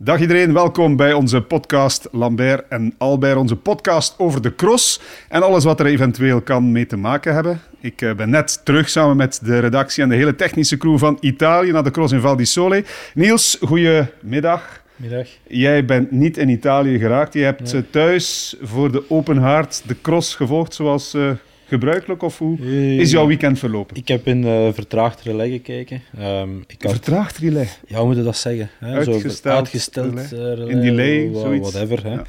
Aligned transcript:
Dag 0.00 0.20
iedereen, 0.20 0.52
welkom 0.52 0.96
bij 0.96 1.12
onze 1.12 1.40
podcast 1.42 2.08
Lambert 2.12 2.68
en 2.68 2.94
Albert, 2.98 3.36
onze 3.36 3.56
podcast 3.56 4.14
over 4.18 4.42
de 4.42 4.54
cross 4.54 5.00
en 5.28 5.42
alles 5.42 5.64
wat 5.64 5.80
er 5.80 5.86
eventueel 5.86 6.40
kan 6.40 6.72
mee 6.72 6.86
te 6.86 6.96
maken 6.96 7.34
hebben. 7.34 7.60
Ik 7.80 8.02
eh, 8.02 8.14
ben 8.14 8.30
net 8.30 8.60
terug 8.64 8.88
samen 8.88 9.16
met 9.16 9.40
de 9.44 9.58
redactie 9.58 10.02
en 10.02 10.08
de 10.08 10.14
hele 10.14 10.34
technische 10.34 10.76
crew 10.76 10.98
van 10.98 11.16
Italië 11.20 11.70
naar 11.72 11.84
de 11.84 11.90
cross 11.90 12.12
in 12.12 12.20
Val 12.20 12.36
di 12.36 12.44
Sole. 12.44 12.84
Niels, 13.14 13.58
goedemiddag. 13.60 14.82
Middag. 14.96 15.26
Jij 15.46 15.84
bent 15.84 16.10
niet 16.10 16.36
in 16.36 16.48
Italië 16.48 16.98
geraakt. 16.98 17.32
Je 17.34 17.42
hebt 17.42 17.72
Nee. 17.72 17.82
eh, 17.82 17.88
thuis 17.90 18.56
voor 18.62 18.92
de 18.92 19.04
open 19.10 19.36
haard 19.36 19.82
de 19.86 19.96
cross 20.02 20.34
gevolgd 20.34 20.74
zoals 20.74 21.14
eh, 21.14 21.30
gebruikelijk, 21.68 22.22
of 22.22 22.38
hoe 22.38 22.58
Eh, 22.60 22.98
is 22.98 23.10
jouw 23.10 23.26
weekend 23.26 23.58
verlopen? 23.58 23.96
Ik 23.96 24.08
heb 24.08 24.26
in 24.26 24.44
eh 24.44 24.68
vertraagd 24.72 25.20
relais 25.22 25.50
gekeken. 25.52 26.02
Ehm, 26.18 26.48
ik 26.66 26.82
had, 26.82 26.92
Vertraagd 26.92 27.36
relais. 27.38 27.78
ja, 27.86 27.98
hoe 27.98 28.06
moet 28.06 28.16
je 28.16 28.22
dat 28.22 28.36
zeggen? 28.36 28.70
Hè? 28.78 29.02
Zo 29.04 29.12
Uitgesteld 29.12 29.54
uitgesteld 29.56 30.06
relais. 30.14 30.32
eh, 30.32 30.38
relais, 30.38 30.70
In 30.70 30.80
delay, 30.80 31.30
wa- 31.30 31.40
zoiets. 31.40 31.70
Whatever. 31.72 32.04
Hè? 32.04 32.12
Ja. 32.12 32.22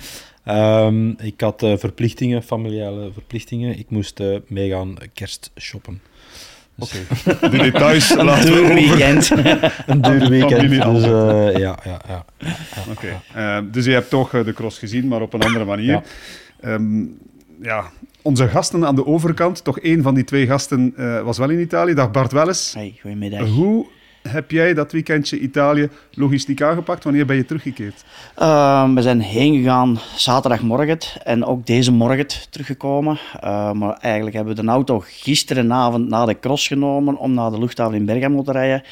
Ehm, 0.43 1.09
ik 1.09 1.41
had 1.41 1.63
verplichtingen, 1.75 2.43
familiale 2.43 3.09
verplichtingen. 3.13 3.79
Ik 3.79 3.85
moest 3.89 4.19
eh, 4.19 4.35
meegaan 4.47 4.95
kerst 5.13 5.51
shoppen. 5.59 6.01
Dus, 6.75 6.91
De 7.41 7.49
details 7.49 8.13
laten 8.29 8.53
we 8.53 8.59
Duur 8.61 8.73
weekend. 8.73 9.29
Een 9.87 10.01
duur 10.01 10.29
weekend. 10.29 10.69
Dus 10.69 11.03
eh, 11.03 11.57
ja, 11.57 11.79
ja, 11.83 12.01
ja. 12.07 12.25
Oké, 12.91 13.21
eh, 13.33 13.59
dus 13.71 13.85
je 13.85 13.91
hebt 13.91 14.09
toch 14.09 14.29
de 14.43 14.53
cross 14.53 14.79
gezien, 14.79 15.07
maar 15.07 15.21
op 15.21 15.33
een 15.33 15.41
andere 15.41 15.65
manier. 15.65 15.85
Ja. 15.91 16.03
Ehm, 16.61 17.01
ja, 17.61 17.91
onze 18.21 18.47
gasten 18.47 18.85
aan 18.85 18.95
de 18.95 19.05
overkant, 19.05 19.63
toch 19.63 19.79
één 19.79 20.01
van 20.01 20.13
die 20.13 20.23
twee 20.23 20.47
gasten 20.47 20.93
eh, 20.97 21.21
was 21.21 21.37
wel 21.37 21.49
in 21.49 21.59
Italië. 21.59 21.93
Dag 21.93 22.11
Bart 22.11 22.31
Welles. 22.31 22.73
Hey, 22.73 22.97
goedemiddag. 23.01 23.47
Hoe 23.47 23.85
heb 24.21 24.51
jij 24.51 24.73
dat 24.73 24.91
weekendje 24.91 25.39
Italië 25.39 25.89
logistiek 26.11 26.61
aangepakt? 26.61 27.03
Wanneer 27.03 27.25
ben 27.25 27.35
je 27.35 27.45
teruggekeerd? 27.45 28.03
Uh, 28.39 28.93
we 28.93 29.01
zijn 29.01 29.21
heen 29.21 29.55
gegaan 29.55 29.99
zaterdagmorgen 30.15 30.97
en 31.23 31.45
ook 31.45 31.65
deze 31.65 31.91
morgen 31.91 32.25
teruggekomen. 32.49 33.19
Uh, 33.43 33.71
maar 33.71 33.97
eigenlijk 34.01 34.35
hebben 34.35 34.55
we 34.55 34.61
de 34.61 34.67
auto 34.67 35.03
gisterenavond 35.05 36.09
na 36.09 36.25
de 36.25 36.39
cross 36.39 36.67
genomen 36.67 37.17
om 37.17 37.33
naar 37.33 37.51
de 37.51 37.59
luchthaven 37.59 37.97
in 37.97 38.05
Bergamo 38.05 38.41
te 38.41 38.51
rijden. 38.51 38.83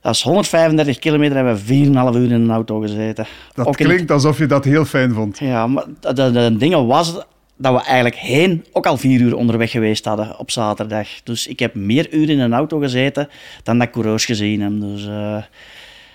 Dat 0.00 0.14
is 0.14 0.22
135 0.22 0.98
kilometer 0.98 1.36
en 1.36 1.44
we 1.44 1.50
hebben 1.50 2.12
4,5 2.14 2.16
uur 2.16 2.32
in 2.32 2.40
een 2.40 2.50
auto 2.50 2.80
gezeten. 2.80 3.26
Dat 3.54 3.66
Ook 3.66 3.76
klinkt 3.76 4.10
alsof 4.10 4.38
je 4.38 4.46
dat 4.46 4.64
heel 4.64 4.84
fijn 4.84 5.12
vond. 5.12 5.38
Ja, 5.38 5.66
maar 5.66 5.84
de, 6.00 6.12
de, 6.12 6.30
de 6.32 6.56
dingen 6.56 6.86
was 6.86 7.24
dat 7.56 7.72
we 7.74 7.82
eigenlijk 7.82 8.16
heen 8.16 8.64
ook 8.72 8.86
al 8.86 8.96
vier 8.96 9.20
uur 9.20 9.36
onderweg 9.36 9.70
geweest 9.70 10.04
hadden 10.04 10.38
op 10.38 10.50
zaterdag. 10.50 11.08
Dus 11.24 11.46
ik 11.46 11.58
heb 11.58 11.74
meer 11.74 12.12
uren 12.12 12.28
in 12.34 12.40
een 12.40 12.54
auto 12.54 12.78
gezeten 12.78 13.28
dan 13.62 13.78
dat 13.78 13.86
ik 13.86 13.92
coureurs 13.92 14.24
gezien 14.24 14.60
heb. 14.60 14.72
Dus 14.80 15.06
eh, 15.06 15.42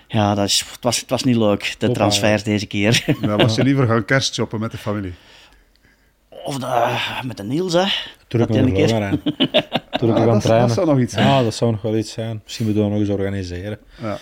ja, 0.08 0.36
dat 0.36 0.46
is, 0.46 0.66
het, 0.72 0.84
was, 0.84 1.00
het 1.00 1.10
was 1.10 1.24
niet 1.24 1.36
leuk, 1.36 1.76
de 1.78 1.92
transfer 1.92 2.44
deze 2.44 2.66
keer. 2.66 3.06
Dan 3.22 3.38
was 3.38 3.56
je 3.56 3.64
liever 3.64 3.88
gaan 3.88 4.06
kerstshoppen 4.06 4.60
met 4.60 4.72
de 4.72 4.78
familie. 4.78 5.14
Of 6.44 6.58
de, 6.58 6.96
met 7.26 7.38
de 7.38 7.44
Niels, 7.44 7.74
hè. 7.74 7.84
Terug 8.28 8.48
Dat 8.48 8.56
naar 8.56 8.66
de 8.66 8.72
keer. 8.72 8.88
vloggerijn. 8.88 9.22
Terug 10.00 10.16
Ah, 10.16 10.22
gaan 10.22 10.28
dat, 10.28 10.42
trainen. 10.42 10.68
dat 10.68 10.76
zou 10.76 10.88
nog 10.88 11.00
iets 11.00 11.14
zijn. 11.14 11.28
Ja, 11.28 11.44
dat 11.44 11.54
zou 11.56 11.72
nog 11.72 11.82
wel 11.82 11.98
iets 11.98 12.12
zijn. 12.12 12.42
Misschien 12.44 12.66
moeten 12.66 12.84
we 12.84 12.90
dat 12.90 13.00
nog 13.00 13.08
eens 13.10 13.18
organiseren. 13.20 13.78
Ja. 14.02 14.18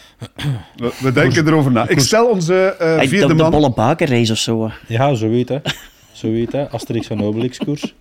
We, 0.75 0.93
we 1.01 1.11
denken 1.11 1.47
erover 1.47 1.71
na. 1.71 1.88
Ik 1.88 1.99
stel 1.99 2.27
onze 2.29 2.75
eh, 2.79 2.95
Hey, 2.95 3.07
vierde 3.07 3.27
de, 3.27 3.35
de 3.35 3.41
man... 3.41 3.51
bolle 3.51 3.71
bakenrace 3.71 4.31
of 4.31 4.38
zo. 4.38 4.71
Ja, 4.88 5.13
zoiets 5.13 5.49
hè. 5.51 5.57
Zoiets 6.17 6.53
hè. 6.53 6.69
Asterix 6.69 7.09
en 7.09 7.21
Obelix 7.21 7.57
koers. 7.57 7.93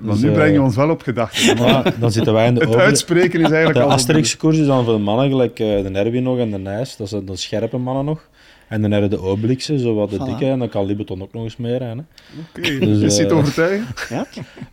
Maar 0.00 0.12
Dus, 0.12 0.20
nu 0.22 0.28
eh, 0.28 0.34
breng 0.34 0.52
je 0.54 0.62
ons 0.62 0.76
wel 0.76 0.90
op 0.90 1.02
gedachten. 1.02 1.56
Ja, 1.66 1.82
dan 1.98 2.12
zitten 2.12 2.32
wij 2.32 2.46
in 2.46 2.54
de 2.54 2.60
Het 2.60 2.74
uitspreken 2.76 3.40
is 3.40 3.46
eigenlijk 3.50 3.74
De 3.78 3.82
al... 3.84 3.90
Asterix-koers 3.90 4.58
is 4.58 4.66
dan 4.66 4.84
voor 4.84 4.92
de 4.94 4.98
mannen 5.00 5.28
gelijk 5.30 5.58
eh, 5.58 5.66
de 5.82 5.90
Erwin 5.92 6.22
nog 6.22 6.38
en 6.38 6.50
de 6.50 6.58
Nijs. 6.58 6.96
Dat 6.96 7.08
zijn 7.08 7.24
de 7.24 7.36
scherpe 7.36 7.76
mannen 7.78 8.04
nog. 8.04 8.28
En 8.68 8.82
dan 8.82 8.90
hebben 8.90 9.10
de 9.10 9.20
Obelixen, 9.22 9.78
zo 9.78 9.94
wat 9.94 10.10
de 10.10 10.16
Voilà. 10.16 10.24
dikke. 10.24 10.44
En 10.46 10.58
dan 10.58 10.68
kan 10.68 10.86
Libeton 10.86 11.22
ook 11.22 11.32
nog 11.32 11.42
eens 11.42 11.56
mee 11.56 11.76
rijden. 11.78 12.06
hè. 12.32 12.40
Oké, 12.60 12.78
Dus, 12.86 13.00
is 13.18 13.18
eh, 13.26 13.36
overtuigen? 13.36 13.86
Ja? 14.16 14.26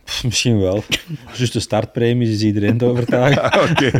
Pff, 0.04 0.24
misschien 0.24 0.60
wel. 0.60 0.82
Juist 1.32 1.52
de 1.52 1.60
startpremies 1.60 2.28
is 2.28 2.42
iedereen 2.42 2.78
te 2.78 2.84
overtuigen. 2.84 3.42
Ah, 3.52 3.70
Oké. 3.70 3.90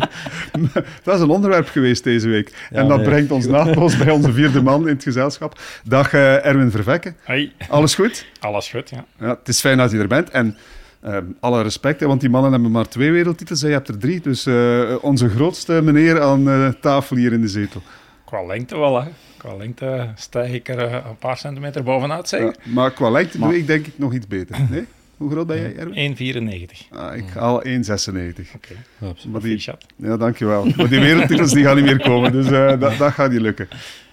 Dat 1.02 1.14
is 1.14 1.20
een 1.20 1.28
onderwerp 1.30 1.68
geweest 1.68 2.04
deze 2.04 2.28
week. 2.28 2.66
Ja, 2.70 2.76
en 2.78 2.88
dat 2.88 2.96
nee. 2.96 3.06
brengt 3.06 3.30
ons 3.30 3.46
naadloos 3.46 3.96
bij 3.96 4.10
onze 4.10 4.32
vierde 4.32 4.62
man 4.62 4.80
in 4.88 4.94
het 4.94 5.02
gezelschap. 5.02 5.60
Dag 5.84 6.12
eh, 6.12 6.46
Erwin 6.46 6.70
Vervekke. 6.70 7.14
Hoi, 7.24 7.52
Alles 7.68 7.94
goed? 7.94 8.26
alles 8.40 8.68
goed, 8.68 8.90
ja. 8.90 9.04
Ja, 9.20 9.28
het 9.38 9.48
is 9.48 9.60
fijn 9.60 9.78
dat 9.78 9.90
je 9.90 9.98
er 9.98 10.08
bent. 10.08 10.30
En 10.30 10.56
ehm, 11.02 11.24
alle 11.40 11.62
respect, 11.62 12.00
hè, 12.00 12.06
want 12.06 12.20
die 12.20 12.30
mannen 12.30 12.52
hebben 12.52 12.70
maar 12.70 12.88
twee 12.88 13.10
wereldtitels. 13.10 13.62
en 13.62 13.68
Je 13.68 13.74
hebt 13.74 13.88
er 13.88 13.98
drie. 13.98 14.20
Dus 14.20 14.46
eh, 14.46 14.94
onze 15.00 15.28
grootste 15.28 15.80
meneer 15.82 16.20
aan 16.20 16.48
eh, 16.48 16.68
tafel 16.80 17.16
hier 17.16 17.32
in 17.32 17.40
de 17.40 17.48
zetel. 17.48 17.82
Qua 18.24 18.44
lengte 18.46 18.78
wel, 18.78 19.02
hè. 19.02 19.08
Qua 19.36 19.56
lengte 19.56 20.08
stijg 20.14 20.52
ik 20.52 20.68
er 20.68 20.78
eh, 20.78 20.92
een 20.92 21.16
paar 21.18 21.36
centimeter 21.36 21.82
bovenuit, 21.82 22.28
zeg. 22.28 22.40
Ja, 22.40 22.54
maar 22.62 22.90
qua 22.90 23.10
lengte 23.10 23.38
Maar- 23.38 23.48
doe 23.48 23.58
ik 23.58 23.66
denk 23.66 23.86
ik 23.86 23.98
nog 23.98 24.12
iets 24.14 24.26
beter. 24.26 24.56
Nee? 24.70 24.84
Hoe 25.16 25.30
groot 25.30 25.46
ben 25.46 25.60
jij, 25.60 25.76
Erwin? 25.76 26.16
1,94. 26.16 26.88
Ah, 26.90 27.16
ik 27.16 27.24
haal 27.34 27.62
1,96. 27.64 28.54
Oké, 28.54 28.74
Maar 29.30 29.40
die, 29.40 29.64
ja, 29.96 30.16
dankjewel. 30.16 30.64
Maar 30.76 30.88
die 30.88 31.00
wereldtitels 31.00 31.52
die 31.52 31.64
gaan 31.64 31.76
niet 31.76 31.84
meer 31.84 32.00
komen, 32.00 32.32
dus 32.32 32.50
eh, 32.50 32.68
dat, 32.80 32.96
dat 32.98 33.12
gaat 33.12 33.30
niet 33.30 33.40
lukken. 33.40 33.68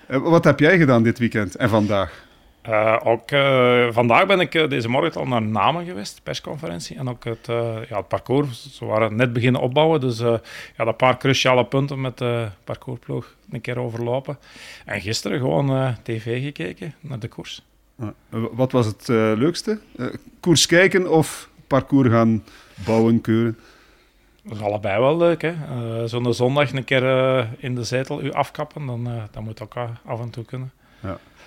Eh, 0.07 0.21
wat 0.21 0.43
heb 0.43 0.59
jij 0.59 0.77
gedaan 0.77 1.03
dit 1.03 1.19
weekend 1.19 1.55
en 1.55 1.69
vandaag? 1.69 2.24
Eh, 2.65 2.99
ook 3.03 3.31
eh, 3.31 3.87
vandaag 3.91 4.25
ben 4.25 4.39
ik 4.39 4.55
eh, 4.55 4.69
deze 4.69 4.89
morgen 4.89 5.21
al 5.21 5.27
naar 5.27 5.41
Namen 5.41 5.85
geweest, 5.85 6.23
persconferentie. 6.23 6.97
En 6.97 7.09
ook 7.09 7.23
het, 7.23 7.45
ja, 7.89 7.97
het 7.97 8.07
parcours. 8.07 8.75
Ze 8.75 8.85
waren 8.85 9.15
net 9.15 9.33
beginnen 9.33 9.61
opbouwen, 9.61 9.99
dus 9.99 10.19
ja, 10.19 10.39
een 10.77 10.95
paar 10.95 11.17
cruciale 11.17 11.65
punten 11.65 12.01
met 12.01 12.17
de 12.17 12.47
parcoursploeg 12.63 13.35
een 13.49 13.61
keer 13.61 13.79
overlopen. 13.79 14.37
En 14.85 15.01
gisteren 15.01 15.39
gewoon 15.39 15.95
tv 16.03 16.43
gekeken 16.43 16.93
naar 16.99 17.19
de 17.19 17.27
koers. 17.27 17.61
Wat 18.29 18.71
was 18.71 18.85
het 18.85 19.07
leukste? 19.07 19.79
Koers 20.39 20.65
kijken 20.65 21.11
of 21.11 21.49
parcours 21.67 22.09
gaan 22.09 22.43
bouwen, 22.85 23.21
keuren? 23.21 23.57
Dat 24.43 24.57
is 24.57 24.63
allebei 24.63 24.99
wel 24.99 25.17
leuk, 25.17 25.41
hè. 25.41 25.53
Zo'n 26.07 26.33
zondag 26.33 26.73
een 26.73 26.83
keer 26.83 27.03
in 27.57 27.75
de 27.75 27.83
zetel 27.83 28.23
u 28.23 28.31
afkappen, 28.31 28.85
dan, 28.85 29.09
dat 29.31 29.43
moet 29.43 29.61
ook 29.61 29.75
af 30.05 30.21
en 30.21 30.29
toe 30.29 30.45
kunnen. 30.45 30.71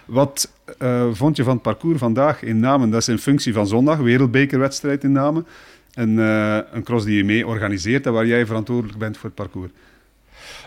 Wat 0.09 0.53
eh, 0.79 1.07
vond 1.13 1.37
je 1.37 1.45
van 1.45 1.53
het 1.53 1.63
parcours 1.63 1.99
vandaag 1.99 2.43
in 2.43 2.61
Namen? 2.61 2.91
Dat 2.91 3.01
is 3.01 3.09
in 3.09 3.19
functie 3.19 3.53
van 3.53 3.67
zondag, 3.67 3.99
wereldbekerwedstrijd 3.99 5.05
in 5.05 5.13
Namen. 5.13 5.47
En, 5.95 6.19
eh, 6.19 6.59
een 6.73 6.83
cross 6.83 7.05
die 7.05 7.17
je 7.17 7.25
mee 7.25 7.47
organiseert 7.47 8.07
en 8.07 8.13
waar 8.13 8.27
jij 8.27 8.47
verantwoordelijk 8.47 8.99
bent 8.99 9.17
voor 9.17 9.25
het 9.25 9.35
parcours. 9.35 9.71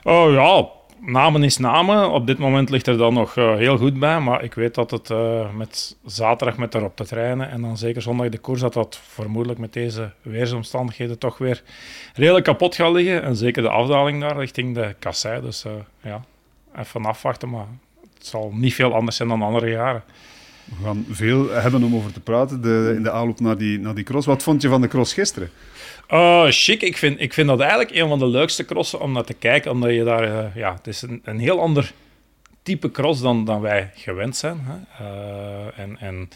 Oh 0.03 0.31
ja, 0.31 0.68
namen 1.12 1.44
is 1.44 1.57
namen. 1.57 2.12
Op 2.12 2.28
dit 2.28 2.38
moment 2.38 2.69
ligt 2.69 2.88
er 2.88 2.97
dan 2.97 3.13
nog 3.13 3.38
eh, 3.38 3.56
heel 3.56 3.78
goed 3.78 4.00
bij. 4.00 4.19
Maar 4.19 4.44
ik 4.44 4.53
weet 4.53 4.75
dat 4.75 4.91
het 4.91 5.09
met 5.56 5.97
zaterdag 6.06 6.58
met 6.58 6.75
erop 6.75 6.96
te 6.96 7.06
trainen 7.06 7.50
en 7.50 7.62
dan 7.62 7.78
zeker 7.78 8.02
zondag 8.02 8.29
de 8.29 8.38
koers, 8.38 8.62
dat 8.62 8.73
dat 8.73 9.00
vermoedelijk 9.08 9.59
met 9.59 9.73
deze 9.73 10.12
weersomstandigheden 10.22 11.18
toch 11.18 11.38
weer 11.38 11.63
redelijk 12.13 12.46
kapot 12.46 12.75
gaat 12.75 12.94
liggen. 12.94 13.23
En 13.23 13.35
zeker 13.35 13.62
de 13.62 13.69
afdaling 13.69 14.22
daar 14.22 14.38
richting 14.38 14.75
de 14.75 14.96
kassei. 15.00 15.41
Dus 15.41 15.66
ja, 16.02 16.23
even 16.75 17.06
afwachten. 17.06 17.50
Maar 17.50 17.68
zal 18.28 18.52
niet 18.54 18.74
veel 18.74 18.94
anders 18.94 19.16
zijn 19.16 19.30
dan 19.30 19.42
andere 19.42 19.70
jaren. 19.70 20.04
We 20.66 20.84
gaan 20.84 21.06
veel 21.09 21.50
hebben 21.50 21.84
om 21.84 21.96
over 21.96 22.14
te 22.14 22.20
praten 22.20 22.62
de, 22.62 22.94
in 22.96 23.04
de 23.04 23.12
aanloop 23.12 23.40
naar 23.40 23.58
die, 23.58 23.80
naar 23.80 23.96
die 23.96 24.04
cross. 24.04 24.28
Wat 24.28 24.44
vond 24.44 24.62
je 24.62 24.68
van 24.68 24.82
de 24.82 24.88
cross 24.88 25.14
gisteren? 25.14 25.50
Uh, 26.12 26.46
chic, 26.50 26.82
ik 26.82 26.98
vind, 26.98 27.20
ik 27.20 27.34
vind 27.34 27.48
dat 27.48 27.59
eigenlijk 27.59 27.92
een 27.92 28.08
van 28.08 28.20
de 28.20 28.28
leukste 28.28 28.66
crossen 28.66 29.00
om 29.00 29.12
naar 29.12 29.24
te 29.24 29.34
kijken. 29.34 29.72
Omdat 29.72 29.94
je 29.94 30.04
daar, 30.04 30.24
eh, 30.24 30.56
ja, 30.56 30.74
het 30.74 30.88
is 30.88 31.02
een, 31.02 31.22
een 31.24 31.40
heel 31.40 31.59
ander 31.59 31.94
type 32.64 32.92
cross 32.92 33.22
dan, 33.22 33.46
dan 33.46 33.62
wij 33.62 33.92
gewend 33.96 34.36
zijn. 34.36 34.59
Hè. 34.62 35.06
Uh, 35.06 35.80
en, 35.80 35.98
en 36.00 36.30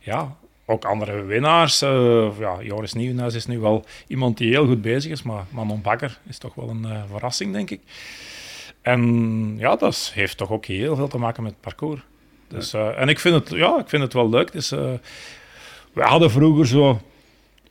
ja, 0.00 0.36
ook 0.64 0.84
andere 0.84 1.24
winnaars. 1.24 1.82
Uh, 1.82 2.28
ja, 2.38 2.62
Joris 2.62 2.92
Nieuwenhuis 2.92 3.34
is 3.34 3.46
nu 3.46 3.58
wel 3.58 3.84
iemand 4.06 4.38
die 4.38 4.50
heel 4.50 4.66
goed 4.66 4.82
bezig 4.82 5.10
is. 5.10 5.22
Maar 5.22 5.44
Manon 5.50 5.82
Bakker 5.82 6.18
is 6.28 6.38
toch 6.38 6.54
wel 6.54 6.68
een 6.68 6.86
uh, 6.86 7.02
verrassing, 7.10 7.52
denk 7.52 7.70
ik. 7.70 7.80
En 8.82 9.54
ja, 9.58 9.76
dat 9.76 10.10
heeft 10.14 10.36
toch 10.36 10.50
ook 10.50 10.64
heel 10.64 10.96
veel 10.96 11.08
te 11.08 11.18
maken 11.18 11.42
met 11.42 11.52
het 11.52 11.60
parcours. 11.60 12.00
Dus, 12.48 12.74
uh, 12.74 13.00
en 13.00 13.08
ik 13.08 13.18
vind, 13.18 13.34
het, 13.34 13.58
ja, 13.58 13.78
ik 13.78 13.88
vind 13.88 14.02
het 14.02 14.12
wel 14.12 14.28
leuk. 14.28 14.52
Dus, 14.52 14.70
we 15.92 16.02
hadden 16.02 16.30
vroeger 16.30 16.66
zo 16.66 17.00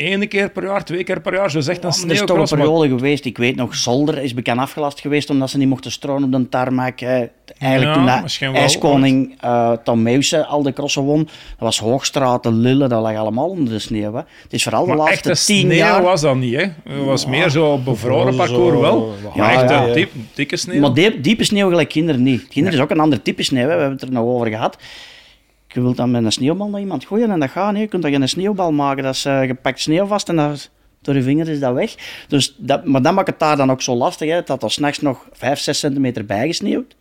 Eén 0.01 0.27
keer 0.27 0.49
per 0.49 0.63
jaar, 0.63 0.83
twee 0.85 1.03
keer 1.03 1.21
per 1.21 1.33
jaar, 1.33 1.51
zo 1.51 1.59
zegt 1.59 1.83
een 1.83 1.89
Ja, 1.89 1.95
maar 1.99 2.05
Er 2.05 2.11
is 2.11 2.19
toch 2.19 2.29
een 2.29 2.35
maar- 2.37 2.47
periode 2.47 2.87
geweest, 2.87 3.25
ik 3.25 3.37
weet 3.37 3.55
nog, 3.55 3.75
Zolder 3.75 4.17
is 4.17 4.33
bekend 4.33 4.59
afgelast 4.59 4.99
geweest 4.99 5.29
omdat 5.29 5.49
ze 5.49 5.57
niet 5.57 5.67
mochten 5.67 5.91
stronen 5.91 6.23
op 6.23 6.41
de 6.41 6.49
tarmac. 6.49 7.01
eh, 7.01 7.09
eigenlijk 7.09 7.29
Ja, 8.07 8.21
toen 8.23 8.53
de 8.53 8.57
ijskoning 8.59 9.35
eh 9.39 9.71
Tom 9.83 10.01
Meusen 10.01 10.47
al 10.47 10.63
de 10.63 10.73
crossen 10.73 11.01
won, 11.01 11.23
dat 11.23 11.33
was 11.59 11.79
Hoogstraten, 11.79 12.53
Lullen, 12.59 12.89
dat 12.89 13.01
lag 13.01 13.15
allemaal 13.15 13.49
onder 13.49 13.73
de 13.73 13.79
sneeuw. 13.79 14.13
Hè. 14.13 14.19
Het 14.43 14.53
is 14.53 14.63
vooral 14.63 14.81
de 14.81 14.87
Maar 14.87 14.97
laatste 14.97 15.29
echte 15.29 15.45
tien 15.45 15.59
sneeuw 15.59 15.77
jaar... 15.77 16.01
was 16.03 16.21
dat 16.21 16.35
niet, 16.35 16.55
hè? 16.55 16.61
Het 16.93 17.05
was 17.05 17.25
meer 17.25 17.49
zo 17.49 17.77
bevroren 17.77 18.33
Zo- 18.33 18.37
parcours 18.37 18.79
wel. 18.79 19.13
ja, 19.23 19.41
Maar 19.41 19.51
echt 19.53 19.69
ja, 19.69 19.81
een 19.81 19.87
ja. 19.87 19.93
diep- 19.93 20.11
dikke 20.33 20.57
sneeuw. 20.57 20.79
Maar 20.81 20.93
diep, 20.93 21.23
diepe 21.23 21.43
sneeuw 21.43 21.69
gelijk 21.69 21.89
kinderen 21.89 22.23
niet. 22.23 22.47
Kinderen 22.47 22.77
is 22.77 22.83
ook 22.83 22.91
een 22.91 22.99
ander 22.99 23.21
type 23.21 23.43
sneeuw, 23.43 23.61
hè. 23.67 23.73
we 23.75 23.79
hebben 23.81 23.91
het 23.99 24.01
er 24.07 24.11
nog 24.11 24.23
over 24.25 24.47
gehad. 24.47 24.77
Je 25.73 25.81
wilt 25.81 25.97
dan 25.97 26.11
met 26.11 26.23
een 26.23 26.31
sneeuwbal 26.31 26.69
naar 26.69 26.79
iemand 26.79 27.05
gooien 27.05 27.31
en 27.31 27.39
dat 27.39 27.49
gaat 27.49 27.71
niet. 27.71 27.81
Je 27.81 27.87
kunt 27.87 28.01
dan 28.01 28.11
geen 28.11 28.29
sneeuwbal 28.29 28.71
maken, 28.71 29.03
dat 29.03 29.15
is 29.15 29.25
eh, 29.25 29.39
gepakt 29.39 29.79
sneeuw 29.79 30.05
vast 30.05 30.29
en 30.29 30.35
dat, 30.35 30.69
door 31.01 31.15
je 31.15 31.23
vinger 31.23 31.49
is 31.49 31.59
dat 31.59 31.73
weg. 31.73 31.95
Dus 32.27 32.55
dat, 32.57 32.85
maar 32.85 33.01
dat 33.01 33.13
maakt 33.13 33.27
het 33.27 33.39
daar 33.39 33.57
dan 33.57 33.71
ook 33.71 33.81
zo 33.81 33.95
lastig, 33.95 34.29
hè, 34.29 34.41
dat 34.43 34.63
er 34.63 34.71
s'nachts 34.71 35.01
nog 35.01 35.27
5, 35.31 35.59
6 35.59 35.79
centimeter 35.79 36.25
bijgesneeuwd. 36.25 36.95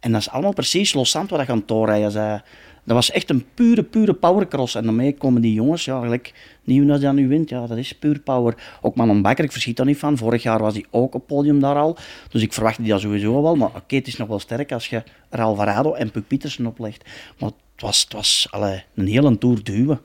En 0.00 0.12
dat 0.12 0.20
is 0.20 0.30
allemaal 0.30 0.52
precies 0.52 0.92
loszand 0.92 1.30
wat 1.30 1.46
je 1.46 1.52
aan 1.52 1.58
het 1.58 1.68
doorrijden. 1.68 2.42
Dat 2.88 2.96
was 2.96 3.10
echt 3.10 3.30
een 3.30 3.44
pure, 3.54 3.82
pure 3.82 4.14
powercross. 4.14 4.74
En 4.74 4.84
daarmee 4.84 5.14
komen 5.14 5.42
die 5.42 5.52
jongens, 5.52 5.84
ja, 5.84 6.00
gelijk 6.00 6.32
nieuw 6.64 6.92
als 6.92 7.00
je 7.00 7.12
nu 7.12 7.28
wint, 7.28 7.48
ja, 7.48 7.66
dat 7.66 7.78
is 7.78 7.92
puur 7.92 8.20
power. 8.20 8.54
Ook 8.80 8.94
Manon 8.94 9.22
Bakker, 9.22 9.44
ik 9.44 9.52
verschiet 9.52 9.76
daar 9.76 9.86
niet 9.86 9.98
van. 9.98 10.16
Vorig 10.16 10.42
jaar 10.42 10.58
was 10.58 10.74
hij 10.74 10.84
ook 10.90 11.14
op 11.14 11.26
podium 11.26 11.60
daar 11.60 11.76
al. 11.76 11.96
Dus 12.30 12.42
ik 12.42 12.52
verwacht 12.52 12.78
die 12.78 12.88
dat 12.88 13.00
sowieso 13.00 13.42
wel. 13.42 13.56
Maar 13.56 13.68
oké, 13.68 13.96
het 13.96 14.06
is 14.06 14.16
nog 14.16 14.28
wel 14.28 14.38
sterk 14.38 14.72
als 14.72 14.88
je 14.88 15.02
er 15.28 15.40
Alvarado 15.40 15.92
en 15.92 16.10
Puk 16.10 16.26
Pietersen 16.26 16.66
oplegt. 16.66 17.04
Maar 17.38 17.50
het 17.72 17.82
was, 17.82 18.00
het 18.00 18.12
was 18.12 18.48
allee, 18.50 18.82
een 18.94 19.06
hele 19.06 19.38
tour 19.38 19.62
duwen. 19.62 20.00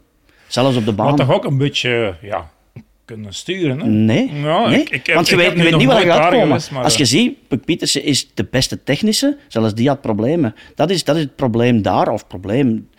Zelfs 0.47 0.77
op 0.77 0.85
de 0.85 0.93
baan. 0.93 1.05
Maar 1.05 1.15
toch 1.15 1.35
ook 1.35 1.45
een 1.45 1.57
beetje, 1.57 2.15
ja, 2.21 2.51
kunnen 3.13 3.33
sturen. 3.33 3.79
Hè? 3.79 3.87
Nee, 3.87 4.31
Ja, 4.33 4.67
nee. 4.69 4.79
ik- 4.81 4.89
ik 4.89 5.05
heb- 5.05 5.15
want 5.15 5.27
je 5.27 5.33
ik 5.33 5.39
weet, 5.39 5.47
heb 5.47 5.57
je 5.57 5.63
nu 5.63 5.63
weet 5.63 5.71
nog 5.71 5.81
niet 5.81 5.89
waar 5.89 6.05
je 6.05 6.11
gaat 6.21 6.29
komen. 6.31 6.47
geweest, 6.47 6.71
maar, 6.71 6.83
Als 6.83 6.95
je 6.95 7.03
eh, 7.03 7.09
ziet, 7.09 7.47
Puk 7.47 7.65
Pietersen 7.65 8.03
is 8.03 8.29
de 8.33 8.47
beste 8.51 8.83
technische, 8.83 9.37
zelfs 9.47 9.73
die 9.73 9.87
had 9.87 10.01
problemen. 10.01 10.55
Dat 10.75 10.89
is, 10.89 11.03
dat 11.03 11.15
is 11.15 11.21
het 11.21 11.35
probleem 11.35 11.81
daar, 11.81 12.07
of 12.07 12.27
probleem. 12.27 12.89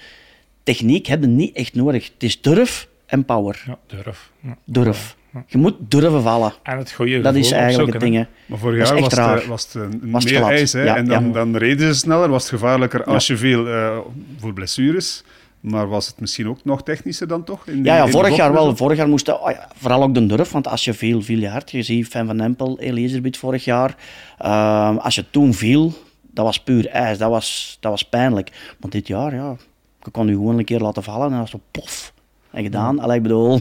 Techniek 0.62 1.06
hebben 1.06 1.36
niet 1.36 1.56
echt 1.56 1.74
nodig. 1.74 2.04
Het 2.12 2.22
is 2.22 2.40
durf 2.40 2.88
en 3.06 3.24
power. 3.24 3.62
Ja, 3.66 3.78
durf. 3.86 4.30
Ja. 4.40 4.56
Durf. 4.64 5.16
Je 5.46 5.58
moet 5.58 5.74
durven 5.78 6.22
vallen. 6.22 6.52
En 6.62 6.78
het 6.78 6.92
goede 6.92 7.20
Dat 7.20 7.34
is 7.34 7.50
eigenlijk 7.50 7.92
het 7.92 8.02
ding. 8.02 8.26
Maar 8.46 8.58
vorig 8.58 8.86
jaar 8.86 8.94
was 8.94 9.04
het, 9.04 9.12
raar. 9.12 9.38
eh, 9.42 9.46
was 9.48 9.62
het 9.64 9.74
een- 9.74 10.10
Was 10.10 10.22
het 10.22 10.32
meer 10.32 10.40
glad. 10.40 10.52
ijs. 10.52 10.72
Hè? 10.72 10.82
Ja, 10.82 10.96
en 10.96 11.04
dan, 11.06 11.26
ja. 11.26 11.32
dan 11.32 11.56
reden 11.56 11.94
ze 11.94 11.98
sneller, 12.00 12.28
was 12.28 12.42
het 12.42 12.52
gevaarlijker 12.52 13.04
als 13.04 13.26
je 13.26 13.36
veel 13.36 13.68
eh, 13.68 13.98
voor 14.38 14.52
blessures. 14.52 15.22
Maar 15.64 15.88
was 15.88 16.06
het 16.06 16.20
misschien 16.20 16.48
ook 16.48 16.64
nog 16.64 16.82
technischer 16.82 17.28
dan 17.28 17.44
toch? 17.44 17.66
In 17.66 17.84
Ja, 17.84 17.96
ja 17.96 18.04
in 18.04 18.10
vorig 18.10 18.36
jaar 18.36 18.52
wel. 18.52 18.76
Vorig 18.76 18.96
jaar 18.96 19.08
moest 19.08 19.26
dat, 19.26 19.40
oh 19.40 19.50
ja, 19.50 19.68
vooral 19.76 20.02
ook 20.02 20.14
de 20.14 20.26
durf, 20.26 20.50
want 20.52 20.68
als 20.68 20.84
je 20.84 20.94
viel, 20.94 21.22
viel 21.22 21.38
je 21.38 21.48
hard. 21.48 21.70
Je 21.70 21.82
ziet 21.82 22.08
Fan 22.08 22.26
van 22.26 22.40
Empel, 22.40 22.78
Elizabeth 22.80 23.36
vorig 23.36 23.64
jaar. 23.64 23.96
Ehm, 24.38 24.96
als 24.96 25.14
je 25.14 25.24
toen 25.30 25.54
viel, 25.54 25.92
dat 26.30 26.44
was 26.44 26.62
puur 26.62 26.88
ijs. 26.88 27.18
Dat 27.18 27.30
was, 27.30 27.76
dat 27.80 27.90
was 27.90 28.02
pijnlijk. 28.02 28.74
Maar 28.80 28.90
dit 28.90 29.06
jaar, 29.06 29.34
ja, 29.34 29.56
je 30.02 30.10
kon 30.10 30.26
je 30.26 30.32
gewoon 30.32 30.58
een 30.58 30.64
keer 30.64 30.80
laten 30.80 31.02
vallen 31.02 31.26
en 31.26 31.30
dat 31.30 31.40
was 31.40 31.50
zo 31.50 31.60
pof. 31.70 32.13
En 32.54 32.62
gedaan. 32.62 32.98
Allee, 32.98 33.16
ik 33.16 33.22
bedoel... 33.22 33.60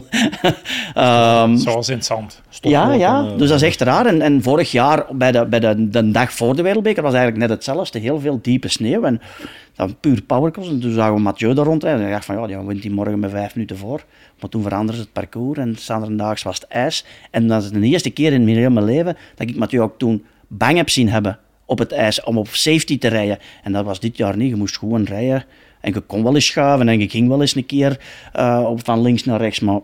ehm, 0.94 1.56
Zoals 1.56 1.88
in 1.88 1.96
het 1.96 2.04
zand. 2.04 2.42
ja, 2.60 2.92
ja, 2.92 3.24
eh, 3.24 3.38
dus 3.38 3.48
dat 3.48 3.56
is 3.56 3.66
echt 3.66 3.80
raar. 3.80 4.06
En, 4.06 4.20
en 4.20 4.42
vorig 4.42 4.72
jaar, 4.72 5.06
bij, 5.12 5.32
de, 5.32 5.46
bij 5.46 5.60
de, 5.60 5.88
de 5.88 6.10
dag 6.10 6.32
voor 6.32 6.56
de 6.56 6.62
Wereldbeker, 6.62 7.02
was 7.02 7.14
eigenlijk 7.14 7.42
net 7.42 7.50
hetzelfde. 7.56 7.98
Heel 7.98 8.20
veel 8.20 8.38
diepe 8.42 8.68
sneeuw 8.68 9.02
en 9.02 9.20
dan 9.74 9.96
puur 10.00 10.22
powercross. 10.22 10.68
En 10.68 10.80
toen 10.80 10.92
zagen 10.92 11.14
we 11.14 11.20
Mathieu 11.20 11.54
daar 11.54 11.64
rondrijden. 11.64 12.00
En 12.00 12.06
ik 12.06 12.12
dacht 12.12 12.24
van, 12.24 12.34
ja, 12.36 12.46
die 12.46 12.66
wint 12.66 12.82
die 12.82 12.90
morgen 12.90 13.18
met 13.18 13.30
vijf 13.30 13.54
minuten 13.54 13.76
voor. 13.76 14.04
Maar 14.40 14.50
toen 14.50 14.62
veranderde 14.62 15.00
ze 15.00 15.02
het 15.02 15.12
parcours 15.12 15.58
en 15.58 15.76
zaterdaags 15.78 16.42
was 16.42 16.60
het 16.60 16.68
ijs. 16.68 17.04
En 17.30 17.48
dat 17.48 17.62
is 17.62 17.70
de 17.70 17.80
eerste 17.80 18.10
keer 18.10 18.32
in 18.32 18.44
mijn 18.44 18.56
hele 18.56 18.82
leven 18.82 19.16
dat 19.34 19.48
ik 19.48 19.56
Mathieu 19.56 19.82
ook 19.82 19.98
toen 19.98 20.24
bang 20.48 20.76
heb 20.76 20.90
zien 20.90 21.08
hebben 21.08 21.38
op 21.64 21.78
het 21.78 21.92
ijs 21.92 22.22
om 22.22 22.38
op 22.38 22.48
safety 22.48 22.98
te 22.98 23.08
rijden. 23.08 23.38
En 23.62 23.72
dat 23.72 23.84
was 23.84 24.00
dit 24.00 24.16
jaar 24.16 24.36
niet. 24.36 24.48
Je 24.48 24.56
moest 24.56 24.78
gewoon 24.78 25.04
rijden. 25.04 25.44
En 25.84 25.92
je 25.92 26.00
kon 26.00 26.22
wel 26.22 26.34
eens 26.34 26.46
schuiven 26.46 26.88
en 26.88 26.98
je 26.98 27.08
ging 27.08 27.28
wel 27.28 27.40
eens 27.40 27.54
een 27.54 27.66
keer 27.66 27.98
eh, 28.32 28.64
op, 28.66 28.84
van 28.84 29.00
links 29.02 29.24
naar 29.24 29.40
rechts. 29.40 29.60
Maar 29.60 29.80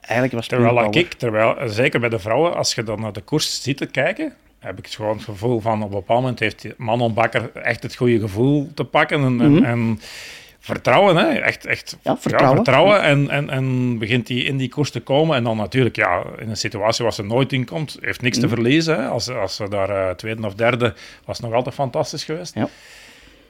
eigenlijk 0.00 0.32
was 0.34 0.46
het 0.46 0.58
Terwijl 0.60 0.94
ik, 0.96 1.12
terwijl, 1.12 1.58
eh, 1.58 1.68
zeker 1.68 2.00
bij 2.00 2.08
de 2.08 2.18
vrouwen, 2.18 2.56
als 2.56 2.74
je 2.74 2.82
dan 2.82 3.00
naar 3.00 3.12
de 3.12 3.20
koers 3.20 3.62
zit 3.62 3.76
te 3.76 3.86
kijken, 3.86 4.32
heb 4.58 4.78
ik 4.78 4.86
gewoon 4.86 5.14
het 5.16 5.24
gevoel 5.24 5.60
van 5.60 5.82
op 5.82 5.88
een 5.90 5.96
bepaald 5.98 6.20
moment 6.20 6.38
heeft 6.38 6.66
Manon 6.76 7.14
Bakker 7.14 7.50
echt 7.54 7.82
het 7.82 7.94
goede 7.94 8.20
gevoel 8.20 8.70
te 8.74 8.84
pakken 8.84 9.24
en, 9.24 9.40
en, 9.40 9.64
en 9.64 10.00
vertrouwen, 10.60 11.16
hè? 11.16 11.28
echt, 11.28 11.66
echt 11.66 11.96
Mhm. 12.02 12.14
Ja, 12.14 12.20
vertrouwen. 12.20 12.56
vertrouwen 12.56 13.02
en, 13.02 13.30
en, 13.30 13.50
en 13.50 13.98
begint 13.98 14.28
hij 14.28 14.36
in 14.36 14.56
die 14.56 14.68
koers 14.68 14.90
te 14.90 15.00
komen 15.00 15.36
en 15.36 15.44
dan 15.44 15.56
natuurlijk 15.56 15.96
ja, 15.96 16.22
in 16.38 16.48
een 16.50 16.56
situatie 16.56 17.04
waar 17.04 17.12
ze 17.14 17.22
nooit 17.22 17.52
in 17.52 17.64
komt, 17.64 17.96
heeft 18.00 18.22
niks 18.22 18.38
Mhm. 18.38 18.46
te 18.48 18.54
verliezen. 18.54 18.96
Hè? 18.96 19.06
Als, 19.08 19.28
als 19.28 19.56
ze 19.56 19.68
daar 19.68 19.90
eh, 19.90 20.14
tweede 20.14 20.46
of 20.46 20.54
derde, 20.54 20.94
was 21.24 21.40
nog 21.40 21.52
altijd 21.52 21.74
fantastisch 21.74 22.24
geweest. 22.24 22.54
Ja. 22.54 22.68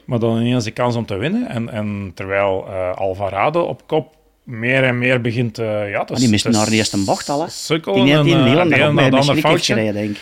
Maar 0.05 0.19
dan 0.19 0.41
ineens 0.41 0.63
de 0.63 0.71
kans 0.71 0.95
om 0.95 1.05
te 1.05 1.17
winnen 1.17 1.47
en, 1.47 1.69
en 1.69 2.11
terwijl 2.13 2.67
eh, 2.67 2.95
Alvarado 2.95 3.61
op 3.61 3.87
kop 3.87 4.15
meer 4.43 4.83
en 4.83 4.97
meer 4.97 5.21
begint 5.21 5.57
eh 5.57 5.89
ja, 5.89 6.03
te 6.03 6.11
Maar 6.11 6.21
die 6.21 6.29
miste 6.29 6.49
te 6.49 6.57
naar 6.57 6.69
de 6.69 6.75
eerste 6.75 7.03
bocht 7.03 7.29
al, 7.29 7.41
hè. 7.41 7.49
sukkelen 7.49 8.05
Die 8.05 8.13
en, 8.13 8.19
een 8.19 8.99
eh, 8.99 9.27
een 9.27 9.37
foutje. 9.37 9.73
gereden, 9.73 9.93
denk 9.93 10.09
ik. 10.09 10.21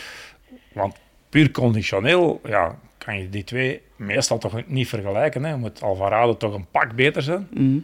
Want 0.72 0.96
puur 1.28 1.50
conditioneel 1.50 2.40
ja, 2.44 2.78
kan 2.98 3.18
je 3.18 3.28
die 3.28 3.44
twee 3.44 3.80
meestal 3.96 4.38
toch 4.38 4.66
niet 4.66 4.88
vergelijken. 4.88 5.44
Hè. 5.44 5.56
Moet 5.56 5.82
Alvarado 5.82 6.36
toch 6.36 6.54
een 6.54 6.66
pak 6.70 6.94
beter 6.94 7.22
zijn. 7.22 7.48
Mhm. 7.50 7.74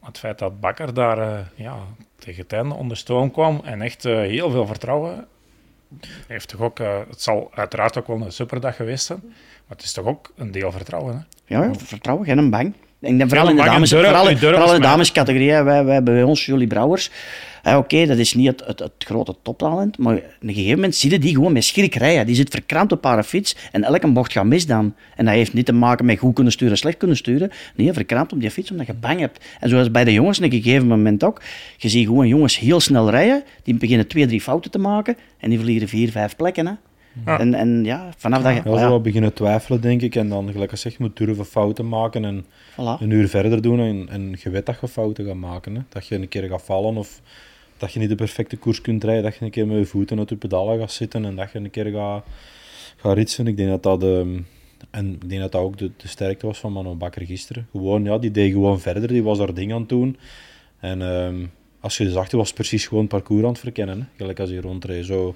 Maar 0.00 0.08
het 0.08 0.18
feit 0.18 0.38
dat 0.38 0.60
Bakker 0.60 0.94
daar 0.94 1.18
eh, 1.18 1.38
ja, 1.54 1.76
tegen 2.18 2.44
einde 2.48 2.74
onder 2.74 2.96
stoom 2.96 3.30
kwam 3.30 3.60
en 3.64 3.82
echt 3.82 4.02
heel 4.02 4.50
veel 4.50 4.66
vertrouwen 4.66 5.26
heeft 6.26 6.48
toch 6.48 6.60
ook... 6.60 6.78
het 6.78 7.22
zal 7.22 7.50
uiteraard 7.54 7.98
ook 7.98 8.06
wel 8.06 8.20
een 8.20 8.32
superdag 8.32 8.76
geweest 8.76 9.06
zijn. 9.06 9.22
Maar 9.68 9.76
het 9.76 9.82
is 9.86 9.92
toch 9.92 10.06
ook 10.06 10.32
een 10.36 10.50
deel 10.50 10.72
vertrouwen. 10.72 11.14
Hè. 11.14 11.54
Ja, 11.54 11.64
ja, 11.64 11.74
vertrouwen, 11.74 12.26
geen 12.26 12.50
bang. 12.50 12.72
Ik 13.00 13.18
denk 13.18 13.28
vooral 13.30 13.48
in 13.48 13.56
de 13.56 13.62
dames, 13.62 13.90
vooral, 13.90 14.28
in 14.28 14.36
de 14.74 14.78
damescategorie. 14.80 15.50
hè. 15.50 15.62
Wij, 15.62 15.84
wij 15.84 16.02
bij 16.02 16.22
ons, 16.22 16.46
Julie 16.46 16.66
Brouwers. 16.66 17.10
hè, 17.62 17.76
Oké, 17.76 18.06
dat 18.06 18.18
is 18.18 18.34
niet 18.34 18.46
het, 18.46 18.62
het, 18.66 18.78
het 18.78 18.92
grote 18.98 19.34
toptalent, 19.42 19.98
maar 19.98 20.14
op 20.16 20.22
een 20.40 20.54
gegeven 20.54 20.74
moment 20.74 20.94
zie 20.94 21.10
je 21.10 21.18
die 21.18 21.34
gewoon 21.34 21.52
met 21.52 21.64
schrik 21.64 21.94
rijden. 21.94 22.26
Die 22.26 22.34
zit 22.34 22.50
verkrampt 22.50 22.92
op 22.92 23.04
haar 23.04 23.22
fiets 23.22 23.56
en 23.72 23.84
elke 23.84 24.12
bocht 24.12 24.32
gaat 24.32 24.44
mis 24.44 24.66
dan. 24.66 24.94
En 25.16 25.24
dat 25.24 25.34
heeft 25.34 25.52
niet 25.52 25.66
te 25.66 25.72
maken 25.72 26.04
met 26.04 26.18
goed 26.18 26.34
kunnen 26.34 26.52
sturen, 26.52 26.78
slecht 26.78 26.96
kunnen 26.96 27.16
sturen. 27.16 27.50
Nee, 27.76 27.92
verkrampt 27.92 28.32
op 28.32 28.40
die 28.40 28.50
fiets 28.50 28.70
omdat 28.70 28.86
je 28.86 28.94
bang 28.94 29.20
hebt. 29.20 29.44
En 29.60 29.68
zoals 29.68 29.90
bij 29.90 30.04
de 30.04 30.12
jongens, 30.12 30.38
op 30.38 30.44
een 30.44 30.50
gegeven 30.50 30.86
moment 30.86 31.24
ook. 31.24 31.42
Je 31.76 31.88
ziet 31.88 32.06
gewoon 32.06 32.28
jongens 32.28 32.58
heel 32.58 32.80
snel 32.80 33.10
rijden, 33.10 33.42
die 33.62 33.74
beginnen 33.74 34.06
twee, 34.06 34.26
drie 34.26 34.40
fouten 34.40 34.70
te 34.70 34.78
maken 34.78 35.16
en 35.38 35.48
die 35.48 35.58
verliezen 35.58 35.88
vier, 35.88 36.10
vijf 36.10 36.36
plekken. 36.36 36.66
Hè. 36.66 36.72
Ja. 37.24 37.38
En, 37.38 37.54
en 37.54 37.84
ja, 37.84 38.12
vanaf 38.16 38.42
dat 38.42 38.54
je... 38.54 38.70
Ja, 38.70 38.80
ja, 38.80 38.90
wat 38.90 39.02
beginnen 39.02 39.32
twijfelen, 39.32 39.80
denk 39.80 40.02
ik. 40.02 40.14
En 40.14 40.28
dan, 40.28 40.52
gelijk 40.52 40.70
als 40.70 40.82
je 40.82 40.88
zegt, 40.88 41.00
je 41.00 41.08
moet 41.08 41.16
durven 41.16 41.44
fouten 41.44 41.88
maken 41.88 42.24
en 42.24 42.44
voilà. 42.44 43.00
een 43.00 43.10
uur 43.10 43.28
verder 43.28 43.62
doen. 43.62 43.80
En, 43.80 44.08
en 44.08 44.34
je 44.38 44.50
weet 44.50 44.66
dat 44.66 44.78
je 44.80 44.88
fouten 44.88 45.26
gaat 45.26 45.34
maken. 45.34 45.74
Hè. 45.74 45.80
Dat 45.88 46.06
je 46.06 46.14
een 46.14 46.28
keer 46.28 46.48
gaat 46.48 46.62
vallen 46.62 46.96
of 46.96 47.20
dat 47.76 47.92
je 47.92 47.98
niet 47.98 48.08
de 48.08 48.14
perfecte 48.14 48.56
koers 48.56 48.80
kunt 48.80 49.04
rijden. 49.04 49.22
Dat 49.22 49.36
je 49.36 49.44
een 49.44 49.50
keer 49.50 49.66
met 49.66 49.78
je 49.78 49.84
voeten 49.84 50.18
uit 50.18 50.28
je 50.28 50.36
pedalen 50.36 50.78
gaat 50.78 50.92
zitten 50.92 51.24
en 51.24 51.36
dat 51.36 51.52
je 51.52 51.58
een 51.58 51.70
keer 51.70 51.90
gaat, 51.90 52.24
gaat 52.96 53.16
ritsen. 53.16 53.46
Ik 53.46 53.56
denk 53.56 53.68
dat 53.68 53.82
dat, 53.82 54.02
ehm, 54.02 54.40
en 54.90 55.12
ik 55.12 55.28
denk 55.28 55.40
dat, 55.40 55.52
dat 55.52 55.60
ook 55.60 55.78
de, 55.78 55.90
de 55.96 56.08
sterkte 56.08 56.46
was 56.46 56.58
van 56.58 56.72
Manon 56.72 56.98
Bakker 56.98 57.26
gisteren. 57.26 57.68
Gewoon, 57.70 58.04
ja, 58.04 58.18
die 58.18 58.30
deed 58.30 58.52
gewoon 58.52 58.80
verder. 58.80 59.08
Die 59.08 59.22
was 59.22 59.38
haar 59.38 59.54
ding 59.54 59.72
aan 59.72 59.80
het 59.80 59.88
doen. 59.88 60.16
En 60.78 61.02
ehm, 61.02 61.46
als 61.80 61.96
je 61.96 62.10
zag, 62.10 62.28
die 62.28 62.38
was 62.38 62.52
precies 62.52 62.86
gewoon 62.86 63.02
het 63.02 63.12
parcours 63.12 63.42
aan 63.42 63.48
het 63.48 63.58
verkennen. 63.58 63.98
Hè. 63.98 64.06
Gelijk 64.16 64.40
als 64.40 64.50
hij 64.50 64.58
rondreed. 64.58 65.04
Zo 65.04 65.34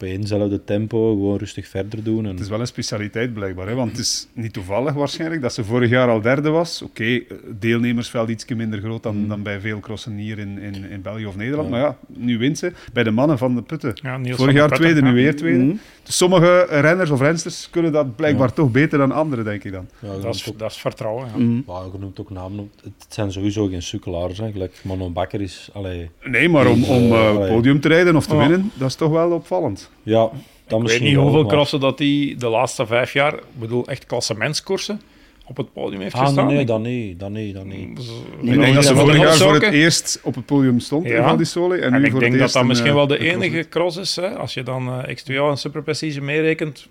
op 0.00 0.06
éénzelfde 0.08 0.64
tempo, 0.64 1.10
gewoon 1.10 1.38
rustig 1.38 1.68
verder 1.68 2.04
doen. 2.04 2.24
En... 2.24 2.30
Het 2.30 2.40
is 2.40 2.48
wel 2.48 2.60
een 2.60 2.66
specialiteit 2.66 3.34
blijkbaar, 3.34 3.68
hè? 3.68 3.74
want 3.74 3.90
het 3.90 4.00
is 4.00 4.28
niet 4.32 4.52
toevallig 4.52 4.92
waarschijnlijk 4.92 5.42
dat 5.42 5.54
ze 5.54 5.64
vorig 5.64 5.90
jaar 5.90 6.08
al 6.08 6.20
derde 6.20 6.48
was. 6.50 6.82
Oké, 6.82 7.04
eh, 7.04 7.20
deelnemersveld 7.58 8.28
iets 8.28 8.44
minder 8.46 8.80
groot 8.80 9.02
dan, 9.02 9.28
dan 9.28 9.42
bij 9.42 9.60
veel 9.60 9.80
crossen 9.80 10.16
hier 10.16 10.38
in, 10.38 10.58
in, 10.58 10.90
in 10.90 11.02
België 11.02 11.26
of 11.26 11.36
Nederland. 11.36 11.68
Ja. 11.68 11.74
Maar 11.74 11.80
ja, 11.84 11.96
nu 12.06 12.38
wint 12.38 12.58
ze 12.58 12.72
bij 12.92 13.02
de 13.04 13.10
mannen 13.10 13.38
van 13.38 13.54
de 13.54 13.62
Putten. 13.62 13.92
Ja, 13.94 14.18
Vorig 14.22 14.54
jaar 14.54 14.68
Putten, 14.68 14.86
tweede, 14.86 15.02
nu 15.02 15.14
weer 15.14 15.36
tweede. 15.36 15.64
Mhm. 15.64 15.76
Dus 16.02 16.16
sommige 16.16 16.66
renners 16.70 17.10
of 17.10 17.20
rensters 17.20 17.70
kunnen 17.70 17.92
dat 17.92 18.16
blijkbaar 18.16 18.52
toch 18.52 18.70
beter 18.70 18.98
dan 18.98 19.12
anderen, 19.12 19.44
denk 19.44 19.64
ik 19.64 19.72
dan. 19.72 19.88
Dat 20.00 20.22
noemt 20.22 20.34
is, 20.34 20.48
ook- 20.48 20.58
dat 20.58 20.70
is 20.70 20.76
vertrouwen. 20.76 21.26
Ja. 21.26 21.38
Mhm. 21.44 21.60
Ja, 21.66 21.82
je 21.92 21.98
noemt 21.98 22.20
ook 22.20 22.30
namen. 22.30 22.70
Het 22.82 22.92
zijn 23.08 23.32
sowieso 23.32 23.66
geen 23.66 23.82
sukkelaars. 23.82 24.38
Hè. 24.38 24.50
Gelijk 24.52 24.80
Manon 24.82 25.12
Bakker 25.12 25.40
is... 25.40 25.70
Allee, 25.72 26.10
Nee, 26.24 26.48
maar 26.48 26.66
om, 26.66 26.84
om 26.84 27.12
eh, 27.12 27.28
Eh, 27.30 27.48
podium 27.48 27.80
te 27.80 27.88
rijden 27.88 28.16
of 28.16 28.26
te 28.26 28.36
winnen, 28.36 28.70
dat 28.74 28.88
is 28.88 28.94
toch 28.94 29.10
wel 29.10 29.30
opvallend. 29.30 29.89
Ja, 30.02 30.18
dat 30.20 30.32
Ik 30.32 30.40
weet 30.68 30.80
misschien 30.80 31.04
niet 31.04 31.14
wel, 31.14 31.22
hoeveel 31.22 31.42
maar- 31.42 31.52
crossen 31.52 31.80
dat 31.80 31.98
hij 31.98 32.34
de 32.38 32.48
laatste 32.48 32.86
vijf 32.86 33.12
jaar, 33.12 33.34
ik 33.34 33.40
bedoel 33.58 33.86
echt 33.86 34.06
klassementskoersen, 34.06 35.00
op 35.46 35.56
het 35.56 35.72
podium 35.72 36.00
heeft 36.00 36.14
Ah, 36.14 36.20
nee, 36.20 36.28
gestaan. 36.28 36.46
nee, 36.46 36.60
Ik- 36.60 36.66
dat 36.66 36.80
niet. 36.80 37.20
Dat 37.20 37.30
niet, 37.30 37.54
dat 37.54 37.64
niet. 37.64 37.96
Dus, 37.96 38.10
Nee, 38.40 38.54
ik 38.54 38.60
denk 38.60 38.74
dat 38.74 38.84
ze 38.84 38.96
vorig 38.96 39.16
jaar 39.16 39.36
voor 39.36 39.54
het 39.54 39.62
eerst 39.62 40.20
op 40.22 40.34
het 40.34 40.46
podium 40.46 40.80
stond 40.80 41.04
in 41.04 41.12
Ja. 41.12 41.28
Val 41.28 41.36
di 41.36 41.44
Sole. 41.44 41.76
En, 41.76 41.92
En 41.92 42.00
nu 42.00 42.04
ik 42.06 42.10
voor 42.10 42.20
denk 42.20 42.32
het 42.32 42.40
dat 42.40 42.52
dat 42.52 42.64
misschien 42.64 42.88
eh, 42.90 42.94
wel 42.94 43.06
de 43.06 43.18
enige 43.18 43.66
cross 43.68 43.96
is. 43.96 44.16
Hè? 44.16 44.28
Als 44.38 44.54
je 44.54 44.62
dan 44.62 44.88
eh 45.02 45.16
X2O 45.16 45.50
en 45.50 45.56
Super 45.56 45.82
Precision 45.82 46.24
meerekent, 46.24 46.86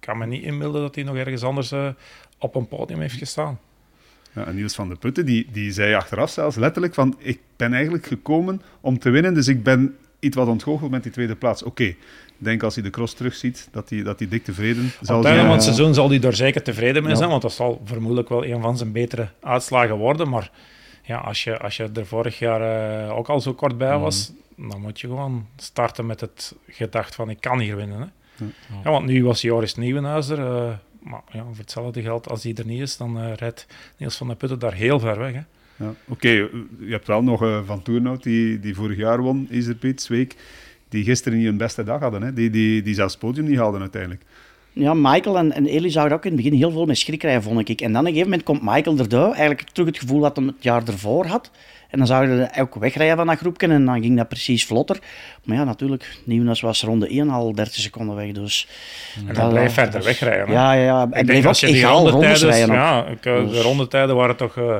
kan 0.00 0.18
me 0.18 0.26
niet 0.26 0.42
inbeelden 0.42 0.80
dat 0.80 0.94
hij 0.94 1.04
nog 1.04 1.16
ergens 1.16 1.42
anders 1.42 1.72
eh, 1.72 1.88
op 2.38 2.54
een 2.54 2.68
podium 2.68 3.00
heeft 3.00 3.16
gestaan. 3.16 3.58
Ja, 4.32 4.46
en 4.46 4.54
Niels 4.54 4.74
van 4.74 4.88
der 4.88 4.98
Putten, 4.98 5.26
die, 5.26 5.46
die 5.52 5.72
zei 5.72 5.94
achteraf 5.94 6.30
zelfs 6.30 6.56
letterlijk 6.56 6.94
van 6.94 7.16
ik 7.18 7.38
ben 7.56 7.72
eigenlijk 7.72 8.06
gekomen 8.06 8.62
om 8.80 8.98
te 8.98 9.10
winnen, 9.10 9.34
dus 9.34 9.48
ik 9.48 9.62
ben 9.62 9.96
iets 10.20 10.36
wat 10.36 10.48
ontgoocheld 10.48 10.90
met 10.90 11.02
die 11.02 11.12
tweede 11.12 11.34
plaats. 11.36 11.62
Oké, 11.62 11.94
denk 12.38 12.62
als 12.62 12.74
hij 12.74 12.82
de 12.84 12.90
cross 12.90 13.14
terugziet, 13.14 13.68
dat 13.70 13.90
hij, 13.90 14.02
dat 14.02 14.18
hij 14.18 14.28
dik 14.28 14.44
tevreden 14.44 14.84
Op 14.84 15.06
zal 15.06 15.16
het 15.16 15.26
einde 15.26 15.28
zijn. 15.40 15.44
van 15.46 15.50
het 15.54 15.62
seizoen 15.62 15.94
zal 15.94 16.08
hij 16.08 16.18
daar 16.18 16.34
zeker 16.34 16.62
tevreden 16.62 17.02
mee 17.02 17.16
zijn, 17.16 17.28
want 17.28 17.42
dat 17.42 17.52
zal 17.52 17.80
vermoedelijk 17.84 18.28
wel 18.28 18.44
een 18.44 18.60
van 18.60 18.76
zijn 18.76 18.92
betere 18.92 19.28
uitslagen 19.40 19.96
worden. 19.96 20.28
Maar 20.28 20.50
ja, 21.02 21.16
als, 21.18 21.44
je, 21.44 21.58
als 21.58 21.76
je 21.76 21.90
er 21.94 22.06
vorig 22.06 22.38
jaar 22.38 22.60
eh, 23.06 23.16
ook 23.16 23.28
al 23.28 23.40
zo 23.40 23.54
kort 23.54 23.78
bij 23.78 23.98
was, 23.98 24.32
dan 24.56 24.80
moet 24.80 25.00
je 25.00 25.06
gewoon 25.06 25.46
starten 25.56 26.06
met 26.06 26.20
het 26.20 26.54
gedacht 26.68 27.14
van 27.14 27.30
ik 27.30 27.40
kan 27.40 27.58
hier 27.58 27.76
winnen. 27.76 27.98
Hè? 28.00 28.06
Ja. 28.44 28.50
Ja. 28.84 28.90
want 28.90 29.06
nu 29.06 29.24
was 29.24 29.40
Joris 29.40 29.74
Nieuwenhuis 29.74 30.28
er. 30.28 30.38
eh, 30.38 30.72
maar 31.02 31.22
ja, 31.32 31.42
voor 31.44 31.56
hetzelfde 31.56 32.02
geld, 32.02 32.28
als 32.28 32.42
hij 32.42 32.54
er 32.54 32.66
niet 32.66 32.80
is, 32.80 32.96
dan 32.96 33.18
eh, 33.20 33.34
rijdt 33.34 33.66
Niels 33.96 34.16
van 34.16 34.26
der 34.26 34.36
Putten 34.36 34.58
daar 34.58 34.74
heel 34.74 35.00
ver 35.00 35.18
weg. 35.18 35.32
Hè? 35.32 35.40
Ja, 35.84 35.94
Oké, 36.08 36.28
je 36.28 36.50
hebt 36.88 37.06
wel 37.06 37.22
nog 37.22 37.62
Van 37.64 37.82
Toernout, 37.82 38.22
die, 38.22 38.60
die 38.60 38.74
vorig 38.74 38.96
jaar 38.96 39.20
won, 39.20 39.46
Iserpiet, 39.50 40.02
Zweek, 40.02 40.34
die 40.88 41.04
gisteren 41.04 41.38
niet 41.38 41.46
hun 41.46 41.56
beste 41.56 41.84
dag 41.84 42.00
hadden. 42.00 42.22
Hè? 42.22 42.32
Die, 42.32 42.50
die, 42.50 42.82
die 42.82 42.94
zelfs 42.94 43.12
het 43.12 43.22
podium 43.22 43.46
niet 43.46 43.58
haalden 43.58 43.80
uiteindelijk. 43.80 44.22
ja, 44.72 44.94
Michael 44.94 45.38
en, 45.38 45.52
en 45.52 45.66
Eli 45.66 45.90
zouden 45.90 46.16
ook 46.16 46.24
in 46.24 46.32
het 46.32 46.42
begin 46.42 46.58
heel 46.58 46.70
veel 46.70 46.84
met 46.86 46.98
schrik 46.98 47.18
krijgen, 47.18 47.42
vond 47.42 47.68
ik. 47.68 47.80
En 47.80 47.92
dan 47.92 48.00
op 48.00 48.06
een 48.06 48.12
gegeven 48.12 48.30
moment 48.30 48.42
komt 48.46 48.62
Michael 48.62 48.98
erdoor, 48.98 49.28
eigenlijk 49.28 49.60
terug 49.72 49.88
het 49.88 49.98
gevoel 49.98 50.20
dat 50.20 50.36
hij 50.36 50.44
het 50.46 50.54
jaar 50.60 50.82
ervoor 50.88 51.26
had. 51.26 51.50
En 51.90 51.98
dan 51.98 52.06
zouden 52.06 52.50
ze 52.54 52.60
ook 52.60 52.74
wegrijden 52.74 53.16
van 53.16 53.26
dat 53.26 53.38
groepje 53.38 53.66
en 53.68 53.84
dan 53.84 54.00
ging 54.02 54.16
dat 54.16 54.28
precies 54.28 54.66
vlotter. 54.66 54.98
Maar 55.44 55.56
ja, 55.56 55.64
natuurlijk, 55.64 56.18
Nieuwnas 56.24 56.60
was 56.60 56.82
ronde 56.82 57.08
1 57.08 57.30
al 57.30 57.52
30 57.54 57.74
seconden 57.74 58.16
weg, 58.16 58.32
dus... 58.32 58.68
En 59.28 59.34
dan 59.34 59.48
blijf 59.48 59.72
verder 59.72 60.02
wegrijden. 60.04 60.46
hè. 60.46 60.52
Ja, 60.52 60.72
ja, 60.72 60.82
ja. 60.82 61.06
En 61.10 61.20
Ik 61.20 61.26
denk 61.26 61.44
als 61.44 61.60
je 61.60 61.66
die 61.66 61.84
rondetijden... 61.86 62.66
Ja, 62.72 63.06
ik, 63.06 63.26
eh, 63.26 63.36
de 63.36 63.46
Dus- 63.48 63.60
rondetijden 63.62 64.16
waren 64.16 64.36
toch... 64.36 64.56
eh, 64.56 64.76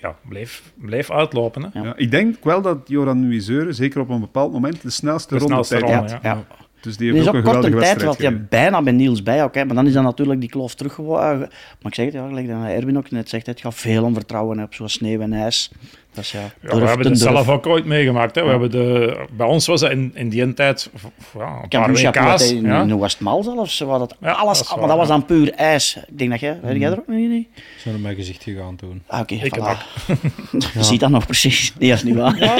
ja, 0.00 0.16
bleef, 0.28 0.72
bleef 0.74 1.10
uitlopen. 1.10 1.62
Hè. 1.62 1.78
Ja. 1.78 1.84
Ja, 1.84 1.96
ik 1.96 2.10
denk 2.10 2.44
wel 2.44 2.62
dat 2.62 2.78
Joran 2.84 3.28
Nuiseur, 3.28 3.74
zeker 3.74 4.00
op 4.00 4.08
een 4.08 4.20
bepaald 4.20 4.52
moment, 4.52 4.82
de 4.82 4.90
snelste 4.90 5.34
De 5.34 5.40
ronde 5.40 5.54
snelste 5.54 5.74
tijd 5.78 5.90
ronde, 5.90 6.12
had. 6.12 6.22
Ja, 6.22 6.30
ja. 6.30 6.44
ja. 6.48 6.65
Dus 6.86 6.96
die 6.96 7.12
heeft 7.12 7.22
is 7.22 7.28
ook 7.28 7.34
ook 7.34 7.44
een 7.44 7.52
kort 7.52 7.64
een 7.64 7.70
geweldige 7.72 7.94
tijd 7.98 8.08
wat 8.08 8.20
je 8.20 8.32
bijna 8.48 8.82
bij 8.82 8.92
Niels 8.92 9.22
bij 9.22 9.42
ook, 9.44 9.54
hè, 9.54 9.64
maar 9.64 9.74
dan 9.74 9.86
is 9.86 9.92
dan 9.92 10.04
natuurlijk 10.04 10.40
die 10.40 10.48
kloof 10.48 10.74
teruggewogen. 10.74 11.38
Maar 11.38 11.48
ik 11.82 11.94
zeg 11.94 12.04
het, 12.04 12.14
ja, 12.14 12.26
gelijk 12.26 12.48
dat 12.48 12.56
Erwin 12.66 12.96
ook 12.96 13.10
net 13.10 13.28
zegt, 13.28 13.46
het 13.46 13.60
gaat 13.60 13.74
veel 13.74 14.04
om 14.04 14.14
vertrouwen 14.14 14.62
op 14.62 14.74
zo'n 14.74 14.88
sneeuw 14.88 15.20
en 15.20 15.32
ijs. 15.32 15.70
Dat 16.14 16.24
is 16.24 16.30
ja, 16.32 16.40
Ja, 16.40 16.78
we 16.78 16.86
hebben 16.86 17.06
het 17.06 17.18
zelf 17.18 17.48
ook 17.48 17.66
ooit 17.66 17.84
meegemaakt. 17.84 18.34
Hè. 18.34 18.40
We 18.40 18.46
Ja. 18.46 18.52
hebben 18.52 18.70
de, 18.70 19.16
bij 19.36 19.46
ons 19.46 19.66
was 19.66 19.80
dat 19.80 19.90
in, 19.90 20.10
in 20.14 20.28
die 20.28 20.54
tijd 20.54 20.90
ja, 21.38 21.58
een 21.62 21.68
paar 21.68 21.92
wat 21.92 22.00
WK's. 22.00 22.52
in, 22.52 22.64
Ja. 22.64 22.82
in 22.82 22.98
Westmal 22.98 23.42
zelfs. 23.42 23.78
Waar 23.78 23.98
dat 23.98 24.16
Ja, 24.20 24.30
alles, 24.32 24.58
dat 24.58 24.68
waar, 24.68 24.78
maar 24.78 24.88
dat 24.88 24.96
was 24.96 25.08
dan 25.08 25.24
puur 25.24 25.52
ijs. 25.52 25.96
Ik 26.08 26.18
denk 26.18 26.30
dat 26.30 26.40
jij, 26.40 26.58
weet 26.62 26.80
jij 26.80 26.90
er 26.90 26.98
ook 26.98 27.06
nog 27.06 27.16
niet? 27.16 27.48
Zijn 27.78 27.94
op 27.94 28.00
mijn 28.00 28.14
gezicht 28.14 28.42
gegaan 28.42 28.76
toen. 28.76 29.02
Ah, 29.06 29.20
oké, 29.20 29.34
Ik 29.34 29.56
voilà. 29.58 29.76
Je 30.74 30.82
ziet 30.84 31.00
dat 31.00 31.10
nog 31.10 31.26
precies. 31.26 31.72
Nee, 31.78 31.88
dat 31.88 31.98
is 31.98 32.04
niet 32.04 32.14
waar. 32.16 32.38
Ja. 32.38 32.56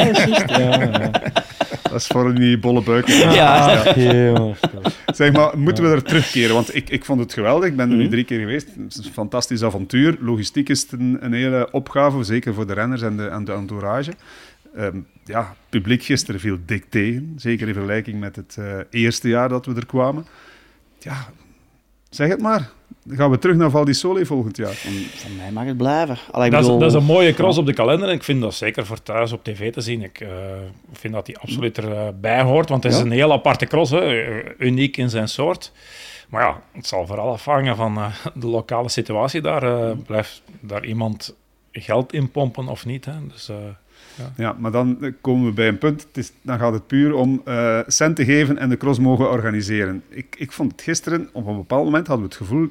Ja, 0.58 0.80
ja. 0.80 1.10
Dat 1.96 2.04
is 2.04 2.10
voor 2.10 2.34
die 2.34 2.58
bolle 2.58 2.82
buik. 2.82 3.06
Ja. 3.08 3.94
Jongens. 4.32 4.60
Zeg 5.14 5.32
maar, 5.32 5.58
moeten 5.58 5.84
we 5.84 5.90
er 5.90 6.02
terugkeren? 6.02 6.54
Want 6.54 6.74
ik, 6.74 6.90
ik 6.90 7.04
vond 7.04 7.20
het 7.20 7.32
geweldig. 7.32 7.68
Ik 7.68 7.76
ben 7.76 7.90
er 7.90 7.96
nu 7.96 8.02
Mhm. 8.02 8.10
drie 8.10 8.24
keer 8.24 8.38
geweest. 8.38 8.68
Het 8.78 8.96
is 8.98 9.06
een 9.06 9.12
fantastisch 9.12 9.62
avontuur. 9.62 10.16
Logistiek 10.20 10.68
is 10.68 10.82
het 10.82 10.92
een, 10.92 11.16
een 11.20 11.32
hele 11.32 11.68
opgave, 11.72 12.22
zeker 12.22 12.54
voor 12.54 12.66
de 12.66 12.72
renners 12.72 13.02
en 13.02 13.16
de, 13.16 13.26
en 13.26 13.44
de 13.44 13.52
entourage. 13.52 14.12
Ehm, 14.76 14.96
ja, 15.24 15.40
het 15.40 15.56
publiek 15.68 16.02
gisteren 16.02 16.40
viel 16.40 16.58
dik 16.66 16.84
tegen. 16.88 17.32
Zeker 17.36 17.68
in 17.68 17.74
vergelijking 17.74 18.20
met 18.20 18.36
het 18.36 18.56
eh, 18.58 18.78
eerste 18.90 19.28
jaar 19.28 19.48
dat 19.48 19.66
we 19.66 19.74
er 19.74 19.86
kwamen. 19.86 20.26
Ja, 20.98 21.26
zeg 22.16 22.28
het 22.28 22.40
maar. 22.40 22.68
Dan 23.04 23.16
gaan 23.16 23.30
we 23.30 23.38
terug 23.38 23.56
naar 23.56 23.70
Val 23.70 23.84
di 23.84 23.92
Sole 23.92 24.26
volgend 24.26 24.56
jaar. 24.56 24.72
Van, 24.72 24.92
van 24.92 25.36
mij 25.36 25.50
mag 25.52 25.64
het 25.64 25.76
blijven. 25.76 26.18
Allee, 26.30 26.50
Dat, 26.50 26.60
is, 26.60 26.64
bedoel- 26.66 26.80
dat 26.80 26.90
is 26.90 26.96
een 26.96 27.04
mooie 27.04 27.34
cross 27.34 27.58
op 27.58 27.66
de 27.66 27.72
kalender 27.72 28.08
en 28.08 28.14
ik 28.14 28.22
vind 28.22 28.40
dat 28.40 28.54
zeker 28.54 28.86
voor 28.86 29.02
thuis 29.02 29.32
op 29.32 29.44
tv 29.44 29.72
te 29.72 29.80
zien. 29.80 30.02
Ik 30.02 30.20
eh, 30.20 30.28
vind 30.92 31.14
dat 31.14 31.26
die 31.26 31.38
absoluut 31.38 31.78
erbij 31.78 32.42
hoort, 32.42 32.68
want 32.68 32.82
het 32.82 32.92
is 32.92 32.98
Ja. 32.98 33.04
een 33.04 33.10
heel 33.10 33.32
aparte 33.32 33.66
cross, 33.66 33.90
hè, 33.90 33.98
eh, 34.22 34.44
uniek 34.58 34.96
in 34.96 35.10
zijn 35.10 35.28
soort. 35.28 35.72
Maar 36.28 36.42
ja, 36.42 36.60
het 36.72 36.86
zal 36.86 37.06
vooral 37.06 37.32
afhangen 37.32 37.76
van 37.76 37.96
eh, 37.96 38.06
de 38.34 38.46
lokale 38.46 38.88
situatie 38.88 39.40
daar. 39.40 39.62
eh, 39.62 39.96
blijft 40.06 40.42
daar 40.60 40.84
iemand 40.84 41.34
geld 41.72 42.12
in 42.12 42.30
pompen 42.30 42.68
of 42.68 42.86
niet? 42.86 43.04
Hè? 43.04 43.12
Dus, 43.32 43.50
Ja, 44.36 44.56
maar 44.58 44.70
dan 44.70 45.02
eh, 45.02 45.12
komen 45.20 45.46
we 45.46 45.52
bij 45.52 45.68
een 45.68 45.78
punt. 45.78 46.02
Het 46.02 46.16
is, 46.16 46.32
dan 46.42 46.58
gaat 46.58 46.72
het 46.72 46.86
puur 46.86 47.14
om 47.14 47.40
eh 47.44 47.80
cent 47.86 48.16
te 48.16 48.24
geven 48.24 48.58
en 48.58 48.68
de 48.68 48.76
cross 48.76 48.98
mogen 48.98 49.30
organiseren. 49.30 50.02
Ik, 50.08 50.36
ik 50.38 50.52
vond 50.52 50.72
het 50.72 50.82
gisteren, 50.82 51.28
op 51.32 51.46
een 51.46 51.56
bepaald 51.56 51.84
moment 51.84 52.06
hadden 52.06 52.28
we 52.28 52.34
het 52.34 52.42
gevoel, 52.42 52.70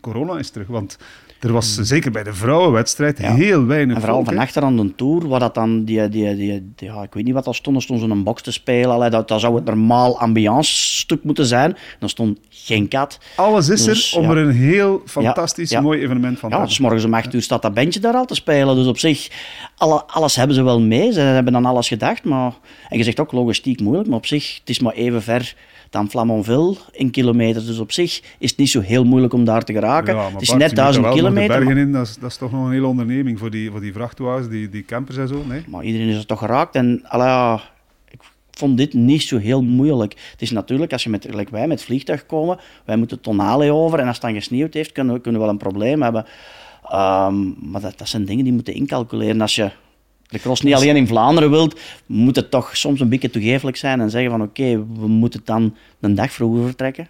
corona 0.00 0.38
is 0.38 0.50
terug. 0.50 0.66
Want 0.66 0.98
er 1.40 1.52
was 1.52 1.74
zeker 1.74 2.10
bij 2.10 2.22
de 2.22 2.32
vrouwenwedstrijd 2.34 3.18
Ja. 3.18 3.34
heel 3.34 3.64
weinig 3.66 3.94
En 3.94 4.00
vooral 4.00 4.18
volk, 4.22 4.28
van 4.34 4.38
achter 4.42 4.62
aan 4.62 4.76
de 4.76 4.94
tour, 4.94 5.28
waar 5.28 5.40
dat 5.40 5.54
dan 5.54 5.84
die, 5.84 6.08
die, 6.08 6.36
die, 6.36 6.72
die- 6.76 6.88
ja, 6.88 7.02
ik 7.02 7.14
weet 7.14 7.24
niet 7.24 7.34
wat 7.34 7.44
dat 7.44 7.54
stond, 7.54 7.76
er 7.76 7.82
stond 7.82 8.00
zo'n 8.00 8.22
box 8.22 8.42
te 8.42 8.52
spelen. 8.52 8.90
Allee, 8.90 9.10
dat, 9.10 9.28
dat 9.28 9.40
zou 9.40 9.54
het 9.54 9.64
normaal 9.64 10.18
ambiance-stuk 10.20 11.24
moeten 11.24 11.46
zijn. 11.46 11.76
Dan 11.98 12.08
stond 12.08 12.38
geen 12.48 12.88
kat. 12.88 13.18
Alles 13.36 13.68
is 13.68 13.84
Dus, 13.84 14.12
er 14.12 14.18
om 14.18 14.24
ja. 14.24 14.30
er 14.30 14.36
een 14.36 14.50
heel 14.54 15.02
fantastisch 15.06 15.70
ja. 15.70 15.80
mooi 15.80 16.00
evenement 16.00 16.38
van 16.38 16.48
te 16.48 16.54
Ja, 16.54 16.60
hebben. 16.60 16.74
s 16.74 16.78
morgens 16.78 17.04
om 17.04 17.14
8 17.14 17.34
uur 17.34 17.42
staat 17.42 17.62
dat 17.62 17.74
bandje 17.74 18.00
daar 18.00 18.14
al 18.14 18.24
te 18.26 18.34
spelen. 18.34 18.74
Dus 18.76 18.86
op 18.86 18.98
zich, 18.98 19.28
alle, 19.76 20.04
alles 20.06 20.36
hebben 20.36 20.56
ze 20.56 20.62
wel 20.62 20.80
mee. 20.80 21.12
Ze 21.12 21.20
hebben 21.20 21.56
aan 21.56 21.64
alles 21.66 21.88
gedacht. 21.88 22.24
Maar, 22.24 22.52
en 22.88 22.98
je 22.98 23.04
zegt 23.04 23.20
ook 23.20 23.32
logistiek 23.32 23.80
moeilijk, 23.80 24.08
maar 24.08 24.18
op 24.18 24.26
zich, 24.26 24.58
het 24.58 24.68
is 24.68 24.80
maar 24.80 24.92
even 24.92 25.22
ver 25.22 25.54
dan 25.96 26.10
Flamanville 26.10 26.76
in 26.92 27.10
kilometer. 27.10 27.66
Dus 27.66 27.78
op 27.78 27.92
zich 27.92 28.22
is 28.38 28.50
het 28.50 28.58
niet 28.58 28.70
zo 28.70 28.80
heel 28.80 29.04
moeilijk 29.04 29.32
om 29.32 29.44
daar 29.44 29.64
te 29.64 29.72
geraken. 29.72 30.14
Ja, 30.14 30.30
het 30.30 30.40
is 30.40 30.48
Bart, 30.48 30.60
net 30.60 30.68
moet 30.68 30.76
daar 30.76 30.92
1000 30.92 31.04
wel 31.04 31.14
nog 31.14 31.20
kilometer. 31.20 31.64
Maar- 31.64 31.76
in, 31.76 31.92
dat 31.92 32.06
is, 32.06 32.16
dat 32.16 32.30
is 32.30 32.36
toch 32.36 32.52
nog 32.52 32.64
een 32.64 32.72
hele 32.72 32.86
onderneming 32.86 33.38
voor 33.38 33.50
die, 33.50 33.70
voor 33.70 33.80
die 33.80 33.92
vrachtwagens, 33.92 34.48
die, 34.48 34.68
die 34.68 34.84
campers 34.84 35.16
en 35.16 35.28
zo. 35.28 35.44
Nee? 35.48 35.62
Maar 35.66 35.84
iedereen 35.84 36.08
is 36.08 36.16
er 36.16 36.26
toch 36.26 36.38
geraakt. 36.38 36.74
En 36.74 37.02
ik 38.08 38.20
vond 38.50 38.76
dit 38.76 38.94
niet 38.94 39.22
zo 39.22 39.38
heel 39.38 39.62
moeilijk. 39.62 40.14
Het 40.30 40.42
is 40.42 40.50
natuurlijk, 40.50 40.92
als 40.92 41.04
je 41.04 41.10
met, 41.10 41.50
wij 41.50 41.66
met 41.66 41.82
vliegtuig 41.82 42.26
komen, 42.26 42.58
wij 42.84 42.96
moeten 42.96 43.20
tonale 43.20 43.72
over. 43.72 43.98
En 43.98 44.06
als 44.06 44.16
het 44.16 44.24
dan 44.24 44.34
gesneeuwd 44.34 44.74
heeft, 44.74 44.92
kunnen 44.92 45.14
we, 45.14 45.20
kunnen 45.20 45.40
we 45.40 45.46
wel 45.46 45.56
een 45.56 45.62
probleem 45.62 46.02
hebben. 46.02 46.26
Ehm, 46.88 47.70
maar 47.70 47.80
dat, 47.80 47.98
dat 47.98 48.08
zijn 48.08 48.24
dingen 48.24 48.44
die 48.44 48.52
je 48.52 48.58
moet 48.58 48.68
incalculeren. 48.68 49.40
Als 49.40 49.54
je 49.54 49.70
de 50.28 50.38
cross 50.38 50.60
niet 50.62 50.74
alleen 50.74 50.96
in 50.96 51.06
Vlaanderen 51.06 51.50
wilt, 51.50 51.80
moet 52.06 52.36
het 52.36 52.50
toch 52.50 52.76
soms 52.76 53.00
een 53.00 53.08
beetje 53.08 53.30
toegeeflijk 53.30 53.76
zijn 53.76 54.00
en 54.00 54.10
zeggen 54.10 54.30
van 54.30 54.42
oké, 54.42 54.86
we 55.00 55.06
moeten 55.08 55.40
dan 55.44 55.76
een 56.00 56.14
dag 56.14 56.32
vroeger 56.32 56.64
vertrekken. 56.64 57.08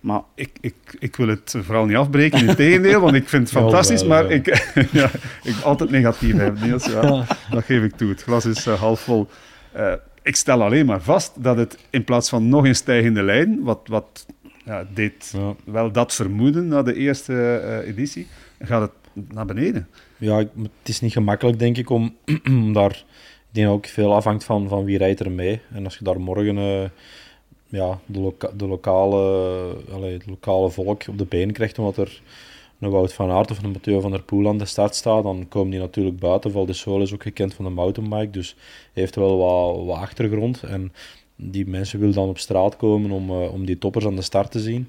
Maar 0.00 0.20
Ik, 0.34 0.50
ik, 0.60 0.74
ik 0.98 1.16
wil 1.16 1.28
het 1.28 1.54
vooral 1.58 1.86
niet 1.86 1.96
afbreken, 1.96 2.48
in 2.48 2.54
tegendeel, 2.54 3.00
want 3.00 3.14
ik 3.14 3.28
vind 3.28 3.42
het 3.50 3.58
fantastisch, 3.62 4.04
maar 4.04 4.30
ik, 4.30 4.46
ja, 4.92 5.10
ik 5.42 5.54
altijd 5.62 5.90
negatief 5.90 6.36
heb, 6.36 6.60
Niels. 6.60 6.86
Ja, 6.86 7.26
dat 7.50 7.64
geef 7.64 7.82
ik 7.82 7.96
toe. 7.96 8.08
Het 8.08 8.22
glas 8.22 8.44
is 8.44 8.66
eh, 8.66 8.80
half 8.80 9.00
vol. 9.00 9.28
Eh, 9.72 9.92
ik 10.22 10.36
stel 10.36 10.62
alleen 10.62 10.86
maar 10.86 11.02
vast 11.02 11.32
dat 11.42 11.56
het 11.56 11.78
in 11.90 12.04
plaats 12.04 12.28
van 12.28 12.48
nog 12.48 12.64
een 12.64 12.74
stijgende 12.74 13.22
lijn, 13.22 13.62
wat, 13.62 13.80
wat 13.84 14.26
ja, 14.64 14.86
deed 14.94 15.32
Ja. 15.36 15.54
wel 15.64 15.92
dat 15.92 16.14
vermoeden 16.14 16.68
na 16.68 16.82
de 16.82 16.94
eerste 16.94 17.56
eh, 17.56 17.88
editie, 17.88 18.26
gaat 18.60 18.80
het 18.80 19.24
naar 19.32 19.46
beneden. 19.46 19.88
Ja, 20.20 20.36
het 20.38 20.88
is 20.88 21.00
niet 21.00 21.12
gemakkelijk, 21.12 21.58
denk 21.58 21.76
ik, 21.76 21.90
om, 21.90 22.14
daar... 22.72 23.04
Ik 23.48 23.56
denk 23.56 23.68
ook 23.68 23.86
veel 23.86 24.14
afhangt 24.14 24.44
van, 24.44 24.68
van 24.68 24.84
wie 24.84 24.98
rijdt 24.98 25.20
er 25.20 25.30
mee. 25.30 25.60
En 25.72 25.84
als 25.84 25.98
je 25.98 26.04
daar 26.04 26.20
morgen 26.20 26.58
eh, 26.58 26.88
ja, 27.66 27.98
de, 28.06 28.32
de, 28.56 28.66
lokale, 28.66 29.76
het 30.02 30.26
lokale 30.26 30.70
volk 30.70 31.02
op 31.08 31.18
de 31.18 31.24
been 31.24 31.52
krijgt, 31.52 31.78
omdat 31.78 31.96
er 31.96 32.22
een 32.78 32.90
Wout 32.90 33.12
van 33.12 33.30
Aert 33.30 33.50
of 33.50 33.62
een 33.62 33.70
Mathieu 33.70 34.00
van 34.00 34.10
der 34.10 34.22
Poel 34.22 34.48
aan 34.48 34.58
de 34.58 34.64
start 34.64 34.94
staat, 34.94 35.22
dan 35.22 35.48
komen 35.48 35.70
die 35.70 35.80
natuurlijk 35.80 36.18
buiten. 36.18 36.52
Val 36.52 36.66
de 36.66 36.72
Sol 36.72 37.02
is 37.02 37.14
ook 37.14 37.22
gekend 37.22 37.54
van 37.54 37.64
de 37.64 37.70
mountainbike, 37.70 38.30
dus 38.30 38.56
heeft 38.92 39.14
wel 39.14 39.38
wat, 39.38 39.84
wat 39.86 39.96
achtergrond. 39.96 40.62
En 40.62 40.92
die 41.36 41.66
mensen 41.66 41.98
willen 41.98 42.14
dan 42.14 42.28
op 42.28 42.38
straat 42.38 42.76
komen 42.76 43.10
om, 43.10 43.30
eh, 43.30 43.52
om 43.52 43.66
die 43.66 43.78
toppers 43.78 44.06
aan 44.06 44.16
de 44.16 44.22
start 44.22 44.50
te 44.50 44.60
zien. 44.60 44.88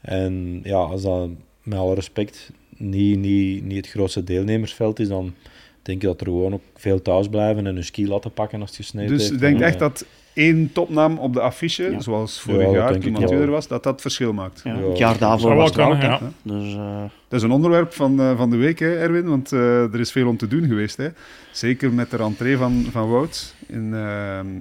En 0.00 0.60
ja, 0.64 0.78
als 0.78 1.02
dat 1.02 1.28
met 1.62 1.78
alle 1.78 1.94
respect 1.94 2.52
niet, 2.80 3.18
niet, 3.18 3.64
niet 3.64 3.76
het 3.76 3.88
grootste 3.88 4.24
deelnemersveld 4.24 4.98
is, 4.98 5.08
dan 5.08 5.34
denk 5.82 6.02
ik 6.02 6.08
dat 6.08 6.20
er 6.20 6.26
gewoon 6.26 6.52
ook 6.54 6.62
veel 6.76 7.02
thuis 7.02 7.28
blijven 7.28 7.66
en 7.66 7.74
hun 7.74 7.84
ski 7.84 8.08
laten 8.08 8.32
pakken 8.32 8.60
als 8.60 8.68
het 8.70 8.78
gesneeuwd 8.78 9.08
Dus 9.08 9.20
heeft. 9.20 9.32
ik 9.32 9.38
denk 9.40 9.56
En, 9.56 9.62
echt 9.62 9.74
eh, 9.74 9.80
dat 9.80 10.04
één 10.34 10.70
topnaam 10.72 11.18
op 11.18 11.32
de 11.32 11.40
affiche, 11.40 11.90
Ja. 11.90 12.00
zoals 12.00 12.40
vorig 12.40 12.72
jaar 12.72 12.98
toen 12.98 13.12
Mathieu 13.12 13.28
wel. 13.30 13.40
er 13.40 13.50
was, 13.50 13.68
dat 13.68 13.82
dat 13.82 14.00
verschil 14.00 14.32
maakt. 14.32 14.60
ja, 14.64 14.74
Ja, 14.78 14.88
het 14.88 14.98
jaar 14.98 15.18
daarvoor 15.18 15.54
was 15.54 15.74
wel 15.74 15.96
het 15.96 16.20
hè. 16.20 16.26
Dus, 16.42 16.74
eh, 16.74 17.02
Dat 17.28 17.38
is 17.38 17.42
een 17.42 17.50
onderwerp 17.50 17.92
van, 17.92 18.20
eh, 18.20 18.36
van 18.36 18.50
de 18.50 18.56
week, 18.56 18.78
hè, 18.78 18.96
Erwin, 18.96 19.28
want 19.28 19.52
eh, 19.52 19.82
er 19.94 20.00
is 20.00 20.12
veel 20.12 20.28
om 20.28 20.36
te 20.36 20.48
doen 20.48 20.66
geweest. 20.66 20.96
Hè. 20.96 21.08
Zeker 21.52 21.92
met 21.92 22.10
de 22.10 22.16
rentree 22.16 22.56
van, 22.56 22.86
van 22.90 23.10
Wout 23.10 23.54
in, 23.66 23.94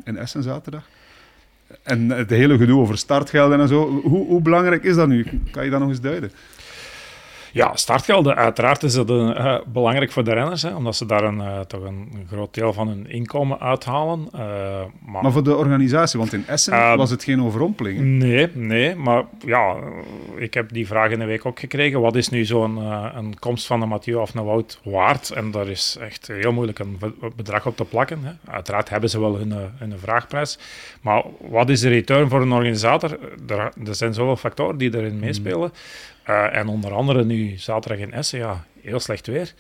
in 0.04 0.18
Essen 0.18 0.44
zaterdag. 0.44 0.90
En 1.84 2.10
het 2.10 2.30
hele 2.30 2.58
gedoe 2.58 2.82
over 2.82 2.98
startgelden 2.98 3.60
en 3.60 3.68
zo. 3.68 4.02
Hoe, 4.02 4.26
hoe 4.26 4.42
belangrijk 4.42 4.84
is 4.84 4.96
dat 4.96 5.08
nu? 5.08 5.26
Kan 5.52 5.64
je 5.66 5.70
dat 5.72 5.80
nog 5.80 5.90
eens 5.90 6.02
duiden? 6.02 6.32
Ja, 7.52 7.76
startgelden, 7.76 8.36
uiteraard 8.36 8.84
is 8.84 8.94
dat 8.94 9.10
een, 9.10 9.34
eh, 9.36 9.60
belangrijk 9.68 10.12
voor 10.12 10.24
de 10.24 10.34
renners, 10.34 10.62
hè, 10.62 10.76
omdat 10.76 10.96
ze 10.96 11.06
daar 11.06 11.24
een, 11.24 11.42
eh, 11.42 11.60
toch 11.60 11.82
een, 11.84 12.10
een 12.14 12.28
groot 12.32 12.54
deel 12.54 12.74
van 12.74 12.88
hun 12.88 13.10
inkomen 13.10 13.60
uithalen. 13.60 14.28
Eh, 14.34 14.40
maar, 15.06 15.22
Maar 15.24 15.32
voor 15.32 15.44
de 15.44 15.56
organisatie, 15.56 16.20
want 16.20 16.34
in 16.34 16.44
Essen 16.48 16.74
Eh, 16.74 16.96
was 16.96 17.10
het 17.10 17.24
geen 17.24 17.44
overrompeling. 17.44 18.00
Nee, 18.00 18.48
nee, 18.54 18.96
maar 18.96 19.24
ja, 19.46 19.76
ik 20.38 20.54
heb 20.54 20.72
die 20.74 20.88
vraag 20.88 21.12
in 21.12 21.20
de 21.20 21.26
week 21.26 21.46
ook 21.46 21.60
gekregen. 21.60 22.02
Wat 22.02 22.16
is 22.16 22.30
nu 22.30 22.46
zo'n 22.46 22.78
een 23.16 23.40
komst 23.40 23.66
van 23.68 23.82
een 23.82 23.88
Mathieu 23.88 24.16
of 24.18 24.34
een 24.36 24.44
Wout 24.46 24.80
waard? 24.84 25.30
En 25.30 25.52
daar 25.52 25.68
is 25.68 25.98
echt 26.00 26.28
heel 26.28 26.52
moeilijk 26.52 26.80
een 26.80 26.98
be- 27.00 27.14
bedrag 27.36 27.66
op 27.66 27.76
te 27.76 27.86
plakken. 27.86 28.20
Hè. 28.24 28.52
Uiteraard 28.52 28.90
hebben 28.90 29.10
ze 29.10 29.20
wel 29.20 29.38
hun, 29.38 29.54
hun 29.78 29.94
vraagprijs. 30.00 30.60
Maar 31.02 31.24
wat 31.50 31.70
is 31.70 31.80
de 31.80 31.90
return 31.90 32.30
voor 32.30 32.42
een 32.42 32.52
organisator? 32.52 33.18
Er, 33.48 33.60
er 33.86 33.96
zijn 33.96 34.14
zoveel 34.14 34.36
factoren 34.36 34.78
die 34.78 34.98
erin 34.98 35.20
meespelen. 35.20 35.72
Eh, 36.30 36.56
en 36.60 36.68
onder 36.68 36.94
andere 36.94 37.26
nu 37.26 37.54
zaterdag 37.58 38.00
in 38.02 38.14
Essen, 38.14 38.40
ja, 38.40 38.64
heel 38.82 39.00
slecht 39.00 39.28
weer. 39.28 39.54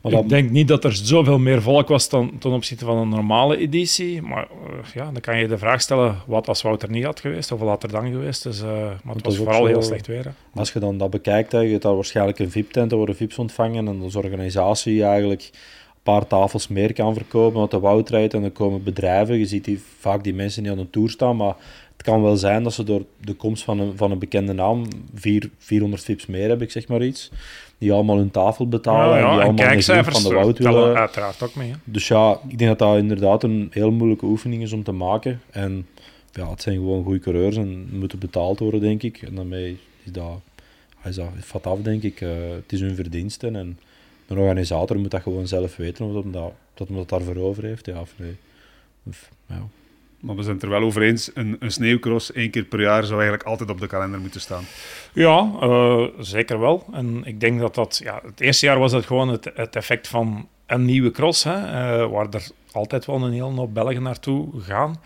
Maar 0.00 0.12
Ik 0.12 0.28
denk 0.28 0.50
niet 0.50 0.68
dat 0.68 0.84
er 0.84 0.94
zoveel 0.96 1.38
meer 1.38 1.62
volk 1.62 1.88
was 1.88 2.08
dan 2.08 2.38
ten 2.38 2.50
opzichte 2.50 2.84
van 2.84 2.96
een 2.98 3.08
normale 3.08 3.56
editie. 3.56 4.22
Maar 4.22 4.42
eh, 4.42 4.92
ja, 4.94 5.04
dan 5.04 5.20
kan 5.20 5.38
je 5.38 5.48
de 5.48 5.58
vraag 5.58 5.80
stellen, 5.80 6.16
wat 6.26 6.48
als 6.48 6.62
Wout 6.62 6.82
er 6.82 6.90
niet 6.90 7.04
had 7.04 7.20
geweest? 7.20 7.48
Hoeveel 7.50 7.68
had 7.68 7.82
er 7.82 7.88
dan 7.90 8.10
geweest? 8.10 8.42
Dus, 8.42 8.62
eh, 8.62 8.68
maar 8.72 9.00
dat 9.04 9.14
het 9.14 9.24
was 9.24 9.36
vooral 9.36 9.60
zo- 9.60 9.66
heel 9.66 9.82
slecht 9.82 10.06
weer. 10.06 10.24
hè. 10.24 10.30
Als 10.60 10.72
je 10.72 10.78
dan 10.78 10.98
dat 10.98 11.10
bekijkt, 11.10 11.52
hè, 11.52 11.58
je 11.60 11.78
daar 11.78 11.94
waarschijnlijk 11.94 12.38
een 12.38 12.50
VIP-tent, 12.50 12.92
worden 12.92 13.16
VIP's 13.16 13.38
ontvangen 13.38 13.88
en 13.88 14.02
als 14.02 14.16
organisatie 14.16 15.04
eigenlijk 15.04 15.50
paar 16.02 16.26
tafels 16.26 16.68
meer 16.68 16.92
kan 16.92 17.14
verkopen, 17.14 17.60
wat 17.60 17.70
de 17.70 17.80
woud 17.80 18.10
rijdt 18.10 18.34
en 18.34 18.40
dan 18.40 18.52
komen 18.52 18.82
bedrijven. 18.82 19.38
Je 19.38 19.46
ziet 19.46 19.64
die, 19.64 19.82
vaak 19.98 20.24
die 20.24 20.34
mensen 20.34 20.62
die 20.62 20.72
aan 20.72 20.78
de 20.78 20.90
tour 20.90 21.10
staan, 21.10 21.36
maar 21.36 21.54
het 22.02 22.10
kan 22.10 22.22
wel 22.22 22.36
zijn 22.36 22.62
dat 22.62 22.72
ze 22.72 22.84
door 22.84 23.04
de 23.20 23.34
komst 23.34 23.64
van 23.64 23.78
een, 23.78 23.96
van 23.96 24.10
een 24.10 24.18
bekende 24.18 24.52
naam 24.52 24.84
vier, 25.14 25.50
400 25.58 26.02
fips 26.02 26.26
meer 26.26 26.48
hebben, 26.48 26.66
ik 26.66 26.72
zeg 26.72 26.88
maar 26.88 27.02
iets. 27.02 27.30
Die 27.78 27.92
allemaal 27.92 28.16
hun 28.16 28.30
tafel 28.30 28.68
betalen 28.68 29.18
Ja, 29.18 29.22
en 29.22 29.22
die 29.22 29.24
ja, 29.24 29.32
en 29.32 29.34
allemaal 29.34 29.50
een 29.50 29.56
groep 29.58 29.66
kijkcijfers 29.66 30.18
van 30.20 30.30
de 30.30 30.36
woud 30.36 30.58
willen. 30.58 30.96
uiteraard 30.96 31.42
ook 31.42 31.54
mee. 31.54 31.70
hè. 31.70 31.76
Dus 31.84 32.08
ja, 32.08 32.38
ik 32.48 32.58
denk 32.58 32.70
dat 32.70 32.88
dat 32.88 32.98
inderdaad 32.98 33.42
een 33.42 33.68
heel 33.70 33.90
moeilijke 33.90 34.24
oefening 34.24 34.62
is 34.62 34.72
om 34.72 34.82
te 34.82 34.92
maken. 34.92 35.40
En 35.50 35.86
ja, 36.32 36.50
het 36.50 36.62
zijn 36.62 36.76
gewoon 36.76 37.04
goede 37.04 37.18
coureurs 37.18 37.56
en 37.56 37.88
moeten 37.98 38.18
betaald 38.18 38.58
worden, 38.58 38.80
denk 38.80 39.02
ik. 39.02 39.22
En 39.22 39.34
daarmee 39.34 39.78
is 40.04 40.12
dat, 40.12 40.40
is 41.04 41.14
dat 41.14 41.28
vat 41.38 41.66
af, 41.66 41.78
denk 41.82 42.02
ik. 42.02 42.20
Eh, 42.20 42.28
het 42.54 42.72
is 42.72 42.80
hun 42.80 42.94
verdiensten 42.94 43.56
en 43.56 43.78
de 44.26 44.34
organisator 44.34 44.98
moet 44.98 45.10
dat 45.10 45.22
gewoon 45.22 45.46
zelf 45.46 45.76
weten 45.76 46.06
of 46.06 46.12
dat 46.12 46.32
dat, 46.32 46.52
dat, 46.74 46.88
dat 46.88 47.08
daarvoor 47.08 47.36
over 47.36 47.64
heeft. 47.64 47.86
Ja, 47.86 48.00
of 48.00 48.14
nee. 48.16 48.36
Of, 49.08 49.30
ja. 49.46 49.66
Maar 50.22 50.36
we 50.36 50.42
zijn 50.42 50.54
het 50.54 50.64
er 50.64 50.70
wel 50.70 50.82
over 50.82 51.02
eens, 51.02 51.30
een, 51.34 51.56
een 51.58 51.72
sneeuwcross 51.72 52.32
één 52.32 52.50
keer 52.50 52.64
per 52.64 52.80
jaar 52.80 53.04
zou 53.04 53.20
eigenlijk 53.20 53.48
altijd 53.48 53.70
op 53.70 53.80
de 53.80 53.86
kalender 53.86 54.20
moeten 54.20 54.40
staan. 54.40 54.64
Ja, 55.12 55.50
eh, 55.60 56.04
zeker 56.18 56.58
wel. 56.60 56.86
En 56.92 57.24
ik 57.24 57.40
denk 57.40 57.60
dat 57.60 57.74
dat... 57.74 58.00
Ja, 58.04 58.20
het 58.24 58.40
eerste 58.40 58.66
jaar 58.66 58.78
was 58.78 58.92
dat 58.92 59.06
gewoon 59.06 59.28
het, 59.28 59.50
het 59.54 59.76
effect 59.76 60.08
van 60.08 60.48
een 60.66 60.84
nieuwe 60.84 61.10
cross, 61.10 61.44
hè, 61.44 61.54
eh, 61.54 62.10
waar 62.10 62.26
er 62.30 62.46
altijd 62.72 63.06
wel 63.06 63.22
een 63.22 63.32
hele 63.32 63.44
hoop 63.44 63.74
Belgen 63.74 64.02
naartoe 64.02 64.60
gaan. 64.60 65.00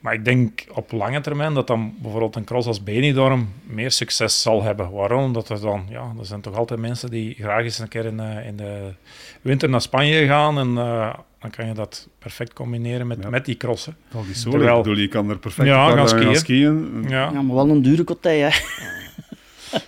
Maar 0.00 0.14
ik 0.14 0.24
denk 0.24 0.64
op 0.74 0.92
lange 0.92 1.20
termijn 1.20 1.54
dat 1.54 1.66
dan 1.66 1.94
bijvoorbeeld 1.98 2.36
een 2.36 2.44
cross 2.44 2.66
als 2.66 2.82
Benidorm 2.82 3.52
meer 3.62 3.90
succes 3.90 4.42
zal 4.42 4.62
hebben. 4.62 4.90
Waarom? 4.90 5.22
Omdat 5.22 5.48
er 5.48 5.60
dan... 5.60 5.86
Ja, 5.88 6.12
er 6.18 6.26
zijn 6.26 6.40
toch 6.40 6.56
altijd 6.56 6.80
mensen 6.80 7.10
die 7.10 7.34
graag 7.34 7.64
eens 7.64 7.78
een 7.78 7.88
keer 7.88 8.04
in, 8.04 8.20
eh, 8.20 8.46
in 8.46 8.56
de 8.56 8.92
winter 9.42 9.68
naar 9.68 9.80
Spanje 9.80 10.26
gaan 10.26 10.58
en... 10.58 10.76
dan 11.40 11.50
kan 11.50 11.66
je 11.66 11.72
dat 11.72 12.08
perfect 12.18 12.52
combineren 12.52 13.06
met, 13.06 13.18
Ja. 13.22 13.30
met 13.30 13.44
die 13.44 13.56
crossen. 13.56 13.96
Al 14.14 14.24
die 14.24 14.34
zolen, 14.34 14.58
Terwijl- 14.58 14.78
ik 14.78 14.82
bedoel, 14.84 14.98
je 15.00 15.08
kan 15.08 15.30
er 15.30 15.38
perfect 15.38 15.68
Ja, 15.68 15.90
gaan 15.90 16.08
skiën. 16.08 16.36
skiën. 16.36 17.04
Ja. 17.08 17.30
Ja, 17.32 17.42
maar 17.42 17.54
wel 17.56 17.68
een 17.70 17.82
dure 17.82 18.04
coté, 18.04 18.28
hè. 18.30 18.48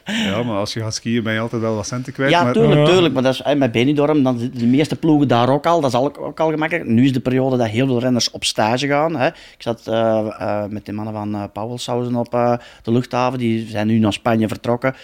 Ja, 0.04 0.42
maar 0.42 0.57
als 0.57 0.73
je 0.73 0.80
gaat 0.80 0.95
skiën 0.95 1.23
ben 1.23 1.33
je 1.33 1.38
altijd 1.40 1.62
wel 1.62 1.75
wat 1.75 1.87
centen 1.87 2.12
kwijt. 2.12 2.30
Ja, 2.30 2.42
maar, 2.42 2.52
tuurlijk, 2.52 2.80
Ja. 2.80 2.87
tuurlijk. 2.87 3.14
Maar 3.14 3.23
dat 3.23 3.35
is, 3.35 3.42
eh, 3.42 3.57
met 3.57 3.73
Benidorm, 3.73 4.23
dan 4.23 4.37
de, 4.37 4.50
de 4.50 4.66
meeste 4.66 4.97
ploegen 4.97 5.28
daar 5.28 5.49
ook 5.49 5.66
al. 5.66 5.80
Dat 5.80 5.92
is 5.92 5.99
ook, 5.99 6.19
ook 6.21 6.40
al 6.40 6.50
gemakkelijk. 6.50 6.88
Nu 6.88 7.04
is 7.04 7.12
de 7.12 7.21
periode 7.21 7.57
dat 7.57 7.66
heel 7.66 7.87
veel 7.87 8.00
renners 8.00 8.30
op 8.30 8.45
stage 8.45 8.87
gaan. 8.87 9.16
Hè. 9.16 9.26
Ik 9.26 9.35
zat 9.59 9.87
eh, 9.87 10.26
eh, 10.38 10.64
met 10.71 10.87
de 10.87 10.92
mannen 10.92 11.14
van 11.14 11.35
uh, 11.35 11.45
Pauwelshausen 11.52 12.14
op 12.16 12.35
eh, 12.35 12.54
de 12.83 12.92
luchthaven. 12.92 13.38
Die 13.38 13.66
zijn 13.69 13.87
nu 13.87 13.99
naar 13.99 14.12
Spanje 14.12 14.49
vertrokken. 14.49 14.95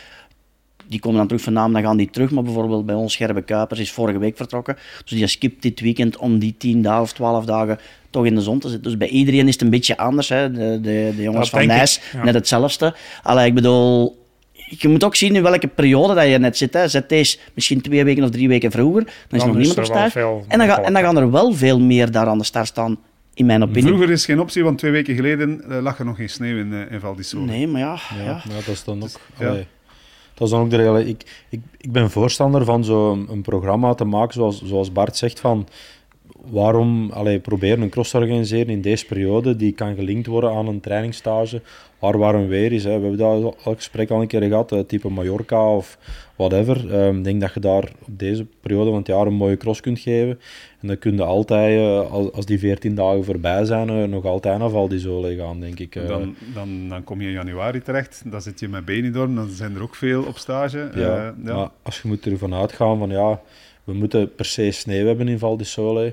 Die 0.88 1.00
komen 1.00 1.18
dan 1.18 1.26
terug 1.26 1.42
vandaan, 1.42 1.72
dan 1.72 1.82
gaan 1.82 1.96
die 1.96 2.10
terug. 2.10 2.30
Maar 2.30 2.42
bijvoorbeeld 2.42 2.86
bij 2.86 2.94
ons 2.94 3.16
Gerbe 3.16 3.42
Kuipers 3.42 3.80
is 3.80 3.92
vorige 3.92 4.18
week 4.18 4.36
vertrokken. 4.36 4.76
Dus 5.04 5.18
die 5.18 5.26
skipt 5.26 5.62
dit 5.62 5.80
weekend 5.80 6.16
om 6.16 6.38
die 6.38 6.54
10 6.58 6.82
dagen 6.82 7.02
of 7.02 7.12
12 7.12 7.44
dagen 7.44 7.78
toch 8.10 8.26
in 8.26 8.34
de 8.34 8.40
zon 8.40 8.58
te 8.58 8.68
zitten. 8.68 8.90
Dus 8.90 8.98
bij 8.98 9.08
iedereen 9.08 9.46
is 9.46 9.52
het 9.52 9.62
een 9.62 9.70
beetje 9.70 9.96
anders. 9.96 10.28
Hè. 10.28 10.52
De, 10.52 10.78
de, 10.82 11.12
de 11.16 11.22
jongens 11.22 11.50
Dat 11.50 11.60
van 11.60 11.68
Nijs, 11.68 12.00
ja. 12.12 12.24
net 12.24 12.34
hetzelfde. 12.34 12.94
Allee, 13.22 13.46
ik 13.46 13.54
bedoel, 13.54 14.24
je 14.52 14.88
moet 14.88 15.04
ook 15.04 15.16
zien 15.16 15.34
in 15.34 15.42
welke 15.42 15.66
periode 15.66 16.14
dat 16.14 16.28
je 16.28 16.38
net 16.38 16.56
zit. 16.56 16.72
Hè. 16.72 16.88
Zet 16.88 17.08
deze 17.08 17.38
misschien 17.54 17.80
twee 17.80 18.04
weken 18.04 18.24
of 18.24 18.30
drie 18.30 18.48
weken 18.48 18.70
vroeger, 18.70 19.04
dan 19.04 19.38
is 19.40 19.44
nog 19.44 19.56
niemand 19.56 19.78
op 19.78 19.78
er 19.78 20.10
start. 20.10 20.14
En 20.48 20.58
dan, 20.58 20.66
ga, 20.66 20.82
en 20.82 20.92
dan 20.92 21.02
gaan 21.02 21.16
er 21.16 21.30
wel 21.30 21.52
veel 21.52 21.80
meer 21.80 22.10
daar 22.10 22.26
aan 22.26 22.38
de 22.38 22.44
start 22.44 22.66
staan, 22.66 22.98
in 23.34 23.46
mijn 23.46 23.62
opinie. 23.62 23.82
Vroeger 23.82 24.10
is 24.10 24.24
geen 24.24 24.40
optie, 24.40 24.64
want 24.64 24.78
twee 24.78 24.90
weken 24.90 25.14
geleden 25.14 25.62
eh, 25.70 25.82
lag 25.82 25.98
er 25.98 26.04
nog 26.04 26.16
geen 26.16 26.30
sneeuw 26.30 26.58
in, 26.58 26.72
eh, 26.72 26.92
in 26.92 27.00
Val 27.00 27.14
di 27.14 27.22
Sole. 27.22 27.44
Nee, 27.44 27.66
maar 27.66 27.80
ja. 27.80 27.98
Ja, 28.24 28.42
dat 28.54 28.66
is 28.66 28.84
dan 28.84 29.02
ook. 29.02 29.20
ja. 29.38 29.56
Dat 30.36 30.46
is 30.46 30.52
dan 30.52 30.62
ook 30.62 30.70
de 30.70 30.76
reële. 30.76 31.06
Ik, 31.06 31.44
ik, 31.48 31.60
ik 31.78 31.92
ben 31.92 32.10
voorstander 32.10 32.64
van 32.64 32.84
zo'n 32.84 33.40
programma 33.42 33.94
te 33.94 34.04
maken, 34.04 34.34
zoals, 34.34 34.62
zoals 34.64 34.92
Bart 34.92 35.16
zegt, 35.16 35.40
van 35.40 35.66
waarom 36.50 37.10
allee, 37.10 37.38
proberen 37.38 37.80
een 37.80 37.88
cross 37.88 38.10
te 38.10 38.16
organiseren 38.16 38.68
in 38.68 38.80
deze 38.80 39.06
periode 39.06 39.56
die 39.56 39.72
kan 39.72 39.94
gelinkt 39.94 40.26
worden 40.26 40.50
aan 40.50 40.66
een 40.66 40.80
trainingsstage 40.80 41.62
waar 41.98 42.18
warm 42.18 42.46
weer 42.46 42.72
is. 42.72 42.84
Hè. 42.84 42.98
We 42.98 43.06
hebben 43.06 43.18
dat 43.18 43.56
al 43.64 43.74
gesprek 43.74 44.10
al 44.10 44.20
een 44.20 44.26
keer 44.26 44.42
gehad, 44.42 44.72
eh, 44.72 44.80
type 44.80 45.08
Mallorca 45.08 45.74
of 45.74 45.98
whatever. 46.36 46.92
Ehm, 46.92 47.16
Ik 47.16 47.24
denk 47.24 47.40
dat 47.40 47.54
je 47.54 47.60
daar 47.60 47.92
op 48.08 48.18
deze 48.18 48.46
periode 48.60 48.90
van 48.90 48.98
het 48.98 49.06
jaar 49.06 49.26
een 49.26 49.34
mooie 49.34 49.56
cross 49.56 49.80
kunt 49.80 49.98
geven. 49.98 50.38
En 50.80 50.88
dan 50.88 50.98
kun 50.98 51.16
je 51.16 51.22
altijd, 51.22 51.78
eh, 51.78 52.10
als, 52.10 52.32
als 52.32 52.46
die 52.46 52.58
14 52.58 52.94
dagen 52.94 53.24
voorbij 53.24 53.64
zijn, 53.64 53.88
eh, 53.88 54.04
nog 54.04 54.24
altijd 54.24 54.58
naar 54.58 54.70
Val 54.70 54.90
Sole 54.94 55.36
gaan, 55.36 55.60
denk 55.60 55.78
ik. 55.78 56.06
Dan, 56.08 56.34
dan, 56.54 56.88
dan 56.88 57.04
kom 57.04 57.20
je 57.20 57.26
in 57.26 57.32
januari 57.32 57.82
terecht, 57.82 58.22
dan 58.24 58.42
zit 58.42 58.60
je 58.60 58.68
met 58.68 58.84
Benidorm, 58.84 59.34
dan 59.34 59.48
zijn 59.48 59.74
er 59.74 59.82
ook 59.82 59.94
veel 59.94 60.22
op 60.22 60.36
stage. 60.38 60.90
Ja, 60.94 61.34
ja. 61.44 61.54
maar 61.54 61.70
als 61.82 62.02
je 62.02 62.08
moet 62.08 62.26
ervan 62.26 62.54
uitgaan 62.54 62.98
van 62.98 63.10
ja, 63.10 63.40
we 63.86 63.92
moeten 63.92 64.34
per 64.34 64.44
se 64.44 64.70
sneeuw 64.70 65.06
hebben 65.06 65.28
in 65.28 65.38
Val 65.38 65.56
di 65.56 65.64
Sole. 65.64 66.06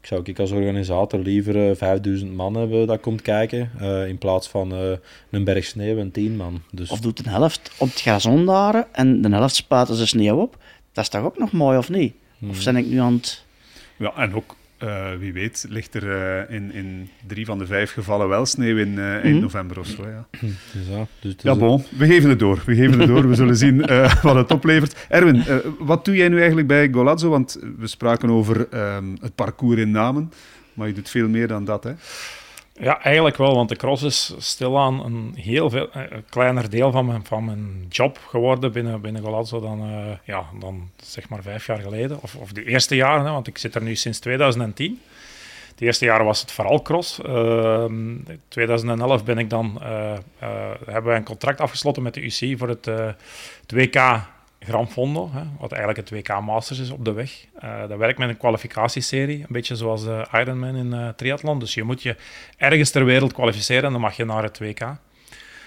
Ik 0.00 0.08
zou 0.08 0.20
ik 0.24 0.38
als 0.38 0.50
organisator 0.50 1.20
liever 1.20 1.70
eh, 1.70 1.76
5000 1.76 2.34
man 2.34 2.54
hebben 2.54 2.86
dat 2.86 3.00
komt 3.00 3.22
kijken, 3.22 3.70
eh, 3.78 4.08
in 4.08 4.18
plaats 4.18 4.48
van 4.48 4.72
eh, 4.72 4.92
een 5.30 5.44
berg 5.44 5.64
sneeuw 5.64 5.98
en 5.98 6.10
10 6.10 6.36
man. 6.36 6.62
Dus 6.70 6.90
Of 6.90 7.00
doet 7.00 7.18
een 7.18 7.32
helft 7.32 7.72
op 7.78 7.88
het 7.88 8.00
gazon 8.00 8.46
daar 8.46 8.88
en 8.92 9.22
de 9.22 9.28
helft 9.28 9.54
spuiten 9.54 9.94
ze 9.94 10.06
sneeuw 10.06 10.36
op. 10.36 10.56
Dat 10.92 11.04
is 11.04 11.10
toch 11.10 11.24
ook 11.24 11.38
nog 11.38 11.52
mooi, 11.52 11.78
of 11.78 11.88
niet? 11.88 12.14
Of 12.48 12.60
zijn 12.60 12.76
ik 12.76 12.86
nu 12.86 12.98
aan 12.98 13.14
het... 13.14 13.44
Ja, 13.96 14.12
en 14.16 14.34
ook, 14.34 14.56
eh, 14.82 15.10
wie 15.18 15.32
weet, 15.32 15.66
ligt 15.68 15.94
er 15.94 16.10
eh, 16.48 16.54
in, 16.56 16.72
in 16.72 17.08
drie 17.26 17.44
van 17.46 17.58
de 17.58 17.66
vijf 17.66 17.92
gevallen 17.92 18.28
wel 18.28 18.46
sneeuw 18.46 18.76
in 18.76 18.98
eh, 18.98 19.12
eind 19.12 19.24
Mhm. 19.32 19.40
november 19.40 19.78
of 19.78 19.86
zo. 19.86 20.02
Ja, 20.08 20.26
dus 20.72 20.86
ja, 20.90 21.06
dus 21.20 21.34
ja 21.38 21.54
bon, 21.56 21.84
we 21.98 22.06
geven 22.06 22.30
het 22.30 22.38
door. 22.38 22.62
We 22.66 22.74
geven 22.74 22.98
het 22.98 23.08
door, 23.08 23.28
we 23.28 23.34
zullen 23.34 23.56
zien 23.56 23.86
eh, 23.86 24.14
wat 24.22 24.34
het 24.34 24.50
oplevert. 24.50 25.06
Erwin, 25.08 25.36
eh, 25.46 25.56
wat 25.78 26.04
doe 26.04 26.16
jij 26.16 26.28
nu 26.28 26.36
eigenlijk 26.38 26.66
bij 26.66 26.88
Golazzo? 26.92 27.28
Want 27.28 27.58
we 27.78 27.86
spraken 27.86 28.30
over 28.30 28.68
ehm, 28.68 29.04
het 29.20 29.34
parcours 29.34 29.80
in 29.80 29.90
namen, 29.90 30.32
maar 30.74 30.86
je 30.88 30.94
doet 30.94 31.10
veel 31.10 31.28
meer 31.28 31.48
dan 31.48 31.64
dat, 31.64 31.84
hè? 31.84 31.92
Ja, 32.80 33.02
eigenlijk 33.02 33.36
wel, 33.36 33.54
want 33.54 33.68
de 33.68 33.76
cross 33.76 34.02
is 34.02 34.34
stilaan 34.38 35.04
een 35.04 35.34
heel 35.36 35.70
veel, 35.70 35.90
eh, 35.90 36.02
kleiner 36.28 36.70
deel 36.70 36.90
van 36.90 37.06
mijn, 37.06 37.24
van 37.24 37.44
mijn 37.44 37.86
job 37.88 38.18
geworden 38.28 38.72
binnen, 38.72 39.00
binnen 39.00 39.22
Golazzo 39.22 39.60
dan, 39.60 39.80
eh, 39.80 40.16
ja, 40.24 40.44
dan 40.60 40.90
zeg 40.96 41.28
maar 41.28 41.42
vijf 41.42 41.66
jaar 41.66 41.80
geleden. 41.80 42.22
Of, 42.22 42.34
of 42.34 42.52
de 42.52 42.64
eerste 42.64 42.96
jaren, 42.96 43.24
hè, 43.24 43.30
want 43.30 43.46
ik 43.46 43.58
zit 43.58 43.74
er 43.74 43.82
nu 43.82 43.96
sinds 43.96 44.18
2010. 44.18 45.00
De 45.76 45.84
eerste 45.84 46.04
jaren 46.04 46.26
was 46.26 46.40
het 46.40 46.52
vooral 46.52 46.82
cross. 46.82 47.20
Ehm, 47.20 48.10
in 48.10 48.40
2011 48.48 49.24
ben 49.24 49.38
ik 49.38 49.50
dan, 49.50 49.82
eh, 49.82 50.12
hebben 50.84 51.04
wij 51.04 51.16
een 51.16 51.24
contract 51.24 51.60
afgesloten 51.60 52.02
met 52.02 52.14
de 52.14 52.20
UCI 52.20 52.56
voor 52.56 52.68
het, 52.68 52.86
eh, 52.86 53.06
het 53.60 53.72
WK 53.72 54.20
Gran 54.64 54.90
Fondo, 54.90 55.30
hè, 55.32 55.42
wat 55.58 55.72
eigenlijk 55.72 56.10
het 56.10 56.18
WK 56.18 56.40
Masters 56.40 56.78
is 56.78 56.90
op 56.90 57.04
de 57.04 57.12
weg. 57.12 57.46
Eh 57.58 57.88
dat 57.88 57.98
werkt 57.98 58.18
met 58.18 58.28
een 58.28 58.36
kwalificatieserie, 58.36 59.38
een 59.38 59.46
beetje 59.48 59.76
zoals 59.76 60.04
de 60.04 60.26
Ironman 60.32 60.76
in 60.76 60.92
eh 60.92 61.08
triathlon. 61.08 61.58
Dus 61.58 61.74
je 61.74 61.82
moet 61.82 62.02
je 62.02 62.16
ergens 62.56 62.90
ter 62.90 63.04
wereld 63.04 63.32
kwalificeren 63.32 63.84
en 63.84 63.92
dan 63.92 64.00
mag 64.00 64.16
je 64.16 64.24
naar 64.24 64.42
het 64.42 64.58
WK. 64.58 64.96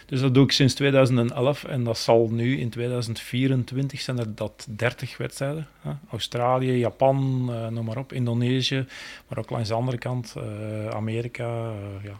Dus 0.05 0.21
dat 0.21 0.33
doe 0.33 0.43
ik 0.43 0.51
sinds 0.51 0.73
2011 0.73 1.63
en 1.63 1.83
dat 1.83 1.97
zal 1.97 2.29
nu 2.31 2.59
in 2.59 2.69
2024 2.69 4.01
zijn 4.01 4.19
er 4.19 4.35
dat 4.35 4.67
30 4.69 5.17
wedstrijden. 5.17 5.67
Hè? 5.81 5.91
Australië, 6.11 6.77
Japan, 6.77 7.49
eh, 7.49 7.67
noem 7.67 7.85
maar 7.85 7.97
op, 7.97 8.13
Indonesië, 8.13 8.85
maar 9.27 9.37
ook 9.37 9.49
langs 9.49 9.67
de 9.67 9.73
andere 9.73 9.97
kant 9.97 10.33
eh, 10.37 10.89
Amerika, 10.89 11.45
eh, 11.45 12.03
ja, 12.03 12.19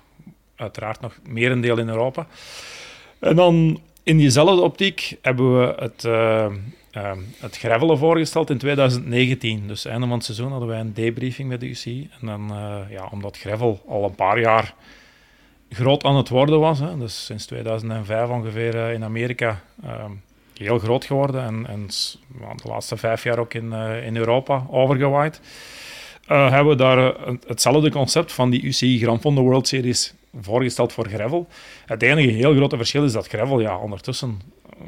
uiteraard 0.56 1.00
nog 1.00 1.20
merendeel 1.28 1.78
in 1.78 1.90
Europa. 1.90 2.28
En 3.20 3.36
dan 3.36 3.82
in 4.06 4.18
diezelfde 4.18 4.62
optiek 4.62 5.18
hebben 5.22 5.60
we 5.60 5.76
het, 5.80 6.04
eh, 6.06 7.12
het 7.40 7.58
gravelen 7.58 7.98
voorgesteld 7.98 8.50
in 8.50 8.58
2019. 8.58 9.68
Dus 9.68 9.86
einde 9.86 10.06
van 10.08 10.16
het 10.16 10.26
seizoen 10.26 10.50
hadden 10.52 10.68
wij 10.70 10.80
een 10.80 10.94
debriefing 10.94 11.50
met 11.50 11.60
de 11.60 11.68
UCI. 11.68 12.10
En 12.22 12.28
dan, 12.28 12.52
eh, 12.52 12.78
ja, 12.90 13.08
omdat 13.12 13.38
gravel 13.38 13.82
al 13.88 14.04
een 14.04 14.16
paar 14.16 14.40
jaar 14.40 14.74
groot 15.70 16.04
aan 16.04 16.16
het 16.16 16.30
worden 16.30 16.60
was, 16.60 16.80
hè, 16.80 16.98
dus 16.98 17.26
sinds 17.26 17.46
2005 17.46 18.30
ongeveer 18.30 18.76
eh, 18.76 18.94
in 18.94 19.04
Amerika 19.04 19.62
eh, 19.84 20.06
heel 20.58 20.80
groot 20.80 21.06
geworden 21.06 21.44
en, 21.44 21.66
en 21.68 21.88
de 22.62 22.68
laatste 22.70 22.98
vijf 22.98 23.24
jaar 23.24 23.40
ook 23.40 23.54
in, 23.54 23.74
in 24.04 24.18
Europa 24.18 24.66
overgewaaid, 24.70 25.42
hebben 26.28 26.68
we 26.68 26.76
daar 26.76 26.98
het- 26.98 27.48
hetzelfde 27.48 27.92
concept 27.92 28.32
van 28.34 28.50
die 28.50 28.62
UCI 28.62 29.00
Grand 29.00 29.22
Fondo 29.22 29.42
World 29.42 29.68
Series 29.68 30.14
voorgesteld 30.42 30.94
voor 30.94 31.08
gravel. 31.08 31.48
Het 31.86 32.02
enige 32.02 32.32
heel 32.32 32.56
grote 32.56 32.78
verschil 32.78 33.04
is 33.04 33.12
dat 33.12 33.28
gravel 33.28 33.60
ja, 33.60 33.78
ondertussen 33.78 34.42
eh, 34.70 34.86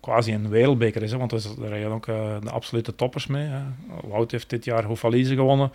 quasi 0.00 0.34
een 0.34 0.48
wereldbeker 0.48 1.02
is, 1.02 1.10
hè, 1.10 1.18
want 1.18 1.32
er 1.32 1.68
rijden 1.68 1.90
ook 1.90 2.06
eh, 2.06 2.36
de 2.42 2.50
absolute 2.50 2.94
toppers 2.94 3.26
mee. 3.26 3.46
Hè. 3.46 3.60
Wout 4.08 4.30
heeft 4.30 4.50
dit 4.50 4.64
jaar 4.64 4.84
Houffalize 4.84 5.34
gewonnen. 5.34 5.72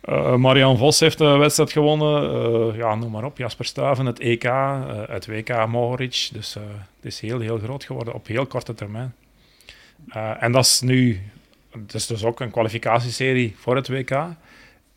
Eh, 0.00 0.34
Marian 0.34 0.76
Vos 0.76 1.00
heeft 1.00 1.18
de 1.18 1.36
wedstrijd 1.36 1.72
gewonnen. 1.72 2.76
Ja, 2.76 2.94
noem 2.94 3.10
maar 3.10 3.24
op. 3.24 3.38
Jasper 3.38 3.64
Stuyven, 3.64 4.06
het 4.06 4.18
EK, 4.18 4.42
het 5.08 5.26
WK 5.26 5.66
Mohoric. 5.66 6.28
Dus 6.32 6.54
het 6.54 7.04
is 7.04 7.20
heel, 7.20 7.40
heel 7.40 7.58
groot 7.58 7.84
geworden 7.84 8.14
op 8.14 8.26
heel 8.26 8.46
korte 8.46 8.74
termijn. 8.74 9.14
En 10.38 10.52
dat 10.52 10.64
is 10.64 10.80
nu... 10.80 11.20
Het 11.70 11.94
is 11.94 12.06
dus 12.06 12.24
ook 12.24 12.40
een 12.40 12.50
kwalificatieserie 12.50 13.54
voor 13.58 13.76
het 13.76 13.88
WK. 13.88 14.10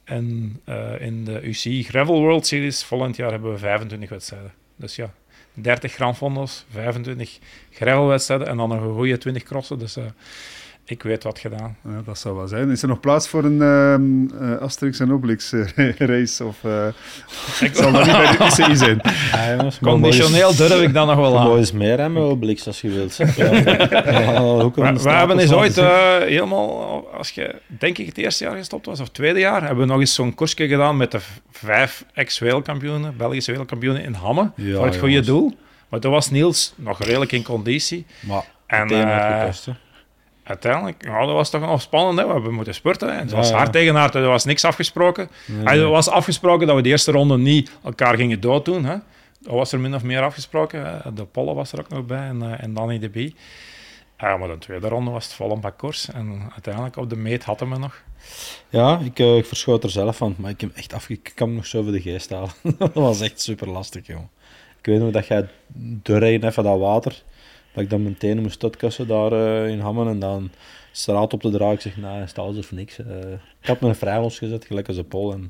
En 0.07 0.59
eh, 0.63 1.01
in 1.01 1.25
de 1.25 1.41
UCI 1.41 1.83
Gravel 1.83 2.19
World 2.19 2.47
Series 2.47 2.83
volgend 2.83 3.15
jaar 3.15 3.31
hebben 3.31 3.51
we 3.51 3.57
25 3.57 4.09
wedstrijden. 4.09 4.53
Dus 4.75 4.95
ja, 4.95 5.13
30 5.53 5.93
Grand 5.93 6.17
Fondos, 6.17 6.65
25 6.71 7.39
gravelwedstrijden 7.71 8.47
en 8.47 8.57
dan 8.57 8.69
nog 8.69 8.81
een 8.81 8.93
goede 8.93 9.17
20 9.17 9.43
crossen. 9.43 9.79
Dus 9.79 9.95
eh, 9.95 10.03
ik 10.89 11.03
weet 11.03 11.23
wat 11.23 11.39
gedaan. 11.39 11.77
Ja, 11.83 12.01
dat 12.05 12.17
zou 12.19 12.35
wel 12.35 12.47
zijn. 12.47 12.69
Is 12.69 12.81
er 12.81 12.87
nog 12.87 12.99
plaats 12.99 13.27
voor 13.27 13.43
een 13.43 13.61
ehm, 13.61 14.43
eh, 14.51 14.57
Asterix 14.61 14.99
en 14.99 15.11
Obelix 15.11 15.51
eh, 15.53 15.89
race? 15.97 16.45
Of 16.45 16.57
uh, 16.65 16.87
Ik 17.59 17.75
zal 17.75 17.91
dat 17.91 18.05
niet 18.05 18.15
bij 18.17 18.37
de 18.37 18.43
ICI 18.47 18.75
zijn? 18.75 19.01
Ja, 19.31 19.55
jongens, 19.55 19.79
maar 19.79 19.91
Conditioneel 19.91 20.55
durf 20.55 20.81
ik 20.81 20.93
dan 20.93 21.07
nog 21.07 21.15
wel 21.15 21.37
aan. 21.37 21.47
mooi 21.47 21.61
is 21.61 21.71
meer 21.71 21.99
hè, 21.99 22.09
met 22.09 22.23
Obelix 22.23 22.67
als 22.67 22.81
je 22.81 22.89
wilt. 22.89 23.17
We, 25.03 25.09
hebben 25.09 25.39
eens 25.39 25.53
ooit 25.53 25.77
eh, 25.77 26.17
helemaal, 26.17 27.07
als 27.13 27.29
je 27.29 27.55
denk 27.67 27.97
ik 27.97 28.05
het 28.05 28.17
eerste 28.17 28.43
jaar 28.43 28.55
gestopt 28.55 28.85
was, 28.85 28.99
of 28.99 29.05
het 29.05 29.13
tweede 29.13 29.39
jaar, 29.39 29.61
hebben 29.61 29.85
we 29.85 29.91
nog 29.91 29.99
eens 29.99 30.13
zo'n 30.13 30.35
koersje 30.35 30.67
gedaan 30.67 30.97
met 30.97 31.11
de 31.11 31.19
vijf 31.51 32.05
ex-wereldkampioenen, 32.13 33.17
Belgische 33.17 33.49
wereldkampioenen 33.51 34.03
in 34.03 34.13
Hamme, 34.13 34.51
Ja, 34.55 34.75
voor 34.75 34.85
het 34.85 34.95
goede 34.95 35.09
jongens. 35.09 35.27
doel. 35.27 35.53
Maar 35.89 35.99
toen 35.99 36.11
was 36.11 36.29
Niels 36.29 36.73
nog 36.75 37.03
redelijk 37.03 37.31
in 37.31 37.43
conditie. 37.43 38.05
Maar 38.19 38.43
En, 38.65 38.87
Uiteindelijk, 40.47 41.05
ja, 41.05 41.25
dat 41.25 41.35
was 41.35 41.49
toch 41.49 41.61
nog 41.61 41.81
spannend. 41.81 42.19
Hè? 42.19 42.25
We 42.27 42.33
hebben 42.33 42.53
moeten 42.53 42.73
spurten. 42.73 43.13
Hè? 43.13 43.19
Het 43.19 43.31
was 43.31 43.49
Ja, 43.49 43.55
hard 43.55 43.71
tegen 43.71 43.95
hard, 43.95 44.15
er 44.15 44.27
was 44.27 44.45
niks 44.45 44.65
afgesproken. 44.65 45.29
Nee, 45.45 45.79
Er 45.79 45.89
was 45.89 46.09
afgesproken 46.09 46.67
dat 46.67 46.75
we 46.75 46.81
de 46.81 46.89
eerste 46.89 47.11
ronde 47.11 47.37
niet 47.37 47.71
elkaar 47.83 48.15
gingen 48.15 48.39
dooddoen. 48.39 48.85
Hè? 48.85 48.95
Dat 49.39 49.53
was 49.53 49.71
er 49.71 49.79
min 49.79 49.95
of 49.95 50.03
meer 50.03 50.21
afgesproken. 50.21 50.85
Hè? 50.85 51.13
De 51.13 51.25
Polle 51.25 51.53
was 51.53 51.71
er 51.71 51.79
ook 51.79 51.89
nog 51.89 52.05
bij 52.05 52.27
en, 52.27 52.41
eh, 52.41 52.63
en 52.63 52.73
Danny 52.73 52.99
de 52.99 53.09
Bie. 53.09 53.35
Ja, 54.17 54.37
maar 54.37 54.47
de 54.47 54.57
tweede 54.57 54.87
ronde 54.87 55.11
was 55.11 55.23
het 55.23 55.33
vol 55.33 55.51
een 55.51 55.59
bak 55.61 55.77
koers. 55.77 56.09
En 56.09 56.49
uiteindelijk 56.51 56.95
op 56.97 57.09
de 57.09 57.15
meet 57.15 57.43
hadden 57.43 57.69
we 57.69 57.77
nog. 57.77 58.01
Ja, 58.69 58.99
ik, 59.03 59.19
eh, 59.19 59.37
ik 59.37 59.45
verschoot 59.45 59.83
er 59.83 59.89
zelf 59.89 60.17
van, 60.17 60.35
maar 60.37 60.51
ik 60.51 60.61
heb 60.61 60.75
echt 60.75 60.93
afge... 60.93 61.13
Ik 61.13 61.31
kan 61.35 61.55
nog 61.55 61.65
zo 61.65 61.83
voor 61.83 61.91
de 61.91 62.01
geest 62.01 62.29
halen. 62.29 62.49
dat 62.77 62.93
was 62.93 63.21
echt 63.21 63.41
super 63.41 63.69
lastig, 63.69 64.07
joh. 64.07 64.23
Ik 64.79 64.85
weet 64.85 64.99
nog 64.99 65.11
dat 65.11 65.27
jij 65.27 65.47
doorrijden 66.01 66.49
even 66.49 66.63
dat 66.63 66.79
water, 66.79 67.23
dat 67.77 67.85
ik 67.85 67.91
dan 67.91 68.03
mijn 68.03 68.17
tenen 68.17 68.43
moest 68.43 68.63
uitkussen 68.63 69.07
daar 69.07 69.31
eh, 69.31 69.69
in 69.69 69.79
Hammen 69.79 70.07
en 70.07 70.19
dan 70.19 70.51
straat 70.91 71.33
op 71.33 71.41
te 71.41 71.49
dragen. 71.49 71.73
Ik 71.73 71.81
zeg, 71.81 71.97
nou, 71.97 72.27
staat 72.27 72.45
alles 72.45 72.57
of 72.57 72.71
niks. 72.71 72.99
Eh, 72.99 73.05
ik 73.61 73.67
had 73.67 73.79
mijn 73.79 73.95
vrij 73.95 74.19
losgezet, 74.19 74.65
gelijk 74.65 74.87
als 74.87 74.97
een 74.97 75.07
pol. 75.07 75.33
En, 75.33 75.45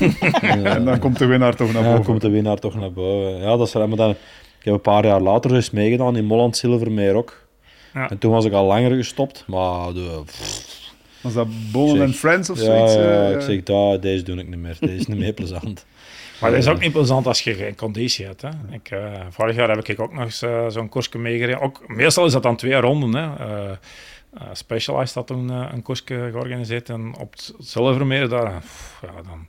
en, 0.40 0.66
eh, 0.66 0.74
En 0.74 0.84
dan 0.84 0.98
komt 0.98 1.18
de 1.18 1.26
winnaar 1.26 1.56
toch 1.56 1.72
naar 1.72 1.82
ja, 1.82 1.88
boven. 1.88 1.96
dan 1.96 2.04
komt 2.04 2.20
de 2.20 2.30
winnaar 2.30 2.58
toch 2.58 2.74
naar 2.74 2.92
boven. 2.92 3.40
Ja, 3.40 3.56
dat 3.56 3.66
is 3.66 3.72
raar, 3.72 3.88
maar 3.88 3.96
dan, 3.96 4.10
ik 4.10 4.64
heb 4.64 4.74
een 4.74 4.80
paar 4.80 5.06
jaar 5.06 5.20
later 5.20 5.54
eens 5.54 5.70
meegedaan 5.70 6.16
in 6.16 6.24
Molland 6.24 6.56
Silvermeer 6.56 7.14
ook. 7.14 7.46
Ja. 7.94 8.10
En 8.10 8.18
toen 8.18 8.32
was 8.32 8.44
ik 8.44 8.52
al 8.52 8.66
langer 8.66 8.96
gestopt, 8.96 9.44
maar 9.46 9.92
de, 9.92 10.22
Was 11.22 11.32
dat 11.32 11.48
Bonen 11.72 11.96
Zeg, 11.96 12.06
and 12.06 12.16
Friends 12.16 12.50
of 12.50 12.58
ja, 12.58 12.64
zoiets? 12.64 12.94
ja, 12.94 13.28
eh, 13.28 13.34
ik 13.34 13.40
zeg, 13.40 13.62
dat, 13.62 14.02
deze 14.02 14.22
doe 14.22 14.38
ik 14.38 14.48
niet 14.48 14.58
meer. 14.58 14.76
Deze 14.80 14.94
is 14.94 15.06
niet 15.06 15.18
meer 15.18 15.32
plezant. 15.32 15.84
Maar 16.42 16.50
dat 16.50 16.60
is 16.60 16.68
ook 16.68 16.80
niet 16.80 16.92
plezant 16.92 17.26
als 17.26 17.40
je 17.40 17.54
geen 17.54 17.74
conditie 17.74 18.26
hebt. 18.26 18.42
Hè? 18.42 18.48
Ik, 18.70 18.90
eh, 18.90 19.20
vorig 19.30 19.56
jaar 19.56 19.68
heb 19.68 19.88
ik 19.88 20.00
ook 20.00 20.12
nog 20.12 20.24
eens 20.24 20.42
eh, 20.42 20.68
zo'n 20.68 20.88
koersje 20.88 21.18
meegereden. 21.18 21.60
Ook, 21.60 21.82
meestal 21.86 22.26
is 22.26 22.32
dat 22.32 22.42
dan 22.42 22.56
twee 22.56 22.74
ronden. 22.74 23.14
Hè? 23.14 23.36
Eh, 23.36 23.70
eh, 23.70 24.42
Specialized 24.52 25.14
had 25.14 25.26
toen 25.26 25.48
een 25.48 25.82
koersje 25.82 26.28
georganiseerd. 26.30 26.88
En 26.88 27.14
op 27.18 27.32
het 27.32 27.54
Zilvermeer 27.58 28.28
daar... 28.28 28.60
pff, 28.60 28.98
ja, 29.02 29.22
dan, 29.22 29.46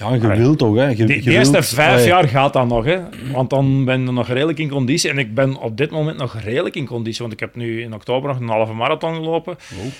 Ja, 0.00 0.14
je 0.14 0.36
wilt 0.36 0.58
toch, 0.58 0.76
hè? 0.76 0.86
Je, 0.88 0.94
De, 1.04 1.14
je 1.14 1.22
de 1.22 1.30
eerste 1.30 1.52
wilt- 1.52 1.66
vijf 1.66 1.92
Allee, 1.92 2.06
jaar 2.06 2.28
gaat 2.28 2.52
dat 2.52 2.66
nog, 2.66 2.84
hè? 2.84 2.98
want 3.32 3.50
dan 3.50 3.84
ben 3.84 4.00
je 4.04 4.10
nog 4.12 4.28
redelijk 4.28 4.58
in 4.58 4.68
conditie. 4.68 5.10
En 5.10 5.18
ik 5.18 5.34
ben 5.34 5.56
op 5.56 5.76
dit 5.76 5.90
moment 5.90 6.16
nog 6.18 6.40
redelijk 6.40 6.74
in 6.76 6.86
conditie, 6.86 7.20
want 7.20 7.32
ik 7.32 7.40
heb 7.40 7.54
nu 7.56 7.82
in 7.82 7.94
oktober 7.94 8.28
nog 8.30 8.40
een 8.40 8.48
halve 8.48 8.72
marathon 8.72 9.14
gelopen. 9.14 9.56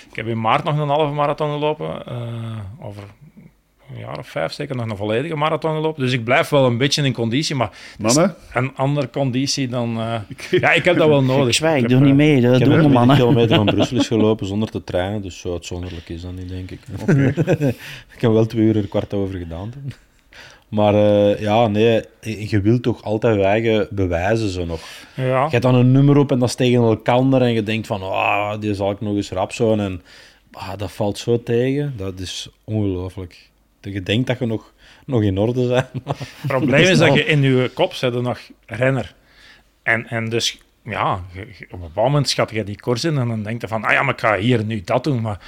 Ik 0.09 0.15
heb 0.15 0.27
in 0.27 0.41
maart 0.41 0.63
nog 0.63 0.77
een 0.79 0.87
halve 0.89 1.13
marathon 1.13 1.51
gelopen. 1.51 2.05
eh, 2.05 2.15
over 2.87 3.03
een 3.93 3.99
jaar 3.99 4.17
of 4.17 4.27
vijf 4.27 4.53
zeker 4.53 4.75
nog 4.75 4.89
een 4.89 4.97
volledige 4.97 5.35
marathon 5.35 5.75
gelopen. 5.75 6.03
Dus 6.03 6.13
ik 6.13 6.23
blijf 6.23 6.49
wel 6.49 6.65
een 6.65 6.77
beetje 6.77 7.03
in 7.03 7.13
conditie, 7.13 7.55
maar 7.55 7.69
Mannen? 7.97 8.35
een 8.53 8.75
andere 8.75 9.09
conditie 9.09 9.67
dan... 9.67 9.99
eh, 9.99 10.15
ja, 10.61 10.71
ik 10.71 10.85
heb 10.85 10.97
dat 10.97 11.07
wel 11.07 11.23
nodig. 11.23 11.47
Ik 11.47 11.53
zwijg, 11.53 11.75
ik 11.75 11.81
heb, 11.81 11.89
doe 11.89 11.99
eh, 11.99 12.05
niet 12.05 12.15
mee. 12.15 12.41
Dat 12.41 12.53
Ik 12.53 12.59
heb 12.59 12.69
doen 12.69 12.77
de 12.77 12.83
20 12.83 12.91
mannen. 12.93 13.15
kilometer 13.15 13.55
van 13.55 13.65
Brussel 13.75 13.97
is 13.97 14.07
gelopen 14.07 14.47
zonder 14.47 14.69
te 14.69 14.83
trainen, 14.83 15.21
dus 15.21 15.39
zo 15.39 15.53
uitzonderlijk 15.53 16.09
is 16.09 16.21
dat 16.21 16.33
niet, 16.35 16.49
denk 16.49 16.71
ik. 16.71 16.79
ik 18.15 18.21
heb 18.21 18.31
wel 18.31 18.45
twee 18.45 18.63
uur 18.63 18.77
er 18.77 18.87
kwart 18.87 19.13
over 19.13 19.37
gedaan 19.37 19.69
toen. 19.69 19.93
Maar 20.67 20.93
eh, 20.95 21.39
ja, 21.39 21.67
nee, 21.67 22.01
je 22.21 22.61
wilt 22.61 22.83
toch 22.83 23.03
altijd 23.03 23.35
je 23.35 23.43
eigen 23.43 23.87
bewijzen 23.91 24.49
zo 24.49 24.65
nog. 24.65 24.81
Ja. 25.15 25.43
Je 25.43 25.49
hebt 25.49 25.63
dan 25.63 25.75
een 25.75 25.91
nummer 25.91 26.17
op 26.17 26.31
en 26.31 26.39
dat 26.39 26.49
is 26.49 26.55
tegen 26.55 26.83
elkaar 26.83 27.41
en 27.41 27.53
je 27.53 27.63
denkt 27.63 27.87
van, 27.87 28.01
ah, 28.01 28.59
die 28.59 28.73
zal 28.73 28.91
ik 28.91 29.01
nog 29.01 29.15
eens 29.15 29.31
rap 29.31 29.51
zo. 29.51 29.75
En 29.75 30.01
ah, 30.51 30.77
dat 30.77 30.91
valt 30.91 31.17
zo 31.17 31.43
tegen, 31.43 31.93
dat 31.97 32.19
is 32.19 32.49
ongelooflijk. 32.63 33.49
Dat 33.81 33.93
je 33.93 34.03
denkt 34.03 34.27
dat 34.27 34.39
je 34.39 34.45
nog, 34.45 34.73
nog 35.05 35.21
in 35.23 35.37
orde 35.37 35.67
bent. 35.67 35.87
Het 36.17 36.27
probleem 36.47 36.81
is 36.87 36.97
dat 36.97 37.13
je 37.13 37.25
in 37.25 37.41
je 37.41 37.71
kop 37.73 37.93
zit 37.93 38.13
er 38.15 38.21
nog 38.21 38.39
renner. 38.65 39.13
En, 39.83 40.07
en 40.07 40.29
dus, 40.29 40.61
ja, 40.85 41.21
je- 41.33 41.39
je- 41.39 41.65
op 41.65 41.71
een 41.71 41.79
bepaald 41.79 42.07
moment 42.07 42.29
schat 42.29 42.51
je 42.51 42.63
die 42.63 42.79
koers 42.79 43.03
in 43.03 43.17
en 43.17 43.27
dan 43.27 43.43
denk 43.43 43.61
je 43.61 43.67
van, 43.67 43.83
ah 43.83 43.91
ja, 43.91 44.03
maar 44.03 44.13
ik 44.13 44.19
ga 44.19 44.37
hier 44.37 44.63
nu 44.65 44.81
dat 44.85 45.03
doen, 45.03 45.21
maar 45.21 45.39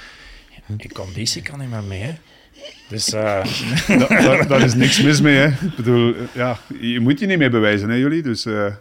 in 0.78 0.92
conditie 0.92 1.42
kan 1.42 1.58
niet 1.58 1.70
meer 1.70 1.82
mee. 1.82 2.00
hè. 2.00 2.12
Dus 2.88 3.12
eh, 3.12 3.44
Da- 3.98 4.06
daar, 4.08 4.46
daar 4.48 4.60
is 4.62 4.74
niks 4.74 5.02
mis 5.02 5.20
mee, 5.20 5.36
hè. 5.36 5.46
Ik 5.46 5.76
bedoel, 5.76 6.14
ja, 6.34 6.58
je 6.80 7.00
moet 7.00 7.18
je 7.20 7.26
niet 7.26 7.38
mee 7.38 7.50
bewijzen, 7.50 7.88
hè, 7.88 7.94
jullie? 7.96 8.22
Dus 8.22 8.46
eh, 8.46 8.74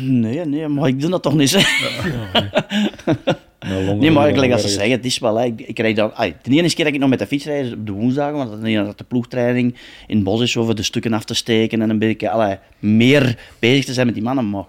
Nee, 0.00 0.44
nee, 0.44 0.68
maar 0.68 0.88
ik 0.88 1.00
doe 1.00 1.10
dat 1.10 1.22
toch 1.22 1.34
niet. 1.34 1.50
Hè? 1.56 1.62
Nee, 3.98 4.10
maar 4.10 4.28
gelijk 4.32 4.52
als 4.52 4.60
ze 4.62 4.68
zeggen, 4.68 4.90
het 4.90 5.04
is 5.04 5.18
wel, 5.18 5.36
hè, 5.36 5.44
ik, 5.44 5.60
ik 5.60 5.74
krijg 5.74 5.94
dan, 5.96 6.12
ai, 6.14 6.34
de 6.42 6.50
ene 6.50 6.74
keer 6.74 6.84
dat 6.84 6.94
ik 6.94 7.00
nog 7.00 7.08
met 7.08 7.18
de 7.18 7.26
fiets 7.26 7.44
rijd 7.44 7.72
op 7.72 7.86
de 7.86 7.92
woensdagen, 7.92 8.36
want 8.36 8.50
dan 8.62 8.84
dat 8.84 8.98
de 8.98 9.04
ploegtraining 9.04 9.74
in 10.06 10.14
het 10.16 10.24
bos 10.24 10.40
is 10.40 10.56
over 10.56 10.74
de 10.74 10.82
stukken 10.82 11.12
af 11.12 11.24
te 11.24 11.34
steken 11.34 11.82
en 11.82 11.90
een 11.90 11.98
beetje 11.98 12.30
allee, 12.30 12.56
meer 12.78 13.38
bezig 13.58 13.84
te 13.84 13.92
zijn 13.92 14.06
met 14.06 14.14
die 14.14 14.24
mannen. 14.24 14.50
Maar 14.50 14.64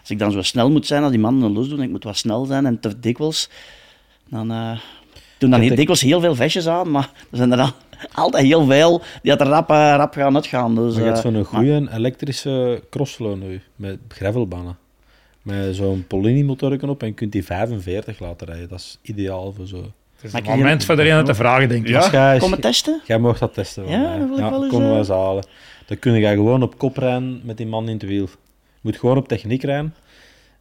als 0.00 0.10
ik 0.10 0.18
dan 0.18 0.32
zo 0.32 0.42
snel 0.42 0.70
moet 0.70 0.86
zijn 0.86 1.02
als 1.02 1.10
die 1.10 1.20
mannen 1.20 1.42
een 1.42 1.52
los 1.52 1.68
doen, 1.68 1.82
ik 1.82 1.90
moet 1.90 2.04
wat 2.04 2.16
snel 2.16 2.44
zijn 2.44 2.66
en 2.66 2.80
te 2.80 3.00
dikwijls, 3.00 3.48
dan 4.28 4.50
eh 4.50 4.78
doen 5.38 5.50
dan 5.50 5.60
heel 5.60 5.70
ik- 5.70 5.76
dikwijls 5.76 6.02
heel 6.02 6.20
veel 6.20 6.34
vestjes 6.34 6.66
aan, 6.66 6.90
maar 6.90 7.10
er 7.30 7.36
zijn 7.36 7.52
er 7.52 7.60
al, 7.60 7.70
altijd 8.24 8.44
heel 8.46 8.64
veel 8.64 9.02
die 9.22 9.30
dat 9.36 9.40
er 9.40 9.46
rap, 9.46 9.70
eh, 9.70 9.94
rap 9.96 10.14
gaan 10.14 10.34
uitgaan. 10.34 10.74
Dus, 10.74 10.94
Maar 10.94 11.02
je 11.04 11.10
hebt 11.10 11.24
eh, 11.24 11.32
zo'n 11.32 11.44
goede 11.44 11.88
elektrische 11.94 12.82
crossflow 12.90 13.36
nu, 13.42 13.60
met 13.76 13.98
gravelbannen. 14.08 14.76
Met 15.42 15.76
zo'n 15.76 16.04
Polini-motor 16.06 16.88
op 16.88 17.00
en 17.02 17.06
je 17.08 17.14
kunt 17.14 17.32
die 17.32 17.44
45 17.44 18.18
laten 18.20 18.46
rijden. 18.46 18.68
Dat 18.68 18.78
is 18.78 18.98
ideaal 19.02 19.52
voor 19.52 19.66
zo. 19.66 19.76
het 19.76 20.24
is 20.24 20.32
ik- 20.34 20.44
moment 20.46 20.84
voor 20.84 20.98
iedereen 20.98 21.24
te 21.24 21.34
vragen, 21.34 21.68
denk 21.68 21.82
ik. 21.82 21.88
Ja. 21.88 22.10
Jij, 22.10 22.38
Kom 22.38 22.52
het 22.52 22.62
testen? 22.62 23.00
jij 23.06 23.18
mag 23.18 23.38
dat 23.38 23.54
testen. 23.54 23.88
Ja, 23.88 24.00
mij. 24.08 24.18
dat 24.18 24.28
wil 24.28 24.38
ik 24.38 24.50
wel 24.50 24.62
eens, 24.62 24.72
kom 24.72 24.82
eh. 24.82 24.88
wel 24.88 24.98
eens 24.98 25.08
halen. 25.08 25.44
Dan 25.86 25.98
kun 25.98 26.12
je 26.12 26.26
gewoon 26.26 26.62
op 26.62 26.78
kop 26.78 26.96
rijden 26.96 27.40
met 27.44 27.56
die 27.56 27.66
man 27.66 27.86
in 27.88 27.92
het 27.94 28.02
wiel. 28.02 28.24
Je 28.24 28.80
moet 28.80 28.96
gewoon 28.98 29.16
op 29.16 29.28
techniek 29.28 29.62
rijden. 29.62 29.94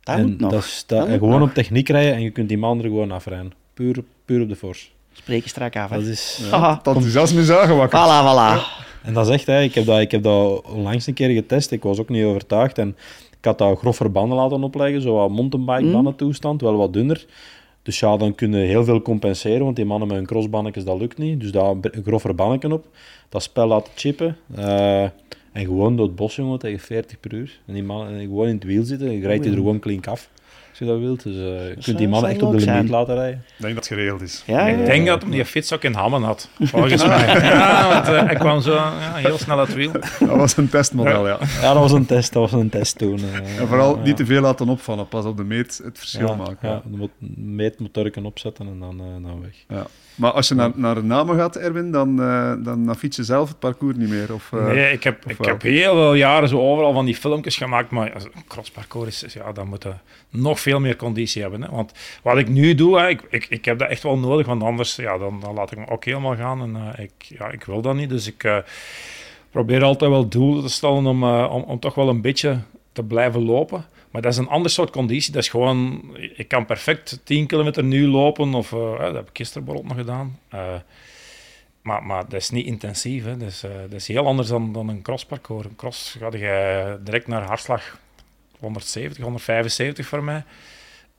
Dat 0.03 0.15
en 0.17 0.25
moet 0.29 0.39
nog. 0.39 0.51
Dat 0.51 0.63
is, 0.63 0.83
dat- 0.87 0.97
Dat 0.97 1.07
en 1.07 1.13
moet 1.13 1.19
gewoon 1.23 1.39
nog. 1.39 1.47
op 1.49 1.53
techniek 1.55 1.89
rijden 1.89 2.13
en 2.13 2.21
je 2.21 2.29
kunt 2.29 2.47
die 2.49 2.57
man 2.57 2.77
er 2.77 2.83
gewoon 2.83 3.11
afrijden. 3.11 3.51
Puur, 3.73 4.03
puur 4.25 4.41
op 4.41 4.49
de 4.49 4.55
force. 4.55 4.87
Spreek 5.13 5.43
je 5.43 5.49
strak 5.49 5.75
af. 5.75 5.89
hè. 5.89 5.95
Dat 5.95 6.05
is... 6.05 6.39
Het 6.51 6.87
enthousiasme 6.87 7.41
is 7.41 7.51
aangewakkerd. 7.51 8.01
Voilà, 8.01 8.25
voilà. 8.25 8.87
En 9.03 9.13
dat 9.13 9.27
is 9.27 9.33
echt, 9.33 9.45
hè, 9.45 9.61
ik, 9.61 9.75
heb 9.75 9.85
dat, 9.85 9.99
ik 9.99 10.11
heb 10.11 10.23
dat 10.23 10.61
onlangs 10.65 11.07
een 11.07 11.13
keer 11.13 11.29
getest. 11.29 11.71
Ik 11.71 11.83
was 11.83 11.99
ook 11.99 12.09
niet 12.09 12.23
overtuigd. 12.25 12.77
En 12.77 12.95
ik 13.39 13.45
had 13.45 13.57
dat 13.57 13.77
groffer 13.79 14.11
banden 14.11 14.37
laten 14.37 14.63
opleggen, 14.63 15.01
zo 15.01 15.13
wat 15.15 15.29
mountainbike-banden 15.29 16.15
toestand, 16.15 16.61
wel 16.61 16.75
wat 16.77 16.93
dunner. 16.93 17.25
Dus 17.83 17.99
ja, 17.99 18.17
dan 18.17 18.35
kun 18.35 18.51
je 18.51 18.57
heel 18.65 18.83
veel 18.83 19.01
compenseren, 19.01 19.63
want 19.63 19.75
die 19.75 19.85
mannen 19.85 20.07
met 20.07 20.17
hun 20.17 20.25
crossbannetjes, 20.25 20.83
dat 20.83 20.99
lukt 20.99 21.17
niet. 21.17 21.39
Dus 21.39 21.51
daar 21.51 21.75
een 21.81 22.03
groffer 22.03 22.35
bannetje 22.35 22.73
op, 22.73 22.85
dat 23.29 23.43
spel 23.43 23.67
laten 23.67 23.93
chippen. 23.95 24.37
eh, 24.55 25.03
en 25.51 25.65
gewoon 25.65 25.95
door 25.95 26.05
het 26.05 26.15
bos, 26.15 26.35
jongen, 26.35 26.59
tegen 26.59 26.79
40 26.79 27.19
per 27.19 27.33
uur. 27.33 27.59
En 27.65 27.73
die 27.73 27.83
mannen 27.83 28.13
en 28.13 28.21
gewoon 28.21 28.47
in 28.47 28.55
het 28.55 28.63
wiel 28.63 28.83
zitten, 28.83 29.07
en 29.07 29.13
je 29.13 29.21
rijdt 29.21 29.43
die 29.43 29.51
er 29.51 29.57
gewoon 29.57 29.79
klink 29.79 30.07
af. 30.07 30.29
Je 30.79 30.85
dat 30.85 30.99
wilt. 30.99 31.23
Dus 31.23 31.35
eh, 31.35 31.67
je 31.69 31.75
kunt 31.83 31.97
die 31.97 32.07
mannen 32.07 32.19
zou 32.19 32.31
echt 32.31 32.41
op 32.41 32.51
de 32.51 32.57
limiet 32.57 32.63
zijn. 32.73 32.89
laten 32.89 33.15
rijden. 33.15 33.43
Ik 33.47 33.53
denk 33.57 33.75
dat 33.75 33.87
het 33.87 33.93
geregeld 33.93 34.21
is. 34.21 34.43
Ja, 34.45 34.67
Ik 34.67 34.79
ja. 34.79 34.85
denk 34.85 35.07
dat 35.07 35.21
hem 35.21 35.31
die 35.31 35.45
fiets 35.45 35.73
ook 35.73 35.83
in 35.83 35.93
Hammen 35.93 36.21
had, 36.23 36.49
volgens 36.59 37.05
mij. 37.05 37.27
Ja, 37.43 37.89
want 37.93 38.07
eh, 38.07 38.25
hij 38.25 38.35
kwam 38.35 38.61
zo 38.61 38.73
ja, 38.73 39.13
heel 39.15 39.37
snel 39.37 39.57
uit 39.59 39.67
het 39.67 39.77
wiel. 39.77 39.91
Dat 40.19 40.37
was 40.37 40.57
een 40.57 40.69
testmodel, 40.69 41.27
ja. 41.27 41.37
Ja, 41.61 41.73
dat 41.73 41.81
was 41.81 41.91
een 41.91 42.05
test, 42.05 42.33
dat 42.33 42.41
was 42.51 42.61
een 42.61 42.69
test 42.69 42.97
toen. 42.97 43.19
eh. 43.19 43.59
En 43.59 43.67
vooral 43.67 43.97
niet 44.03 44.17
te 44.17 44.25
veel 44.25 44.41
laten 44.41 44.69
opvallen. 44.69 45.07
Pas 45.07 45.25
op 45.25 45.37
de 45.37 45.43
meet 45.43 45.81
het 45.83 45.97
verschil 45.99 46.27
ja, 46.27 46.35
maken. 46.35 46.69
Ja, 46.69 46.81
de 46.91 46.97
mot- 46.97 47.11
meetmotorken 47.37 48.25
opzetten 48.25 48.67
en 48.67 48.79
dan, 48.79 48.97
dan 48.97 49.41
weg. 49.41 49.77
Ja. 49.77 49.85
Maar 50.15 50.31
als 50.31 50.47
je 50.47 50.55
naar, 50.55 50.71
naar 50.75 50.95
de 50.95 51.03
namen 51.03 51.35
gaat, 51.37 51.55
Erwin, 51.55 51.91
dan, 51.91 52.21
eh, 52.21 52.53
dan, 52.63 52.85
dan 52.85 52.95
fiets 52.95 53.15
je 53.17 53.23
zelf 53.23 53.47
het 53.49 53.59
parcours 53.59 53.95
niet 53.97 54.09
meer. 54.09 54.33
Of, 54.33 54.49
eh, 54.53 54.65
Nee, 54.65 54.91
ik 54.91 55.03
heb, 55.03 55.25
of 55.25 55.31
ik 55.31 55.37
wel? 55.37 55.47
heb 55.47 55.61
heel 55.61 55.93
veel 55.93 56.13
jaren 56.13 56.49
zo 56.49 56.59
overal 56.59 56.93
van 56.93 57.05
die 57.05 57.15
filmpjes 57.15 57.57
gemaakt, 57.57 57.89
maar 57.91 58.13
als 58.13 58.23
een 58.23 58.31
crossparcours 58.47 59.25
ja, 59.33 59.51
dan 59.51 59.67
moet 59.67 59.83
je 59.83 59.91
nog 60.29 60.59
veel 60.59 60.68
meer 60.77 60.95
conditie 60.95 61.41
hebben. 61.41 61.61
Hè. 61.61 61.69
Want 61.69 61.91
wat 62.23 62.37
ik 62.37 62.49
nu 62.49 62.75
doe, 62.75 62.99
hè, 62.99 63.07
ik, 63.07 63.21
ik, 63.29 63.45
ik 63.49 63.65
heb 63.65 63.79
dat 63.79 63.89
echt 63.89 64.03
wel 64.03 64.17
nodig, 64.17 64.45
want 64.45 64.63
anders 64.63 64.95
ja, 64.95 65.17
dan, 65.17 65.39
dan 65.39 65.53
laat 65.53 65.71
ik 65.71 65.77
me 65.77 65.89
ook 65.89 66.05
helemaal 66.05 66.35
gaan. 66.35 66.61
En 66.61 66.93
eh, 66.93 67.03
ik, 67.03 67.11
ja, 67.19 67.51
ik 67.51 67.63
wil 67.63 67.81
dat 67.81 67.95
niet, 67.95 68.09
dus 68.09 68.27
ik 68.27 68.43
eh, 68.43 68.57
probeer 69.51 69.83
altijd 69.83 70.11
wel 70.11 70.27
doelen 70.27 70.63
te 70.63 70.69
stellen 70.69 71.05
om, 71.05 71.23
eh, 71.23 71.49
om, 71.51 71.61
om 71.61 71.79
toch 71.79 71.95
wel 71.95 72.09
een 72.09 72.21
beetje 72.21 72.59
te 72.91 73.03
blijven 73.03 73.43
lopen. 73.43 73.85
Maar 74.11 74.21
dat 74.21 74.31
is 74.31 74.37
een 74.37 74.47
ander 74.47 74.71
soort 74.71 74.89
conditie. 74.89 75.33
Dat 75.33 75.43
is 75.43 75.49
gewoon, 75.49 76.01
ik 76.35 76.47
kan 76.47 76.65
perfect 76.65 77.21
10 77.23 77.47
kilometer 77.47 77.83
nu 77.83 78.07
lopen, 78.07 78.53
of 78.53 78.69
dat 78.69 79.13
heb 79.13 79.29
ik 79.29 79.37
gisteren 79.37 79.65
bijvoorbeeld 79.65 79.97
nog 79.97 80.05
gedaan. 80.05 80.39
Maar, 81.81 82.03
maar 82.03 82.23
dat 82.23 82.41
is 82.41 82.49
niet 82.49 82.65
intensief. 82.65 83.23
Hè. 83.23 83.37
Dat, 83.37 83.47
is, 83.47 83.61
dat 83.61 83.93
is 83.93 84.07
heel 84.07 84.25
anders 84.25 84.47
dan, 84.47 84.73
dan 84.73 84.89
een 84.89 85.01
crossparcours. 85.01 85.65
Een 85.65 85.75
cross 85.75 86.15
ga 86.19 86.29
je 86.31 86.97
direct 87.03 87.27
naar 87.27 87.41
hartslag 87.41 87.99
170, 88.59 89.23
175 89.23 90.07
voor 90.07 90.23
mij. 90.23 90.43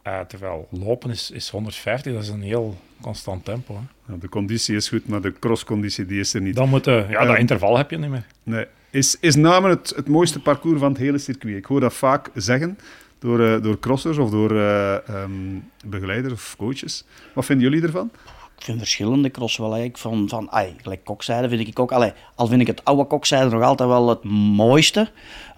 Eh, 0.03 0.20
terwijl 0.20 0.68
lopen 0.70 1.11
is, 1.11 1.31
is 1.31 1.48
150, 1.48 2.12
dat 2.12 2.22
is 2.22 2.29
een 2.29 2.42
heel 2.42 2.79
constant 3.00 3.44
tempo. 3.44 3.74
Hè. 3.74 4.12
Ja, 4.12 4.18
de 4.20 4.29
conditie 4.29 4.76
is 4.76 4.88
goed, 4.88 5.09
maar 5.09 5.20
de 5.20 5.33
crossconditie 5.38 6.07
die 6.07 6.20
is 6.20 6.35
er 6.35 6.40
niet. 6.40 6.55
Dan 6.57 6.68
moet, 6.68 6.87
eh, 6.87 7.11
ja, 7.11 7.24
dat 7.24 7.38
interval 7.38 7.76
heb 7.76 7.90
je 7.90 7.98
niet 7.98 8.11
meer. 8.11 8.26
Nee. 8.42 8.66
Is, 8.90 9.16
is 9.20 9.35
Namen 9.35 9.70
het, 9.70 9.92
het 9.96 10.09
mooiste 10.09 10.40
parcours 10.40 10.81
van 10.81 10.88
het 10.92 11.00
hele 11.00 11.18
circuit? 11.18 11.57
Ik 11.57 11.64
hoor 11.64 11.81
dat 11.81 11.94
vaak 11.94 12.31
zeggen 12.35 12.79
door, 13.20 13.40
eh, 13.40 13.62
door 13.62 13.79
crossers 13.79 14.18
of 14.18 14.31
door 14.31 14.50
eh, 14.50 15.09
ehm, 15.09 15.59
begeleiders 15.85 16.33
of 16.33 16.55
coaches. 16.59 17.05
Wat 17.35 17.44
vinden 17.44 17.70
jullie 17.70 17.87
ervan? 17.87 18.11
Ik 18.57 18.66
vind 18.66 18.79
verschillende 18.79 19.31
cross 19.31 19.57
wel. 19.57 19.79
Ik 19.79 19.98
van, 19.98 20.29
van 20.29 20.50
ai, 20.50 20.74
gelijk 20.83 21.05
kokzijde 21.05 21.48
vind 21.48 21.68
ik 21.68 21.79
ook. 21.79 21.92
Allee, 21.92 22.12
al 22.35 22.46
vind 22.46 22.61
ik 22.61 22.66
het 22.66 22.85
oude 22.85 23.05
kokzijde 23.05 23.50
nog 23.50 23.62
altijd 23.62 23.88
wel 23.88 24.09
het 24.09 24.24
mooiste. 24.24 25.11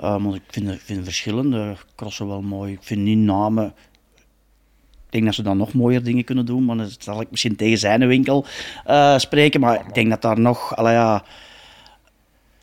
Uh, 0.03 0.17
maar 0.17 0.35
ik 0.35 0.43
vind, 0.49 0.81
vind 0.81 1.05
verschillende 1.05 1.77
crossen 1.97 2.29
wel 2.29 2.43
mooi. 2.43 2.73
Ik 2.73 2.83
vind 2.83 3.01
niet 3.01 3.19
namen. 3.19 3.75
Ik 4.95 5.19
denk 5.19 5.25
dat 5.25 5.35
ze 5.35 5.43
dan 5.43 5.57
nog 5.57 5.73
mooier 5.73 6.03
dingen 6.03 6.25
kunnen 6.25 6.47
doen. 6.47 6.65
Maar 6.65 6.77
dan 6.77 6.89
zal 6.99 7.21
ik 7.21 7.31
misschien 7.31 7.57
tegen 7.57 7.79
zijn 7.79 8.07
winkel 8.07 8.45
uh, 8.87 9.19
spreken. 9.19 9.61
Maar 9.61 9.87
ik 9.87 9.95
denk 9.95 10.11
dat 10.11 10.23
daar 10.23 10.41
nog. 10.41 10.77
Allee, 10.77 10.93
ja, 10.93 11.25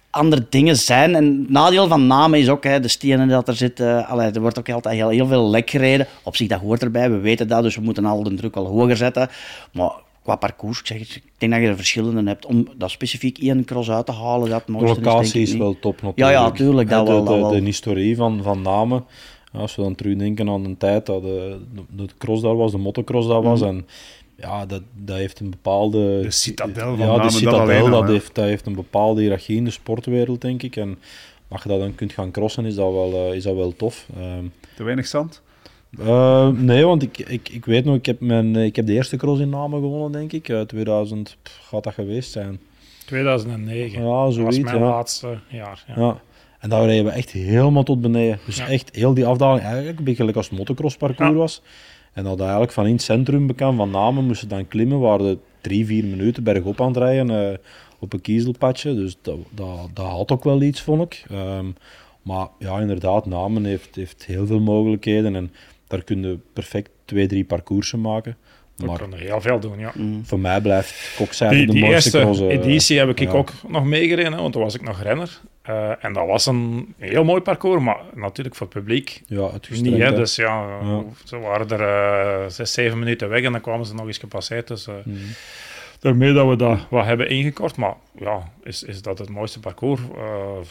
andere 0.10 0.45
dingen 0.49 0.75
zijn. 0.75 1.15
En 1.15 1.25
het 1.25 1.49
nadeel 1.49 1.88
van 1.88 2.08
namen 2.08 2.39
is 2.39 2.49
ook 2.49 2.63
hè, 2.63 2.80
de 2.80 2.88
stenen 2.88 3.28
dat 3.28 3.47
er 3.47 3.56
zitten. 3.56 4.06
Allee, 4.06 4.32
er 4.32 4.41
wordt 4.41 4.60
ook 4.60 4.69
altijd 4.69 4.95
heel, 4.95 5.10
heel 5.10 5.28
veel 5.28 5.49
lek 5.49 5.69
gereden. 5.69 6.08
Op 6.23 6.36
zich, 6.36 6.47
dat 6.47 6.60
hoort 6.60 6.82
erbij. 6.82 7.12
We 7.12 7.17
weten 7.17 7.47
dat, 7.47 7.63
dus 7.63 7.75
we 7.75 7.82
moeten 7.82 8.06
al 8.06 8.23
de 8.23 8.34
druk 8.34 8.56
al 8.56 8.65
hoger 8.65 8.97
zetten. 8.97 9.30
Maar 9.71 9.91
qua 10.23 10.36
parcours, 10.36 10.79
ik, 10.79 10.86
zeg 10.86 10.99
het, 10.99 11.15
ik 11.15 11.23
denk 11.38 11.51
dat 11.51 11.62
je 11.62 11.67
er 11.67 11.75
verschillende 11.75 12.29
hebt. 12.29 12.45
Om 12.45 12.67
dat 12.77 12.91
specifiek 12.91 13.38
één 13.38 13.65
cross 13.65 13.89
uit 13.89 14.05
te 14.05 14.12
halen, 14.12 14.49
dat 14.49 14.65
De 14.65 14.71
mooiste 14.71 15.01
locatie 15.01 15.41
is, 15.41 15.53
wel 15.53 15.79
top 15.79 15.93
natuurlijk. 16.01 16.17
Ja, 16.17 16.29
ja, 16.29 16.51
tuurlijk, 16.51 16.89
dat 16.89 17.05
de, 17.05 17.12
wel, 17.12 17.23
de, 17.23 17.29
dat 17.29 17.39
wel. 17.39 17.49
de 17.49 17.62
historie 17.62 18.15
van, 18.15 18.43
van 18.43 18.62
namen. 18.62 19.05
Als 19.51 19.75
we 19.75 19.82
dan 19.82 19.95
terugdenken 19.95 20.49
aan 20.49 20.65
een 20.65 20.77
tijd 20.77 21.05
dat 21.05 21.21
de, 21.21 21.58
de, 21.73 21.82
de 22.05 22.08
cross 22.17 22.41
daar 22.41 22.55
was, 22.55 22.71
de 22.71 22.77
motocross 22.77 23.27
daar 23.27 23.41
was. 23.41 23.60
Mhm. 23.60 23.69
En 23.69 23.88
ja, 24.36 24.65
dat, 24.65 24.82
dat 24.95 25.17
heeft 25.17 25.39
een 25.39 25.49
bepaalde... 25.49 26.21
De 26.21 26.32
citadel 26.32 26.95
van 26.95 26.97
Ja, 26.97 27.05
namen, 27.05 27.15
de 27.15 27.21
dat 27.21 27.34
citadel, 27.34 27.89
dat, 27.89 28.08
heeft, 28.08 28.36
dat 28.36 28.45
heeft 28.45 28.65
een 28.65 28.75
bepaalde 28.75 29.21
hiërarchie 29.21 29.55
in 29.55 29.63
de 29.63 29.71
sportwereld, 29.71 30.41
denk 30.41 30.63
ik. 30.63 30.75
En 30.75 30.97
als 31.47 31.63
je 31.63 31.69
dat 31.69 31.79
dan 31.79 31.95
kunt 31.95 32.13
gaan 32.13 32.32
crossen, 32.32 32.65
is 32.65 32.75
dat 32.75 32.91
wel, 32.91 33.13
eh, 33.13 33.36
is 33.36 33.43
dat 33.43 33.55
wel 33.55 33.75
tof. 33.75 34.08
Ehm, 34.17 34.45
Te 34.75 34.84
weinig 34.84 35.08
zand? 35.08 35.41
Eh, 35.97 36.47
nee, 36.47 36.86
want 36.86 37.04
ik, 37.04 37.17
ik, 37.17 37.49
ik 37.49 37.65
weet 37.65 37.86
nog, 37.86 37.95
ik 37.95 38.06
heb, 38.06 38.19
mijn, 38.19 38.56
ik 38.56 38.75
heb 38.75 38.86
de 38.86 38.93
eerste 38.93 39.17
cross 39.17 39.41
in 39.41 39.49
Namen 39.49 39.82
gewonnen, 39.82 40.12
denk 40.12 40.32
ik. 40.32 40.49
Uh, 40.49 40.62
2000 40.62 41.38
pff, 41.43 41.60
gaat 41.67 41.84
dat 41.84 41.93
geweest 41.93 42.32
zijn. 42.32 42.60
2009. 43.06 43.99
Ja, 43.99 44.06
dat 44.06 44.13
was 44.15 44.36
zoiets. 44.36 44.58
mijn 44.60 44.78
ja. 44.78 44.82
laatste 44.84 45.38
jaar. 45.47 45.84
Ja. 45.88 45.93
Ja. 45.95 46.21
En 46.60 46.69
daar 46.69 46.86
reden 46.86 47.06
we 47.06 47.12
echt 47.12 47.32
helemaal 47.32 47.84
tot 47.84 48.02
beneden. 48.02 48.39
Dus 48.45 48.58
Ja. 48.58 48.67
echt 48.67 48.95
heel 48.95 49.13
die 49.13 49.25
afdaling, 49.25 49.63
eigenlijk 49.65 49.97
een 49.97 50.04
beetje 50.04 50.19
gelijk 50.19 50.38
als 50.38 50.49
het 50.49 50.58
motocrossparcours 50.58 51.32
Ja. 51.32 51.36
was. 51.38 51.62
En 52.13 52.23
dat 52.23 52.39
eigenlijk 52.39 52.71
van 52.71 52.86
in 52.86 52.91
het 52.93 53.02
centrum 53.02 53.47
bekend 53.47 53.75
van 53.75 53.89
Namen 53.89 54.25
moesten 54.25 54.47
dan 54.47 54.67
klimmen, 54.67 54.99
waar 54.99 55.17
de 55.17 55.38
drie, 55.62 55.86
vier 55.86 56.06
minuten 56.06 56.43
bergop 56.43 56.82
aan 56.82 56.88
het 56.88 56.97
rijden 56.97 57.52
eh, 57.52 57.58
op 57.99 58.13
een 58.13 58.21
kiezelpadje. 58.21 58.93
Dus 58.95 59.17
dat, 59.21 59.38
dat, 59.49 59.89
dat 59.93 60.06
had 60.06 60.32
ook 60.32 60.43
wel 60.43 60.62
iets, 60.62 60.82
vond 60.82 61.02
ik. 61.02 61.25
Ehm, 61.30 61.65
maar 62.21 62.47
ja, 62.60 62.80
inderdaad, 62.80 63.25
Namen 63.25 63.65
heeft, 63.65 63.95
heeft 63.95 64.25
heel 64.25 64.45
veel 64.45 64.60
mogelijkheden 64.60 65.36
en 65.36 65.52
daar 65.89 66.04
kun 66.04 66.21
je 66.23 66.38
perfect 66.54 66.89
twee, 67.06 67.28
drie 67.28 67.43
parcoursen 67.45 68.02
maken. 68.02 68.38
We 68.75 68.86
Maar 68.86 68.97
kunnen 68.97 69.19
heel 69.19 69.41
veel 69.41 69.60
doen, 69.60 69.80
ja. 69.80 69.91
Mm. 69.95 70.25
voor 70.25 70.39
mij 70.39 70.62
blijft 70.62 71.13
Kokzijde 71.17 71.56
Die, 71.56 71.65
de 71.65 71.71
die 71.71 71.82
mooiste 71.82 72.17
eerste 72.19 72.32
cross. 72.32 72.39
eh, 72.39 72.47
editie 72.65 72.97
heb 72.97 73.10
ik 73.10 73.19
ja. 73.19 73.32
ook 73.32 73.52
nog 73.67 73.86
meegereden, 73.86 74.34
hè, 74.34 74.39
want 74.41 74.54
toen 74.54 74.62
was 74.62 74.75
ik 74.75 74.82
nog 74.82 75.02
renner. 75.02 75.39
Eh, 75.62 75.91
en 76.06 76.13
dat 76.13 76.28
was 76.28 76.45
een 76.45 76.93
heel 76.97 77.23
mooi 77.23 77.41
parcours, 77.41 77.84
maar 77.84 77.97
natuurlijk 78.15 78.56
voor 78.56 78.67
het 78.67 78.75
publiek 78.75 79.21
Ja, 79.28 79.52
het 79.52 79.69
niet. 79.82 79.97
Hè, 79.97 80.04
hè. 80.04 80.15
dus 80.15 80.36
ja, 80.36 80.67
Ja. 80.82 81.04
ze 81.23 81.38
waren 81.39 81.69
er 81.69 81.82
eh, 81.82 82.49
zes, 82.49 82.73
zeven 82.73 82.99
minuten 82.99 83.30
weg 83.30 83.43
en 83.43 83.52
dan 83.52 83.62
kwamen 83.62 83.86
ze 83.86 83.93
nog 83.95 84.08
eens 84.08 84.17
gepasseerd. 84.17 84.67
Dus 84.67 84.88
eh, 84.88 84.93
Mhm. 85.04 85.17
daarmee 85.99 86.34
dat 86.34 86.47
we 86.47 86.56
dat 86.56 86.80
wat 86.89 87.06
hebben 87.06 87.30
ingekort. 87.30 87.75
Maar 87.75 87.93
ja, 88.19 88.49
is, 88.63 88.84
is 88.84 89.02
dat 89.02 89.19
het 89.19 89.30
mooiste 89.30 89.60
parcours? 89.60 90.02
Eh, 90.17 90.25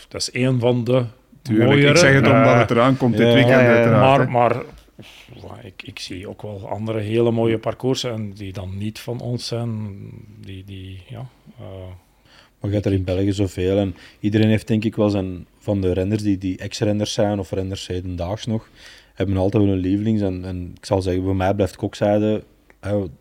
dat 0.09 0.21
is 0.21 0.31
één 0.31 0.61
van 0.61 0.85
de 0.85 1.05
Tuurlijk, 1.43 1.69
mooiere. 1.71 1.91
ik 1.91 1.97
zeg 1.97 2.15
het 2.15 2.27
omdat 2.27 2.55
het 2.59 2.71
eraan 2.71 2.97
komt 2.97 3.17
dit 3.17 3.27
ja, 3.27 3.33
weekend 3.35 3.61
ja, 3.61 3.69
ja, 3.71 3.75
uiteraard. 3.75 4.29
maar, 4.29 4.51
maar 4.53 4.63
ik, 5.63 5.83
ik 5.83 5.99
zie 5.99 6.29
ook 6.29 6.43
wel 6.43 6.69
andere 6.69 6.99
hele 6.99 7.31
mooie 7.31 7.59
parcoursen 7.59 8.13
en 8.13 8.33
die 8.33 8.53
dan 8.53 8.77
niet 8.77 8.99
van 8.99 9.21
ons 9.21 9.47
zijn. 9.47 9.97
Die, 10.41 10.65
die 10.65 11.03
ja, 11.09 11.29
eh, 11.59 11.65
Maar 12.61 12.71
hebt 12.71 12.87
er 12.87 12.93
in 12.93 13.05
België 13.05 13.33
zoveel. 13.33 13.79
En 13.79 13.95
iedereen 14.21 14.49
heeft 14.49 14.67
denk 14.67 14.85
ik 14.85 14.97
wel 14.97 15.11
zijn 15.11 15.47
van 15.59 15.81
de 15.81 15.93
renners 15.93 16.23
die, 16.23 16.39
die 16.39 16.59
ex-renners 16.59 17.13
zijn 17.13 17.39
of 17.39 17.51
renners 17.51 17.87
hedendaags 17.87 18.47
nog, 18.47 18.69
hebben 19.15 19.37
altijd 19.37 19.63
wel 19.63 19.73
een 19.73 19.79
lievelings. 19.79 20.21
En, 20.21 20.45
en 20.45 20.73
ik 20.77 20.85
zal 20.85 21.03
zeggen, 21.03 21.23
voor 21.23 21.37
mij 21.37 21.55
blijft 21.55 21.77
Kokzijde, 21.77 22.45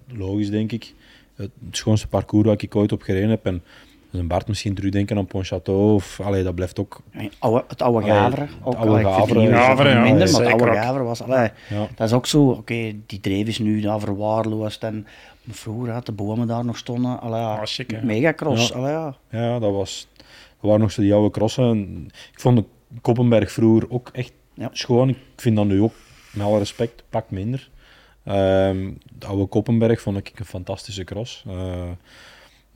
logisch 0.08 0.50
denk 0.50 0.72
ik, 0.72 0.94
het 1.36 1.52
schoonste 1.72 2.08
parcours 2.08 2.46
waar 2.46 2.62
ik 2.62 2.76
ooit 2.76 2.92
op 2.92 3.02
gereden 3.02 3.30
heb. 3.30 3.46
En 3.46 3.64
een 4.18 4.28
Bart 4.28 4.48
misschien 4.48 4.76
terugdenken 4.76 5.18
aan 5.18 5.28
Pontchâteau, 5.28 5.94
of 5.94 6.20
allee, 6.24 6.44
dat 6.44 6.56
blijft 6.56 6.80
ook... 6.80 7.02
Het 7.68 7.82
oude 7.82 8.06
Gaveren. 8.08 8.48
het 8.48 8.58
Ook, 8.64 8.76
oude 8.76 8.92
ja, 9.90 10.02
minder, 10.02 10.32
maar 10.32 10.42
het 10.42 10.52
oude 10.52 10.68
ook. 10.70 10.76
Gaveren 10.76 11.06
was... 11.06 11.22
Allee, 11.22 11.50
Ja. 11.70 11.88
Dat 11.96 12.08
is 12.08 12.14
ook 12.14 12.26
zo, 12.26 12.50
oké, 12.50 12.94
die 13.06 13.20
dreef 13.20 13.48
is 13.48 13.60
nu 13.60 13.82
daar 13.82 14.00
verwaarloosd 14.00 14.84
en 14.84 15.08
vroeger 15.50 15.94
had 15.94 16.06
de 16.06 16.12
bomen 16.12 16.48
daar 16.48 16.66
nog 16.66 16.78
stonden. 16.78 17.20
Allee, 17.20 17.40
ja, 17.40 17.54
Ah, 17.56 17.62
chic, 17.64 18.04
megacross. 18.04 18.68
Ja. 18.68 18.76
Allee, 18.76 18.92
ja. 18.92 19.16
Ja, 19.30 19.60
dat 19.60 19.72
was... 19.72 20.08
Dat 20.60 20.66
waren 20.70 20.80
nog 20.80 20.92
zo 20.92 21.02
die 21.02 21.14
oude 21.14 21.30
crossen. 21.32 21.64
En 21.70 22.06
ik 22.34 22.40
vond 22.40 22.58
de 22.58 22.64
Koppenberg 23.02 23.52
vroeger 23.52 23.92
ook 23.92 24.10
echt 24.14 24.32
Ja. 24.54 24.70
schoon. 24.72 25.10
Ik 25.10 25.18
vind 25.36 25.56
dat 25.56 25.66
nu 25.66 25.82
ook, 25.82 25.94
met 26.34 26.46
alle 26.46 26.58
respect, 26.58 27.04
pak 27.10 27.32
minder. 27.32 27.70
Ehm, 28.24 28.92
de 29.18 29.26
oude 29.26 29.46
Koppenberg 29.46 30.02
vond 30.02 30.18
ik 30.18 30.32
een 30.36 30.46
fantastische 30.46 31.04
cross. 31.04 31.44
Eh, 31.48 31.82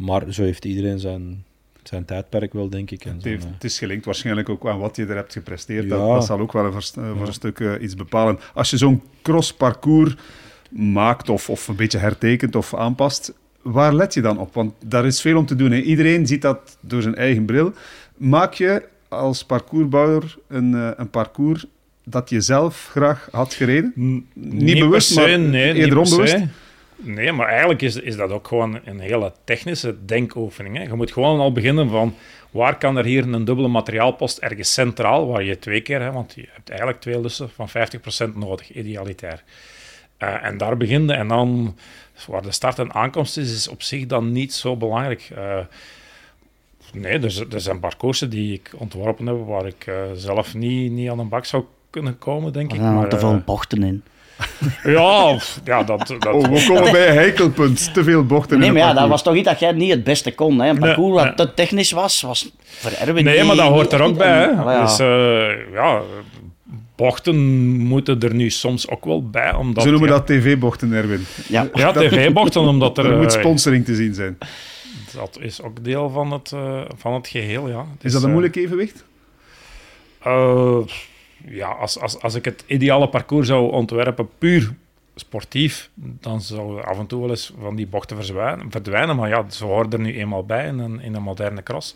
maar 0.06 0.22
zo 0.30 0.44
heeft 0.44 0.66
iedereen 0.66 1.00
zijn, 1.00 1.44
zijn 1.84 2.06
tijdperk 2.06 2.54
wel, 2.54 2.70
denk 2.70 2.92
ik. 2.92 3.06
En 3.06 3.14
Het, 3.16 3.24
heeft, 3.24 3.46
het 3.54 3.64
is 3.64 3.78
gelinkt 3.78 4.06
waarschijnlijk 4.06 4.50
ook 4.50 4.68
aan 4.68 4.80
wat 4.80 4.96
je 4.96 5.06
er 5.06 5.16
hebt 5.16 5.34
gepresteerd. 5.34 5.84
Ja. 5.84 5.90
Dat, 5.90 6.08
dat 6.08 6.26
zal 6.26 6.40
ook 6.40 6.52
wel 6.54 6.66
eh, 6.66 6.72
voor 7.18 7.28
een 7.28 7.34
stuk 7.34 7.60
eh, 7.60 7.72
iets 7.82 7.96
bepalen. 7.96 8.40
Als 8.54 8.70
je 8.70 8.78
zo'n 8.78 9.02
crossparcours 9.22 10.16
maakt 10.70 11.30
of, 11.30 11.50
of 11.50 11.68
een 11.68 11.76
beetje 11.76 11.98
hertekent 11.98 12.56
of 12.56 12.76
aanpast, 12.76 13.34
waar 13.62 13.94
let 13.96 14.14
je 14.14 14.22
dan 14.22 14.38
op? 14.40 14.54
Want 14.54 14.74
daar 14.86 15.06
is 15.06 15.22
veel 15.22 15.38
om 15.38 15.46
te 15.46 15.56
doen. 15.56 15.72
Hè. 15.72 15.78
Iedereen 15.78 16.28
ziet 16.28 16.42
dat 16.42 16.78
door 16.80 17.02
zijn 17.02 17.16
eigen 17.16 17.46
bril. 17.46 17.74
Maak 18.18 18.54
je 18.54 18.88
als 19.08 19.44
parcoursbouwer 19.46 20.38
een, 20.48 20.74
eh, 20.76 20.90
een 20.96 21.10
parcours 21.10 21.66
dat 22.06 22.30
je 22.30 22.42
zelf 22.42 22.88
graag 22.92 23.28
had 23.32 23.54
gereden? 23.54 23.94
N- 24.00 24.28
Niet 24.34 24.80
bewust, 24.80 25.08
se, 25.08 25.20
maar 25.20 25.40
nee, 25.40 25.74
eerder 25.74 25.98
onbewust? 25.98 26.34
se. 26.34 26.48
Nee, 27.04 27.32
maar 27.32 27.48
eigenlijk 27.48 27.82
is, 27.82 27.96
is 27.96 28.16
dat 28.16 28.32
ook 28.32 28.48
gewoon 28.48 28.80
een 28.86 29.00
hele 29.00 29.34
technische 29.44 30.06
denkoefening. 30.06 30.78
Hè. 30.78 30.84
Je 30.84 30.94
moet 30.94 31.12
gewoon 31.12 31.40
al 31.40 31.52
beginnen 31.52 31.90
van 31.90 32.16
waar 32.52 32.78
kan 32.78 32.98
er 32.98 33.06
hier 33.06 33.34
een 33.34 33.46
dubbele 33.46 33.68
materiaalpost 33.68 34.38
ergens 34.38 34.74
centraal, 34.74 35.28
waar 35.28 35.44
je 35.44 35.60
twee 35.60 35.82
keer, 35.82 36.02
hè, 36.02 36.12
want 36.12 36.34
je 36.36 36.48
hebt 36.52 36.70
eigenlijk 36.70 37.02
twee 37.02 37.22
lussen 37.22 37.50
van 37.50 37.70
50% 37.70 38.36
nodig, 38.36 38.72
idealitair. 38.72 39.44
Eh, 40.18 40.46
en 40.46 40.58
daar 40.58 40.78
begin 40.78 41.06
je 41.08 41.14
en 41.14 41.28
dan 41.28 41.78
waar 42.28 42.42
de 42.42 42.52
start 42.52 42.80
en 42.80 42.94
aankomst 42.94 43.38
is, 43.38 43.54
is 43.54 43.68
op 43.68 43.82
zich 43.82 44.06
dan 44.06 44.32
niet 44.32 44.54
zo 44.54 44.76
belangrijk. 44.78 45.32
Eh, 45.36 45.58
nee, 46.94 47.20
er, 47.20 47.46
er 47.54 47.62
zijn 47.62 47.80
parcoursen 47.80 48.30
die 48.30 48.54
ik 48.54 48.72
ontworpen 48.78 49.28
heb 49.28 49.46
waar 49.46 49.66
ik 49.66 49.88
eh, 49.88 49.96
zelf 50.14 50.54
niet, 50.56 50.92
niet 50.92 51.10
aan 51.10 51.20
een 51.20 51.30
bak 51.30 51.46
zou 51.46 51.64
kunnen 51.90 52.18
komen, 52.18 52.54
denk 52.54 52.72
Er 52.72 53.04
ik. 53.04 53.10
te 53.10 53.20
veel 53.20 53.34
eh, 53.34 53.44
bochten 53.46 53.84
in. 53.84 54.04
ja, 54.84 55.38
ja, 55.64 55.84
dat... 55.84 56.08
dat 56.20 56.34
Oh, 56.34 56.42
we 56.48 56.66
komen 56.68 56.92
bij 56.92 57.08
een 57.08 57.14
heikelpunt. 57.16 57.94
Te 57.94 58.04
veel 58.04 58.26
bochten 58.26 58.60
Nee, 58.60 58.68
in 58.68 58.74
maar 58.74 58.82
ja, 58.82 58.94
dat 58.94 59.08
was 59.10 59.24
toch 59.24 59.36
iets 59.36 59.48
dat 59.48 59.60
jij 59.60 59.72
niet 59.72 59.92
het 59.92 60.04
beste 60.04 60.32
kon. 60.36 60.60
Hè? 60.60 60.70
Een 60.70 60.80
Nee, 60.80 60.90
parcours 60.90 61.14
wat 61.16 61.26
nee. 61.38 61.48
te 61.48 61.54
technisch 61.54 61.92
was, 61.92 62.22
was 62.22 62.52
voor 62.64 62.92
Erwin 62.92 63.24
Nee, 63.24 63.44
maar 63.44 63.56
dat 63.56 63.68
hoort 63.68 63.92
niet 63.92 63.94
er 63.94 64.02
ook 64.02 64.18
bij. 64.18 64.40
Hè. 64.42 64.46
Ja. 64.46 64.82
Dus 64.82 65.00
eh, 65.00 65.74
ja, 65.74 66.02
bochten 66.96 67.38
moeten 67.80 68.20
er 68.20 68.34
nu 68.34 68.50
soms 68.50 68.90
ook 68.90 69.06
wel 69.06 69.30
bij. 69.30 69.54
Omdat, 69.54 69.84
Ze 69.84 69.90
noemen 69.90 70.10
ja, 70.10 70.16
dat 70.16 70.28
tv-bochten, 70.28 70.94
Erwin. 70.94 71.26
ja. 71.48 71.70
Ja, 71.74 71.92
tv-bochten, 71.92 72.62
omdat 72.62 72.98
er... 72.98 73.06
Er 73.12 73.18
moet 73.18 73.34
eh, 73.34 73.40
sponsoring 73.40 73.86
te 73.86 73.96
zien 73.96 74.14
zijn. 74.14 74.38
dat 75.16 75.38
is 75.42 75.62
ook 75.62 75.84
deel 75.84 76.10
van 76.10 76.32
het, 76.32 76.52
eh, 76.52 76.82
van 76.98 77.14
het 77.14 77.28
geheel, 77.28 77.68
ja. 77.70 77.80
Is 77.80 77.86
Dus, 78.00 78.14
dat 78.14 78.24
een 78.24 78.32
moeilijk 78.32 78.56
evenwicht? 78.56 79.04
eh, 80.24 80.78
ja, 81.48 81.68
als, 81.68 82.00
als, 82.00 82.20
als 82.22 82.36
ik 82.36 82.46
het 82.46 82.64
ideale 82.68 83.08
parcours 83.10 83.48
zou 83.48 83.72
ontwerpen, 83.72 84.30
puur 84.38 84.74
sportief, 85.16 85.90
dan 85.96 86.42
zou 86.42 86.82
af 86.84 87.00
en 87.00 87.08
toe 87.08 87.22
wel 87.22 87.30
eens 87.30 87.54
van 87.62 87.76
die 87.76 87.88
bochten 87.88 88.18
verdwijnen. 88.70 89.16
Maar 89.16 89.30
ja, 89.30 89.46
ze 89.50 89.66
horen 89.66 89.92
er 89.92 90.00
nu 90.00 90.18
eenmaal 90.18 90.46
bij 90.46 90.68
in 90.68 90.80
een, 90.80 91.00
in 91.02 91.16
een 91.16 91.22
moderne 91.22 91.64
cross. 91.64 91.96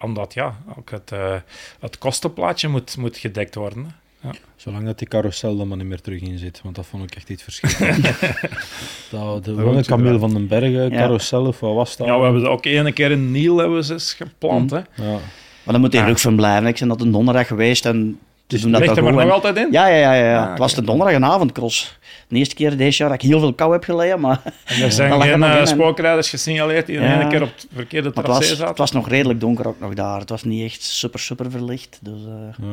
Omdat 0.00 0.34
ja, 0.34 0.56
ook 0.78 0.90
het, 0.90 1.12
eh, 1.12 1.34
het 1.80 1.98
kostenplaatje 1.98 2.68
moet, 2.68 2.96
moet 2.96 3.16
gedekt 3.16 3.54
worden. 3.54 3.94
hè. 4.20 4.30
Zolang 4.56 4.84
dat 4.84 4.98
die 4.98 5.08
carousel 5.08 5.60
er 5.60 5.66
maar 5.66 5.76
niet 5.76 5.86
meer 5.86 6.00
terug 6.00 6.20
in 6.20 6.38
zit, 6.38 6.60
want 6.62 6.74
dat 6.74 6.86
vond 6.86 7.02
ik 7.02 7.14
echt 7.14 7.28
iets 7.28 7.42
verschrikkelijk. 7.42 8.04
dat, 9.10 9.44
de 9.44 9.52
je 9.54 9.82
Camille 9.86 10.18
van 10.18 10.32
den 10.32 10.46
Bergen 10.48 10.90
Ja. 10.90 10.96
carousel, 10.98 11.46
of 11.46 11.60
wat 11.60 11.74
was 11.74 11.96
dat? 11.96 12.06
Ja, 12.06 12.18
we 12.18 12.24
hebben 12.24 12.50
ook 12.50 12.64
ene 12.64 12.92
keer 12.92 13.10
in 13.10 13.30
Niel 13.30 13.56
hebben 13.58 13.76
we 13.76 13.84
ze 13.84 13.92
eens 13.92 14.14
geplant. 14.14 14.70
Hè. 14.70 14.76
Ja. 14.76 15.18
Maar 15.62 15.72
dan 15.72 15.80
moet 15.80 15.90
die 15.90 16.00
Ja. 16.00 16.06
rug 16.06 16.20
van 16.20 16.36
blijven. 16.36 16.66
Ik 16.68 16.78
ben 16.78 16.88
dat 16.88 17.00
een 17.00 17.10
donderdag 17.10 17.46
geweest 17.46 17.86
en 17.86 18.18
Dat 18.50 18.80
Ligt 18.80 18.96
er 18.96 19.02
goed. 19.02 19.12
nog 19.12 19.30
altijd 19.30 19.56
in? 19.56 19.68
Ja, 19.70 19.86
ja, 19.86 20.12
ja. 20.14 20.30
ja. 20.30 20.42
Ah, 20.42 20.48
het 20.50 20.58
was 20.58 20.74
de 20.74 20.82
donderdagavondcross. 20.82 21.98
De 22.28 22.36
eerste 22.36 22.54
keer 22.54 22.76
deze 22.76 22.98
jaar 23.02 23.12
dat 23.12 23.22
ik 23.22 23.28
heel 23.28 23.40
veel 23.40 23.52
kou 23.54 23.72
heb 23.72 23.84
geleden, 23.84 24.20
maar, 24.20 24.40
En 24.64 24.82
er 24.82 24.92
zijn 24.92 25.12
er 25.12 25.20
geen 25.20 25.32
in 25.32 25.42
eh, 25.42 25.54
en- 25.60 25.66
spookrijders 25.66 26.30
gesignaleerd 26.30 26.86
die 26.86 27.00
Ja. 27.00 27.20
één 27.20 27.28
keer 27.28 27.42
op 27.42 27.52
het 27.54 27.66
verkeerde 27.74 28.10
maar 28.14 28.24
het, 28.24 28.32
tracé 28.32 28.38
was, 28.48 28.48
zaten. 28.48 28.66
het 28.68 28.78
was 28.78 28.92
nog 28.92 29.08
redelijk 29.08 29.40
donker 29.40 29.68
ook 29.68 29.80
nog 29.80 29.94
daar. 29.94 30.20
Het 30.20 30.28
was 30.28 30.42
niet 30.44 30.64
echt 30.64 30.82
super, 30.82 31.20
super 31.20 31.50
verlicht. 31.50 31.98
Dus, 32.02 32.20
eh, 32.24 32.64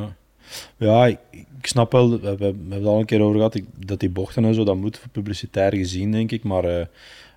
Ja, 0.78 0.96
ja 1.06 1.06
ik, 1.06 1.18
snap 1.62 1.92
wel, 1.92 2.10
we, 2.10 2.18
we, 2.20 2.36
we 2.38 2.44
hebben 2.44 2.72
het 2.72 2.86
al 2.86 3.00
een 3.00 3.06
keer 3.06 3.22
over 3.22 3.36
gehad, 3.36 3.56
ik- 3.56 3.66
dat 3.76 4.00
die 4.00 4.10
bochten 4.10 4.46
en 4.46 4.54
zo, 4.54 4.64
dat 4.64 4.76
moet 4.76 4.98
voor 4.98 5.10
publicitair 5.10 5.76
gezien, 5.76 6.12
denk 6.12 6.32
ik. 6.32 6.44
Maar 6.44 6.64
eh, 6.64 6.86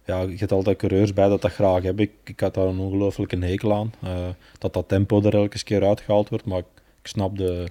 ja, 0.06 0.20
je 0.20 0.34
hebt 0.36 0.52
altijd 0.52 0.76
coureurs 0.76 1.12
bij 1.12 1.28
dat 1.28 1.42
dat 1.42 1.52
graag 1.52 1.82
hebben. 1.82 2.04
Ik, 2.04 2.10
ik 2.24 2.40
had 2.40 2.54
daar 2.54 2.66
een 2.66 2.78
ongelooflijke 2.78 3.36
hekel 3.44 3.74
aan. 3.74 3.92
dat 4.58 4.74
dat 4.74 4.88
tempo 4.88 5.22
er 5.22 5.34
elke 5.34 5.64
keer 5.64 5.84
uitgehaald 5.86 6.28
wordt, 6.28 6.44
maar 6.44 6.58
ik, 6.58 6.64
ik 7.02 7.06
snap 7.08 7.36
de... 7.38 7.64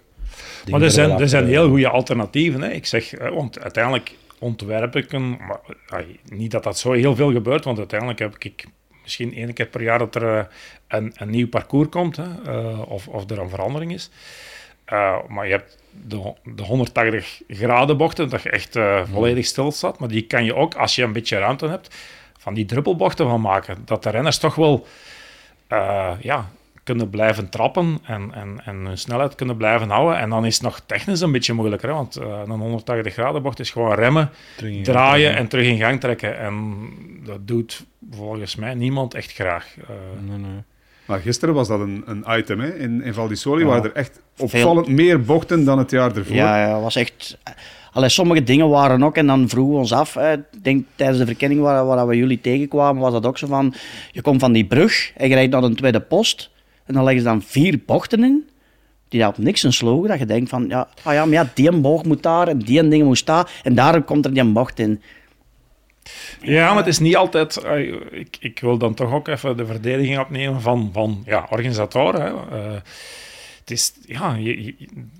Maar 0.69 0.81
er 0.81 0.91
zijn, 0.91 1.11
er 1.11 1.29
zijn 1.29 1.45
heel 1.47 1.67
goede 1.67 1.89
alternatieven. 1.89 2.61
Hè. 2.61 2.69
Ik 2.69 2.85
zeg, 2.85 3.13
eh, 3.13 3.29
want 3.29 3.59
uiteindelijk 3.59 4.11
ontwerp 4.39 4.95
ik 4.95 5.11
een... 5.11 5.29
Maar, 5.29 6.05
niet 6.29 6.51
dat 6.51 6.63
dat 6.63 6.77
zo 6.79 6.91
heel 6.91 7.15
veel 7.15 7.31
gebeurt, 7.31 7.63
want 7.63 7.77
uiteindelijk 7.77 8.19
heb 8.19 8.35
ik 8.37 8.65
misschien 9.09 9.33
één 9.33 9.53
keer 9.53 9.65
per 9.65 9.81
jaar 9.81 9.99
dat 9.99 10.15
er 10.15 10.37
eh, 10.37 10.45
een, 10.87 11.13
een 11.15 11.29
nieuw 11.29 11.47
parcours 11.47 11.89
komt, 11.89 12.15
hè, 12.15 12.23
eh, 12.45 12.91
of, 12.91 13.07
of 13.07 13.29
er 13.29 13.39
een 13.39 13.49
verandering 13.49 13.93
is. 13.93 14.09
Maar 15.27 15.45
je 15.45 15.51
hebt 15.51 15.77
de, 15.91 16.33
de 16.43 16.63
180 16.63 17.41
graden 17.47 17.97
bochten, 17.97 18.29
dat 18.29 18.41
je 18.41 18.49
echt 18.49 18.75
eh, 18.75 19.01
volledig 19.11 19.45
stil 19.45 19.71
staat. 19.71 19.99
Maar 19.99 20.09
die 20.09 20.21
kan 20.21 20.43
je 20.45 20.55
ook, 20.55 20.75
als 20.75 20.95
je 20.95 21.03
een 21.03 21.13
beetje 21.13 21.37
ruimte 21.37 21.67
hebt, 21.67 21.95
van 22.37 22.53
die 22.53 22.65
druppelbochten 22.65 23.25
van 23.25 23.41
maken. 23.41 23.77
Dat 23.85 24.03
de 24.03 24.09
renners 24.09 24.37
toch 24.37 24.55
wel 24.55 24.87
ja, 26.21 26.49
kunnen 26.89 27.09
blijven 27.09 27.49
trappen 27.49 27.99
en, 28.03 28.31
en, 28.33 28.61
en 28.65 28.75
hun 28.75 28.97
snelheid 28.97 29.35
kunnen 29.35 29.57
blijven 29.57 29.89
houden. 29.89 30.17
En 30.19 30.29
dan 30.29 30.45
is 30.45 30.53
het 30.53 30.63
nog 30.63 30.81
technisch 30.85 31.21
een 31.21 31.31
beetje 31.31 31.53
moeilijker, 31.53 31.89
hè, 31.89 31.95
want 31.95 32.15
eh, 32.15 32.41
een 32.45 32.59
180 32.59 33.13
graden 33.13 33.41
bocht 33.41 33.59
is 33.59 33.71
gewoon 33.71 33.93
remmen, 33.93 34.29
draaien 34.83 35.35
en 35.35 35.47
terug 35.47 35.65
in 35.65 35.77
gang 35.77 35.99
trekken. 35.99 36.39
En 36.39 36.77
dat 37.25 37.47
doet 37.47 37.85
volgens 38.11 38.55
mij 38.55 38.73
niemand 38.73 39.13
echt 39.13 39.31
graag. 39.31 39.67
Eh, 39.81 39.85
Nee, 40.29 40.37
nee. 40.37 40.63
Maar 41.05 41.19
gisteren 41.19 41.53
was 41.55 41.67
dat 41.67 41.79
een, 41.79 42.03
een 42.05 42.23
item. 42.27 42.59
Hè. 42.59 42.75
In, 42.75 43.03
in 43.03 43.13
Val 43.13 43.27
di 43.27 43.35
Soli 43.35 43.61
Ja. 43.61 43.67
waren 43.67 43.83
er 43.83 43.93
echt 43.95 44.21
opvallend 44.37 44.87
meer 44.87 45.21
bochten 45.21 45.63
dan 45.65 45.77
het 45.77 45.91
jaar 45.91 46.15
ervoor. 46.15 46.35
ja, 46.35 46.67
ja, 46.67 46.79
was 46.79 46.95
echt... 46.95 47.37
Allee, 47.91 48.09
sommige 48.09 48.43
dingen 48.43 48.69
waren 48.69 49.03
ook, 49.03 49.15
en 49.17 49.27
dan 49.27 49.49
vroegen 49.49 49.73
we 49.73 49.79
ons 49.79 49.93
af, 49.93 50.13
hè, 50.13 50.33
ik 50.33 50.63
denk 50.63 50.85
tijdens 50.95 51.19
de 51.19 51.25
verkenning 51.25 51.61
waar, 51.61 51.85
waar 51.85 52.07
we 52.07 52.15
jullie 52.15 52.41
tegenkwamen, 52.41 53.01
was 53.01 53.11
dat 53.11 53.25
ook 53.25 53.37
zo 53.37 53.47
van, 53.47 53.73
je 54.11 54.21
komt 54.21 54.39
van 54.39 54.51
die 54.51 54.65
brug 54.65 55.11
en 55.15 55.27
je 55.29 55.33
rijdt 55.35 55.51
naar 55.51 55.63
een 55.63 55.75
tweede 55.75 55.99
post, 55.99 56.49
en 56.89 56.95
dan 56.95 57.03
leggen 57.03 57.21
ze 57.21 57.27
dan 57.27 57.41
vier 57.41 57.79
bochten 57.85 58.23
in, 58.23 58.49
die 59.07 59.27
op 59.27 59.37
niks 59.37 59.63
een 59.63 59.73
slogen, 59.73 60.09
dat 60.09 60.19
je 60.19 60.25
denkt 60.25 60.49
van, 60.49 60.65
ja, 60.67 60.87
ah 61.03 61.13
ja, 61.13 61.25
maar 61.25 61.33
ja, 61.33 61.49
die 61.53 61.71
boog 61.71 62.03
moet 62.03 62.23
daar, 62.23 62.47
en 62.47 62.59
die 62.59 62.87
ding 62.87 63.03
moet 63.03 63.25
daar, 63.25 63.51
en 63.63 63.75
daarom 63.75 64.03
komt 64.03 64.25
er 64.25 64.33
die 64.33 64.43
bocht 64.43 64.79
in. 64.79 65.01
Ja, 66.41 66.67
maar 66.67 66.77
het 66.77 66.87
is 66.87 66.99
niet 66.99 67.15
altijd. 67.15 67.57
eh, 67.57 67.93
ik, 68.11 68.37
ik 68.39 68.59
wil 68.59 68.77
dan 68.77 68.93
toch 68.93 69.13
ook 69.13 69.27
even 69.27 69.57
de 69.57 69.65
verdediging 69.65 70.19
opnemen 70.19 70.61
van, 70.61 70.89
van 70.93 71.23
ja, 71.25 71.47
organisatoren. 71.49 72.21
Hè. 72.21 72.57
Eh, 72.57 72.81
het 73.69 73.77
is, 73.77 73.93
ja, 74.05 74.35
je- 74.39 74.63
je- 74.65 74.75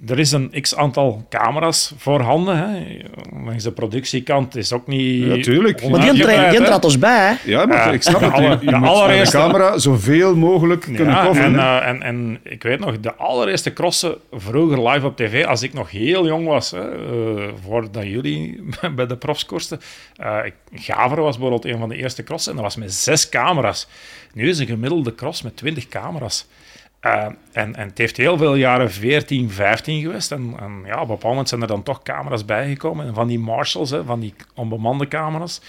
er 0.07 0.19
is 0.19 0.31
een 0.31 0.53
x 0.61 0.75
aantal 0.75 1.25
camera's 1.29 1.93
voorhanden. 1.97 2.57
Hè. 2.57 2.97
Langs 3.45 3.63
de 3.63 3.71
productiekant 3.71 4.55
is 4.55 4.73
ook 4.73 4.87
niet. 4.87 5.25
Ja, 5.25 5.41
tuurlijk. 5.41 5.89
Maar 5.89 6.13
die, 6.13 6.61
trad 6.63 6.85
ons 6.85 6.99
bij, 6.99 7.27
hè. 7.27 7.49
Ja, 7.51 7.65
maar 7.65 7.77
Ja, 7.77 7.91
ik 7.91 8.01
snap 8.01 8.19
de 8.19 8.25
het. 8.25 8.33
aller- 8.33 8.49
Je, 8.51 8.57
de 8.65 8.71
moet 8.71 8.79
met 8.79 8.89
allereerste- 8.89 9.37
de 9.37 9.43
camera 9.43 9.77
zoveel 9.77 10.35
mogelijk 10.35 10.81
kunnen 10.81 11.05
Ja, 11.05 11.25
coveren. 11.25 11.45
en, 11.45 11.59
hè. 11.59 11.79
eh, 11.79 11.87
en, 11.87 12.01
en 12.01 12.39
ik 12.43 12.63
weet 12.63 12.79
nog, 12.79 12.99
de 12.99 13.13
allereerste 13.15 13.73
crossen 13.73 14.15
vroeger 14.31 14.87
live 14.89 15.05
op 15.05 15.15
tv, 15.15 15.45
als 15.45 15.61
ik 15.61 15.73
nog 15.73 15.91
heel 15.91 16.27
jong 16.27 16.47
was, 16.47 16.71
hè, 16.71 16.91
eh, 16.91 17.47
voordat 17.65 18.03
jullie 18.03 18.63
bij 18.95 19.05
de 19.07 19.17
profs 19.17 19.45
koersten. 19.45 19.79
eh, 20.15 20.37
ik- 20.45 20.53
Gaveren 20.81 21.23
was 21.23 21.37
bijvoorbeeld 21.37 21.73
een 21.73 21.79
van 21.79 21.89
de 21.89 21.95
eerste 21.95 22.23
crossen 22.23 22.51
en 22.51 22.57
dat 22.57 22.65
was 22.65 22.75
met 22.75 22.93
zes 22.93 23.29
camera's. 23.29 23.87
Nu 24.33 24.49
is 24.49 24.59
een 24.59 24.67
gemiddelde 24.67 25.15
cross 25.15 25.41
met 25.41 25.57
twintig 25.57 25.87
camera's. 25.87 26.47
Eh, 26.99 27.25
en, 27.51 27.75
en 27.75 27.87
het 27.87 27.97
heeft 27.97 28.17
heel 28.17 28.37
veel 28.37 28.55
jaren 28.55 28.91
14, 28.91 29.49
15 29.51 30.01
geweest. 30.01 30.31
En, 30.31 30.53
en 30.59 30.71
ja, 30.85 30.93
op 30.95 31.01
een 31.01 31.07
bepaald 31.07 31.23
moment 31.23 31.49
zijn 31.49 31.61
er 31.61 31.67
dan 31.67 31.83
toch 31.83 32.01
camera's 32.03 32.45
bijgekomen. 32.45 33.07
En 33.07 33.13
van 33.13 33.27
die 33.27 33.39
marshals, 33.39 33.89
hè, 33.89 34.03
van 34.03 34.19
die 34.19 34.33
onbemande 34.55 35.07
camera's. 35.07 35.61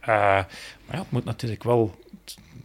Eh, 0.00 0.08
maar 0.08 0.46
ja, 0.90 0.98
het 0.98 1.10
moet 1.10 1.24
natuurlijk 1.24 1.64
wel... 1.64 1.94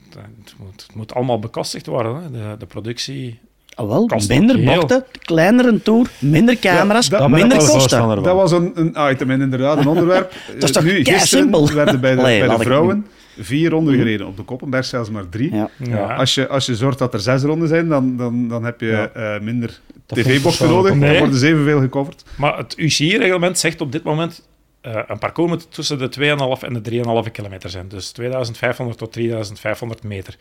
Het 0.10 0.54
moet, 0.58 0.82
het 0.88 0.96
moet 0.96 1.14
allemaal 1.14 1.40
bekostigd 1.40 1.86
worden, 1.86 2.16
hè. 2.24 2.32
De, 2.32 2.56
de 2.58 2.66
productie... 2.66 3.40
Ah, 3.76 3.88
wel, 3.88 4.10
minder 4.28 4.64
bochten, 4.64 5.06
kleinere 5.22 5.82
tour, 5.82 6.10
minder 6.20 6.60
camera's, 6.60 7.10
dat- 7.10 7.30
minder 7.30 7.58
kosten. 7.58 8.08
Dat 8.24 8.36
was 8.36 8.52
een, 8.52 8.72
een 8.76 9.12
item 9.12 9.30
en 9.32 9.42
inderdaad 9.42 9.78
een 9.78 9.88
onderwerp. 9.96 10.34
is 10.60 10.72
toch 10.72 10.84
nu, 10.84 10.96
gisteren 10.96 11.20
simpel? 11.28 11.72
werden 11.72 12.00
bij 12.02 12.16
de, 12.16 12.22
Allee, 12.22 12.40
bij 12.40 12.48
de 12.48 12.56
ik- 12.56 12.62
vrouwen 12.62 13.08
vier 13.40 13.70
ronden 13.70 13.96
gereden. 13.96 14.28
Op 14.28 14.38
de 14.38 14.44
Koppenberg 14.44 14.86
zelfs 14.86 15.10
maar 15.10 15.30
drie. 15.30 15.56
Ja. 15.56 15.70
Ja. 15.78 16.16
Als, 16.16 16.36
je, 16.36 16.48
als 16.48 16.66
je 16.66 16.76
zorgt 16.76 16.98
dat 17.00 17.14
er 17.14 17.20
zes 17.20 17.42
ronden 17.44 17.68
zijn, 17.68 17.88
dan, 17.88 18.18
dan, 18.18 18.48
dan 18.48 18.64
heb 18.64 18.80
je 18.82 18.88
Ja. 18.88 19.08
eh, 19.36 19.42
minder 19.42 19.80
tv-bochten 20.06 20.68
nodig. 20.68 20.92
ook 20.92 21.00
Dan 21.00 21.10
Nee. 21.10 21.20
worden 21.20 21.38
ze 21.38 21.48
evenveel 21.48 21.80
gecoverd. 21.80 22.24
Maar 22.38 22.58
het 22.58 22.78
UCI-reglement 22.78 23.60
zegt 23.60 23.82
op 23.82 23.92
dit 23.92 24.04
moment 24.04 24.48
eh, 24.82 25.00
een 25.08 25.20
parcours 25.20 25.50
moet 25.50 25.72
tussen 25.72 25.98
de 25.98 26.10
2,5 26.10 26.64
en 26.64 26.74
de 26.74 26.82
3,5 27.26 27.32
kilometer 27.32 27.70
zijn. 27.70 27.88
Dus 27.88 28.12
2500 28.12 28.98
tot 29.00 29.12
3500 29.12 30.04
meter. 30.04 30.36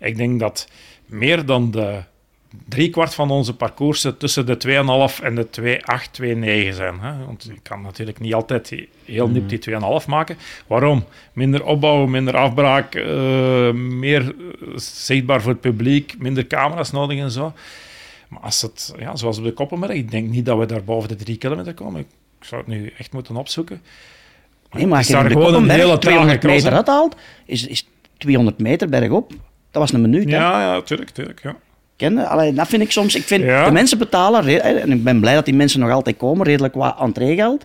Ik 0.00 0.16
denk 0.16 0.40
dat 0.40 0.68
meer 1.06 1.46
dan 1.46 1.70
de 1.70 1.98
driekwart 2.68 3.14
van 3.14 3.30
onze 3.30 3.56
parcoursen 3.56 4.16
tussen 4.18 4.46
de 4.46 4.56
2,5 4.56 5.22
en 5.22 5.34
de 5.34 5.50
2,8, 5.50 6.10
2,9 6.10 6.74
zijn. 6.74 7.00
Hè? 7.00 7.24
Want 7.26 7.42
je 7.44 7.54
kan 7.62 7.82
natuurlijk 7.82 8.20
niet 8.20 8.34
altijd 8.34 8.74
heel 9.04 9.24
Mhm. 9.24 9.34
nipt 9.34 9.48
die 9.48 9.58
2,5 9.58 10.06
maken. 10.06 10.36
Waarom? 10.66 11.04
Minder 11.32 11.64
opbouw, 11.64 12.06
minder 12.06 12.36
afbraak, 12.36 12.94
eh, 12.94 13.70
meer 13.72 14.22
eh, 14.22 14.68
zichtbaar 14.76 15.42
voor 15.42 15.52
het 15.52 15.60
publiek, 15.60 16.14
minder 16.18 16.46
camera's 16.46 16.90
nodig 16.90 17.18
en 17.18 17.30
zo. 17.30 17.52
Maar 18.28 18.40
als 18.40 18.62
het, 18.62 18.94
ja, 18.98 19.16
zoals 19.16 19.38
op 19.38 19.44
de 19.44 19.52
Koppenberg, 19.52 19.92
ik 19.92 20.10
denk 20.10 20.28
niet 20.28 20.46
dat 20.46 20.58
we 20.58 20.66
daar 20.66 20.84
boven 20.84 21.08
de 21.08 21.16
drie 21.16 21.36
kilometer 21.36 21.74
komen. 21.74 22.00
Ik 22.00 22.06
zou 22.46 22.60
het 22.60 22.70
nu 22.70 22.92
echt 22.98 23.12
moeten 23.12 23.36
opzoeken. 23.36 23.82
Nee, 24.72 24.86
maar 24.86 24.98
als 24.98 25.06
je 25.06 25.12
daar 25.12 25.22
de 25.28 25.30
gewoon 25.30 25.54
een 25.54 25.70
hele 25.70 25.82
trage 25.86 25.98
200 25.98 26.38
cross, 26.38 26.54
meter 26.54 26.70
hè? 26.70 26.76
uithaalt, 26.76 27.16
is, 27.46 27.66
is 27.66 27.88
200 28.16 28.58
meter 28.58 28.88
bergop. 28.88 29.30
Dat 29.70 29.82
was 29.82 29.92
een 29.92 30.00
minuut, 30.00 30.30
hè. 30.30 30.36
Ja, 30.36 30.60
ja, 30.60 30.80
tuurlijk, 30.82 31.10
tuurlijk. 31.10 31.42
Ja. 31.42 31.56
Ken 32.00 32.14
je? 32.14 32.26
Allee, 32.26 32.52
dat 32.52 32.68
vind 32.68 32.82
ik 32.82 32.90
soms... 32.90 33.14
Ik 33.14 33.22
vind, 33.22 33.44
Ja. 33.44 33.64
de 33.64 33.70
mensen 33.70 33.98
betalen, 33.98 34.42
re- 34.42 34.56
en 34.56 34.92
ik 34.92 35.04
ben 35.04 35.20
blij 35.20 35.34
dat 35.34 35.44
die 35.44 35.54
mensen 35.54 35.80
nog 35.80 35.90
altijd 35.90 36.16
komen, 36.16 36.46
redelijk 36.46 36.74
wat 36.74 36.96
entreegeld. 37.00 37.64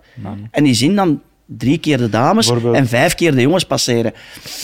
En 0.52 0.64
die 0.64 0.74
zien 0.74 0.96
dan 0.96 1.22
drie 1.46 1.78
keer 1.78 1.98
de 1.98 2.10
dames 2.10 2.52
en 2.74 2.88
vijf 2.88 3.16
keer 3.16 3.36
de 3.36 3.42
jongens 3.42 3.64
passeren. 3.66 4.14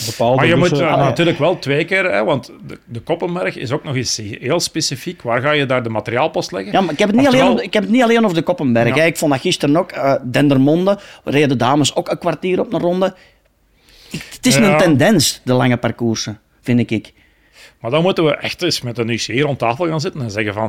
Bepaalde 0.06 0.36
Maar 0.36 0.46
je 0.46 0.56
moet 0.56 0.72
eh, 0.80 0.96
natuurlijk 0.96 1.38
wel 1.38 1.58
twee 1.58 1.84
keer, 1.84 2.12
hè, 2.12 2.24
want 2.24 2.52
de, 2.66 2.78
de 2.86 3.00
Koppenberg 3.00 3.56
is 3.56 3.70
ook 3.72 3.84
nog 3.84 3.96
eens 3.96 4.20
heel 4.40 4.60
specifiek. 4.60 5.22
Waar 5.22 5.40
ga 5.40 5.50
je 5.52 5.66
daar 5.66 5.82
de 5.82 5.88
materiaalpost 5.88 6.52
leggen? 6.52 6.72
Ja, 6.72 6.80
maar 6.80 6.92
ik 6.92 6.98
heb 6.98 7.08
het 7.08 7.16
niet, 7.16 7.26
Oftewel- 7.26 7.46
alleen, 7.48 7.58
op- 7.60 7.64
ik 7.66 7.72
heb 7.72 7.82
het 7.82 7.92
niet 7.92 8.02
alleen 8.02 8.24
over 8.24 8.36
de 8.36 8.42
Koppenberg. 8.42 8.94
Ja. 8.94 9.02
Ik 9.02 9.16
vond 9.16 9.32
dat 9.32 9.40
gisteren 9.40 9.76
ook. 9.76 9.90
eh 9.92 10.14
Dendermonde 10.30 10.98
reden 11.24 11.48
de 11.48 11.56
dames 11.56 11.94
ook 11.94 12.10
een 12.10 12.18
kwartier 12.18 12.60
op 12.60 12.72
een 12.72 12.80
ronde. 12.80 13.14
Ik- 14.10 14.24
het 14.36 14.46
is 14.46 14.56
Ja. 14.56 14.72
een 14.72 14.78
tendens, 14.78 15.40
de 15.44 15.52
lange 15.52 15.76
parcoursen, 15.76 16.40
vind 16.62 16.90
ik. 16.90 17.12
Maar 17.82 17.90
dan 17.90 18.02
moeten 18.02 18.24
we 18.24 18.34
echt 18.36 18.62
eens 18.62 18.80
met 18.80 18.98
een 18.98 19.08
UCI 19.08 19.40
rond 19.42 19.58
tafel 19.58 19.86
gaan 19.86 20.00
zitten 20.00 20.20
en 20.22 20.30
zeggen 20.30 20.54
van... 20.54 20.64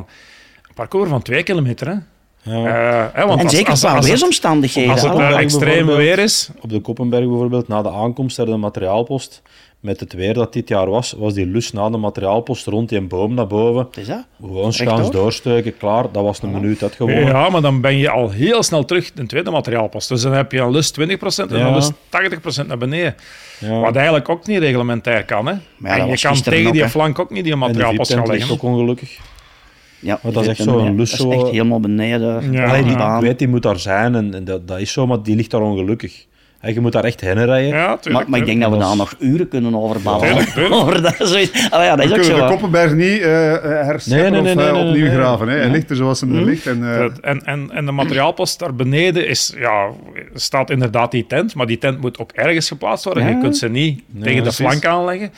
Een 0.68 0.74
parcours 0.74 1.10
van 1.10 1.22
twee 1.22 1.42
kilometer, 1.42 1.86
hè. 1.86 1.94
Ja. 2.42 2.66
Eh, 2.66 3.14
hè, 3.14 3.26
want 3.26 3.38
en 3.40 3.44
als- 3.46 3.54
zeker 3.54 3.70
als- 3.70 3.80
qua 3.80 3.88
als 3.88 3.98
het- 3.98 4.06
weersomstandigheden. 4.08 4.90
Als 4.90 5.02
het 5.02 5.36
extreem 5.36 5.86
weer 5.86 6.18
is... 6.18 6.48
Op 6.60 6.70
de 6.70 6.80
Koppenberg 6.80 7.26
bijvoorbeeld, 7.28 7.68
na 7.68 7.82
de 7.82 7.90
aankomst 7.90 8.36
naar 8.36 8.46
de 8.46 8.56
materiaalpost, 8.56 9.42
met 9.80 10.00
het 10.00 10.12
weer 10.12 10.34
dat 10.34 10.52
dit 10.52 10.68
jaar 10.68 10.90
was, 10.90 11.14
was 11.18 11.34
die 11.34 11.46
lus 11.46 11.72
na 11.72 11.90
de 11.90 11.96
materiaalpost 11.96 12.66
rond 12.66 12.88
die 12.88 13.00
boom 13.00 13.34
naar 13.34 13.46
boven. 13.46 13.88
Is 14.00 14.06
dat. 14.06 14.24
Gewoon 14.40 14.72
schaans 14.72 15.10
doorsteken, 15.10 15.76
klaar. 15.76 16.12
Dat 16.12 16.22
was 16.22 16.42
een 16.42 16.50
minuut 16.50 16.80
dat 16.80 16.94
gewoon. 16.94 17.14
Ja, 17.24 17.48
maar 17.48 17.60
dan 17.60 17.80
ben 17.80 17.96
je 17.98 18.10
al 18.10 18.30
heel 18.30 18.62
snel 18.62 18.84
terug 18.84 19.12
de 19.12 19.26
tweede 19.26 19.50
materiaalpost. 19.50 20.08
Dus 20.08 20.22
dan 20.22 20.32
heb 20.32 20.52
je 20.52 20.58
een 20.58 20.70
lust 20.70 20.94
20% 21.00 21.50
en 21.52 21.58
Ja. 21.58 21.66
een 21.66 21.74
lust 21.74 21.92
80% 22.08 22.66
naar 22.66 22.78
beneden. 22.78 23.14
Ja. 23.58 23.80
Wat 23.80 23.96
eigenlijk 23.96 24.28
ook 24.28 24.46
niet 24.46 24.58
reglementair 24.58 25.24
kan. 25.24 25.46
Hè? 25.46 25.54
Maar 25.76 25.90
ja, 25.90 25.96
dat 25.98 26.06
en 26.06 26.12
je 26.12 26.20
kan 26.20 26.42
tegen 26.42 26.72
die 26.72 26.88
flank 26.88 27.18
ook 27.18 27.30
niet 27.30 27.44
die 27.44 27.56
materiaalpost 27.56 28.12
gaan 28.12 28.18
VIP-tent 28.18 28.38
ligt 28.40 28.50
leggen. 28.50 28.68
ook 28.68 28.74
ongelukkig. 28.74 29.18
Ja, 29.98 30.18
Maar 30.22 30.32
dat 30.32 30.42
is 30.42 30.48
echt 30.48 30.56
die 30.56 30.66
zo 30.66 30.72
zitten- 30.72 30.86
een 30.88 30.92
ja, 30.94 30.98
lus 31.00 31.10
Dat 31.10 31.18
is 31.20 31.24
zo- 31.34 31.40
echt 31.42 31.50
helemaal 31.50 31.80
beneden. 31.80 32.52
Ja. 32.52 32.64
Allee, 32.66 32.82
die 32.82 32.90
Ja. 32.92 32.96
baan. 32.98 33.16
Ik 33.20 33.22
weet, 33.26 33.38
die 33.38 33.48
moet 33.48 33.62
daar 33.62 33.78
zijn 33.78 34.14
en, 34.14 34.34
en 34.34 34.44
dat, 34.44 34.68
dat 34.68 34.78
is 34.80 34.92
zo, 34.92 35.06
maar 35.06 35.22
die 35.22 35.36
ligt 35.36 35.50
daar 35.50 35.60
ongelukkig. 35.62 36.26
En 36.64 36.74
je 36.74 36.80
moet 36.80 36.92
daar 36.92 37.04
echt 37.04 37.20
heen 37.20 37.44
rijden. 37.44 37.68
Ja, 37.76 37.86
Maar, 37.86 38.00
tuurlijk. 38.00 38.28
maar 38.28 38.40
ik 38.40 38.46
denk 38.46 38.60
dat 38.60 38.70
we 38.70 38.78
daar 38.78 38.96
nog 38.96 39.14
uren 39.18 39.48
kunnen 39.48 39.74
over 39.74 40.02
babbelen. 40.02 40.34
Tuurlijk, 40.34 40.50
tuurlijk. 40.54 40.74
Over 40.82 41.02
dat, 41.02 41.14
zoiets. 41.28 41.70
Allee, 41.70 41.86
ja, 41.86 41.96
dat 41.96 42.04
is 42.04 42.10
We 42.10 42.16
ook 42.16 42.20
kunnen 42.22 42.38
zo. 42.40 42.46
de. 42.46 42.52
Koppenberg 42.52 42.92
niet 42.94 43.20
herscheppen 43.22 44.32
Nee, 44.32 44.42
nee, 44.42 44.54
nee, 44.54 44.72
of 44.72 44.78
opnieuw 44.78 45.04
nee. 45.06 45.14
graven. 45.14 45.48
Hè. 45.48 45.56
Hij 45.56 45.70
ligt 45.70 45.90
er 45.90 45.96
zoals 45.96 46.20
hij 46.20 46.30
er 46.30 46.44
ligt. 46.44 46.66
En, 46.66 46.82
eh, 46.84 47.04
En, 47.20 47.44
en, 47.44 47.70
en 47.70 47.86
de 47.86 47.92
materiaalpost 47.92 48.58
daar 48.58 48.74
beneden 48.74 49.26
is, 49.28 49.54
ja, 49.58 49.88
staat 50.34 50.70
inderdaad 50.70 51.10
die 51.10 51.26
tent, 51.26 51.54
maar 51.54 51.66
die 51.66 51.78
tent 51.78 52.00
moet 52.00 52.18
ook 52.18 52.32
ergens 52.32 52.68
geplaatst 52.68 53.04
worden. 53.04 53.22
Ja. 53.22 53.28
Je 53.28 53.38
kunt 53.38 53.56
ze 53.56 53.68
niet 53.68 54.02
tegen 54.22 54.44
de 54.44 54.52
flank 54.52 54.84
aanleggen. 54.84 55.32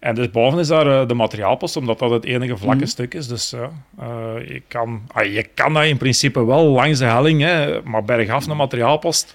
En 0.00 0.14
dus 0.14 0.30
boven 0.30 0.58
is 0.58 0.68
daar 0.68 1.00
eh, 1.00 1.08
de 1.08 1.14
materiaalpost, 1.14 1.76
omdat 1.76 1.98
dat 1.98 2.10
het 2.10 2.24
enige 2.24 2.56
vlakke 2.56 2.76
Mhm. 2.78 2.86
stuk 2.86 3.14
is. 3.14 3.28
Dus 3.28 3.50
ja, 3.50 3.70
eh, 4.00 4.48
je, 4.48 4.62
kan, 4.68 5.00
ah, 5.12 5.24
je 5.32 5.46
kan 5.54 5.74
dat 5.74 5.84
in 5.84 5.96
principe 5.96 6.44
wel 6.46 6.64
langs 6.64 6.98
de 6.98 7.04
helling, 7.04 7.40
hè, 7.42 7.80
maar 7.84 8.04
bergaf 8.04 8.46
naar 8.46 8.56
materiaalpost. 8.56 9.34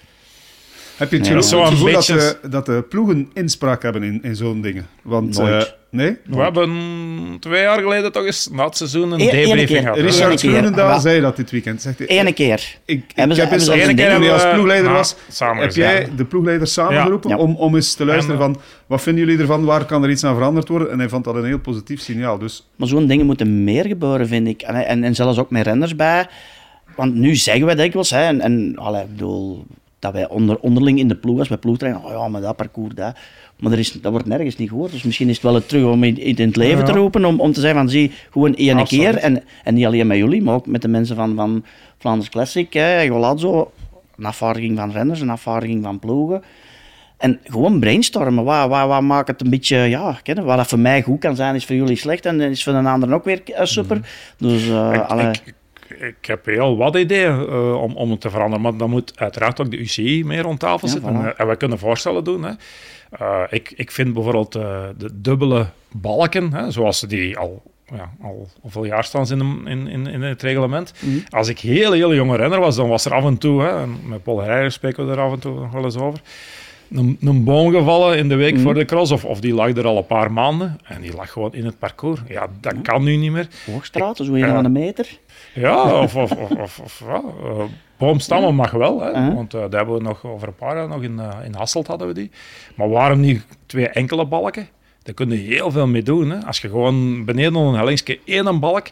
Heb 0.96 1.10
je 1.10 1.16
het 1.16 1.28
Nee, 1.28 1.34
gevoel, 1.42 1.42
zo 1.50 1.56
een 1.58 1.62
het 1.64 1.72
gevoel 1.72 1.92
beetje- 1.92 2.14
dat, 2.14 2.38
de, 2.42 2.48
dat 2.48 2.66
de 2.66 2.84
ploegen 2.88 3.30
inspraak 3.34 3.82
hebben 3.82 4.02
in, 4.02 4.18
in 4.22 4.36
zo'n 4.36 4.60
dingen? 4.60 4.86
Want, 5.02 5.38
Nooit. 5.38 5.64
eh, 5.64 5.70
nee? 5.90 6.16
We 6.24 6.36
hebben 6.36 6.70
twee 7.40 7.62
jaar 7.62 7.78
geleden 7.80 8.12
toch 8.12 8.24
eens 8.24 8.48
na 8.52 8.64
het 8.64 8.76
seizoen 8.76 9.12
een 9.12 9.20
E- 9.20 9.24
debriefing 9.30 9.66
keer. 9.68 9.80
gehad. 9.80 9.96
Richard 9.96 10.40
keer. 10.40 10.50
Groenendaal 10.50 10.88
Ja. 10.88 10.98
zei 10.98 11.20
dat 11.20 11.36
dit 11.36 11.50
weekend. 11.50 11.82
Zegt 11.82 11.98
hij, 11.98 12.06
Ene 12.06 12.32
keer. 12.32 12.76
Ik, 12.84 13.04
ik 13.14 13.36
heb 13.36 13.52
eens 13.52 13.66
een 13.66 13.86
toen 13.96 13.96
hij 13.96 14.32
als 14.32 14.50
ploegleider 14.50 14.84
nou, 14.84 14.96
was, 14.96 15.16
samen 15.30 15.62
heb 15.62 15.72
jij 15.74 16.08
de 16.16 16.24
ploegleider 16.24 16.66
samengeroepen 16.66 17.30
Ja. 17.30 17.36
om, 17.36 17.56
om 17.56 17.74
eens 17.74 17.94
te 17.94 18.04
luisteren 18.04 18.40
En, 18.40 18.42
van 18.52 18.60
wat 18.86 19.02
vinden 19.02 19.24
jullie 19.24 19.40
ervan, 19.40 19.64
waar 19.64 19.84
kan 19.84 20.02
er 20.02 20.10
iets 20.10 20.24
aan 20.24 20.34
veranderd 20.34 20.68
worden? 20.68 20.90
En 20.90 20.98
hij 20.98 21.08
vond 21.08 21.24
dat 21.24 21.34
een 21.34 21.44
heel 21.44 21.58
positief 21.58 22.00
signaal. 22.00 22.38
Dus 22.38 22.68
Maar 22.76 22.88
zo'n 22.88 23.06
dingen 23.06 23.26
moeten 23.26 23.64
meer 23.64 23.86
gebeuren, 23.86 24.28
vind 24.28 24.46
ik. 24.48 24.62
En, 24.62 24.86
en, 24.86 25.04
en 25.04 25.14
zelfs 25.14 25.38
ook 25.38 25.50
met 25.50 25.66
renners 25.66 25.96
bij. 25.96 26.26
Want 26.96 27.14
nu 27.14 27.34
zeggen 27.34 27.66
we 27.66 27.74
dikwijls, 27.74 28.10
hè, 28.10 28.22
en, 28.22 28.40
en 28.40 28.72
allee, 28.76 29.02
ik 29.02 29.08
bedoel, 29.10 29.66
dat 30.12 30.14
wij 30.14 30.28
onder, 30.28 30.58
onderling 30.58 30.98
in 30.98 31.08
de 31.08 31.14
ploeg, 31.14 31.38
als 31.38 31.48
wij 31.48 31.58
ploegtrainen, 31.58 32.04
oh 32.04 32.10
ja, 32.10 32.28
maar 32.28 32.40
dat 32.40 32.56
parcours, 32.56 32.94
dat. 32.94 33.16
Maar 33.60 33.72
er 33.72 33.78
is, 33.78 33.92
dat 33.92 34.12
wordt 34.12 34.26
nergens 34.26 34.56
niet 34.56 34.68
gehoord. 34.68 34.92
Dus 34.92 35.02
misschien 35.02 35.28
is 35.28 35.34
het 35.34 35.42
wel 35.42 35.54
het 35.54 35.68
terug 35.68 35.84
om 35.92 36.04
in, 36.04 36.18
in 36.18 36.46
het 36.46 36.56
leven 36.56 36.78
Ja. 36.78 36.84
te 36.84 36.92
roepen, 36.92 37.24
om, 37.24 37.40
om 37.40 37.52
te 37.52 37.60
zeggen 37.60 37.78
van, 37.78 37.88
zie, 37.88 38.12
gewoon 38.30 38.54
één 38.54 38.76
Absoluut. 38.78 39.04
keer. 39.04 39.16
En, 39.16 39.42
en 39.64 39.74
niet 39.74 39.86
alleen 39.86 40.06
met 40.06 40.16
jullie, 40.16 40.42
maar 40.42 40.54
ook 40.54 40.66
met 40.66 40.82
de 40.82 40.88
mensen 40.88 41.16
van, 41.16 41.34
van 41.34 41.64
Vlaanders 41.98 42.28
Classic, 42.28 42.72
hè, 42.72 43.08
Golazzo, 43.08 43.70
een 44.18 44.24
afvaardiging 44.24 44.78
van 44.78 44.90
renners, 44.90 45.20
een 45.20 45.30
afvaardiging 45.30 45.82
van 45.82 45.98
ploegen. 45.98 46.42
En 47.16 47.38
gewoon 47.44 47.80
brainstormen. 47.80 48.44
Wat, 48.44 48.68
wat, 48.68 48.86
wat 48.88 49.00
maakt 49.02 49.28
het 49.28 49.40
een 49.40 49.50
beetje, 49.50 49.76
ja, 49.76 50.18
kennen, 50.22 50.44
wat 50.44 50.56
dat 50.56 50.66
voor 50.66 50.78
mij 50.78 51.02
goed 51.02 51.18
kan 51.20 51.36
zijn, 51.36 51.54
is 51.54 51.64
voor 51.64 51.76
jullie 51.76 51.96
slecht 51.96 52.26
en 52.26 52.40
is 52.40 52.64
voor 52.64 52.72
een 52.72 52.86
ander 52.86 53.12
ook 53.14 53.24
weer 53.24 53.42
eh, 53.44 53.64
super. 53.64 54.00
Dus, 54.38 54.68
eh, 54.68 54.90
Ik, 54.94 55.00
alle- 55.00 55.22
ik, 55.30 55.54
ik 55.88 56.16
heb 56.26 56.44
heel 56.44 56.76
wat 56.76 56.96
ideeën 56.96 57.46
eh, 57.48 57.82
om, 57.82 57.96
om 57.96 58.10
het 58.10 58.20
te 58.20 58.30
veranderen, 58.30 58.60
maar 58.62 58.76
dan 58.76 58.90
moet 58.90 59.12
uiteraard 59.16 59.60
ook 59.60 59.70
de 59.70 59.76
UCI 59.78 60.24
meer 60.24 60.42
rond 60.42 60.58
tafel 60.60 60.86
Ja, 60.88 60.92
zitten. 60.94 61.12
voilà. 61.12 61.16
En, 61.18 61.26
eh, 61.26 61.40
en 61.40 61.46
wij 61.46 61.56
kunnen 61.56 61.78
voorstellen 61.78 62.24
doen. 62.24 62.42
Hè. 62.42 62.52
Eh, 63.10 63.42
ik, 63.50 63.72
ik 63.76 63.90
vind 63.90 64.12
bijvoorbeeld 64.14 64.52
de 64.52 65.10
dubbele 65.14 65.66
balken, 65.92 66.52
hè, 66.52 66.70
zoals 66.70 66.98
ze 66.98 67.06
die 67.06 67.38
al, 67.38 67.62
ja, 67.94 68.10
al 68.22 68.48
hoeveel 68.60 68.84
jaar 68.84 69.04
staan 69.04 69.26
in, 69.30 69.38
de- 69.38 69.70
in, 69.70 69.86
in, 69.88 70.06
in 70.06 70.22
het 70.22 70.42
reglement. 70.42 70.92
Mhm. 71.00 71.18
Als 71.30 71.48
ik 71.48 71.58
heel, 71.58 71.92
heel 71.92 72.14
jonge 72.14 72.36
renner 72.36 72.60
was, 72.60 72.76
dan 72.76 72.88
was 72.88 73.04
er 73.04 73.14
af 73.14 73.24
en 73.24 73.38
toe, 73.38 73.62
hè, 73.62 73.80
en 73.82 73.96
met 74.04 74.22
Paul 74.22 74.40
Herrera 74.40 74.68
spreken 74.68 75.06
we 75.06 75.12
er 75.12 75.20
af 75.20 75.32
en 75.32 75.38
toe 75.38 75.60
nog 75.60 75.72
wel 75.72 75.84
eens 75.84 75.96
over, 75.96 76.20
een, 76.90 77.16
een 77.20 77.44
boom 77.44 77.70
gevallen 77.72 78.18
in 78.18 78.28
de 78.28 78.34
week 78.34 78.52
Mhm. 78.54 78.62
voor 78.62 78.74
de 78.74 78.84
cross, 78.84 79.12
of, 79.12 79.24
of 79.24 79.40
die 79.40 79.54
lag 79.54 79.68
er 79.76 79.86
al 79.86 79.96
een 79.96 80.06
paar 80.06 80.32
maanden, 80.32 80.78
en 80.84 81.00
die 81.00 81.14
lag 81.14 81.30
gewoon 81.32 81.54
in 81.54 81.64
het 81.64 81.78
parcours. 81.78 82.20
Ja, 82.28 82.46
dat 82.60 82.74
kan 82.82 83.02
nu 83.02 83.16
niet 83.16 83.30
meer. 83.32 83.48
Hoogstraat, 83.70 84.16
zo 84.16 84.34
een 84.34 84.48
van 84.48 84.64
een 84.64 84.72
meter. 84.72 85.18
Ja, 85.54 86.00
of, 86.02 86.16
of, 86.16 86.30
of, 86.32 86.50
of, 86.50 86.78
of 86.82 87.02
ja, 87.06 87.22
eh, 87.44 87.64
boomstammen 87.98 88.54
mag 88.54 88.70
wel, 88.70 89.00
hè, 89.00 89.10
Ja. 89.10 89.34
want 89.34 89.54
eh 89.54 89.60
daar 89.60 89.70
hebben 89.70 89.94
we 89.96 90.02
nog 90.02 90.24
over 90.26 90.48
een 90.48 90.54
paar 90.54 90.76
jaar 90.76 90.88
nog 90.88 91.02
in, 91.02 91.18
eh, 91.18 91.34
in 91.44 91.54
Hasselt 91.54 91.86
hadden 91.86 92.06
we 92.08 92.14
die. 92.14 92.30
Maar 92.74 92.88
waarom 92.88 93.20
niet 93.20 93.46
twee 93.66 93.88
enkele 93.88 94.26
balken? 94.26 94.68
Daar 95.02 95.14
kun 95.14 95.30
je 95.30 95.36
heel 95.36 95.70
veel 95.70 95.86
mee 95.86 96.02
doen. 96.02 96.30
Hè. 96.30 96.44
Als 96.46 96.60
je 96.60 96.68
gewoon 96.68 97.24
beneden 97.24 97.54
een 97.56 97.74
hellingsje 97.74 98.18
één 98.24 98.60
balk 98.60 98.86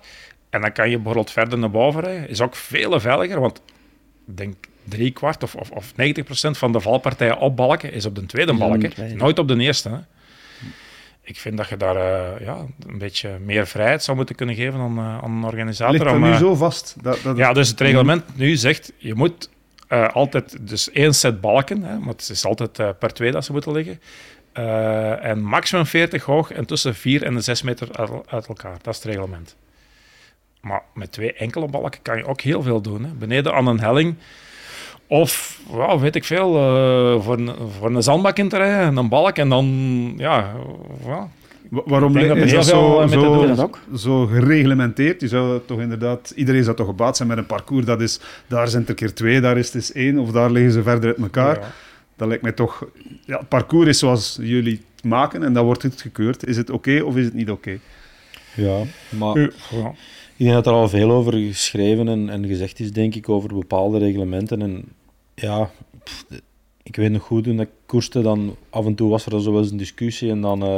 en 0.51 0.61
dan 0.61 0.73
kan 0.73 0.91
je 0.91 0.97
bijvoorbeeld 0.97 1.31
verder 1.31 1.59
naar 1.59 1.71
boven 1.71 2.01
rijden, 2.01 2.29
is 2.29 2.41
ook 2.41 2.55
veel 2.57 3.01
veiliger, 3.01 3.41
want 3.41 3.63
ik 4.27 4.37
denk 4.37 4.55
drie 4.85 5.11
kwart 5.11 5.43
of, 5.43 5.55
of, 5.55 5.71
of 5.71 5.97
90 5.97 6.25
procent 6.25 6.59
van 6.59 6.73
de 6.73 6.81
valpartijen 6.81 7.39
op 7.39 7.57
balken 7.57 7.93
is 7.93 8.07
op 8.07 8.15
de 8.15 8.27
tweede 8.27 8.53
Is 8.53 8.59
op 8.59 8.65
de 8.65 8.71
balk, 8.71 8.83
hè. 8.83 8.91
tweede. 8.91 9.15
nooit 9.15 9.39
op 9.39 9.49
de 9.49 9.59
eerste. 9.59 9.89
Hè. 9.89 9.99
Ik 11.27 11.39
vind 11.39 11.57
dat 11.57 11.69
je 11.69 11.77
daar 11.77 11.97
eh, 11.97 12.47
ja, 12.47 12.57
een 12.87 12.99
beetje 12.99 13.39
meer 13.45 13.67
vrijheid 13.67 14.03
zou 14.03 14.17
moeten 14.17 14.35
kunnen 14.35 14.55
geven 14.55 14.81
aan, 14.81 14.99
eh, 14.99 15.19
aan 15.19 15.31
een 15.31 15.45
organisator. 15.45 15.93
ligt 15.93 16.05
dat 16.05 16.15
om, 16.15 16.23
nu 16.23 16.31
eh, 16.31 16.39
zo 16.39 16.55
vast? 16.55 16.97
Dat, 17.03 17.21
dat 17.23 17.37
ja, 17.37 17.53
dus 17.53 17.69
het 17.69 17.81
reglement 17.81 18.37
nu 18.37 18.57
zegt, 18.57 18.93
je 18.97 19.15
moet 19.15 19.51
altijd 20.13 20.57
dus 20.61 20.91
één 20.91 21.15
set 21.15 21.41
balken, 21.41 21.83
hè, 21.83 21.99
maar 21.99 22.09
het 22.09 22.29
is 22.29 22.45
altijd 22.45 22.99
per 22.99 23.13
twee 23.13 23.31
dat 23.31 23.45
ze 23.45 23.53
moeten 23.53 23.73
liggen. 23.73 24.01
En 25.23 25.43
maximum 25.43 25.87
40 25.87 26.25
hoog 26.25 26.51
en 26.51 26.67
tussen 26.67 26.95
4 26.95 27.23
en 27.23 27.35
de 27.35 27.41
6 27.41 27.63
meter 27.63 27.89
uit, 27.93 28.11
uit 28.27 28.47
elkaar. 28.47 28.77
Dat 28.83 28.95
is 28.95 29.03
het 29.03 29.13
reglement. 29.13 29.57
Maar 30.61 30.83
met 30.95 31.13
twee 31.13 31.33
enkele 31.33 31.67
balken 31.69 32.03
kan 32.03 32.17
je 32.17 32.27
ook 32.27 32.41
heel 32.41 32.63
veel 32.63 32.81
doen. 32.81 33.05
Hè. 33.05 33.11
Beneden 33.11 33.55
aan 33.55 33.67
een 33.67 33.81
helling. 33.81 34.17
Of, 35.21 35.61
ja, 35.73 35.99
weet 35.99 36.15
ik 36.17 36.25
veel, 36.25 36.57
eh, 36.57 37.21
voor, 37.23 37.39
een, 37.39 37.51
voor 37.79 37.95
een 37.95 38.03
zandbak 38.03 38.39
in 38.39 38.49
te 38.49 38.57
rijden, 38.57 38.97
een 38.97 39.09
balk 39.09 39.37
en 39.37 39.49
dan, 39.49 39.67
ja, 40.17 40.53
ja, 41.07 41.29
Wa- 41.71 41.83
Waarom 41.85 42.17
heel 42.17 42.37
veel, 42.37 42.63
zo, 42.63 43.01
eh, 43.01 43.97
zo, 43.97 44.27
gereglementeerd? 44.27 45.21
Je 45.21 45.29
zou 45.29 45.61
toch 45.67 45.81
inderdaad, 45.81 46.33
iedereen 46.37 46.65
zou 46.65 46.77
toch 46.77 46.87
gebaat 46.87 47.17
zijn 47.17 47.29
met 47.29 47.39
een 47.39 47.47
parcours. 47.47 47.85
Dat 47.85 48.01
is, 48.01 48.21
daar 48.47 48.69
zijn 48.69 48.81
het 48.81 48.91
er 48.91 48.97
keer 48.97 49.15
twee, 49.15 49.41
daar 49.41 49.59
is 49.59 49.67
het 49.67 49.75
eens 49.75 49.93
één, 49.93 50.19
of 50.19 50.31
daar 50.31 50.51
liggen 50.51 50.73
ze 50.73 50.83
verder 50.83 51.09
uit 51.09 51.19
elkaar. 51.19 51.59
ja. 51.61 51.73
Dat 52.17 52.29
lijkt 52.29 52.43
mij 52.43 52.53
toch. 52.53 52.85
Ja, 53.25 53.39
het 53.39 53.49
parcours 53.49 53.89
is 53.89 53.99
zoals 53.99 54.39
jullie 54.41 54.81
het 54.97 55.05
maken 55.05 55.43
en 55.43 55.53
dan 55.53 55.65
wordt 55.65 55.83
het 55.83 56.01
gekeurd. 56.01 56.47
Is 56.47 56.57
het 56.57 56.71
oké 56.71 57.01
of 57.03 57.17
is 57.17 57.25
het 57.25 57.35
niet 57.35 57.51
oké? 57.51 57.79
Ja, 58.55 58.79
maar 59.09 59.39
Ja, 59.39 59.51
ja. 59.71 59.89
ik 60.37 60.45
denk 60.45 60.53
dat 60.53 60.67
er 60.67 60.73
al 60.73 60.89
veel 60.89 61.11
over 61.11 61.33
geschreven 61.33 62.09
en, 62.09 62.29
en 62.29 62.47
gezegd 62.47 62.81
is, 62.81 62.93
denk 62.93 63.15
ik, 63.15 63.29
over 63.29 63.55
bepaalde 63.55 63.99
reglementen. 63.99 64.63
En 64.63 64.85
ja, 65.35 65.71
pff, 66.05 66.25
ik 66.83 66.97
weet 66.97 67.11
nog 67.11 67.23
goed, 67.23 67.45
toen 67.45 67.61
ik 67.61 67.69
koerste, 67.87 68.23
dan 68.23 68.57
af 68.71 68.87
en 68.87 68.95
toe 68.95 69.11
was 69.11 69.25
er 69.25 69.31
dan 69.31 69.41
zo 69.41 69.53
wel 69.53 69.61
eens 69.61 69.71
een 69.71 69.77
discussie 69.77 70.31
en 70.31 70.41
dan... 70.41 70.63
eh, 70.63 70.69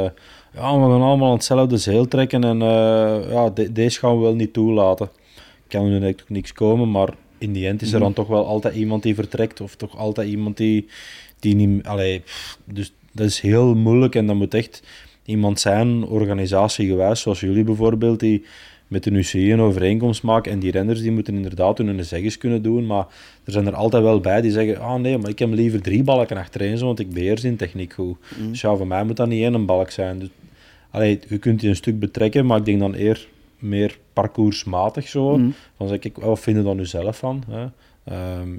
ja, 0.53 0.73
we 0.75 0.81
gaan 0.81 1.01
allemaal 1.01 1.27
aan 1.27 1.33
hetzelfde 1.33 1.77
zeel 1.77 2.07
trekken 2.07 2.43
en 2.43 2.61
eh, 2.61 3.31
ja, 3.31 3.49
de- 3.49 3.71
deze 3.71 3.99
gaan 3.99 4.15
we 4.15 4.21
wel 4.21 4.35
niet 4.35 4.53
toelaten. 4.53 5.09
Kan 5.67 5.85
er 5.85 5.91
natuurlijk 5.91 6.29
niks 6.29 6.53
komen, 6.53 6.91
maar 6.91 7.13
in 7.37 7.53
die 7.53 7.67
end 7.67 7.81
is 7.81 7.93
er 7.93 7.99
dan 7.99 8.13
toch 8.13 8.27
wel 8.27 8.45
altijd 8.45 8.75
iemand 8.75 9.03
die 9.03 9.15
vertrekt 9.15 9.61
of 9.61 9.75
toch 9.75 9.97
altijd 9.97 10.29
iemand 10.29 10.57
die, 10.57 10.87
die 11.39 11.55
niet... 11.55 11.85
Allee, 11.85 12.19
pff, 12.19 12.59
dus 12.65 12.93
dat 13.11 13.25
is 13.27 13.39
heel 13.39 13.75
moeilijk 13.75 14.15
en 14.15 14.27
dat 14.27 14.35
moet 14.35 14.53
echt 14.53 14.83
iemand 15.25 15.59
zijn, 15.59 16.03
organisatiegewijs, 16.05 17.21
zoals 17.21 17.39
jullie 17.39 17.63
bijvoorbeeld, 17.63 18.19
die 18.19 18.45
met 18.87 19.03
de 19.03 19.11
UCI 19.11 19.53
een 19.53 19.61
overeenkomst 19.61 20.23
maken. 20.23 20.51
En 20.51 20.59
die 20.59 20.71
renners 20.71 21.01
die 21.01 21.11
moeten 21.11 21.35
inderdaad 21.35 21.77
hun 21.77 22.05
zeggens 22.05 22.37
kunnen 22.37 22.61
doen, 22.61 22.85
maar 22.85 23.05
er 23.43 23.51
zijn 23.51 23.67
er 23.67 23.75
altijd 23.75 24.03
wel 24.03 24.19
bij 24.19 24.41
die 24.41 24.51
zeggen, 24.51 24.79
ah 24.79 24.99
nee, 24.99 25.17
maar 25.17 25.29
ik 25.29 25.39
heb 25.39 25.49
liever 25.49 25.81
drie 25.81 26.03
balken 26.03 26.37
achterin, 26.37 26.77
zo, 26.77 26.85
want 26.85 26.99
ik 26.99 27.09
beheers 27.09 27.43
in 27.43 27.55
techniek 27.55 27.93
goed. 27.93 28.17
Dus 28.49 28.61
ja, 28.61 28.75
voor 28.75 28.87
mij 28.87 29.03
moet 29.03 29.17
dat 29.17 29.27
niet 29.27 29.43
één 29.43 29.65
balk 29.65 29.89
zijn. 29.89 30.19
Dus, 30.19 30.29
allee, 30.91 31.19
je 31.27 31.37
kunt 31.37 31.59
die 31.59 31.69
een 31.69 31.75
stuk 31.75 31.99
betrekken, 31.99 32.45
maar 32.45 32.57
ik 32.57 32.65
denk 32.65 32.79
dan 32.79 32.95
eer 32.95 33.27
meer 33.59 33.97
parcoursmatig 34.13 35.07
zo. 35.07 35.37
Mhm. 35.37 35.49
Dan 35.77 35.87
zeg 35.87 35.99
ik, 35.99 36.17
wat 36.17 36.39
vind 36.39 36.57
je 36.57 36.63
dan 36.63 36.77
nu 36.77 36.85
zelf 36.85 37.17
van? 37.17 37.43
Hè? 37.49 37.67
Ehm, 38.03 38.49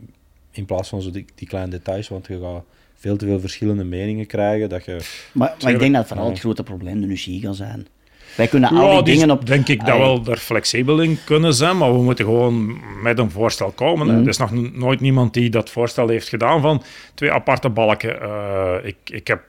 in 0.51 0.65
plaats 0.65 0.89
van 0.89 1.03
zo 1.03 1.11
die, 1.11 1.25
die 1.35 1.49
kleine 1.49 1.71
details, 1.71 2.09
want 2.09 2.27
je 2.27 2.41
gaat 2.41 2.65
veel 2.95 3.17
te 3.17 3.27
veel 3.27 3.41
verschillende 3.41 3.85
meningen 3.85 4.27
krijgen. 4.27 4.69
Dat 4.69 4.85
je, 4.85 4.97
Maar, 5.33 5.57
maar 5.63 5.73
ik 5.73 5.79
denk 5.79 5.95
dat 5.95 6.07
vooral 6.07 6.29
het 6.29 6.39
grote 6.39 6.63
probleem 6.63 7.01
de 7.01 7.07
UCI 7.07 7.41
gaat 7.41 7.57
zijn. 7.57 7.87
Wij 8.35 8.47
kunnen 8.47 8.75
Ja, 8.75 8.81
al 8.81 8.95
die 8.95 9.03
die 9.03 9.15
dingen 9.15 9.31
op... 9.31 9.47
denk 9.47 9.69
ik 9.69 9.81
dat 9.87 9.95
Allee, 10.01 10.21
we 10.23 10.31
er 10.31 10.37
flexibel 10.37 11.01
in 11.01 11.19
kunnen 11.25 11.55
zijn, 11.55 11.77
maar 11.77 11.93
we 11.93 12.03
moeten 12.03 12.25
gewoon 12.25 12.79
met 13.03 13.19
een 13.19 13.31
voorstel 13.31 13.71
komen. 13.71 14.07
Mhm. 14.07 14.21
Er 14.23 14.29
is 14.29 14.37
nog 14.39 14.51
nooit 14.73 15.01
niemand 15.01 15.35
die 15.35 15.51
dat 15.51 15.71
voorstel 15.71 16.09
heeft 16.09 16.29
gedaan 16.29 16.61
van 16.61 16.83
twee 17.15 17.33
aparte 17.33 17.69
balken. 17.69 18.21
Eh, 18.23 18.75
ik, 18.83 18.97
ik 19.05 19.27
heb 19.27 19.41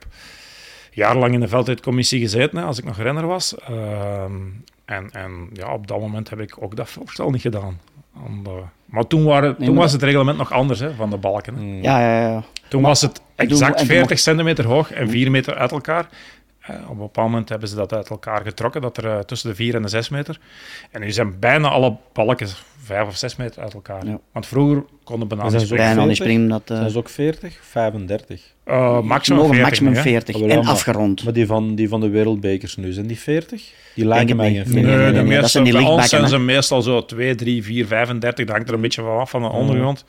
jarenlang 0.92 1.34
in 1.34 1.40
de 1.40 1.48
veldtijdcommissie 1.48 2.20
gezeten, 2.20 2.58
hè, 2.58 2.64
als 2.64 2.78
ik 2.78 2.84
nog 2.84 2.96
renner 2.98 3.26
was. 3.26 3.54
Ehm, 3.58 4.32
en 4.84 5.08
en 5.12 5.48
ja, 5.52 5.72
op 5.72 5.86
dat 5.86 6.00
moment 6.00 6.30
heb 6.30 6.40
ik 6.40 6.56
ook 6.62 6.76
dat 6.76 6.88
voorstel 6.90 7.30
niet 7.30 7.40
gedaan. 7.42 7.78
De- 8.42 8.62
maar 8.84 9.06
toen, 9.06 9.24
waren, 9.24 9.56
toen 9.56 9.66
maar 9.66 9.74
was 9.74 9.92
het 9.92 10.02
reglement 10.02 10.38
nog 10.38 10.52
anders 10.52 10.80
hè, 10.80 10.94
van 10.94 11.10
de 11.10 11.16
balken. 11.16 11.54
hè. 11.54 11.78
Ja, 11.82 12.00
ja, 12.00 12.20
ja. 12.28 12.42
Toen 12.68 12.82
was 12.82 13.00
het 13.00 13.20
exact 13.36 13.70
en 13.72 13.76
toen 13.78 13.86
40 13.86 14.08
mocht- 14.08 14.22
centimeter 14.22 14.66
hoog 14.66 14.92
en 14.92 15.08
4 15.10 15.30
meter 15.30 15.54
uit 15.54 15.70
elkaar. 15.72 16.08
Eh, 16.74 16.82
op 16.84 16.90
een 16.90 16.98
bepaald 16.98 17.28
moment 17.30 17.48
hebben 17.48 17.68
ze 17.68 17.74
dat 17.74 17.92
uit 17.94 18.08
elkaar 18.08 18.42
getrokken, 18.42 18.80
dat 18.80 18.96
er 18.96 19.06
eh, 19.06 19.18
tussen 19.18 19.48
de 19.50 19.54
4 19.56 19.74
en 19.74 19.82
de 19.82 19.88
6 19.88 20.08
meter. 20.08 20.38
En 20.90 21.00
nu 21.00 21.10
zijn 21.10 21.38
bijna 21.38 21.68
alle 21.68 21.96
balken 22.12 22.48
5 22.82 23.06
of 23.06 23.16
6 23.16 23.36
meter 23.36 23.62
uit 23.62 23.74
elkaar. 23.74 24.06
Ja. 24.06 24.18
Want 24.32 24.46
vroeger 24.46 24.84
konden 25.04 25.28
bananen 25.28 25.60
springen. 25.60 25.76
Bijna 25.76 26.04
niet 26.04 26.16
40? 26.16 26.16
springen 26.16 26.48
dat... 26.48 26.62
eh, 26.70 26.76
Zijn 26.76 26.90
ze 26.90 26.98
ook 26.98 27.08
40? 27.08 27.58
35? 27.62 28.42
Eh, 28.64 29.00
maximum 29.00 29.38
mogen 29.38 29.54
40 29.54 29.68
maximum 29.70 29.92
nu, 29.92 29.96
hè. 29.98 30.02
40 30.04 30.34
Ah, 30.34 30.40
wel, 30.40 30.50
en 30.50 30.56
ja, 30.56 30.62
maar- 30.62 30.72
afgerond. 30.72 31.24
Maar 31.24 31.32
die 31.32 31.46
van, 31.46 31.74
die 31.74 31.88
van 31.88 32.00
de 32.00 32.08
wereldbekers 32.08 32.76
nu, 32.76 32.92
zijn 32.92 33.06
die 33.06 33.18
40? 33.18 33.72
Die 33.94 34.06
lijken 34.06 34.36
mij 34.36 34.50
niet. 34.50 34.62
geen 34.62 34.74
Nee, 34.74 34.84
40. 34.84 34.90
nee, 34.90 34.96
Nee, 34.96 35.12
nee, 35.12 35.22
de 35.22 35.28
nee, 35.28 35.30
dat 35.30 35.40
meeste, 35.42 35.48
zijn 35.50 35.64
die 35.64 35.72
bij 35.72 35.82
ons 35.82 36.08
zijn 36.08 36.28
ze 36.28 36.38
meestal 36.38 36.82
zo 36.82 37.04
2, 37.04 37.34
3, 37.34 37.62
4, 37.64 37.86
35. 37.86 38.44
Dat 38.44 38.54
hangt 38.54 38.68
er 38.68 38.74
een 38.74 38.80
beetje 38.80 39.02
van 39.02 39.18
af 39.18 39.30
van 39.30 39.42
de 39.42 39.48
ondergrond. 39.48 40.04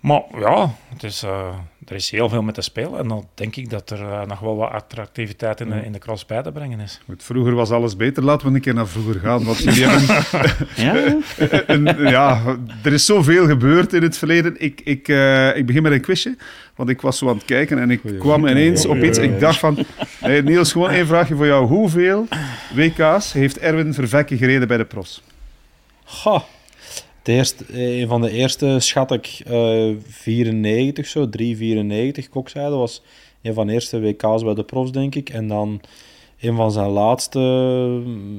Maar 0.00 0.22
ja, 0.38 0.70
het 0.92 1.02
is, 1.02 1.22
eh, 1.22 1.54
er 1.88 1.94
is 1.94 2.10
heel 2.10 2.28
veel 2.28 2.42
met 2.42 2.54
te 2.54 2.60
spelen. 2.60 2.98
En 2.98 3.08
dan 3.08 3.26
denk 3.34 3.56
ik 3.56 3.70
dat 3.70 3.90
er 3.90 4.00
eh, 4.00 4.26
nog 4.26 4.38
wel 4.40 4.56
wat 4.56 4.70
attractiviteit 4.70 5.60
in 5.60 5.70
de, 5.70 5.84
in 5.84 5.92
de 5.92 5.98
cross 5.98 6.26
bij 6.26 6.42
te 6.42 6.52
brengen 6.52 6.80
is. 6.80 7.00
Goed, 7.04 7.22
vroeger 7.22 7.54
was 7.54 7.70
alles 7.70 7.96
beter. 7.96 8.22
Laten 8.24 8.48
we 8.48 8.54
een 8.54 8.60
keer 8.60 8.74
naar 8.74 8.86
vroeger 8.88 9.20
gaan. 9.20 9.44
Want 9.44 9.58
jullie 9.58 9.86
hebben 9.86 10.66
Ja? 10.84 11.16
een- 11.74 12.08
ja, 12.10 12.56
er 12.82 12.92
is 12.92 13.04
zoveel 13.04 13.46
gebeurd 13.46 13.92
in 13.92 14.02
het 14.02 14.18
verleden. 14.18 14.54
Ik, 14.58 14.80
ik, 14.84 15.08
eh, 15.08 15.56
ik 15.56 15.66
begin 15.66 15.82
met 15.82 15.92
een 15.92 16.00
quizje. 16.00 16.36
Want 16.74 16.88
ik 16.88 17.00
was 17.00 17.18
zo 17.18 17.28
aan 17.28 17.34
het 17.36 17.44
kijken 17.44 17.78
en 17.78 17.90
ik 17.90 18.00
Goeie 18.00 18.18
kwam 18.18 18.46
ineens 18.46 18.84
Goeie 18.84 19.02
op 19.02 19.08
iets. 19.08 19.18
Ik 19.18 19.40
dacht 19.40 19.58
van... 19.58 19.78
Nee, 20.20 20.42
Niels, 20.42 20.72
gewoon 20.72 20.90
één 20.90 21.06
vraagje 21.06 21.34
voor 21.36 21.46
jou. 21.46 21.66
Hoeveel 21.66 22.26
WK's 22.74 23.32
heeft 23.32 23.58
Erwin 23.58 23.94
Vervekke 23.94 24.36
gereden 24.36 24.68
bij 24.68 24.76
de 24.76 24.84
pros? 24.84 25.22
Ha. 26.04 26.44
Eerste, 27.22 27.64
eh, 27.64 28.00
een 28.00 28.08
van 28.08 28.20
de 28.20 28.30
eerste 28.30 28.76
schat 28.80 29.10
ik 29.10 29.42
eh 29.46 29.90
94, 30.08 31.06
zo, 31.06 31.28
394 31.28 32.28
kokzijde. 32.28 32.76
was 32.76 33.02
een 33.42 33.54
van 33.54 33.66
de 33.66 33.72
eerste 33.72 34.00
WK's 34.00 34.42
bij 34.42 34.54
de 34.54 34.64
profs, 34.64 34.92
denk 34.92 35.14
ik. 35.14 35.28
En 35.28 35.48
dan 35.48 35.80
een 36.40 36.56
van 36.56 36.72
zijn 36.72 36.88
laatste, 36.88 37.38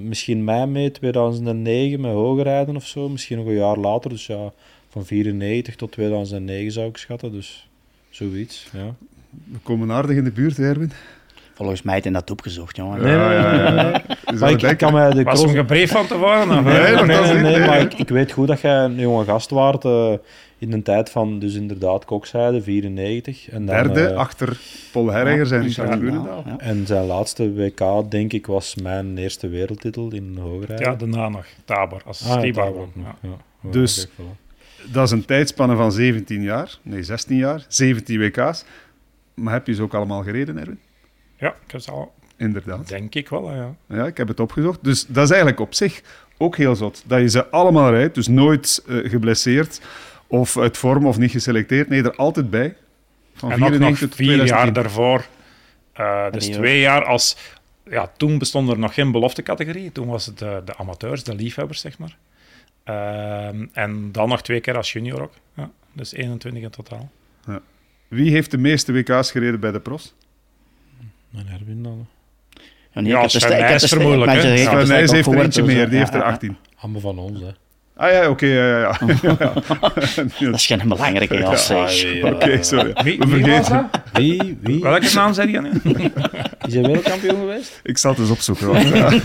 misschien 0.04 0.44
mei 0.44 0.66
mee, 0.66 0.92
2009, 0.92 2.02
met 2.02 2.12
hogerrijden 2.12 2.76
of 2.76 2.88
zo. 2.88 3.10
Misschien 3.10 3.38
nog 3.38 3.48
een 3.48 3.54
jaar 3.54 3.78
later. 3.78 4.10
Dus 4.10 4.26
ja, 4.26 4.54
van 4.90 5.06
94 5.06 5.76
tot 5.76 5.92
2009 5.92 6.72
zou 6.72 6.88
ik 6.88 6.98
schatten. 6.98 7.32
Dus 7.32 7.68
zoiets, 8.10 8.68
ja. 8.74 8.96
We 9.52 9.58
komen 9.64 9.92
aardig 9.92 10.18
in 10.18 10.24
de 10.24 10.32
buurt, 10.32 10.60
Erwin. 10.60 10.92
Volgens 11.62 11.82
mij 11.82 11.93
heeft 11.93 12.05
hij 12.05 12.14
dat 12.14 12.32
opgezocht, 12.32 12.76
jongen. 12.76 13.01
Nee, 13.01 13.16
nee, 13.18 13.39
nee, 13.39 13.72
nee, 13.72 14.01
Maar 14.39 14.51
ik, 14.51 14.62
ik 14.62 14.78
kan 14.78 14.93
mij 14.93 15.09
de 15.09 15.24
Was 15.24 15.34
cross... 15.39 15.41
hem 15.53 15.62
gebriefd 15.62 15.91
van 15.91 16.07
tevoren? 16.07 16.49
of- 16.57 16.64
Nee, 16.64 16.80
Nee, 16.82 16.91
nog 16.93 17.05
nee, 17.05 17.18
dat 17.18 17.26
nee, 17.26 17.34
niet, 17.34 17.41
nee, 17.43 17.57
nee. 17.57 17.68
maar 17.68 17.80
ik, 17.82 17.93
ik 17.93 18.09
weet 18.09 18.32
goed 18.32 18.47
dat 18.47 18.62
jij 18.62 18.84
een 18.84 18.95
jonge 18.99 19.24
gast 19.26 19.49
waart 19.49 19.86
eh, 19.86 20.14
in 20.57 20.70
de 20.72 20.82
tijd 20.82 21.09
van, 21.09 21.39
dus 21.39 21.53
inderdaad, 21.55 22.05
kokzijde, 22.05 22.62
94. 22.62 23.49
En 23.49 23.66
dan, 23.66 23.76
Derde, 23.76 24.05
eh, 24.05 24.16
achter 24.18 24.59
Paul 24.91 25.12
Herregers 25.12 25.51
en 25.51 25.62
Richard. 25.62 26.01
En 26.57 26.86
zijn 26.86 27.05
laatste 27.05 27.53
WK, 27.53 28.12
denk 28.12 28.34
ik, 28.34 28.47
was 28.47 28.76
mijn 28.76 29.18
eerste 29.18 29.47
wereldtitel 29.49 30.12
in 30.14 30.38
hoogrijden. 30.41 30.89
Ja, 30.91 30.95
daarna 30.95 31.30
nog. 31.30 31.45
Tabor, 31.66 32.01
als 32.05 32.30
Ah, 32.30 32.43
ja, 32.43 32.64
Ja. 32.64 32.72
ja. 33.22 33.30
Dus-. 33.72 34.07
Dat 34.91 35.05
is 35.05 35.12
een 35.12 35.26
tijdspanne 35.26 35.76
van 35.76 35.91
17 35.91 36.41
jaar. 36.41 36.78
Nee, 36.82 37.03
16 37.03 37.38
jaar. 37.38 37.66
17 37.68 38.20
WK's. 38.20 38.64
Maar 39.34 39.53
heb 39.53 39.68
je 39.68 39.74
ze 39.74 39.82
ook 39.82 39.93
allemaal 39.93 40.24
gereden, 40.24 40.57
Erwin? 40.57 40.80
Ja, 41.42 41.56
ik 41.66 41.72
heb 41.72 41.82
ze 41.82 41.92
al, 41.92 42.14
Inderdaad. 42.38 42.88
denk 42.88 43.16
ik 43.16 43.30
wel, 43.30 43.54
ja. 43.54 43.76
Ja, 43.88 44.06
ik 44.06 44.18
heb 44.18 44.28
het 44.28 44.39
opgezocht. 44.39 44.84
Dus 44.84 45.06
dat 45.08 45.24
is 45.24 45.30
eigenlijk 45.30 45.60
op 45.60 45.74
zich 45.74 46.02
ook 46.38 46.58
heel 46.58 46.76
zot. 46.76 47.04
Dat 47.06 47.20
je 47.20 47.30
ze 47.30 47.50
allemaal 47.50 47.89
rijdt, 47.92 48.16
dus 48.16 48.28
nooit 48.28 48.84
eh, 48.88 49.10
geblesseerd 49.10 49.82
of 50.28 50.58
uit 50.58 50.78
vorm 50.78 51.06
of 51.06 51.18
niet 51.18 51.32
geselecteerd. 51.32 51.89
Nee, 51.89 52.04
er 52.04 52.16
altijd 52.16 52.50
bij. 52.50 52.76
Van 53.34 53.52
En 53.52 53.64
ook 53.64 53.70
nog 53.70 53.70
94 53.70 54.08
tot 54.08 54.18
vier 54.18 54.36
jaar 54.46 54.72
2010. 54.72 54.74
daarvoor. 54.74 55.26
eh, 55.94 56.32
dus 56.32 56.48
twee 56.48 56.80
jaar 56.80 57.06
als... 57.06 57.38
Ja, 57.86 58.12
toen 58.18 58.38
bestond 58.38 58.70
er 58.70 58.80
nog 58.80 58.94
geen 58.94 59.12
beloftecategorie. 59.12 59.92
Toen 59.92 60.08
was 60.08 60.26
het 60.26 60.38
de, 60.38 60.62
de 60.66 60.78
amateurs, 60.78 61.24
de 61.24 61.36
liefhebbers, 61.36 61.80
zeg 61.82 61.98
maar. 61.98 62.18
Ehm, 62.84 63.66
en 63.74 64.12
dan 64.12 64.30
nog 64.30 64.42
twee 64.42 64.60
keer 64.62 64.78
als 64.78 64.94
junior 64.94 65.22
ook. 65.22 65.34
Ja, 65.56 65.70
dus 65.94 66.14
21 66.14 66.64
in 66.64 66.70
totaal. 66.70 67.10
Wie 68.08 68.32
heeft 68.32 68.52
de 68.52 68.58
meeste 68.58 68.94
WK's 68.94 69.32
gereden 69.32 69.60
bij 69.60 69.72
de 69.72 69.80
pros? 69.80 70.14
Mijn 71.32 71.48
Erwin 71.60 71.84
dan. 71.84 72.08
Ja, 72.94 73.02
nee, 73.02 73.12
Ja, 73.12 73.22
ik 73.24 73.32
heb 73.32 73.42
hè? 73.42 73.50
de- 73.50 73.56
ik 73.58 73.68
heb 73.68 73.80
Sven 73.80 74.00
Nijs 74.88 75.10
ook 75.10 75.16
heeft 75.16 75.28
er 75.28 75.40
eentje 75.42 75.62
dus, 75.64 75.74
meer, 75.74 75.90
die 75.90 75.98
heeft 75.98 76.14
er 76.14 76.20
ja, 76.20 76.26
ja. 76.26 76.32
18. 76.32 76.58
Allemaal 76.78 77.02
van 77.02 77.18
ons, 77.20 77.40
hè. 77.40 77.48
Ah 77.96 78.12
ja, 78.12 78.30
oké, 78.30 78.46
ja, 78.46 78.80
ja. 78.80 78.98
ja. 79.22 79.36
Dat 80.40 80.54
is 80.54 80.66
geen 80.66 80.88
belangrijke 80.88 81.46
als 81.46 81.66
zeg. 81.66 82.24
Oké, 82.24 82.64
sorry. 82.64 82.94
Wie, 83.04 83.18
We 83.20 83.28
vergeten. 83.28 83.90
dat? 83.92 84.02
Wie? 84.14 84.58
Wie? 84.62 84.82
Welke 84.82 85.12
naam 85.14 85.34
zei 85.34 85.52
je 85.52 85.62
nu? 85.62 85.70
Is 86.68 86.74
hij 86.74 86.82
wereldkampioen 86.84 87.36
geweest? 87.40 87.80
Ik 87.84 87.98
zal 87.98 88.12
het 88.12 88.20
eens 88.20 88.30
opzoeken. 88.30 88.88
Ja. 88.96 89.10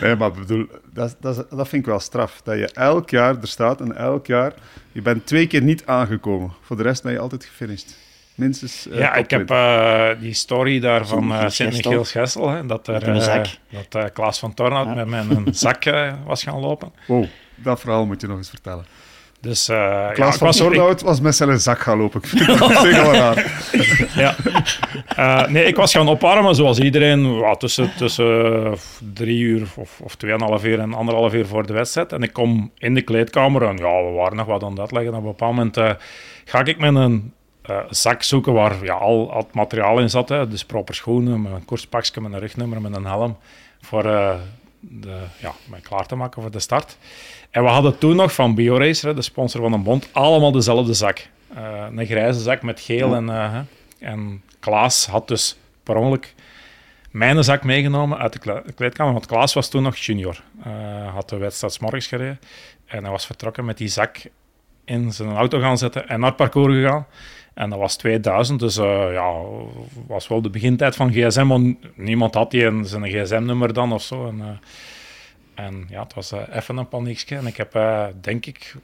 Nee, 0.00 0.16
maar 0.16 0.28
ik 0.28 0.34
bedoel, 0.34 0.66
dat, 0.92 1.16
dat, 1.20 1.36
dat 1.50 1.68
vind 1.68 1.82
ik 1.82 1.86
wel 1.86 2.00
straf. 2.00 2.40
Dat 2.44 2.56
je 2.58 2.68
elk 2.72 3.10
jaar 3.10 3.40
er 3.40 3.48
staat 3.48 3.80
en 3.80 3.96
elk 3.96 4.26
jaar... 4.26 4.52
Je 4.92 5.02
bent 5.02 5.26
twee 5.26 5.46
keer 5.46 5.62
niet 5.62 5.86
aangekomen. 5.86 6.52
Voor 6.62 6.76
de 6.76 6.82
rest 6.82 7.02
ben 7.02 7.12
je 7.12 7.18
altijd 7.18 7.44
gefinished. 7.44 7.96
Minstens 8.38 8.88
eh, 8.88 8.98
Ja, 8.98 9.14
ik 9.14 9.30
heb 9.30 9.50
eh, 9.50 10.08
die 10.20 10.34
story 10.34 10.80
daar 10.80 11.06
van 11.06 11.18
Sint-Michiels 11.22 11.42
uh, 11.44 11.50
Sint-Michiels 11.50 12.10
Gessel. 12.10 12.48
hè, 12.48 12.66
Dat, 12.66 12.88
er, 12.88 13.02
eh, 13.08 13.42
dat 13.70 13.94
eh, 14.04 14.10
Klaas 14.12 14.38
van 14.38 14.54
Tornout 14.54 14.86
Ja. 14.86 15.04
met 15.04 15.06
mijn 15.28 15.54
zak 15.64 15.84
eh, 15.84 16.12
was 16.26 16.42
gaan 16.42 16.60
lopen. 16.60 16.92
20. 17.04 17.06
Wow, 17.06 17.24
dat 17.64 17.80
verhaal 17.80 18.06
moet 18.06 18.20
je 18.20 18.26
nog 18.26 18.36
eens 18.36 18.48
vertellen. 18.50 18.84
Dus, 19.40 19.68
eh, 19.68 19.76
ja, 19.76 20.10
Klaas 20.12 20.32
ik 20.32 20.38
van 20.38 20.46
was, 20.46 20.60
ik- 20.60 21.04
was 21.06 21.20
met 21.20 21.34
zijn 21.36 21.60
zak 21.60 21.78
gaan 21.78 21.98
lopen. 21.98 22.20
Ik 22.22 22.28
vind 22.28 22.46
dat 22.58 22.82
wel 22.82 23.12
raar. 23.12 23.46
ja. 24.16 24.34
Eh, 25.16 25.48
nee, 25.50 25.64
ik 25.64 25.76
was 25.76 25.92
gaan 25.92 26.08
opwarmen 26.08 26.54
zoals 26.54 26.78
iedereen, 26.78 27.34
ja, 27.34 27.54
tussen, 27.54 27.90
tussen 27.96 28.74
drie 29.14 29.38
uur 29.40 29.66
of, 29.76 30.00
of 30.00 30.14
tweeënhalf 30.14 30.64
uur 30.64 30.78
en 30.80 30.94
anderhalf 30.94 31.34
uur 31.34 31.46
voor 31.46 31.66
de 31.66 31.72
wedstrijd. 31.72 32.12
En 32.12 32.22
ik 32.22 32.32
kom 32.32 32.70
in 32.78 32.94
de 32.94 33.02
kleedkamer 33.02 33.62
en 33.62 33.76
ja, 33.76 34.04
we 34.04 34.10
waren 34.16 34.36
nog 34.36 34.46
wat 34.46 34.62
aan 34.62 34.70
het 34.70 34.80
uitleggen. 34.80 35.12
En 35.12 35.18
op 35.18 35.24
een 35.24 35.30
bepaald 35.30 35.54
moment 35.54 35.76
eh, 35.76 35.90
ga 36.44 36.64
ik 36.64 36.78
met 36.78 36.94
een 36.94 37.32
eh, 37.68 37.78
zak 37.90 38.22
zoeken 38.22 38.52
waar 38.52 38.84
ja, 38.84 38.94
al, 38.94 39.32
al 39.32 39.38
het 39.38 39.54
materiaal 39.54 39.98
in 39.98 40.10
zat. 40.10 40.28
Hè. 40.28 40.48
Dus 40.48 40.64
proper 40.64 40.94
schoenen, 40.94 41.42
met 41.42 41.52
een 41.52 41.64
koerspakje, 41.64 42.20
met 42.20 42.32
een 42.32 42.38
rugnummer, 42.38 42.80
met 42.80 42.96
een 42.96 43.04
helm. 43.04 43.36
Voor 43.80 44.04
eh, 44.04 44.36
de, 44.80 45.20
ja, 45.40 45.52
mij 45.68 45.80
klaar 45.80 46.06
te 46.06 46.16
maken 46.16 46.42
voor 46.42 46.50
de 46.50 46.58
start. 46.58 46.96
En 47.50 47.62
we 47.62 47.68
hadden 47.68 47.98
toen 47.98 48.16
nog 48.16 48.34
van 48.34 48.54
BioRacer, 48.54 49.14
de 49.14 49.22
sponsor 49.22 49.60
van 49.60 49.72
een 49.72 49.82
bond, 49.82 50.08
allemaal 50.12 50.52
dezelfde 50.52 50.92
zak. 50.92 51.28
Eh, 51.54 51.86
een 51.96 52.06
grijze 52.06 52.40
zak 52.40 52.62
met 52.62 52.80
geel 52.80 53.14
en... 53.14 53.30
en 53.98 54.42
Klaas 54.60 55.06
had 55.06 55.28
dus 55.28 55.56
per 55.82 55.96
ongeluk 55.96 56.34
mijn 57.10 57.44
zak 57.44 57.64
meegenomen 57.64 58.18
uit 58.18 58.32
de 58.32 58.38
kle- 58.38 58.62
kleedkamer, 58.74 59.12
want 59.12 59.26
Klaas 59.26 59.54
was 59.54 59.68
toen 59.68 59.82
nog 59.82 59.96
junior. 59.96 60.42
Had 61.12 61.28
de 61.28 61.36
wedstrijd 61.36 61.80
morgens 61.80 62.06
gereden 62.06 62.40
en 62.86 63.02
hij 63.02 63.10
was 63.10 63.26
vertrokken 63.26 63.64
met 63.64 63.78
die 63.78 63.88
zak 63.88 64.18
in 64.84 65.12
zijn 65.12 65.36
auto 65.36 65.60
gaan 65.60 65.78
zetten 65.78 66.08
en 66.08 66.20
naar 66.20 66.28
het 66.28 66.36
parcours 66.36 66.74
gegaan. 66.74 67.06
En 67.58 67.70
dat 67.70 67.78
was 67.78 67.96
2000, 67.96 68.60
dus 68.60 68.76
eh, 68.76 69.12
ja, 69.12 69.42
was 70.06 70.28
wel 70.28 70.42
de 70.42 70.50
begintijd 70.50 70.96
van 70.96 71.12
gsm, 71.12 71.46
want 71.46 71.76
niemand 71.94 72.34
had 72.34 72.50
die 72.50 72.64
een, 72.64 72.84
zijn 72.84 73.08
gsm-nummer 73.08 73.72
dan 73.72 73.92
of 73.92 74.02
zo. 74.02 74.28
En, 74.28 74.40
eh, 74.40 75.64
en 75.64 75.86
ja, 75.88 76.02
het 76.02 76.14
was 76.14 76.32
eh, 76.32 76.40
even 76.52 76.76
een 76.76 76.88
paniekje. 76.88 77.36
En 77.36 77.46
ik 77.46 77.56
heb, 77.56 77.72
denk 78.20 78.46
ik, 78.46 78.74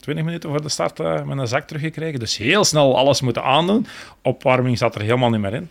20 0.00 0.24
minuten 0.24 0.50
voor 0.50 0.62
de 0.62 0.68
start 0.68 0.98
mijn 1.24 1.46
zak 1.46 1.66
teruggekregen. 1.66 2.20
Dus 2.20 2.36
heel 2.36 2.64
snel 2.64 2.96
alles 2.96 3.20
moeten 3.20 3.42
aandoen. 3.42 3.86
Opwarming 4.22 4.78
zat 4.78 4.94
er 4.94 5.00
helemaal 5.00 5.30
niet 5.30 5.40
meer 5.40 5.54
in. 5.54 5.68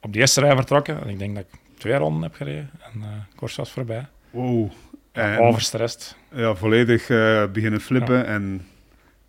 Op 0.00 0.12
de 0.12 0.18
eerste 0.18 0.40
rij 0.40 0.56
vertrokken. 0.56 1.02
En 1.02 1.08
ik 1.08 1.18
denk 1.18 1.34
dat 1.34 1.44
ik 1.44 1.58
twee 1.78 1.94
ronden 1.94 2.22
heb 2.22 2.34
gereden. 2.34 2.70
En 2.92 3.26
koers 3.36 3.56
was 3.56 3.70
voorbij. 3.70 4.06
Wow. 4.30 4.70
En, 5.12 5.38
Overstrest. 5.38 6.16
ja, 6.34 6.54
volledig 6.54 7.06
beginnen 7.52 7.80
flippen 7.80 8.26
en 8.26 8.66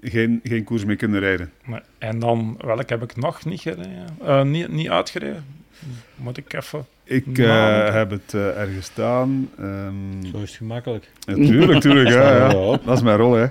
geen, 0.02 0.40
geen 0.44 0.64
koers 0.64 0.86
meer 0.86 0.96
kunnen 0.96 1.20
rijden. 1.20 1.52
Nee. 1.66 1.80
En 1.98 2.20
dan, 2.20 2.58
welk 2.62 2.90
heb 2.90 3.04
ik 3.04 3.16
nog 3.16 3.46
niet 3.46 3.62
gereden? 3.62 4.08
Eh, 4.24 4.42
niet, 4.42 4.68
niet 4.68 4.90
uitgereden. 4.90 5.46
Moet 6.16 6.38
ik 6.38 6.54
even... 6.54 6.86
Ik 7.04 7.38
eh, 7.38 7.46
Nou. 7.48 7.92
heb 7.92 8.10
het 8.10 8.34
eh, 8.34 8.60
ergens 8.60 8.86
staan. 8.86 9.50
Ehm, 9.60 10.26
Zo 10.32 10.38
is 10.38 10.50
het 10.50 10.58
gemakkelijk. 10.58 11.10
Natuurlijk, 11.26 11.82
tuurlijk. 11.82 12.10
Ja, 12.10 12.22
ja. 12.38 12.50
Ja. 12.50 12.80
Dat 12.86 12.98
is 12.98 13.02
mijn 13.02 13.18
rol, 13.18 13.34
hè. 13.34 13.48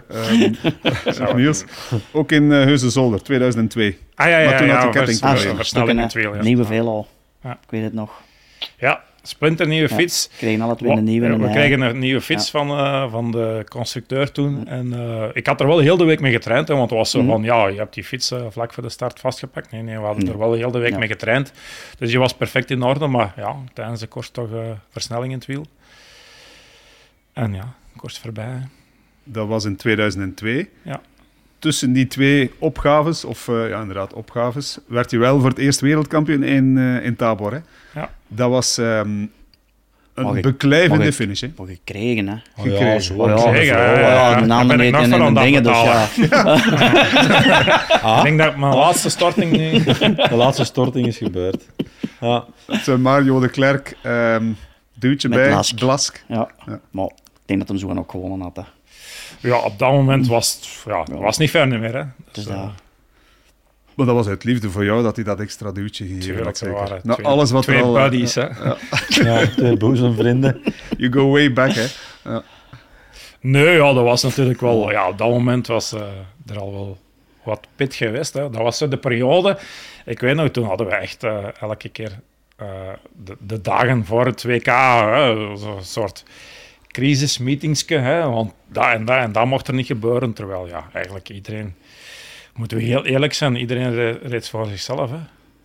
Niels. 1.35 1.65
Ook 2.13 2.33
in 2.33 2.43
uh, 2.43 2.51
Heusden-Zolder, 2.51 3.23
2002. 3.23 3.99
Ah 4.15 4.29
ja, 4.29 4.39
ja, 4.39 4.49
Maar 4.49 4.59
toen 4.59 4.67
ja, 4.67 4.75
had 4.75 4.93
de 4.93 4.99
ketting. 4.99 5.21
Ah. 5.21 5.41
Ja. 6.15 6.43
Nieuwe 6.43 6.65
veelal. 6.65 7.07
Ja. 7.43 7.53
Ik 7.53 7.71
weet 7.71 7.83
het 7.83 7.93
nog. 7.93 8.11
ja, 8.79 9.05
splinternieuwe 9.29 9.89
Ja. 9.89 9.95
fiets. 9.97 10.29
We 10.31 10.37
kregen 10.37 10.61
alle 10.61 10.77
twee 10.77 10.91
een 10.91 11.05
nieuwe. 11.05 11.37
We 11.37 11.73
een 11.85 11.99
nieuwe 11.99 12.21
fiets 12.21 12.51
van, 12.51 12.71
eh, 12.71 13.11
van 13.11 13.31
de 13.31 13.65
constructeur 13.69 14.33
toen. 14.33 14.67
En 14.69 14.93
eh, 14.93 15.25
ik 15.33 15.47
had 15.47 15.61
er 15.61 15.67
wel 15.67 15.79
heel 15.79 15.97
de 15.97 16.05
week 16.05 16.21
mee 16.21 16.33
getraind, 16.33 16.69
hè, 16.69 16.75
want 16.75 16.91
het 16.91 16.99
was 16.99 17.11
zo 17.11 17.19
Mhm. 17.23 17.31
van, 17.31 17.43
ja, 17.43 17.67
je 17.67 17.79
hebt 17.79 17.95
die 17.95 18.05
fiets 18.05 18.31
eh, 18.31 18.47
vlak 18.51 18.73
voor 18.73 18.83
de 18.83 18.89
start 18.89 19.21
vastgepakt. 19.21 19.71
Nee, 19.71 19.83
nee, 19.83 19.99
we 19.99 20.05
hadden 20.05 20.25
Nee. 20.25 20.33
er 20.33 20.39
wel 20.39 20.53
heel 20.53 20.71
de 20.71 20.79
week 20.79 20.93
Ja. 20.93 20.99
mee 20.99 21.09
getraind. 21.09 21.53
Dus 21.99 22.13
je 22.13 22.19
was 22.19 22.35
perfect 22.35 22.71
in 22.71 22.83
orde, 22.83 23.07
maar 23.07 23.33
ja, 23.37 23.57
tijdens 23.73 24.01
de 24.01 24.07
koers 24.07 24.31
toch 24.31 24.49
versnelling 24.91 25.33
in 25.33 25.39
het 25.39 25.47
wiel. 25.47 25.67
En 27.33 27.55
ja, 27.55 27.75
koers 27.97 28.19
voorbij. 28.19 28.45
hè. 28.45 28.59
Dat 29.25 29.49
was 29.49 29.65
in 29.65 29.77
2002. 29.77 30.69
Ja. 30.83 31.01
Tussen 31.59 31.93
die 31.93 32.07
twee 32.07 32.51
opgaves, 32.59 33.25
of 33.25 33.49
eh, 33.49 33.69
ja, 33.69 33.81
inderdaad 33.81 34.13
opgaves, 34.13 34.79
werd 34.87 35.11
je 35.11 35.19
wel 35.19 35.41
voor 35.41 35.49
het 35.49 35.59
eerst 35.59 35.81
wereldkampioen 35.81 36.43
in, 36.43 36.79
eh, 36.79 37.05
in 37.05 37.17
Tabor. 37.17 37.53
Hè? 37.53 37.59
Ja. 38.01 38.11
Dat 38.29 38.51
was 38.51 38.79
ehm, 38.79 39.27
een 40.15 40.37
ik- 40.37 40.43
beklijvende 40.43 40.97
mag 40.99 41.07
ik- 41.07 41.15
finish. 41.15 41.41
Hè? 41.41 41.49
Gekregen, 41.67 42.29
hè. 42.29 42.35
Oh, 42.35 42.41
Gekregen. 42.63 42.87
ja, 42.87 42.99
zo. 42.99 43.15
Oh, 43.15 43.29
ja, 43.29 43.37
Gekregen, 43.39 43.77
de 44.41 44.47
namen 44.47 44.81
en, 44.81 45.35
dingen, 45.35 45.63
dus 45.63 45.83
ja. 45.83 46.09
Ah, 48.03 48.17
Ik 48.19 48.23
denk 48.23 48.39
dat 48.39 48.57
mijn 48.57 48.75
laatste 48.75 49.11
starting 49.11 49.53
nu... 49.53 49.85
de 50.29 50.35
laatste 50.35 50.65
storting 50.65 51.07
is 51.07 51.17
gebeurd. 51.17 51.67
Ja. 52.21 52.45
Het, 52.67 52.99
Mario 52.99 53.41
de 53.41 53.49
Klerk, 53.49 53.97
ehm 54.03 54.45
duwtje 54.95 55.29
Met 55.29 55.39
bij, 55.39 55.49
Blask. 55.49 55.75
Blask. 55.77 56.25
Ja. 56.29 56.49
Ja. 56.67 56.81
maar 56.91 57.05
ik 57.07 57.13
denk 57.47 57.59
dat 57.59 57.69
hem 57.69 57.79
zo 57.79 57.95
ook 57.95 58.11
gewonnen 58.11 58.41
had. 58.41 58.57
Hè. 58.57 58.63
Ja, 59.49 59.59
op 59.59 59.79
dat 59.79 59.91
moment 59.93 60.27
was 60.27 60.55
het 60.55 60.69
ja, 60.87 61.17
was 61.19 61.39
niet 61.39 61.51
ver 61.51 61.69
meer. 61.69 61.95
Hè. 61.95 62.03
Dus 62.33 62.45
Dus, 62.45 62.55
Maar 63.97 64.07
dat 64.07 64.15
was 64.15 64.27
uit 64.27 64.45
liefde 64.45 64.71
voor 64.71 64.85
jou 64.85 65.03
dat 65.03 65.17
hij 65.17 65.25
dat 65.25 65.41
extra 65.41 65.73
duwtje 65.73 66.05
gegeven 66.07 66.25
tuurlijk, 66.35 66.59
had, 66.59 66.69
waren 66.69 67.01
Na 67.03 67.15
twee, 67.15 67.27
alles 67.27 67.51
wat 67.51 67.63
twee 67.63 67.79
er 67.79 67.85
al... 67.85 67.97
eh, 67.97 68.03
buddies. 68.03 68.35
hè. 68.35 68.47
Ja, 69.09 69.47
twee 69.47 69.77
boezemvrienden. 69.77 70.63
You 70.97 71.13
go 71.13 71.31
way 71.31 71.53
back, 71.53 71.73
hè. 71.73 71.87
Ja. 72.25 72.43
Nee, 73.41 73.77
ja, 73.77 73.93
dat 73.93 74.05
was 74.05 74.23
natuurlijk 74.23 74.61
wel... 74.61 74.91
Ja, 74.91 75.09
op 75.09 75.19
dat 75.19 75.29
moment 75.29 75.67
was 75.67 75.93
eh, 75.93 76.01
er 76.47 76.59
al 76.59 76.73
wel 76.73 76.99
wat 77.43 77.67
pit 77.77 77.95
geweest. 77.95 78.33
Hè. 78.35 78.51
Dat 78.51 78.63
was 78.63 78.79
zo 78.79 78.89
de 78.89 78.97
periode... 78.97 79.59
Ik 80.05 80.21
weet 80.21 80.35
nog, 80.35 80.49
toen 80.49 80.65
hadden 80.67 80.87
we 80.87 80.95
echt 80.95 81.25
eh, 81.25 81.45
elke 81.61 81.89
keer 81.89 82.21
eh, 82.57 82.67
de, 83.25 83.37
de 83.41 83.61
dagen 83.61 84.05
voor 84.05 84.27
het 84.27 84.43
WK 84.43 84.67
zo'n 85.57 85.83
soort 85.83 86.25
crisismeetingske, 86.89 87.95
hè, 87.95 88.29
want 88.29 88.53
dat 88.67 88.85
en 88.85 89.05
dat 89.05 89.17
en 89.17 89.33
dat 89.33 89.47
mocht 89.47 89.69
er 89.69 89.75
niet 89.75 89.87
gebeuren. 89.87 90.33
Terwijl, 90.33 90.67
ja, 90.67 90.89
eigenlijk 90.93 91.29
iedereen... 91.29 91.75
Moeten 92.57 92.77
we 92.79 92.83
heel 92.85 93.05
eerlijk 93.05 93.33
zijn, 93.33 93.57
iedereen 93.57 93.95
re- 93.95 94.19
reed 94.23 94.49
voor 94.49 94.67
zichzelf. 94.67 95.11
Hè. 95.11 95.17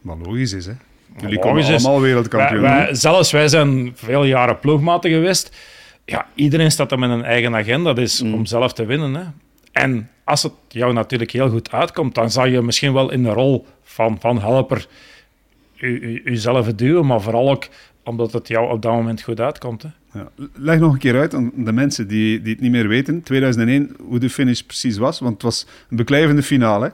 Maar 0.02 0.18
logisch 0.18 0.54
is, 0.54 0.66
hè. 0.66 0.72
Jullie 1.20 1.36
Logisch 1.36 1.42
komen 1.66 1.74
is- 1.76 1.86
allemaal 1.86 2.02
wereldkampioen. 2.02 2.62
wij, 2.62 2.96
zelfs 2.96 3.32
wij 3.32 3.48
zijn 3.48 3.92
veel 3.96 4.24
jaren 4.24 4.60
ploegmaten 4.60 5.12
geweest. 5.12 5.56
Ja, 6.06 6.26
iedereen 6.36 6.72
staat 6.72 6.92
er 6.92 7.00
met 7.00 7.10
een 7.10 7.24
eigen 7.24 7.56
agenda. 7.56 7.94
Dat 7.94 8.04
is 8.04 8.22
om 8.22 8.46
zelf 8.46 8.74
te 8.74 8.86
winnen. 8.86 9.14
Hè. 9.16 9.24
En 9.72 10.10
als 10.24 10.44
het 10.44 10.54
jou 10.68 10.94
natuurlijk 10.94 11.32
heel 11.32 11.50
goed 11.50 11.72
uitkomt, 11.72 12.16
dan 12.16 12.32
zal 12.32 12.46
je 12.46 12.62
misschien 12.62 12.94
wel 12.94 13.12
in 13.12 13.24
de 13.24 13.30
rol 13.30 13.66
van, 13.84 14.18
van 14.20 14.40
helper 14.40 14.86
u, 15.78 16.00
u, 16.00 16.22
uzelf 16.24 16.68
duwen, 16.74 17.06
maar 17.06 17.22
vooral 17.22 17.50
ook 17.50 17.68
omdat 18.04 18.32
het 18.34 18.48
jou 18.48 18.72
op 18.72 18.82
dat 18.82 18.92
moment 18.92 19.22
goed 19.22 19.40
uitkomt. 19.40 19.82
Hè. 19.82 19.90
Ja. 20.14 20.30
Leg 20.54 20.80
nog 20.80 20.94
een 20.94 21.00
keer 21.00 21.20
uit 21.20 21.34
aan 21.34 21.52
de 21.56 21.72
mensen 21.72 22.08
die, 22.08 22.42
die 22.42 22.54
het 22.54 22.62
niet 22.62 22.72
meer 22.72 22.88
weten. 22.88 23.24
2001, 23.24 23.96
hoe 24.08 24.20
de 24.20 24.30
finish 24.30 24.62
precies 24.62 24.98
was. 24.98 25.20
Want 25.20 25.34
het 25.34 25.42
was 25.42 25.66
een 25.90 25.98
beklijvende 25.98 26.44
finale. 26.44 26.94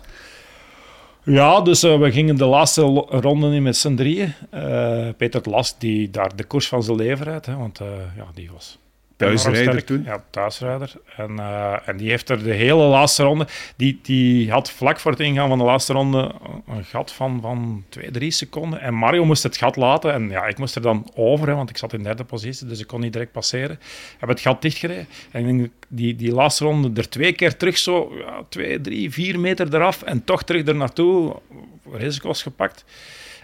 Ja, 1.24 1.62
dus 1.62 1.84
eh, 1.84 2.00
we 2.00 2.12
gingen 2.12 2.36
de 2.36 2.46
laatste 2.46 2.82
ronde 3.10 3.56
in 3.56 3.64
met 3.64 3.78
z'n 3.78 3.96
drieën. 3.96 4.34
Eh, 4.50 5.10
Peter 5.18 5.42
Last, 5.50 5.80
die 5.80 6.10
daar 6.10 6.36
de 6.36 6.44
koers 6.44 6.68
van 6.68 6.84
zijn 6.84 6.98
leven 6.98 7.26
rijdt, 7.26 7.46
hè, 7.46 7.56
want 7.56 7.80
eh, 7.80 7.88
ja, 8.16 8.26
die 8.34 8.50
was 8.52 8.80
Thuisrijder 9.18 9.84
toen. 9.84 10.04
Ja, 10.04 10.24
thuisrijder. 10.30 10.94
En, 11.16 11.40
eh, 11.40 11.78
en 11.86 11.98
die 11.98 12.10
heeft 12.10 12.30
er 12.30 12.44
de 12.44 12.54
hele 12.54 12.84
laatste 12.84 13.24
ronde... 13.24 13.48
Die, 13.76 14.00
die 14.04 14.52
had 14.52 14.72
vlak 14.72 15.00
voor 15.00 15.12
het 15.12 15.20
ingaan 15.20 15.48
van 15.48 15.58
de 15.58 15.64
laatste 15.64 15.94
ronde 15.94 16.32
een 16.68 16.84
gat 16.84 17.12
van, 17.12 17.42
van 17.42 17.84
twee, 17.90 18.12
drie 18.12 18.32
seconden. 18.32 18.82
En 18.82 18.94
Mario 18.94 19.26
moest 19.26 19.44
het 19.44 19.58
gat 19.58 19.76
laten. 19.76 20.14
En 20.14 20.30
ja, 20.30 20.46
ik 20.46 20.58
moest 20.58 20.76
er 20.76 20.82
dan 20.82 21.12
over, 21.16 21.48
hè, 21.48 21.56
want 21.56 21.70
ik 21.70 21.78
zat 21.78 21.94
in 21.94 22.04
derde 22.04 22.24
positie, 22.24 22.68
dus 22.68 22.80
ik 22.80 22.88
kon 22.88 23.00
niet 23.00 23.14
direct 23.14 23.32
passeren. 23.32 23.80
Heb 24.18 24.30
het 24.30 24.40
gat 24.40 24.62
dichtgereden. 24.62 25.08
En 25.32 25.48
ik 25.48 25.58
denk, 25.58 25.72
die, 25.88 26.16
die 26.16 26.32
laatste 26.32 26.64
ronde 26.64 27.02
er 27.02 27.10
twee 27.10 27.34
keer 27.34 27.58
terug 27.58 27.78
zo... 27.78 28.14
Ja, 28.18 28.44
twee, 28.50 28.82
drie, 28.82 29.12
vier 29.12 29.40
meter 29.40 29.76
eraf. 29.76 30.02
En 30.02 30.24
toch 30.24 30.44
terug 30.44 30.68
er 30.68 30.76
naartoe. 30.76 31.36
Risico's 31.92 32.42
gepakt. 32.42 32.86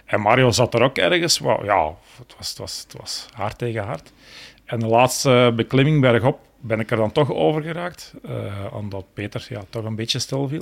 En 0.04 0.20
Mario 0.20 0.50
zat 0.50 0.74
er 0.74 0.82
ook 0.82 0.98
ergens. 0.98 1.40
Maar 1.40 1.64
ja, 1.64 1.94
het 2.18 2.34
was, 2.38 2.48
het 2.48 2.58
was, 2.58 2.84
het 2.88 3.00
was 3.00 3.26
hard 3.32 3.58
tegen 3.58 3.84
hard. 3.84 4.12
En 4.64 4.78
de 4.78 4.86
laatste 4.86 5.52
beklimming 5.56 6.00
bergop 6.00 6.38
ben 6.60 6.80
ik 6.80 6.90
er 6.90 6.96
dan 6.96 7.12
toch 7.12 7.32
over 7.32 7.62
geraakt. 7.62 8.14
eh, 8.22 8.64
omdat 8.72 9.04
Peter 9.12 9.46
ja, 9.48 9.62
toch 9.70 9.84
een 9.84 9.94
beetje 9.94 10.18
stil 10.18 10.48
viel. 10.48 10.60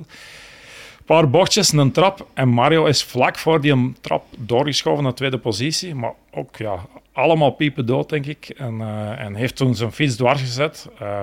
Een 0.98 1.04
paar 1.04 1.30
bochtjes, 1.30 1.72
een 1.72 1.92
trap. 1.92 2.26
En 2.34 2.48
Mario 2.48 2.84
is 2.84 3.04
vlak 3.04 3.38
voor 3.38 3.60
die 3.60 3.92
trap 4.00 4.24
doorgeschoven 4.36 5.02
naar 5.04 5.14
tweede 5.14 5.38
positie. 5.38 5.94
Maar 5.94 6.12
ook 6.30 6.56
ja, 6.56 6.86
allemaal 7.12 7.50
piepen 7.50 7.86
dood, 7.86 8.08
denk 8.08 8.26
ik. 8.26 8.48
En, 8.48 8.80
eh, 8.80 9.20
en 9.24 9.34
heeft 9.34 9.56
toen 9.56 9.74
zijn 9.74 9.92
fiets 9.92 10.16
dwars 10.16 10.40
gezet. 10.40 10.88
eh, 10.98 11.20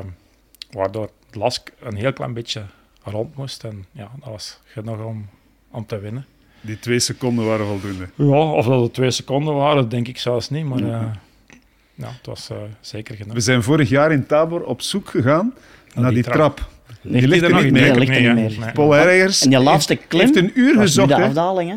waardoor 0.71 1.09
Lask 1.31 1.71
een 1.79 1.95
heel 1.95 2.13
klein 2.13 2.33
beetje 2.33 2.63
rond 3.03 3.35
moest. 3.35 3.63
En 3.63 3.85
ja, 3.91 4.11
dat 4.19 4.29
was 4.29 4.59
genoeg 4.65 5.03
om, 5.03 5.29
om 5.71 5.85
te 5.85 5.99
winnen. 5.99 6.25
Die 6.61 6.79
twee 6.79 6.99
seconden 6.99 7.45
waren 7.45 7.65
voldoende. 7.65 8.09
Ja, 8.15 8.51
of 8.51 8.65
dat 8.65 8.81
het 8.81 8.93
twee 8.93 9.11
seconden 9.11 9.55
waren, 9.55 9.89
denk 9.89 10.07
ik 10.07 10.17
zelfs 10.17 10.49
niet. 10.49 10.65
Maar 10.65 10.83
eh, 10.83 11.05
ja, 11.99 12.07
het 12.07 12.25
was 12.25 12.49
eh, 12.49 12.57
zeker 12.81 13.15
genoeg. 13.15 13.33
We 13.33 13.39
zijn 13.39 13.63
vorig 13.63 13.89
jaar 13.89 14.11
in 14.11 14.25
Tabor 14.25 14.61
op 14.63 14.81
zoek 14.81 15.09
gegaan 15.09 15.53
naar 15.95 16.05
die 16.13 16.23
die 16.23 16.31
trap. 16.31 16.55
trap. 16.55 16.69
Ligt 17.01 17.25
ligt 17.25 17.33
die 17.41 17.49
er 17.49 17.55
nog 17.55 17.63
niet 17.63 17.71
meer. 17.73 17.81
Nee, 17.81 17.99
ligt 17.99 18.15
er 18.15 18.21
Nee, 18.21 18.33
niet 18.33 18.49
meer. 18.57 18.65
Nee. 18.65 18.73
Paul 18.73 18.95
En 18.95 19.29
die 19.49 19.59
laatste 19.59 19.93
heeft, 19.93 20.07
klim 20.07 20.21
heeft 20.21 20.35
een 20.35 20.51
uur 20.53 20.65
was 20.67 20.75
nu 20.75 20.81
gezocht. 20.81 21.07
de 21.09 21.15
afdaling, 21.23 21.69
hè? 21.69 21.75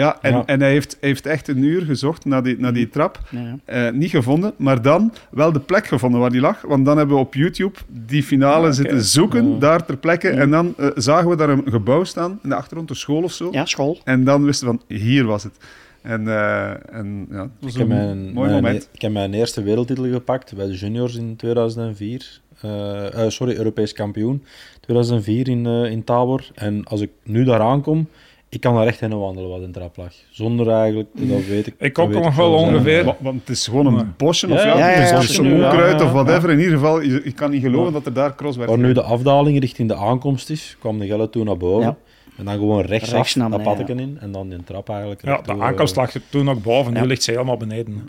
Ja, 0.00 0.18
en, 0.22 0.32
Ja. 0.32 0.42
en 0.46 0.60
hij 0.60 0.70
heeft, 0.70 0.96
heeft 1.00 1.26
echt 1.26 1.48
een 1.48 1.62
uur 1.62 1.82
gezocht 1.84 2.24
naar 2.24 2.42
die, 2.42 2.58
naar 2.58 2.72
die 2.72 2.88
trap. 2.88 3.20
Ja. 3.30 3.58
Eh, 3.64 3.90
niet 3.92 4.10
gevonden, 4.10 4.54
maar 4.56 4.82
dan 4.82 5.12
wel 5.30 5.52
de 5.52 5.60
plek 5.60 5.86
gevonden 5.86 6.20
waar 6.20 6.30
die 6.30 6.40
lag. 6.40 6.60
Want 6.62 6.84
dan 6.84 6.96
hebben 6.98 7.16
we 7.16 7.22
op 7.22 7.34
YouTube 7.34 7.78
die 7.88 8.22
finale 8.22 8.66
Ah, 8.68 8.72
zitten 8.72 9.04
zoeken, 9.04 9.52
Ja. 9.52 9.58
daar 9.58 9.84
ter 9.84 9.96
plekke. 9.96 10.28
En 10.28 10.50
dan 10.50 10.74
eh, 10.76 10.88
zagen 10.94 11.28
we 11.28 11.36
daar 11.36 11.48
een 11.48 11.62
gebouw 11.66 12.04
staan, 12.04 12.38
in 12.42 12.48
de 12.48 12.54
achtergrond, 12.54 12.90
een 12.90 12.96
school 12.96 13.22
of 13.22 13.32
zo. 13.32 13.48
ja, 13.52 13.64
school. 13.64 14.00
En 14.04 14.24
dan 14.24 14.44
wisten 14.44 14.68
we 14.70 14.76
van, 14.88 14.96
hier 14.96 15.24
was 15.24 15.42
het. 15.42 15.56
En, 16.02 16.28
eh, 16.28 16.70
en 16.98 17.26
ja, 17.30 17.42
het 17.42 17.50
was 17.60 17.72
Ik 17.72 17.78
heb, 17.78 17.88
een 17.90 17.96
mijn, 17.96 18.18
mooi 18.32 18.48
mijn- 18.50 18.62
moment. 18.62 18.88
ik 18.92 19.00
heb 19.00 19.12
mijn 19.12 19.34
eerste 19.34 19.62
wereldtitel 19.62 20.04
gepakt 20.10 20.54
bij 20.56 20.66
de 20.66 20.74
juniors 20.74 21.16
in 21.16 21.36
2004. 21.36 22.40
Eh, 22.60 23.24
eh, 23.24 23.30
sorry, 23.30 23.56
Europees 23.56 23.92
kampioen. 23.92 24.42
2004 24.80 25.48
in, 25.48 25.66
eh, 25.66 25.90
in 25.90 26.04
Tabor. 26.04 26.50
En 26.54 26.84
als 26.84 27.00
ik 27.00 27.10
nu 27.24 27.44
daar 27.44 27.60
aankom, 27.60 28.08
ik 28.48 28.60
kan 28.60 28.74
daar 28.74 28.86
echt 28.86 29.00
heen 29.00 29.18
wandelen 29.18 29.50
wat 29.50 29.62
in 29.62 29.72
trap 29.72 29.96
lag. 29.96 30.12
Zonder 30.30 30.68
eigenlijk, 30.70 31.08
dat 31.12 31.44
weet 31.44 31.66
ik. 31.66 31.74
Ik 31.78 31.98
ook 31.98 32.10
nog 32.12 32.36
wel 32.36 32.58
zijn. 32.58 32.74
ongeveer. 32.74 33.04
Wa- 33.04 33.16
Want 33.20 33.40
het 33.40 33.48
is 33.48 33.66
gewoon 33.66 33.86
een 33.86 34.14
bosje, 34.16 34.46
of 34.52 34.62
Ja, 34.62 34.66
ja, 34.66 34.90
ja, 34.90 35.00
ja, 35.06 35.20
dus 35.20 35.38
een 35.38 35.52
onkruid 35.52 35.94
of 36.02 36.06
ja. 36.06 36.12
whatever. 36.12 36.50
In 36.50 36.58
ieder 36.58 36.72
geval, 36.74 37.00
je 37.02 37.32
kan 37.34 37.50
niet 37.50 37.62
geloven 37.62 37.92
dat 37.92 38.06
er 38.06 38.12
daar 38.12 38.34
cross 38.34 38.56
werd. 38.56 38.68
Waar 38.70 38.78
nu 38.78 38.92
de 38.92 39.02
afdaling 39.02 39.60
richting 39.60 39.88
de 39.88 39.94
aankomst 39.96 40.50
is, 40.50 40.76
kwam 40.80 40.98
de 40.98 41.06
Gelle 41.06 41.30
toen 41.30 41.44
naar 41.46 41.56
boven. 41.56 41.96
Ja. 42.38 42.44
En 42.44 42.44
dan 42.44 42.54
gewoon 42.54 42.80
rechtsaf, 42.84 43.16
Rechts 43.16 43.34
naar 43.34 43.50
dat 43.50 43.88
in. 43.88 44.18
En 44.20 44.32
dan 44.32 44.48
die 44.48 44.64
trap 44.64 44.88
eigenlijk. 44.88 45.24
Ja, 45.24 45.36
de 45.36 45.42
toe, 45.52 45.62
aankomst 45.62 45.96
lag 45.96 46.14
er 46.14 46.22
toen 46.28 46.48
ook 46.50 46.62
boven, 46.62 46.92
nu 46.92 46.98
Ja. 47.00 47.04
ligt 47.06 47.22
ze 47.22 47.30
helemaal 47.30 47.56
beneden. 47.56 48.08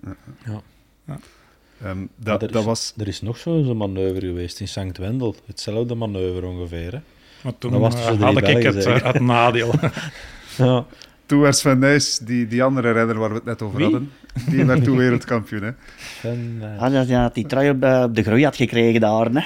Ehm, 1.84 1.98
maar 1.98 2.08
dat, 2.16 2.42
er, 2.42 2.52
dat 2.52 2.62
is, 2.62 2.68
was... 2.68 2.94
er 2.98 3.08
is 3.08 3.22
nog 3.22 3.38
zo'n 3.38 3.78
manoeuvre 3.78 4.26
geweest 4.28 4.60
in 4.60 4.68
Sankt 4.68 4.98
Wendel. 4.98 5.36
Hetzelfde 5.46 5.96
manoeuvre 5.96 6.46
ongeveer. 6.46 6.92
Hè? 6.92 7.00
Maar 7.44 7.54
toen 7.58 7.72
Dat 7.72 7.80
was 7.82 7.96
eh, 7.96 8.02
had 8.02 8.14
ik 8.38 8.44
Belgen, 8.44 8.66
het, 8.74 8.84
zeker. 8.84 9.02
eh, 9.04 9.14
het 9.14 9.22
nadeel. 9.22 9.72
Ja. 10.58 10.86
Toen 11.26 11.40
werd 11.40 11.58
Sven 11.58 11.80
Nys, 11.80 12.18
die, 12.18 12.48
die 12.48 12.64
andere 12.64 12.92
renner 12.92 13.18
waar 13.20 13.30
we 13.30 13.36
het 13.36 13.46
net 13.46 13.62
over 13.62 13.78
Wie? 13.78 13.84
hadden, 13.90 14.12
die 14.50 14.66
werd 14.66 14.84
toen 14.84 14.98
wereldkampioen. 14.98 15.62
Hè. 15.64 15.72
En, 16.30 16.58
eh, 16.62 16.82
Ah, 16.82 17.24
had 17.24 17.34
die 17.36 17.46
trui 17.46 17.70
op, 17.70 17.84
op 18.08 18.16
de 18.16 18.24
groei 18.24 18.44
had 18.44 18.56
gekregen 18.56 19.02
daar. 19.02 19.26
Hè? 19.32 19.42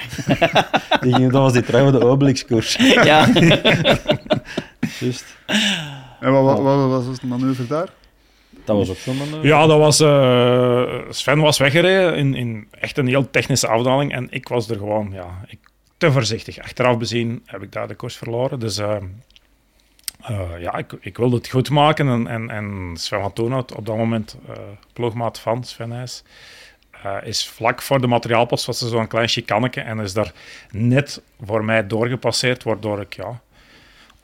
die 1.00 1.14
ging, 1.14 1.32
dat 1.32 1.42
was 1.42 1.52
die 1.52 1.62
trouw 1.62 1.90
van 1.90 2.00
de 2.00 2.06
Obelix-koers. 2.06 2.76
ja. 3.04 3.26
Juist. 5.00 5.36
En 6.20 6.32
wat, 6.32 6.44
wat, 6.44 6.62
wat 6.62 7.04
was 7.04 7.06
het 7.06 7.22
manoeuvre 7.22 7.66
daar? 7.66 7.88
Dat 8.64 8.76
was 8.76 8.90
ook 8.90 8.96
zo'n 8.96 9.16
manoeuvre. 9.16 9.48
Ja, 9.48 9.66
dat 9.66 9.78
was, 9.78 10.00
eh, 10.00 11.10
Sven 11.10 11.38
was 11.40 11.58
weggereden 11.58 12.16
in, 12.16 12.34
in 12.34 12.68
echt 12.70 12.98
een 12.98 13.06
heel 13.06 13.30
technische 13.30 13.68
afdaling. 13.68 14.12
En 14.12 14.26
ik 14.30 14.48
was 14.48 14.68
er 14.68 14.76
gewoon 14.76 15.10
ja, 15.12 15.40
ik, 15.46 15.58
te 15.96 16.12
voorzichtig. 16.12 16.58
Achteraf 16.58 16.98
bezien 16.98 17.42
heb 17.46 17.62
ik 17.62 17.72
daar 17.72 17.88
de 17.88 17.94
koers 17.94 18.16
verloren. 18.16 18.58
Dus 18.60 18.78
eh, 18.78 18.96
eh, 20.20 20.60
ja, 20.60 20.76
ik, 20.76 20.92
ik 21.00 21.16
wilde 21.16 21.36
het 21.36 21.48
goed 21.48 21.70
maken. 21.70 22.08
En, 22.08 22.26
en, 22.26 22.50
en 22.50 22.96
Sven 22.96 23.20
van 23.20 23.32
Toonhout, 23.32 23.74
op 23.74 23.86
dat 23.86 23.96
moment 23.96 24.36
eh 24.48 24.58
ploegmaat 24.92 25.38
van 25.38 25.64
Sven 25.64 25.92
eh, 25.92 27.16
is 27.22 27.48
vlak 27.48 27.82
voor 27.82 28.00
de 28.00 28.06
materiaalpost 28.06 28.66
was 28.66 28.80
er 28.80 28.88
zo'n 28.88 29.06
klein 29.06 29.28
chicanneke. 29.28 29.80
En 29.80 29.98
is 29.98 30.12
daar 30.12 30.32
net 30.70 31.22
voor 31.40 31.64
mij 31.64 31.86
doorgepasseerd, 31.86 32.62
waardoor 32.62 33.00
ik 33.00 33.14
ja, 33.14 33.40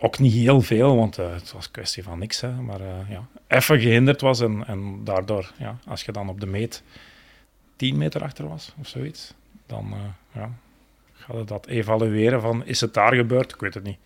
ook 0.01 0.19
niet 0.19 0.33
heel 0.33 0.61
veel, 0.61 0.97
want 0.97 1.19
eh, 1.19 1.33
het 1.33 1.53
was 1.53 1.65
een 1.65 1.71
kwestie 1.71 2.03
van 2.03 2.19
niks. 2.19 2.41
Hè, 2.41 2.53
maar 2.53 2.81
eh, 2.81 3.11
ja, 3.11 3.27
even 3.49 3.81
gehinderd 3.81 4.21
was 4.21 4.41
en, 4.41 4.65
en 4.67 5.01
daardoor, 5.05 5.53
ja, 5.57 5.79
als 5.87 6.03
je 6.03 6.13
dan 6.13 6.29
op 6.29 6.41
de 6.41 6.47
meet 6.47 6.83
10 7.77 7.97
meter 7.97 8.23
achter 8.23 8.49
was 8.49 8.75
of 8.81 8.89
zoiets, 8.89 9.35
dan 9.67 9.93
eh, 9.93 10.41
ja, 10.41 10.51
ga 11.13 11.37
je 11.37 11.45
dat 11.45 11.67
evalueren 11.67 12.41
van 12.41 12.67
is 12.67 12.81
het 12.81 12.95
daar 12.95 13.15
gebeurd? 13.15 13.53
Ik 13.53 13.61
weet 13.61 13.75
het 13.75 13.85
niet. 13.85 13.99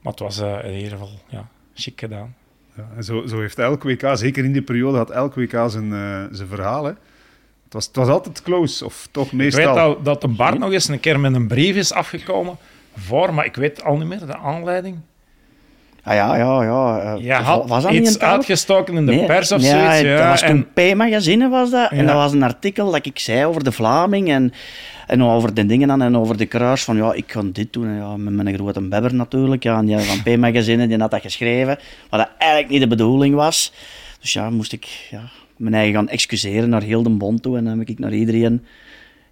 Maar 0.00 0.12
het 0.12 0.20
was 0.20 0.38
in 0.38 0.74
ieder 0.74 0.90
geval 0.90 1.10
ja, 1.28 1.48
chic 1.74 2.00
gedaan. 2.00 2.34
Ja, 2.76 2.88
en 2.96 3.04
zo, 3.04 3.26
zo 3.26 3.40
heeft 3.40 3.58
elk 3.58 3.82
WK, 3.82 4.10
zeker 4.14 4.44
in 4.44 4.52
die 4.52 4.62
periode, 4.62 4.96
had 4.96 5.10
elk 5.10 5.34
WK 5.34 5.50
zijn, 5.50 5.90
zijn 6.34 6.48
verhaal. 6.48 6.84
Hè. 6.84 6.92
Het, 7.64 7.72
was, 7.72 7.86
het 7.86 7.96
was 7.96 8.08
altijd 8.08 8.42
close, 8.42 8.84
of 8.84 9.08
toch 9.10 9.24
Ik 9.24 9.30
weet 9.30 9.54
meestal. 9.54 9.74
dat, 9.74 10.04
dat 10.04 10.20
de 10.20 10.28
Bart 10.28 10.58
nog 10.58 10.72
eens 10.72 10.88
een 10.88 11.00
keer 11.00 11.20
met 11.20 11.34
een 11.34 11.46
brief 11.46 11.76
is 11.76 11.92
afgekomen 11.92 12.56
voor, 12.96 13.34
maar 13.34 13.44
ik 13.44 13.54
weet 13.56 13.84
al 13.84 13.96
niet 13.96 14.08
meer 14.08 14.26
de 14.26 14.36
aanleiding. 14.36 14.96
Ah, 16.04 16.14
ja, 16.14 16.36
ja, 16.36 16.62
ja. 16.62 16.98
eh, 17.14 17.24
Je 17.24 17.32
had 17.32 17.68
was 17.68 17.82
dat 17.82 17.92
iets 17.92 18.18
uitgestoken 18.18 18.94
in 18.94 19.06
de 19.06 19.12
Nee, 19.12 19.26
pers 19.26 19.52
of 19.52 19.62
zoiets. 19.62 20.00
Ja, 20.00 20.16
dat 20.16 20.26
was 20.28 20.42
en, 20.42 20.48
toen 20.74 20.92
P-magazine 20.94 21.48
was 21.48 21.70
dat. 21.70 21.90
En 21.90 22.06
dat 22.06 22.14
was 22.14 22.32
een 22.32 22.42
artikel 22.42 22.90
dat 22.90 23.06
ik 23.06 23.18
zei 23.18 23.44
over 23.46 23.64
de 23.64 23.72
Vlaming 23.72 24.28
en, 24.28 24.52
en 25.06 25.22
over 25.22 25.54
de 25.54 25.66
dingen 25.66 25.88
dan, 25.88 26.02
en 26.02 26.16
over 26.16 26.36
de 26.36 26.46
kruis 26.46 26.84
van 26.84 26.96
ja, 26.96 27.12
ik 27.12 27.32
ga 27.32 27.42
dit 27.52 27.72
doen. 27.72 27.86
En 27.86 27.96
ja, 27.96 28.16
met 28.16 28.32
mijn 28.32 28.54
grote 28.54 28.80
bebber 28.80 29.14
natuurlijk. 29.14 29.62
Ja, 29.62 29.78
en 29.78 29.86
die 29.86 29.98
van 29.98 30.22
P-magazine 30.22 30.88
die 30.88 30.98
had 30.98 31.10
dat 31.10 31.20
geschreven, 31.20 31.78
maar 32.10 32.20
dat 32.20 32.28
eigenlijk 32.38 32.72
niet 32.72 32.80
de 32.80 32.86
bedoeling 32.86 33.34
was. 33.34 33.72
Dus 34.20 34.32
ja, 34.32 34.50
moest 34.50 34.72
ik 34.72 35.08
ja, 35.10 35.22
mijn 35.56 35.74
eigen 35.74 35.94
gaan 35.94 36.08
excuseren 36.08 36.68
naar 36.68 36.82
heel 36.82 37.02
de 37.02 37.10
bond 37.10 37.42
toe. 37.42 37.56
En 37.56 37.64
dan 37.64 37.78
heb 37.78 37.88
ik 37.88 37.98
naar 37.98 38.12
iedereen 38.12 38.64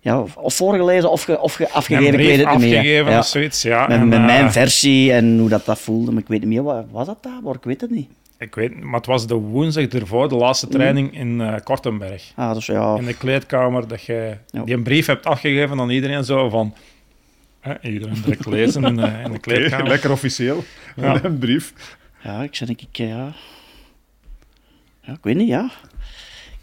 ja, 0.00 0.20
of- 0.20 0.54
voorgelezen 0.56 1.10
of, 1.10 1.22
ge, 1.22 1.40
of 1.40 1.54
ge- 1.54 1.70
afgegeven, 1.70 2.06
ik 2.20 2.26
weet 2.26 2.38
het 2.38 2.48
niet 2.50 2.58
meer. 2.58 2.76
afgegeven 2.78 3.12
Ja. 3.12 3.18
of 3.18 3.26
zoiets, 3.26 3.62
ja. 3.62 3.86
Met, 3.86 3.98
en, 3.98 4.08
met 4.08 4.18
eh, 4.18 4.24
mijn 4.24 4.52
versie 4.52 5.12
en 5.12 5.38
hoe 5.38 5.48
dat, 5.48 5.64
dat 5.64 5.78
voelde, 5.80 6.12
maar 6.12 6.20
ik 6.22 6.28
weet 6.28 6.40
niet 6.40 6.48
meer, 6.48 6.62
wat 6.62 6.84
was 6.90 7.06
dat 7.06 7.22
daar? 7.22 7.54
Ik 7.54 7.64
weet 7.64 7.80
het 7.80 7.90
niet. 7.90 8.08
Ik 8.38 8.54
weet, 8.54 8.80
maar 8.80 8.94
het 8.94 9.06
was 9.06 9.26
de 9.26 9.34
woensdag 9.34 9.86
ervoor, 9.86 10.28
de 10.28 10.34
laatste 10.34 10.66
Mm. 10.66 10.72
training 10.72 11.14
in 11.18 11.40
eh, 11.40 11.54
Kortenberg. 11.64 12.32
Ah, 12.36 12.54
dus 12.54 12.66
ja, 12.66 12.96
In 12.96 13.04
de 13.04 13.14
kleedkamer, 13.16 13.88
dat 13.88 14.02
je 14.02 14.36
Ja. 14.50 14.62
die 14.62 14.74
een 14.74 14.82
brief 14.82 15.06
hebt 15.06 15.26
afgegeven 15.26 15.80
aan 15.80 15.90
iedereen 15.90 16.24
zo 16.24 16.48
van... 16.48 16.74
Hè, 17.60 17.72
iedereen 17.82 18.14
direct 18.24 18.46
lezen 18.46 18.84
in 18.84 18.96
de, 18.96 19.10
in 19.24 19.32
de 19.32 19.38
kleedkamer. 19.48 19.88
lekker 19.88 20.10
officieel. 20.10 20.64
Ja. 20.96 21.18
Een 21.24 21.38
brief. 21.38 21.72
ja, 22.22 22.42
ik 22.42 22.54
zei 22.56 22.74
denk 22.74 22.80
ik, 22.90 22.96
ja. 23.06 23.32
Ja, 25.02 25.12
ik 25.12 25.18
weet 25.22 25.36
niet, 25.36 25.48
ja. 25.48 25.70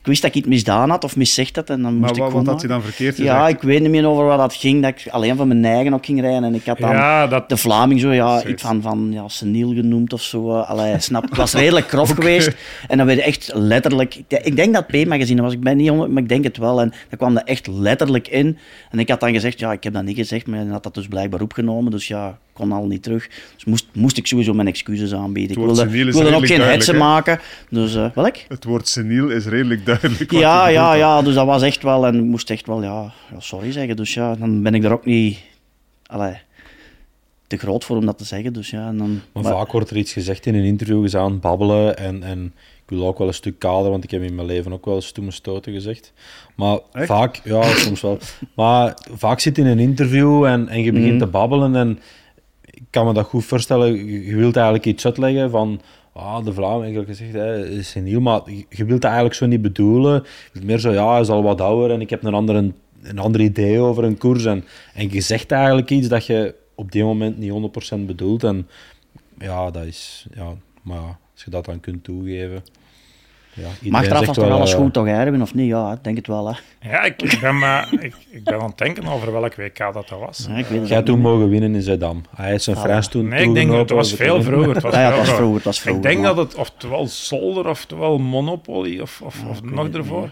Ik 0.08 0.14
wist 0.14 0.26
dat 0.26 0.36
ik 0.36 0.38
iets 0.42 0.48
misdaan 0.56 0.90
had 0.90 1.04
of 1.04 1.16
miszegd 1.16 1.56
had 1.56 1.70
en 1.70 1.82
dan 1.82 1.96
moest 1.96 2.18
Maar 2.18 2.28
ik 2.28 2.34
wat, 2.34 2.46
had 2.46 2.62
je 2.62 2.68
dan 2.68 2.82
verkeerd 2.82 3.16
gezegd? 3.16 3.30
Ja, 3.36 3.48
ik 3.48 3.62
weet 3.62 3.82
niet 3.82 3.90
meer 3.90 4.08
over 4.08 4.26
wat 4.26 4.38
dat 4.38 4.54
ging, 4.54 4.82
dat 4.82 4.90
ik 5.00 5.08
alleen 5.12 5.36
van 5.36 5.48
mijn 5.48 5.66
eigen 5.66 5.94
ook 5.94 6.06
ging 6.06 6.22
rijden 6.22 6.44
en 6.44 6.54
ik 6.56 6.66
had 6.66 6.78
dan... 6.78 6.90
Ja, 6.90 7.28
dat, 7.28 7.50
de 7.50 7.58
Vlaming 7.58 8.00
zo, 8.00 8.12
ja, 8.12 8.46
iets 8.46 8.62
van, 8.64 8.82
van 8.82 9.08
ja, 9.12 9.28
seniel 9.28 9.74
genoemd 9.74 10.14
of 10.14 10.22
zo. 10.22 10.50
eh, 10.60 10.70
Allee, 10.70 11.00
snap, 11.00 11.24
het 11.24 11.38
was 11.38 11.54
redelijk 11.54 11.88
grof 11.94 12.10
geweest. 12.10 12.52
En 12.88 12.98
dan 12.98 13.06
werd 13.08 13.20
echt 13.20 13.52
letterlijk... 13.54 14.16
Ik 14.16 14.30
denk- 14.56 14.58
Ik 14.58 14.74
dat 14.74 14.88
P-magazine 14.88 15.42
was, 15.42 15.54
ik 15.54 15.62
ben 15.62 15.78
niet 15.78 15.90
honderd, 15.90 16.12
maar 16.12 16.24
ik 16.24 16.30
denk 16.30 16.44
het 16.44 16.58
wel. 16.58 16.82
En 16.82 16.90
dan 17.10 17.18
kwam 17.18 17.34
dat 17.34 17.44
echt 17.44 17.68
letterlijk 17.68 18.28
in. 18.28 18.58
En 18.92 19.00
ik 19.00 19.10
had 19.10 19.20
dan 19.20 19.34
gezegd, 19.34 19.60
ja, 19.60 19.72
ik 19.72 19.84
heb 19.84 19.94
dat 19.94 20.04
niet 20.04 20.18
gezegd, 20.18 20.48
maar 20.48 20.60
hij 20.60 20.68
had 20.68 20.84
dat 20.84 20.94
dus 20.94 21.08
blijkbaar 21.08 21.42
opgenomen. 21.42 21.92
Dus 21.92 22.08
ja, 22.08 22.28
ik 22.30 22.47
kon 22.58 22.72
al 22.72 22.86
niet 22.86 23.04
terug. 23.04 23.28
Dus 23.56 23.66
moest, 23.66 23.86
moest 23.94 24.18
ik 24.18 24.28
sowieso 24.28 24.54
mijn 24.54 24.68
excuses 24.68 25.14
aanbieden. 25.14 25.52
Ik 25.52 25.58
woord 25.64 25.78
wilde, 25.78 26.08
ik 26.10 26.14
wilde 26.14 26.36
ook 26.36 26.46
geen 26.48 26.62
hetsen 26.62 26.98
maken. 26.98 27.40
Dus, 27.70 27.96
eh 27.96 28.06
welk? 28.16 28.36
Het 28.48 28.64
woord 28.64 28.88
seniel 28.88 29.30
is 29.30 29.46
redelijk 29.46 29.86
duidelijk. 29.86 30.32
Ja, 30.32 30.68
ja, 30.68 30.94
ja, 30.94 31.22
dus 31.22 31.34
dat 31.34 31.46
was 31.46 31.62
echt 31.62 31.84
wel, 31.84 32.06
en 32.08 32.16
ik 32.16 32.24
moest 32.24 32.50
echt 32.50 32.68
wel, 32.68 32.84
ja, 32.84 33.12
ja, 33.32 33.40
sorry 33.40 33.72
zeggen. 33.72 33.96
Dus 33.96 34.14
ja, 34.14 34.36
dan 34.36 34.64
ben 34.64 34.74
ik 34.76 34.84
er 34.84 34.92
ook 34.92 35.06
niet, 35.06 35.38
allee, 36.06 36.38
te 37.48 37.58
groot 37.58 37.84
voor 37.86 37.98
om 37.98 38.06
dat 38.06 38.18
te 38.18 38.24
zeggen. 38.26 38.54
Dus 38.54 38.70
ja, 38.70 38.88
en 38.88 38.98
dan, 38.98 39.22
Maar 39.34 39.44
maar- 39.44 39.52
vaak 39.54 39.72
wordt 39.72 39.90
er 39.90 39.98
iets 39.98 40.14
gezegd 40.14 40.46
in 40.46 40.56
een 40.56 40.64
interview, 40.64 41.08
je 41.08 41.18
aan 41.18 41.40
babbelen 41.40 41.98
en, 41.98 42.24
en 42.24 42.54
ik 42.86 42.98
wil 42.98 43.08
ook 43.08 43.18
wel 43.18 43.28
een 43.28 43.34
stuk 43.34 43.60
kader, 43.60 43.90
want 43.92 44.04
ik 44.04 44.12
heb 44.12 44.22
in 44.22 44.36
mijn 44.36 44.48
leven 44.48 44.74
ook 44.74 44.86
wel 44.86 44.96
eens 44.96 45.08
stoeme 45.08 45.32
stoten 45.32 45.74
gezegd. 45.74 46.14
Maar 46.56 46.80
Echt? 46.92 47.06
vaak, 47.08 47.42
ja, 47.44 47.64
soms 47.76 48.02
wel. 48.02 48.18
Maar 48.56 48.98
vaak 49.12 49.40
zit 49.40 49.56
je 49.56 49.62
in 49.62 49.68
een 49.68 49.80
interview 49.80 50.46
en, 50.46 50.68
en 50.68 50.82
je 50.82 50.92
begint 50.92 51.10
Mhm. 51.12 51.20
te 51.20 51.28
babbelen 51.28 51.76
en 51.76 52.00
ik 52.78 52.84
kan 52.90 53.06
me 53.06 53.14
dat 53.14 53.26
goed 53.26 53.46
voorstellen. 53.46 54.06
Je, 54.06 54.36
wilt 54.36 54.56
eigenlijk 54.56 54.86
iets 54.86 55.06
uitleggen 55.06 55.50
van, 55.50 55.82
ah, 56.14 56.46
de 56.46 56.54
Vlaming, 56.54 56.82
eigenlijk 56.82 57.10
gezegd, 57.10 57.34
hè, 57.34 57.68
is 57.68 57.90
seniel, 57.90 58.20
maar 58.20 58.42
je, 58.70 58.86
wilt 58.86 59.02
dat 59.02 59.04
eigenlijk 59.04 59.34
zo 59.34 59.46
niet 59.46 59.62
bedoelen. 59.62 60.24
Meer 60.64 60.80
zo, 60.80 60.92
ja, 60.92 61.12
hij 61.12 61.22
is 61.22 61.30
al 61.30 61.44
wat 61.44 61.62
ouder 61.62 61.92
en 61.92 62.02
ik 62.02 62.10
heb 62.10 62.24
een 62.24 62.34
andere, 62.34 62.72
een 63.02 63.20
ander 63.20 63.42
idee 63.42 63.80
over 63.80 64.04
een 64.04 64.18
koers. 64.18 64.46
En, 64.46 64.64
en 64.94 65.12
je 65.12 65.22
zegt 65.22 65.52
eigenlijk 65.52 65.90
iets 65.90 66.08
dat 66.08 66.26
je 66.26 66.56
op 66.76 66.92
die 66.92 67.04
moment 67.04 67.38
niet 67.38 67.52
100% 67.96 68.00
bedoelt. 68.06 68.44
En 68.44 68.68
ja, 69.38 69.72
dat 69.72 69.84
is, 69.84 70.28
ja, 70.36 70.54
maar 70.82 71.18
als 71.34 71.44
je 71.44 71.50
dat 71.50 71.66
dan 71.66 71.80
kunt 71.80 72.04
toegeven. 72.04 72.64
Ja, 73.58 73.90
Maar 73.90 74.02
achteraf 74.02 74.26
was 74.26 74.36
toch 74.36 74.50
alles 74.50 74.74
eh, 74.74 74.80
goed, 74.80 74.94
toch, 74.94 75.08
Erwin? 75.08 75.42
Of 75.42 75.54
niet? 75.54 75.68
Ja, 75.68 75.92
ik 75.92 76.04
denk 76.04 76.18
het 76.18 76.28
wel, 76.28 76.48
hè. 76.48 76.54
ja, 76.90 77.04
ik, 77.04 77.22
ik, 77.22 77.38
ben, 77.42 77.58
maar, 77.58 77.94
ik, 78.06 78.16
ik 78.30 78.44
ben 78.44 78.60
aan 78.60 78.68
het 78.70 78.78
denken 78.78 79.08
over 79.08 79.32
welk 79.32 79.56
WK 79.56 79.78
dat, 79.78 79.94
dat 79.94 80.20
was. 80.20 80.46
Ja, 80.50 80.56
ik 80.56 80.66
weet 80.66 80.80
het 80.80 80.90
Jij 80.90 81.00
ook 81.00 81.06
toen 81.06 81.20
mogen 81.20 81.50
winnen 81.50 81.76
in 81.76 81.82
Zeddam. 81.82 82.22
Hij 82.36 82.54
is 82.54 82.64
zijn 82.64 82.76
Ah, 82.76 82.84
Frans 82.84 83.08
toen 83.08 83.28
Nee, 83.28 83.44
ik 83.44 83.54
denk 83.54 83.70
dat 83.70 83.80
het 83.80 83.90
was 83.90 84.14
veel 84.14 84.44
vroeger. 84.44 84.74
Het 84.74 84.84
was 84.84 84.94
Ja, 84.94 85.02
ja, 85.02 85.08
het 85.08 85.18
was 85.18 85.30
vroeger. 85.30 85.56
het 85.56 85.64
was 85.64 85.80
vroeger. 85.80 86.04
Ik 86.04 86.10
denk 86.10 86.24
dat 86.26 86.38
het 86.38 86.56
oftewel 86.56 87.08
Solder, 87.08 87.68
oftewel 87.68 88.18
Monopoly, 88.18 89.00
of, 89.00 89.22
of, 89.24 89.44
of 89.50 89.64
nog 89.64 89.88
ervoor. 89.90 90.30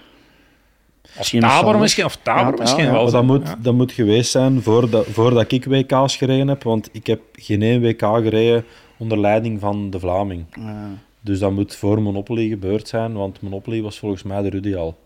Of 1.18 1.30
Tabor 1.30 1.80
misschien, 1.80 2.06
of 2.06 2.18
Tabor 2.22 2.54
Ja, 2.56 2.60
misschien 2.62 2.84
ja, 2.86 2.92
wel. 2.92 3.12
Dat 3.12 3.24
moet, 3.24 3.48
Ja. 3.48 3.56
dat 3.62 3.74
moet 3.74 3.92
geweest 3.92 4.32
zijn 4.32 4.62
voordat, 4.62 5.06
voordat 5.12 5.52
ik 5.52 5.66
WK's 5.66 6.16
gereden 6.16 6.48
heb, 6.48 6.64
want 6.64 6.90
ik 6.92 7.08
heb 7.08 7.20
geen 7.34 7.62
één 7.62 7.82
WK 7.82 8.02
gereden 8.02 8.66
onder 8.98 9.20
leiding 9.20 9.60
van 9.60 9.90
de 9.90 10.00
Vlaming. 10.00 10.46
Dus 11.26 11.40
dat 11.40 11.52
moet 11.52 11.76
voor 11.76 12.02
Monopoly 12.02 12.48
gebeurd 12.50 12.88
zijn, 12.88 13.14
want 13.14 13.42
Monopoly 13.42 13.82
was 13.82 14.00
volgens 14.00 14.24
mij 14.24 14.42
de 14.42 14.50
Rudy 14.50 14.76
al. 14.76 14.98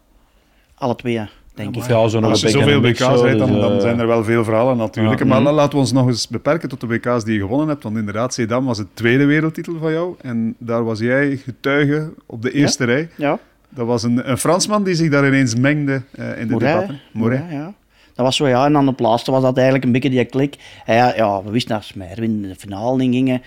alle 0.75 0.95
twee, 0.95 1.13
ja, 1.13 1.29
denk 1.53 1.75
ik. 1.75 1.87
ja, 1.87 2.07
zo 2.07 2.19
nog 2.19 2.29
Als 2.29 2.41
je 2.41 2.49
zoveel 2.49 2.81
WK's 2.81 2.97
zo, 2.97 3.21
rijdt, 3.21 3.39
dan, 3.39 3.51
dus, 3.51 3.61
dan 3.61 3.71
eh, 3.73 3.79
zijn 3.79 3.99
er 3.99 4.07
wel 4.07 4.23
veel 4.23 4.43
verhalen 4.43 4.77
natuurlijk. 4.77 5.19
Ja. 5.19 5.25
Maar 5.25 5.41
Mhm. 5.41 5.53
laten 5.53 5.71
we 5.71 5.77
ons 5.77 5.91
nog 5.91 6.07
eens 6.07 6.27
beperken 6.27 6.69
tot 6.69 6.81
de 6.81 6.87
WK's 6.87 7.23
die 7.23 7.33
je 7.33 7.39
gewonnen 7.39 7.67
hebt. 7.67 7.83
Want 7.83 7.97
inderdaad, 7.97 8.33
Zedam 8.33 8.65
was 8.65 8.77
het 8.77 8.87
tweede 8.93 9.25
wereldtitel 9.25 9.77
van 9.79 9.91
jou. 9.91 10.15
En 10.21 10.55
daar 10.57 10.83
was 10.83 10.99
jij 10.99 11.37
getuige 11.37 12.13
op 12.25 12.41
de 12.41 12.51
eerste 12.51 12.83
rij. 12.85 13.09
Ja, 13.17 13.39
Dat 13.69 13.85
was 13.87 14.03
een, 14.03 14.29
een 14.29 14.37
Fransman 14.37 14.83
die 14.83 14.93
zich 14.95 15.09
daar 15.09 15.27
ineens 15.27 15.55
mengde 15.55 16.01
eh, 16.11 16.39
in 16.41 16.47
de 16.47 16.57
debatten. 16.57 16.99
Moret. 17.13 17.43
Ja, 17.49 17.55
ja. 17.57 17.73
Dat 18.15 18.25
was 18.27 18.35
zo, 18.35 18.47
ja. 18.47 18.65
En 18.65 18.73
dan 18.73 18.87
op 18.87 18.99
laatste 18.99 19.31
was 19.31 19.41
dat 19.41 19.55
eigenlijk 19.55 19.85
een 19.85 19.91
beetje 19.91 20.09
die 20.09 20.25
klik. 20.25 20.55
Ja, 20.85 21.15
ja 21.15 21.43
we 21.43 21.51
wisten 21.51 21.75
als 21.75 21.93
Merwin 21.93 22.41
de 22.41 22.55
finale 22.55 23.03
in 23.03 23.11
gingen. 23.13 23.41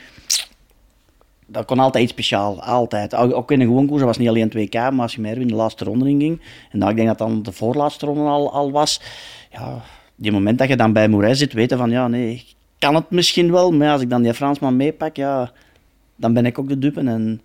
Dat 1.52 1.64
kon 1.64 1.78
altijd 1.78 2.02
iets 2.02 2.12
speciaal, 2.12 2.62
altijd. 2.62 3.14
Ook 3.14 3.50
in 3.50 3.60
een 3.60 3.66
gewoon 3.66 3.86
koers, 3.86 3.98
dat 3.98 4.08
was 4.08 4.18
niet 4.18 4.28
alleen 4.28 4.52
2K, 4.56 4.72
maar 4.72 5.00
als 5.00 5.14
je 5.14 5.20
Merwin 5.20 5.46
de 5.48 5.54
laatste 5.54 5.84
ronde 5.84 6.08
in 6.08 6.20
ging. 6.20 6.40
En 6.70 6.78
dan, 6.78 6.88
ik 6.88 6.96
denk 6.96 7.08
dat 7.08 7.18
dan 7.18 7.42
de 7.42 7.52
voorlaatste 7.52 8.06
ronde 8.06 8.22
al, 8.22 8.52
al 8.52 8.70
was. 8.70 9.00
Ja, 9.50 9.80
die 10.16 10.32
moment 10.32 10.58
dat 10.58 10.68
je 10.68 10.76
dan 10.76 10.92
bij 10.92 11.08
Moret 11.08 11.38
zit, 11.38 11.52
weten 11.52 11.78
van, 11.78 11.90
ja, 11.90 12.08
nee, 12.08 12.32
ik 12.34 12.44
kan 12.78 12.94
het 12.94 13.10
misschien 13.10 13.52
wel. 13.52 13.72
Maar 13.72 13.92
als 13.92 14.00
ik 14.00 14.10
dan 14.10 14.22
die 14.22 14.34
Fransman 14.34 14.76
meepak, 14.76 15.16
ja, 15.16 15.52
dan 16.16 16.32
ben 16.32 16.46
ik 16.46 16.58
ook 16.58 16.68
de 16.68 16.78
dupe. 16.78 17.00
En 17.00 17.40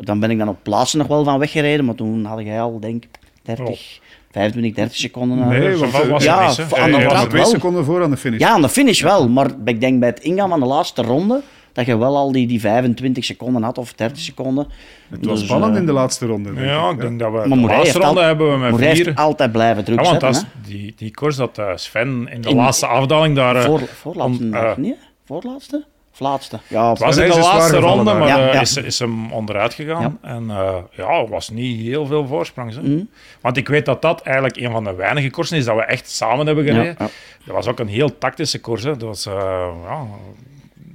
dan 0.00 0.20
ben 0.20 0.30
ik 0.30 0.38
dan 0.38 0.48
op 0.48 0.58
plaatsen 0.62 0.98
nog 0.98 1.06
wel 1.08 1.24
van 1.24 1.38
weggereden, 1.38 1.84
maar 1.84 1.94
toen 1.94 2.24
had 2.24 2.40
jij 2.40 2.60
al, 2.60 2.80
denk 2.80 3.04
ik, 3.04 3.10
30, 3.42 4.00
25, 4.30 4.74
30 4.74 4.96
seconden. 4.96 5.38
eh, 5.42 5.46
Nee, 5.48 5.72
eh, 5.72 5.78
was 6.08 6.24
ja, 6.24 6.46
het 6.48 6.56
Ja, 6.56 6.76
aan 6.82 6.90
de 6.90 6.98
ja, 6.98 7.26
twee 7.26 7.42
wel. 7.42 7.50
seconden 7.50 7.84
voor 7.84 8.02
aan 8.02 8.10
de 8.10 8.16
finish. 8.16 8.38
Ja, 8.40 8.48
aan 8.50 8.62
de 8.62 8.68
finish 8.68 9.02
wel, 9.02 9.28
maar 9.28 9.50
ik 9.64 9.80
denk 9.80 10.00
bij 10.00 10.08
het 10.08 10.20
ingaan 10.20 10.48
van 10.48 10.60
de 10.60 10.66
laatste 10.66 11.02
ronde 11.02 11.42
dat 11.72 11.86
je 11.86 11.98
wel 11.98 12.16
al 12.16 12.32
die, 12.32 12.46
die 12.46 12.60
25 12.60 13.24
seconden 13.24 13.62
had 13.62 13.78
of 13.78 13.92
30 13.92 14.18
seconden. 14.22 14.66
het 15.10 15.24
was 15.26 15.38
Dus, 15.38 15.48
spannend 15.48 15.72
eh, 15.74 15.80
in 15.80 15.86
de 15.86 15.92
laatste 15.92 16.26
ronde. 16.26 16.54
denk 16.54 16.66
Ja, 16.66 16.86
ik, 16.88 16.94
ik 16.94 17.00
denk 17.00 17.18
dat 17.18 17.32
we 17.32 17.48
Maar 17.48 17.58
de 17.58 17.64
laatste 17.66 17.98
ronde 17.98 18.20
al- 18.20 18.26
hebben 18.26 18.52
we 18.52 18.58
met 18.78 18.96
vier. 18.96 19.12
altijd 19.14 19.52
blijven 19.52 19.84
druk 19.84 20.00
Ja, 20.04 20.10
want 20.18 20.20
zetten. 20.36 20.48
die, 20.66 20.94
die 20.96 21.10
koers 21.10 21.36
dat 21.36 21.58
eh, 21.58 21.70
Sven 21.74 22.28
in 22.30 22.40
de 22.40 22.48
In- 22.48 22.56
laatste 22.56 22.86
afdaling 22.86 23.36
daar... 23.36 23.56
eh, 23.56 23.64
Voor, 23.64 23.80
voorlaatste, 23.80 24.44
om, 24.76 24.82
niet? 24.82 24.96
Voorlaatste? 25.24 25.84
Of 26.12 26.20
laatste? 26.20 26.58
Ja, 26.68 26.90
Het 26.90 26.98
was 26.98 27.16
in 27.16 27.30
de 27.30 27.38
laatste 27.38 27.76
ronde, 27.78 28.04
daar. 28.04 28.16
maar 28.18 28.28
Ja, 28.28 28.38
ja. 28.52 28.60
Is, 28.60 28.76
is 28.76 28.98
hem 28.98 29.32
onderuit 29.32 29.74
gegaan. 29.74 30.18
En 30.22 30.50
eh, 30.50 30.74
ja, 30.90 31.08
er 31.08 31.28
was 31.28 31.48
niet 31.48 31.80
heel 31.80 32.06
veel 32.06 32.26
voorsprong. 32.26 32.74
Mhm. 32.82 33.00
Want 33.40 33.56
ik 33.56 33.68
weet 33.68 33.84
dat 33.86 34.02
dat 34.02 34.20
eigenlijk 34.22 34.56
een 34.56 34.70
van 34.70 34.84
de 34.84 34.94
weinige 34.94 35.30
koersen 35.30 35.56
is 35.56 35.64
dat 35.64 35.76
we 35.76 35.82
echt 35.82 36.10
samen 36.10 36.46
hebben 36.46 36.64
gereden. 36.64 36.84
Ja, 36.84 36.94
ja. 36.98 37.08
Dat 37.44 37.54
was 37.54 37.66
ook 37.66 37.78
een 37.78 37.88
heel 37.88 38.18
tactische 38.18 38.60
koers. 38.60 38.82
Hè. 38.82 38.90
Dat 38.96 39.08
was 39.08 39.24
ja, 39.24 40.06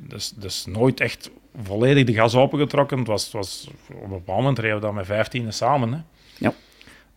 dus, 0.08 0.34
dus 0.36 0.66
nooit 0.66 0.99
echt 0.99 1.30
volledig 1.64 2.05
de 2.05 2.14
gas 2.14 2.36
opengetrokken. 2.36 2.97
Het 2.97 3.08
was, 3.08 3.24
het 3.24 3.34
was, 3.34 3.70
op 3.93 4.03
een 4.03 4.10
bepaald 4.10 4.38
moment 4.39 4.60
reden 4.60 4.76
we 4.76 4.82
dan 4.82 4.95
met 4.95 5.05
15 5.05 5.53
samen. 5.53 5.93
Hè. 5.93 5.99
Ja. 6.38 6.53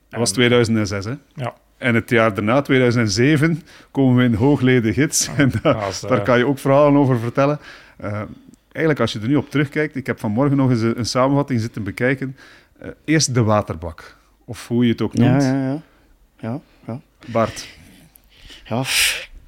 Dat 0.09 0.19
was 0.21 0.33
2006, 0.33 1.05
hè? 1.05 1.15
Ja. 1.35 1.55
En 1.79 1.95
het 1.95 2.11
jaar 2.11 2.35
daarna, 2.35 2.63
2007, 2.63 3.63
komen 3.91 4.17
we 4.17 4.23
in 4.25 4.35
Hoogleden 4.35 4.93
Gids. 4.95 5.29
En 5.37 5.53
daar, 5.63 5.75
dat 5.75 6.03
eh, 6.03 6.09
daar 6.09 6.23
kan 6.23 6.39
je 6.39 6.47
ook 6.47 6.59
verhalen 6.59 7.01
over 7.01 7.19
vertellen. 7.19 7.61
Eh, 7.97 8.23
eigenlijk, 8.63 9.01
als 9.01 9.13
je 9.13 9.21
er 9.21 9.29
nu 9.29 9.37
op 9.37 9.51
terugkijkt, 9.51 9.97
ik 9.97 10.07
heb 10.07 10.19
vanmorgen 10.21 10.57
nog 10.57 10.71
eens 10.71 10.81
een, 10.81 10.99
een 10.99 11.07
samenvatting 11.07 11.61
zitten 11.61 11.83
bekijken. 11.83 12.37
Eh, 12.79 12.89
eerst 13.05 13.35
de 13.35 13.43
waterbak, 13.43 14.17
of 14.45 14.69
hoe 14.69 14.85
je 14.85 14.91
het 14.93 15.03
ook 15.03 15.15
Ja, 15.17 15.31
noemt. 15.31 15.43
ja, 15.43 15.53
ja. 15.63 15.81
ja, 16.39 16.61
ja. 16.87 17.01
Bart, 17.27 17.69
ja. 18.65 18.83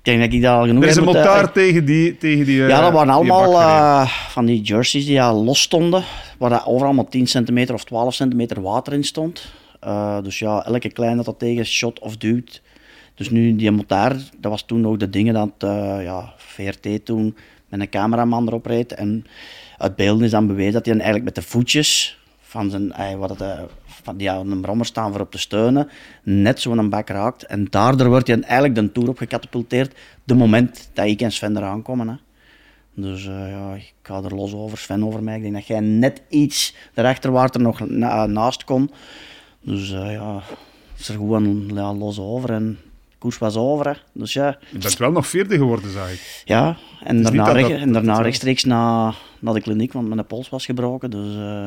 Ik 0.02 0.08
denk 0.08 0.20
dat 0.20 0.32
ik 0.32 0.42
dat 0.42 0.56
al 0.58 0.66
genoeg 0.66 0.82
er 0.82 0.88
is 0.88 0.94
heb 0.94 1.06
een 1.06 1.12
motaar 1.14 1.52
tegen 1.52 1.84
die, 1.84 2.16
tegen 2.16 2.44
die 2.44 2.62
eh, 2.62 2.68
Ja, 2.68 2.80
dat 2.80 2.92
waren 2.92 3.22
die 3.22 3.32
allemaal 3.32 3.60
eh, 3.60 4.06
van 4.06 4.46
die 4.46 4.60
jerseys 4.60 5.06
die 5.06 5.22
al 5.22 5.44
los 5.44 5.60
stonden, 5.60 6.04
waar 6.38 6.50
dat 6.50 6.66
overal 6.66 6.92
maar 6.92 7.08
10 7.08 7.26
centimeter 7.26 7.74
of 7.74 7.84
12 7.84 8.14
centimeter 8.14 8.62
water 8.62 8.92
in 8.92 9.04
stond. 9.04 9.52
Eh, 9.80 10.22
dus 10.22 10.38
ja, 10.38 10.64
elke 10.64 10.92
klein 10.92 11.16
dat 11.16 11.24
dat 11.24 11.38
tegen 11.38 11.66
shot 11.66 11.98
of 11.98 12.16
duwt. 12.16 12.62
Dus 13.14 13.30
nu 13.30 13.56
die 13.56 13.70
motaar, 13.70 14.16
dat 14.38 14.50
was 14.50 14.62
toen 14.62 14.86
ook 14.86 14.98
de 14.98 15.10
dingen 15.10 15.34
dat 15.34 15.50
eh, 15.58 16.02
ja, 16.02 16.32
VRT 16.36 17.04
toen 17.04 17.36
met 17.68 17.80
een 17.80 17.88
cameraman 17.88 18.46
erop 18.46 18.66
reed. 18.66 18.92
En 18.92 19.26
uit 19.78 19.96
beelden 19.96 20.24
is 20.24 20.30
dan 20.30 20.46
bewezen 20.46 20.72
dat 20.72 20.84
hij 20.84 20.94
eigenlijk 20.94 21.24
met 21.24 21.34
de 21.34 21.42
voetjes 21.42 22.18
van 22.40 22.70
zijn, 22.70 22.92
eh, 22.92 23.14
wat 23.14 23.30
het, 23.30 23.40
eh, 23.40 23.60
van 24.02 24.16
die 24.16 24.30
aan 24.30 24.50
een 24.50 24.60
brommer 24.60 24.86
staan 24.86 25.12
voor 25.12 25.20
op 25.20 25.30
te 25.30 25.38
steunen, 25.38 25.88
net 26.22 26.60
zo'n 26.60 26.88
bak 26.88 27.08
raakt. 27.08 27.42
En 27.46 27.66
daardoor 27.70 28.08
wordt 28.08 28.26
hij 28.26 28.36
dan 28.36 28.44
eigenlijk 28.44 28.74
de 28.74 28.92
toer 28.92 29.08
op 29.08 29.18
gecatapulteerd, 29.18 29.94
de 30.24 30.34
moment 30.34 30.90
dat 30.92 31.06
ik 31.06 31.20
en 31.20 31.32
Sven 31.32 31.56
eraan 31.56 31.82
komen. 31.82 32.08
Hè. 32.08 32.14
Dus 32.94 33.26
eh, 33.26 33.50
ja, 33.50 33.74
ik 33.74 33.92
ga 34.02 34.22
er 34.22 34.34
los 34.34 34.54
over, 34.54 34.78
Sven 34.78 35.04
over 35.04 35.22
mij. 35.22 35.36
Ik 35.36 35.42
denk 35.42 35.54
dat 35.54 35.66
jij 35.66 35.80
net 35.80 36.22
iets 36.28 36.74
daarachter 36.94 37.32
waar 37.32 37.50
er 37.50 37.60
nog 37.60 37.88
na- 37.88 38.26
naast 38.26 38.64
kon. 38.64 38.90
Dus 39.60 39.92
eh, 39.92 40.12
ja, 40.12 40.42
is 40.98 41.08
er 41.08 41.14
gewoon 41.14 41.70
ja, 41.74 41.94
los 41.94 42.18
over 42.18 42.50
en 42.50 42.78
de 43.10 43.16
koers 43.18 43.38
was 43.38 43.56
over. 43.56 43.86
Hè. 43.88 43.92
Dus 44.12 44.32
ja, 44.32 44.58
Je 44.70 44.78
bent 44.78 44.96
wel 44.98 45.12
nog 45.12 45.26
vierde 45.26 45.56
geworden, 45.56 45.90
zag 45.92 46.12
ik. 46.12 46.42
ja. 46.44 46.76
en 47.04 47.22
daarna, 47.22 47.44
dat 47.44 47.54
reg- 47.54 47.68
dat- 47.68 47.78
en 47.78 47.92
daarna 47.92 48.14
dat- 48.14 48.22
rechtstreeks 48.24 48.64
naar, 48.64 49.16
naar 49.38 49.54
de 49.54 49.60
kliniek, 49.60 49.92
want 49.92 50.08
mijn 50.08 50.26
pols 50.26 50.48
was 50.48 50.64
gebroken. 50.64 51.10
Dus 51.10 51.34
eh, 51.36 51.66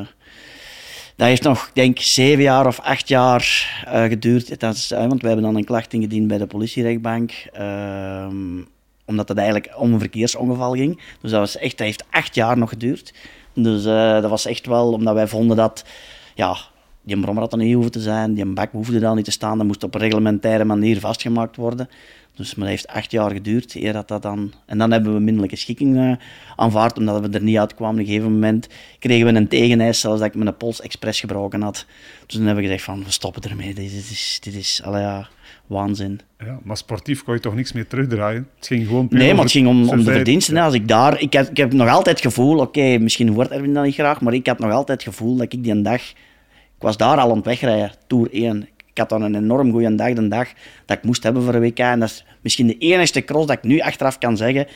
Dat 1.16 1.28
heeft 1.28 1.43
nog, 1.43 1.70
denk 1.74 1.99
zeven 1.99 2.43
jaar 2.43 2.68
of 2.68 2.80
acht 2.80 3.07
jaar 3.07 3.70
uh, 3.88 4.03
geduurd. 4.03 4.59
Dat 4.59 4.76
is, 4.76 4.89
want 4.89 5.22
we 5.22 5.28
hebben 5.28 5.45
dan 5.45 5.55
een 5.55 5.63
klacht 5.63 5.93
ingediend 5.93 6.28
bij 6.28 6.38
de 6.38 6.47
politierechtbank. 6.47 7.32
Ehm, 7.53 8.61
omdat 9.05 9.28
het 9.28 9.38
eigenlijk 9.38 9.74
om 9.78 9.93
een 9.93 9.99
verkeersongeval 9.99 10.74
ging. 10.74 11.01
Dus 11.22 11.32
dat, 11.32 11.39
was 11.39 11.57
echt, 11.57 11.78
dat 11.78 11.88
heeft 11.88 12.05
acht 12.09 12.36
jaar 12.36 12.57
nog 12.57 12.70
geduurd. 12.70 13.13
Dus 13.53 13.86
uh, 13.86 14.22
dat 14.22 14.30
was 14.30 14.45
echt 14.45 14.66
wel 14.66 14.91
omdat 14.91 15.13
wij 15.13 15.28
vonden 15.28 15.57
dat... 15.57 15.86
Ja, 16.34 16.57
die 17.01 17.20
brommer 17.20 17.43
had 17.43 17.51
er 17.51 17.57
niet 17.57 17.74
hoeven 17.74 17.91
te 17.91 17.99
zijn, 17.99 18.34
die 18.34 18.45
bak 18.45 18.72
hoefde 18.72 18.99
daar 18.99 19.16
niet 19.16 19.26
te 19.26 19.32
staan. 19.32 19.57
Dat 19.57 19.68
moest 19.68 19.84
op 19.84 19.95
een 19.95 20.01
reglementaire 20.01 20.66
manier 20.66 20.99
vastgemaakt 20.99 21.55
worden. 21.55 21.89
Dus 22.36 22.55
maar 22.55 22.67
dat 22.67 22.75
heeft 22.75 22.88
acht 22.88 23.11
jaar 23.11 23.31
geduurd 23.31 23.75
eer 23.75 23.93
dat 23.93 24.07
dat 24.07 24.21
dan... 24.21 24.53
En 24.65 24.77
dan 24.77 24.91
hebben 24.91 25.13
we 25.13 25.19
minderlijke 25.19 25.55
schikking 25.55 25.95
uh, 25.97 26.11
aanvaard, 26.55 26.97
omdat 26.97 27.21
we 27.21 27.29
er 27.29 27.43
niet 27.43 27.57
uitkwamen. 27.57 27.95
Op 27.95 27.99
een 27.99 28.05
gegeven 28.05 28.31
moment 28.31 28.67
kregen 28.99 29.25
we 29.25 29.39
een 29.39 29.47
tegeneis, 29.47 29.99
zelfs 29.99 30.19
dat 30.19 30.27
ik 30.27 30.36
mijn 30.36 30.57
pols 30.57 30.81
expres 30.81 31.19
gebroken 31.19 31.61
had. 31.61 31.86
Dus 32.25 32.36
dan 32.36 32.45
hebben 32.45 32.63
we 32.63 32.69
gezegd 32.69 32.86
van, 32.86 33.03
we 33.03 33.11
stoppen 33.11 33.49
ermee. 33.49 33.73
Dit 33.73 33.91
is, 33.91 34.39
dit 34.41 34.53
is, 34.53 34.81
allee, 34.83 35.01
ja, 35.01 35.27
waanzin. 35.67 36.19
Ja, 36.39 36.59
maar 36.63 36.77
sportief 36.77 37.23
kon 37.23 37.33
je 37.33 37.39
toch 37.39 37.55
niks 37.55 37.73
meer 37.73 37.88
terugdraaien? 37.88 38.47
Het 38.55 38.67
ging 38.67 38.88
gewoon 38.88 39.07
Nee, 39.09 39.33
maar 39.33 39.43
het 39.43 39.51
ging 39.51 39.67
om, 39.67 39.89
om 39.89 40.03
de 40.03 40.11
verdiensten. 40.11 40.57
Als 40.57 40.73
ik 40.73 40.88
daar... 40.88 41.21
Ik 41.21 41.33
heb, 41.33 41.49
ik 41.49 41.57
heb 41.57 41.73
nog 41.73 41.89
altijd 41.89 42.21
het 42.21 42.33
gevoel, 42.33 42.59
oké, 42.59 42.97
misschien 42.97 43.27
hoort 43.27 43.51
Erwin 43.51 43.73
dat 43.73 43.83
niet 43.83 43.93
graag, 43.93 44.21
maar 44.21 44.33
ik 44.33 44.47
had 44.47 44.59
nog 44.59 44.71
altijd 44.71 45.03
het 45.03 45.13
gevoel 45.13 45.36
dat 45.36 45.53
ik 45.53 45.63
die 45.63 45.71
een 45.71 45.83
dag... 45.83 46.01
Ik 46.75 46.81
was 46.81 46.97
daar 46.97 47.17
al 47.17 47.29
aan 47.29 47.36
het 47.36 47.45
wegrijden, 47.45 47.91
Tour 48.07 48.29
1 48.31 48.67
ik 48.96 49.02
had 49.02 49.10
dan 49.10 49.22
een 49.22 49.36
enorm 49.36 49.72
goede 49.72 49.96
dag, 49.96 50.14
de 50.14 50.28
dag 50.28 50.48
dat 50.86 50.98
ik 50.98 51.04
moest 51.04 51.24
hebben 51.24 51.43
voor 51.43 51.54
een 51.54 51.62
WK. 51.62 51.80
En 51.80 52.00
dat 52.00 52.10
is 52.10 52.26
misschien 52.41 52.68
de 52.68 52.78
enige 52.78 53.24
cross 53.24 53.48
dat 53.48 53.58
ik 53.58 53.64
nu 53.64 53.80
achteraf 53.80 54.18
kan 54.18 54.38
zeggen 54.38 54.68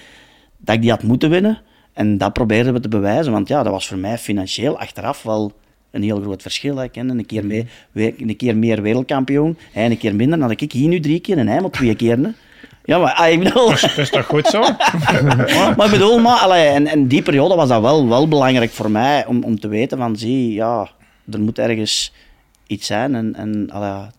dat 0.58 0.76
ik 0.76 0.82
die 0.82 0.90
had 0.90 1.04
moeten 1.04 1.30
winnen. 1.30 1.62
En 1.94 2.18
dat 2.18 2.34
probeerden 2.34 2.74
we 2.74 2.80
te 2.80 2.88
bewijzen, 2.88 3.32
want 3.32 3.48
ja, 3.48 3.64
dat 3.64 3.72
was 3.72 3.88
voor 3.88 3.98
mij 3.98 4.18
financieel 4.18 4.80
achteraf 4.80 5.24
wel 5.24 5.52
een 5.92 6.04
heel 6.04 6.22
groot 6.22 6.42
verschil. 6.42 6.84
Ik 6.84 6.92
ken 6.92 7.10
een 7.10 7.26
keer, 7.26 7.46
mee, 7.46 7.68
een 7.94 8.36
keer 8.38 8.58
meer 8.58 8.82
wereldkampioen, 8.82 9.58
hij 9.72 9.86
een 9.86 9.98
keer 9.98 10.16
minder. 10.16 10.40
Dan 10.40 10.50
had 10.50 10.62
ik 10.62 10.72
hier 10.72 10.88
nu 10.88 11.00
drie 11.00 11.20
keer 11.20 11.38
en 11.38 11.48
hij 11.48 11.62
maar 11.62 11.70
twee 11.70 11.96
keer. 11.96 12.18
Hè. 12.18 12.30
Ja, 12.84 12.98
maar 12.98 13.14
ah, 13.14 13.32
ik 13.32 13.40
bedoel... 13.40 13.70
Dat 13.70 13.98
is, 13.98 14.10
toch 14.10 14.26
goed 14.26 14.48
zo? 14.48 14.62
maar 15.78 15.86
ik 15.86 15.92
bedoel, 15.92 16.20
maar, 16.20 16.38
allee, 16.38 16.68
en, 16.68 16.88
en 16.88 17.08
die 17.08 17.22
periode 17.22 17.56
was 17.56 17.70
dat 17.70 17.82
wel, 17.82 18.08
wel 18.08 18.28
belangrijk 18.28 18.72
voor 18.72 18.92
mij 18.92 19.26
om, 19.26 19.44
om 19.44 19.60
te 19.60 19.68
weten 19.68 19.98
van, 19.98 20.16
zie, 20.16 20.54
ja, 20.54 20.90
er 21.32 21.40
moet 21.40 21.60
ergens 21.60 22.14
iets 22.70 22.88
zijn. 22.88 23.16
En, 23.16 23.36
en 23.36 23.70
ja, 23.72 24.12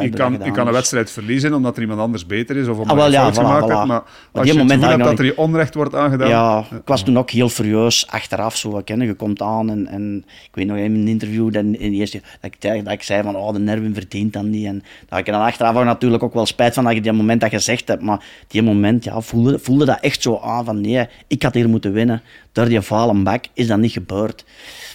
ik, 0.00 0.12
kan, 0.12 0.44
ik 0.44 0.52
kan 0.52 0.66
een 0.66 0.72
wedstrijd 0.72 1.10
verliezen 1.10 1.54
omdat 1.54 1.76
er 1.76 1.82
iemand 1.82 2.00
anders 2.00 2.26
beter 2.26 2.56
is 2.56 2.68
of 2.68 2.78
omdat 2.78 2.90
ah, 2.90 2.96
wel, 2.96 3.10
ja, 3.10 3.32
gemaakt 3.32 3.64
voilà. 3.64 3.72
hebt. 3.72 3.84
Maar 3.84 4.02
als 4.32 4.48
je 4.48 4.54
moment 4.54 4.84
het 4.84 4.98
dat 4.98 5.18
er 5.18 5.24
je 5.24 5.36
onrecht 5.36 5.74
wordt 5.74 5.94
aangedaan... 5.94 6.28
Ja, 6.28 6.64
ik 6.70 6.82
was 6.84 7.02
toen 7.02 7.18
ook 7.18 7.30
heel 7.30 7.48
furieus 7.48 8.06
achteraf. 8.06 8.56
Zo, 8.56 8.80
kennen. 8.84 9.06
Je 9.06 9.14
komt 9.14 9.42
aan 9.42 9.70
en, 9.70 9.86
en 9.86 10.24
ik 10.26 10.54
weet 10.54 10.66
nog 10.66 10.76
in 10.76 10.94
een 10.94 11.08
interview 11.08 11.52
dat, 11.52 11.64
in 11.64 11.92
eerste, 11.92 12.20
dat, 12.40 12.50
ik, 12.54 12.84
dat 12.84 12.92
ik 12.92 13.02
zei 13.02 13.22
van 13.22 13.36
oh, 13.36 13.52
de 13.52 13.58
nerven 13.58 13.94
verdient 13.94 14.32
dan 14.32 14.50
niet. 14.50 14.66
En 14.66 14.82
dat 15.08 15.18
ik 15.18 15.26
dan 15.26 15.42
achteraf 15.42 15.76
ook 15.76 15.84
natuurlijk 15.84 16.22
ook 16.22 16.34
wel 16.34 16.46
spijt 16.46 16.74
van 16.74 16.84
dat 16.84 16.94
je 16.94 17.00
die 17.00 17.12
moment 17.12 17.40
dat 17.40 17.50
gezegd 17.50 17.88
hebt. 17.88 18.02
Maar 18.02 18.24
die 18.48 18.62
moment 18.62 19.04
ja, 19.04 19.20
voelde, 19.20 19.58
voelde 19.58 19.84
dat 19.84 20.00
echt 20.00 20.22
zo 20.22 20.38
aan 20.38 20.64
van 20.64 20.80
nee, 20.80 21.06
ik 21.26 21.42
had 21.42 21.54
hier 21.54 21.68
moeten 21.68 21.92
winnen. 21.92 22.22
Door 22.52 22.68
die 22.68 22.82
falen 22.82 23.22
bak 23.24 23.44
is 23.52 23.66
dat 23.66 23.78
niet 23.78 23.92
gebeurd. 23.92 24.44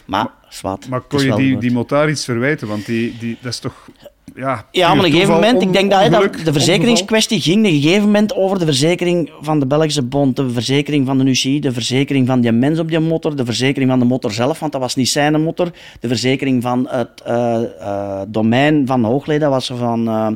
Maar, 0.06 0.28
zwart. 0.50 0.90
Maar 0.90 1.02
kon 1.02 1.24
je 1.24 1.36
die, 1.36 1.58
die 1.58 1.72
motaar 1.72 2.10
iets 2.10 2.26
verwijten? 2.26 2.68
Want 2.68 2.86
die, 2.86 3.18
die, 3.18 3.38
dat 3.42 3.52
is 3.52 3.60
toch... 3.60 3.90
Ja, 4.36 4.66
ja 4.72 4.88
maar 4.88 4.98
op 4.98 5.04
een 5.04 5.12
gegeven 5.12 5.34
moment, 5.34 5.62
ik 5.62 5.74
denk 5.74 5.92
dat, 5.92 6.12
dat 6.12 6.34
de 6.34 6.54
verzekeringskwestie 6.54 7.42
ging 7.42 7.58
op 7.58 7.66
een 7.66 7.82
gegeven 7.82 8.06
moment 8.06 8.36
over 8.36 8.60
de 8.60 8.66
verzekering 8.66 9.32
van 9.42 9.60
de 9.60 9.66
Belgische 9.66 10.02
Bond, 10.02 10.36
de 10.36 10.50
verzekering 10.50 11.06
van 11.06 11.18
de 11.18 11.24
UCI, 11.24 11.60
de 11.60 11.72
verzekering 11.72 12.28
van 12.28 12.42
die 12.42 12.52
mens 12.52 12.80
op 12.80 12.88
die 12.88 13.00
motor, 13.00 13.36
de 13.36 13.46
verzekering 13.46 13.90
van 13.90 14.00
de 14.00 14.06
motor 14.06 14.32
zelf, 14.32 14.60
want 14.60 14.72
dat 14.72 14.82
was 14.82 14.96
niet 14.96 15.10
zijn 15.10 15.42
motor, 15.42 15.72
de 16.00 16.08
verzekering 16.08 16.62
van 16.62 16.88
het 16.90 17.24
uh, 17.28 17.60
uh, 17.80 18.22
domein 18.28 18.88
van 18.88 19.04
Hoogleden, 19.04 19.50
was 19.50 19.72
van 19.76 20.08
uh, 20.08 20.28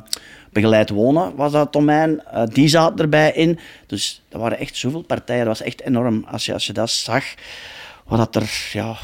begeleid 0.51 0.89
wonen, 0.89 1.36
was 1.36 1.51
dat 1.51 1.74
domein, 1.74 2.22
die 2.53 2.68
zat 2.68 2.99
erbij 2.99 3.32
in. 3.32 3.59
Dus 3.88 4.22
dat 4.30 4.41
waren 4.41 4.59
echt 4.59 4.76
zoveel 4.76 5.01
partijen, 5.01 5.45
dat 5.45 5.57
was 5.57 5.68
echt 5.68 5.82
enorm 5.82 6.26
als 6.32 6.45
je, 6.45 6.53
als 6.53 6.66
je 6.66 6.74
dat 6.74 6.89
zag, 6.89 7.24
wat 8.07 8.18
dat 8.18 8.36
er, 8.36 8.70
ja 8.74 8.97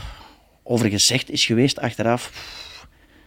over 0.72 0.90
gezegd 0.90 1.30
is 1.30 1.46
geweest 1.46 1.80
achteraf. 1.80 2.32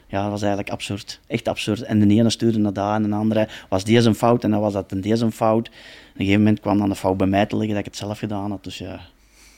Ja, 0.07 0.23
dat 0.23 0.31
was 0.31 0.43
eigenlijk 0.43 0.73
absurd. 0.73 1.21
Echt 1.27 1.49
absurd. 1.49 1.83
En 1.83 2.09
de 2.09 2.15
ene 2.15 2.31
stuurde 2.31 2.59
naar 2.59 2.73
daar 2.73 2.95
en 2.95 3.11
de 3.11 3.17
andere 3.17 3.49
was 3.69 3.85
deze 3.85 4.09
een 4.09 4.15
fout 4.15 4.45
en 4.45 4.51
dan 4.51 4.61
was 4.61 4.73
dat 4.73 4.93
een 4.93 5.01
deze 5.01 5.25
een 5.25 5.33
fout. 5.33 5.69
op 5.69 5.75
een 5.75 6.13
gegeven 6.17 6.39
moment 6.39 6.61
kwam 6.61 6.79
dan 6.79 6.89
de 6.89 6.95
fout 6.95 7.17
bij 7.17 7.27
mij 7.27 7.47
te 7.47 7.57
liggen 7.57 7.75
dat 7.75 7.87
ik 7.87 7.91
het 7.93 8.01
zelf 8.01 8.19
gedaan 8.19 8.51
had. 8.51 8.65
Dus 8.65 8.79
ja, 8.79 9.01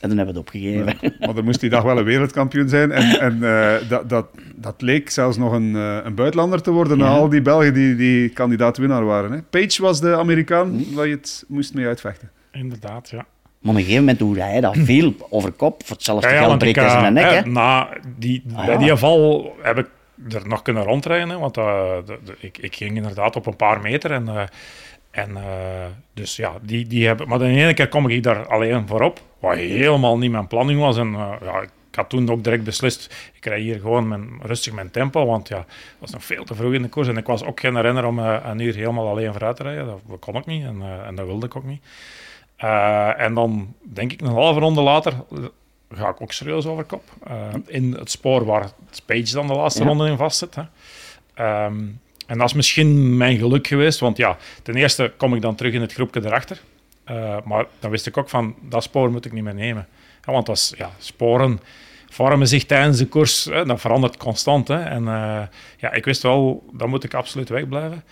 en 0.00 0.08
dan 0.08 0.16
hebben 0.16 0.34
we 0.34 0.40
het 0.40 0.48
opgegeven. 0.48 1.14
maar 1.20 1.34
dan 1.34 1.44
moest 1.44 1.60
die 1.60 1.70
dag 1.70 1.82
wel 1.82 1.98
een 1.98 2.04
wereldkampioen 2.04 2.68
zijn. 2.68 2.92
En, 2.92 3.20
en 3.20 3.36
uh, 3.36 3.88
dat, 3.88 4.08
dat, 4.08 4.26
dat 4.54 4.82
leek 4.82 5.10
zelfs 5.10 5.36
nog 5.36 5.52
een, 5.52 5.70
uh, 5.74 5.98
een 6.04 6.14
buitenlander 6.14 6.62
te 6.62 6.70
worden 6.70 6.98
na 6.98 7.08
al 7.08 7.28
die 7.28 7.42
Belgen 7.42 7.74
die, 7.74 7.96
die 7.96 8.28
kandidaat-winnaar 8.28 9.04
waren. 9.04 9.32
Hè. 9.32 9.42
Page 9.42 9.82
was 9.82 10.00
de 10.00 10.16
Amerikaan 10.16 10.68
hm. 10.68 10.94
waar 10.94 11.06
je 11.06 11.14
het 11.14 11.44
moest 11.48 11.74
mee 11.74 11.86
uitvechten. 11.86 12.30
Inderdaad, 12.52 13.10
ja. 13.10 13.26
Maar 13.60 13.74
op 13.74 13.80
een 13.80 13.84
gegeven 13.84 14.04
moment 14.04 14.20
hoe 14.20 14.38
hij 14.38 14.60
dat 14.60 14.76
veel 14.90 15.12
over 15.30 15.52
kop, 15.52 15.82
voor 15.84 15.96
hetzelfde 15.96 16.28
ja, 16.28 16.38
geld 16.38 16.58
breekt 16.58 16.76
hij 16.76 16.88
zijn 16.88 17.12
nek. 17.12 17.30
Hè? 17.30 17.50
Na 17.50 17.88
die, 18.16 18.42
ah, 18.54 18.78
die 18.78 18.96
val 18.96 19.56
heb 19.62 19.78
ik 19.78 19.86
er 20.30 20.48
nog 20.48 20.62
kunnen 20.62 20.82
rondrijden, 20.82 21.40
want 21.40 21.56
uh, 21.56 21.64
de, 22.06 22.18
de, 22.24 22.36
ik, 22.38 22.58
ik, 22.58 22.76
ging 22.76 22.96
inderdaad 22.96 23.36
op 23.36 23.46
een 23.46 23.56
paar 23.56 23.80
meter 23.80 24.12
en... 24.12 24.26
Uh, 24.26 24.42
en 25.10 25.30
uh, 25.30 25.40
dus 26.14 26.36
ja, 26.36 26.52
die, 26.62 26.86
die 26.86 27.06
hebben... 27.06 27.28
Maar 27.28 27.38
de 27.38 27.44
ene 27.44 27.74
keer 27.74 27.88
kom 27.88 28.08
ik 28.08 28.22
daar 28.22 28.46
alleen 28.46 28.86
voorop, 28.86 29.20
wat 29.38 29.56
helemaal 29.56 30.18
niet 30.18 30.30
mijn 30.30 30.46
planning 30.46 30.80
was. 30.80 30.96
En 30.96 31.10
ja, 31.42 31.60
ik 31.60 31.70
had 31.94 32.08
toen 32.08 32.30
ook 32.30 32.44
direct 32.44 32.64
beslist, 32.64 33.30
ik 33.34 33.44
rij 33.44 33.60
hier 33.60 33.80
gewoon 33.80 34.08
mijn, 34.08 34.28
rustig 34.42 34.72
mijn 34.72 34.90
tempo, 34.90 35.26
want 35.26 35.48
ja, 35.48 35.56
het 35.56 35.66
was 35.98 36.10
nog 36.10 36.24
veel 36.24 36.44
te 36.44 36.54
vroeg 36.54 36.72
in 36.72 36.82
de 36.82 36.88
koers. 36.88 37.08
En 37.08 37.16
ik 37.16 37.26
was 37.26 37.44
ook 37.44 37.60
geen 37.60 37.80
renner 37.80 38.04
om 38.04 38.18
een 38.18 38.58
uur 38.58 38.74
helemaal 38.74 39.08
alleen 39.08 39.32
vooruit 39.32 39.56
te 39.56 39.62
rijden. 39.62 39.86
Dat 39.86 40.18
kon 40.18 40.36
ik 40.36 40.46
niet 40.46 40.64
en, 40.64 40.82
en 41.06 41.14
dat 41.14 41.26
wilde 41.26 41.46
ik 41.46 41.56
ook 41.56 41.64
niet. 41.64 41.82
Uh, 42.64 43.20
en 43.20 43.34
dan 43.34 43.74
denk 43.82 44.12
ik 44.12 44.20
een 44.20 44.26
halve 44.26 44.60
ronde 44.60 44.80
later 44.80 45.12
ga 45.90 46.08
ik 46.08 46.20
ook 46.20 46.32
serieus 46.32 46.66
over 46.66 46.84
kop. 46.84 47.02
Uh, 47.28 47.34
in 47.66 47.92
het 47.92 48.10
spoor 48.10 48.44
waar 48.44 48.70
Page 49.06 49.32
dan 49.32 49.46
de 49.46 49.54
laatste 49.54 49.84
ronde 49.84 50.08
in 50.08 50.16
vastzit. 50.16 50.54
Hè. 50.54 50.62
Um, 51.64 52.00
en 52.26 52.38
dat 52.38 52.48
is 52.48 52.54
misschien 52.54 53.16
mijn 53.16 53.38
geluk 53.38 53.66
geweest, 53.66 54.00
want 54.00 54.16
ja, 54.16 54.36
ten 54.62 54.74
eerste 54.74 55.12
kom 55.16 55.34
ik 55.34 55.42
dan 55.42 55.54
terug 55.54 55.72
in 55.72 55.80
het 55.80 55.92
groepje 55.92 56.24
erachter. 56.24 56.60
Uh, 57.10 57.36
maar 57.44 57.66
dan 57.78 57.90
wist 57.90 58.06
ik 58.06 58.16
ook 58.16 58.28
van, 58.28 58.54
dat 58.60 58.82
spoor 58.82 59.10
moet 59.10 59.24
ik 59.24 59.32
niet 59.32 59.44
meer 59.44 59.54
nemen. 59.54 59.86
Ja, 60.24 60.32
want 60.32 60.48
als 60.48 60.74
ja, 60.76 60.90
sporen 60.98 61.60
vormen 62.08 62.48
zich 62.48 62.64
tijdens 62.64 62.98
de 62.98 63.06
koers, 63.06 63.44
hè, 63.44 63.64
dat 63.64 63.80
verandert 63.80 64.16
constant. 64.16 64.68
Hè. 64.68 64.82
En 64.82 65.04
ja, 65.76 65.92
ik 65.92 66.04
wist 66.04 66.22
wel, 66.22 66.64
dan 66.72 66.90
moet 66.90 67.04
ik 67.04 67.14
absoluut 67.14 67.48
wegblijven. 67.48 68.04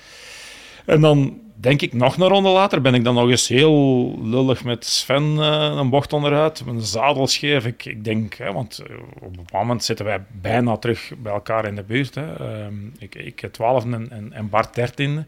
En 0.87 1.01
dan 1.01 1.41
denk 1.55 1.83
ik 1.83 1.93
nog 1.93 2.17
een 2.17 2.29
ronde 2.29 2.49
later 2.49 2.81
ben 2.81 2.95
ik 2.95 3.05
dan 3.05 3.15
nog 3.15 3.31
eens 3.31 3.49
heel 3.49 4.19
lullig 4.23 4.65
met 4.65 4.85
Sven 4.85 5.23
uh, 5.23 5.75
een 5.77 5.91
bocht 5.91 6.13
onderuit. 6.13 6.65
Mijn 6.65 6.81
zadel 6.81 7.27
scheef. 7.27 7.67
Ik, 7.67 7.85
ik 7.85 8.05
denk, 8.05 8.35
hè, 8.35 8.53
want 8.53 8.79
eh, 8.79 8.97
op 9.21 9.37
een 9.37 9.45
moment 9.53 9.85
zitten 9.85 10.05
wij 10.05 10.25
bijna 10.41 10.77
terug 10.77 11.13
bij 11.19 11.33
elkaar 11.33 11.67
in 11.67 11.75
de 11.75 11.83
buurt. 11.83 12.15
Hè. 12.15 12.41
Uh, 12.41 12.67
ik, 12.99 13.15
ik 13.15 13.49
12 13.53 13.85
en, 13.85 14.11
en, 14.11 14.33
en 14.33 14.49
Bart 14.49 14.75
13. 14.75 15.27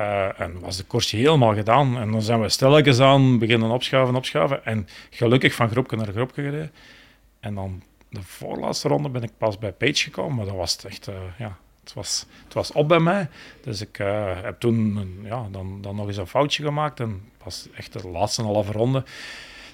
Uh, 0.00 0.40
en 0.40 0.60
was 0.60 0.76
de 0.76 0.84
koers 0.84 1.10
helemaal 1.10 1.54
gedaan. 1.54 1.98
En 1.98 2.10
dan 2.10 2.22
zijn 2.22 2.40
we 2.40 2.48
stilletjes 2.48 3.00
aan 3.00 3.38
beginnen 3.38 3.70
opschuiven, 3.70 4.14
opschuiven. 4.14 4.64
En 4.64 4.88
gelukkig 5.10 5.54
van 5.54 5.68
groepje 5.68 5.96
naar 5.96 6.06
groepje 6.06 6.42
gereden. 6.42 6.72
En 7.40 7.54
dan 7.54 7.82
de 8.10 8.22
voorlaatste 8.22 8.88
ronde 8.88 9.08
ben 9.08 9.22
ik 9.22 9.30
pas 9.38 9.58
bij 9.58 9.72
Page 9.72 10.02
gekomen. 10.02 10.36
Maar 10.36 10.44
dat 10.44 10.54
was 10.54 10.84
echt, 10.84 11.08
ja, 11.38 11.56
het 11.88 11.96
was, 11.96 12.26
het 12.44 12.54
was 12.54 12.72
op 12.72 12.88
bij 12.88 13.00
mij. 13.00 13.28
Dus 13.62 13.80
ik 13.80 13.98
uh, 13.98 14.42
heb 14.42 14.60
toen 14.60 15.08
ja, 15.24 15.48
dan, 15.50 15.78
dan 15.80 15.96
nog 15.96 16.06
eens 16.06 16.16
een 16.16 16.26
foutje 16.26 16.62
gemaakt. 16.62 17.00
En 17.00 17.20
pas 17.44 17.68
echt 17.74 17.92
de 17.92 18.08
laatste 18.08 18.42
halve 18.42 18.72
ronde 18.72 19.04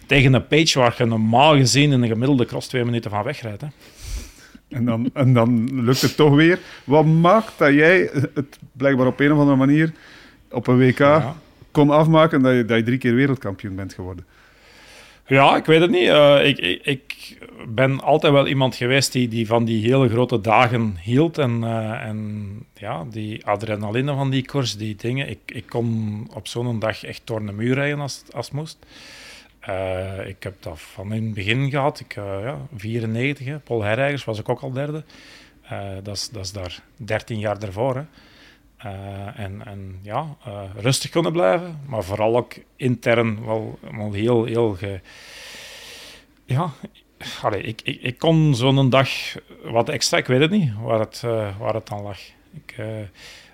tegen 0.07 0.35
een 0.35 0.47
page 0.47 0.79
waar 0.79 0.95
je 0.99 1.05
normaal 1.05 1.57
gezien 1.57 1.93
in 1.93 2.03
een 2.03 2.09
gemiddelde 2.09 2.45
cross 2.45 2.69
twee 2.69 2.85
minuten 2.85 3.11
van 3.11 3.23
wegrijdt. 3.23 3.61
Hè. 3.61 3.67
En 4.69 4.85
dan, 4.85 5.11
en 5.12 5.33
dan 5.33 5.83
lukt 5.85 6.01
het 6.01 6.17
toch 6.17 6.35
weer. 6.35 6.59
Wat 6.85 7.05
maakt 7.05 7.53
dat 7.59 7.73
jij 7.73 8.11
het 8.35 8.59
blijkbaar 8.73 9.07
op 9.07 9.21
een 9.21 9.33
of 9.33 9.39
andere 9.39 9.57
manier 9.57 9.93
op 10.51 10.67
een 10.67 10.79
WK 10.79 11.23
kon 11.71 11.91
afmaken 11.91 12.43
dat 12.43 12.55
je, 12.55 12.65
dat 12.65 12.77
je 12.77 12.83
drie 12.83 12.99
keer 12.99 13.15
wereldkampioen 13.15 13.77
bent 13.77 13.95
geworden? 13.95 14.27
Ja, 15.27 15.57
ik 15.57 15.64
weet 15.64 15.81
het 15.81 15.91
niet. 15.91 16.09
Uh, 16.09 16.47
ik, 16.47 16.59
ik, 16.83 17.39
ben 17.68 18.01
altijd 18.01 18.33
wel 18.33 18.47
iemand 18.47 18.77
geweest 18.77 19.12
die, 19.12 19.29
die 19.29 19.47
van 19.47 19.64
die 19.64 19.85
hele 19.85 20.09
grote 20.09 20.41
dagen 20.41 20.97
hield. 21.01 21.39
En, 21.39 21.61
uh, 21.62 22.07
en 22.07 22.66
ja, 22.75 23.05
die 23.11 23.47
adrenaline 23.47 24.14
van 24.14 24.31
die 24.31 24.45
koers, 24.47 24.77
die 24.77 24.97
dingen. 24.97 25.29
Ik, 25.29 25.39
ik 25.47 25.66
kon 25.66 26.29
op 26.35 26.49
zo'n 26.49 26.79
dag 26.79 27.05
echt 27.05 27.22
door 27.25 27.41
een 27.41 27.57
muur 27.57 27.75
rijden 27.75 28.01
als, 28.01 28.22
als 28.33 28.47
het 28.47 28.55
moest. 28.55 28.87
Uh, 29.68 30.27
ik 30.27 30.43
heb 30.43 30.55
dat 30.62 30.81
van 30.81 31.12
in 31.12 31.25
het 31.25 31.35
begin 31.35 31.70
gehad. 31.70 32.01
Ik, 32.01 32.14
ja, 32.14 32.59
94, 32.77 33.47
hè. 33.47 33.59
Paul 33.59 33.83
Herreigers 33.83 34.25
was 34.25 34.39
ik 34.39 34.49
ook 34.49 34.61
al 34.61 34.72
derde. 34.72 35.05
dat, 36.03 36.16
is, 36.16 36.29
dat 36.29 36.45
is 36.45 36.53
daar 36.53 36.83
13 36.97 37.39
jaar 37.39 37.62
ervoor. 37.62 37.97
Hè. 37.97 38.03
Uh, 38.85 39.39
en, 39.39 39.66
en 39.66 39.99
ja, 40.03 40.37
uh, 40.49 40.62
rustig 40.76 41.11
kunnen 41.11 41.32
blijven, 41.32 41.80
maar 41.87 42.05
vooral 42.05 42.37
ook 42.37 42.53
intern 42.76 43.45
wel, 43.45 43.78
wel 43.97 44.12
heel, 44.12 44.45
heel 44.45 44.72
ge, 44.72 45.01
ja, 46.45 46.70
allee, 47.43 47.62
ik, 47.62 47.80
ik, 47.85 48.03
ik 48.03 48.18
kon 48.18 48.55
zo'n 48.55 48.91
dag 48.91 49.09
wat 49.62 49.89
extra, 49.89 50.18
ik 50.18 50.26
weet 50.26 50.41
het 50.41 50.51
niet, 50.51 50.72
waar 50.82 50.99
het, 51.01 51.22
uh, 51.24 51.59
waar 51.59 51.74
het 51.74 51.87
dan 51.87 52.03
lag. 52.03 52.18
Ik, 52.55 52.76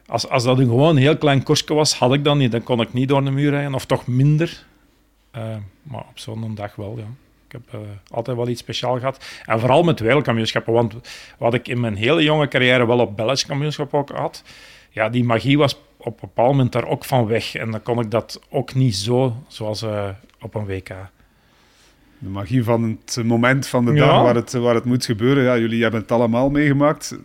als, 0.07 0.29
als 0.29 0.45
dat 0.45 0.59
een 0.59 0.69
gewoon 0.69 0.97
heel 0.97 1.17
klein 1.17 1.43
koersje 1.43 1.75
was, 1.75 1.95
had 1.95 2.15
ik 2.15 2.25
dat 2.25 2.37
niet. 2.37 2.53
Dan 2.53 2.63
kon 2.63 2.81
ik 2.81 2.93
niet 2.93 3.09
door 3.09 3.25
de 3.25 3.31
muur 3.31 3.51
rijden, 3.51 3.75
of 3.75 3.87
toch 3.87 4.07
minder. 4.07 4.65
Maar 5.83 6.05
op 6.09 6.19
zo'n 6.19 6.55
dag 6.55 6.77
wel, 6.77 6.99
ja. 6.99 7.07
Ik 7.47 7.53
heb 7.53 7.81
altijd 8.11 8.37
wel 8.37 8.49
iets 8.49 8.61
speciaals 8.61 8.99
gehad. 8.99 9.25
En 9.45 9.61
vooral 9.61 9.83
met 9.83 10.01
wereldkampioenschappen, 10.01 10.73
want 10.73 10.95
wat 11.39 11.55
ik 11.55 11.69
in 11.69 11.81
mijn 11.81 11.97
hele 11.97 12.23
jonge 12.23 12.49
carrière 12.49 12.87
wel 12.87 12.99
op 12.99 13.17
Belgisch 13.17 13.47
kampioenschap 13.47 13.95
ook 13.95 14.11
had, 14.11 14.43
ja, 14.91 15.09
die 15.09 15.25
magie 15.25 15.59
was 15.59 15.81
op 15.97 16.23
een 16.23 16.29
bepaald 16.29 16.51
moment 16.51 16.73
daar 16.73 16.87
ook 16.87 17.05
van 17.05 17.27
weg. 17.27 17.55
En 17.55 17.71
dan 17.71 17.83
kon 17.83 18.01
ik 18.01 18.11
dat 18.11 18.41
ook 18.51 18.75
niet 18.75 18.97
zo, 18.97 19.37
zoals 19.49 19.85
op 20.41 20.55
een 20.55 20.67
WK. 20.67 20.89
De 22.19 22.29
magie 22.29 22.65
van 22.65 22.99
het 23.05 23.25
moment 23.25 23.67
van 23.67 23.85
de 23.85 23.93
dag 23.93 24.23
waar 24.23 24.35
het, 24.35 24.53
waar 24.53 24.75
het 24.75 24.85
moet 24.85 25.05
gebeuren. 25.05 25.45
Ja, 25.45 25.59
jullie 25.59 25.83
hebben 25.83 26.01
het 26.01 26.13
allemaal 26.13 26.51
meegemaakt. 26.51 27.19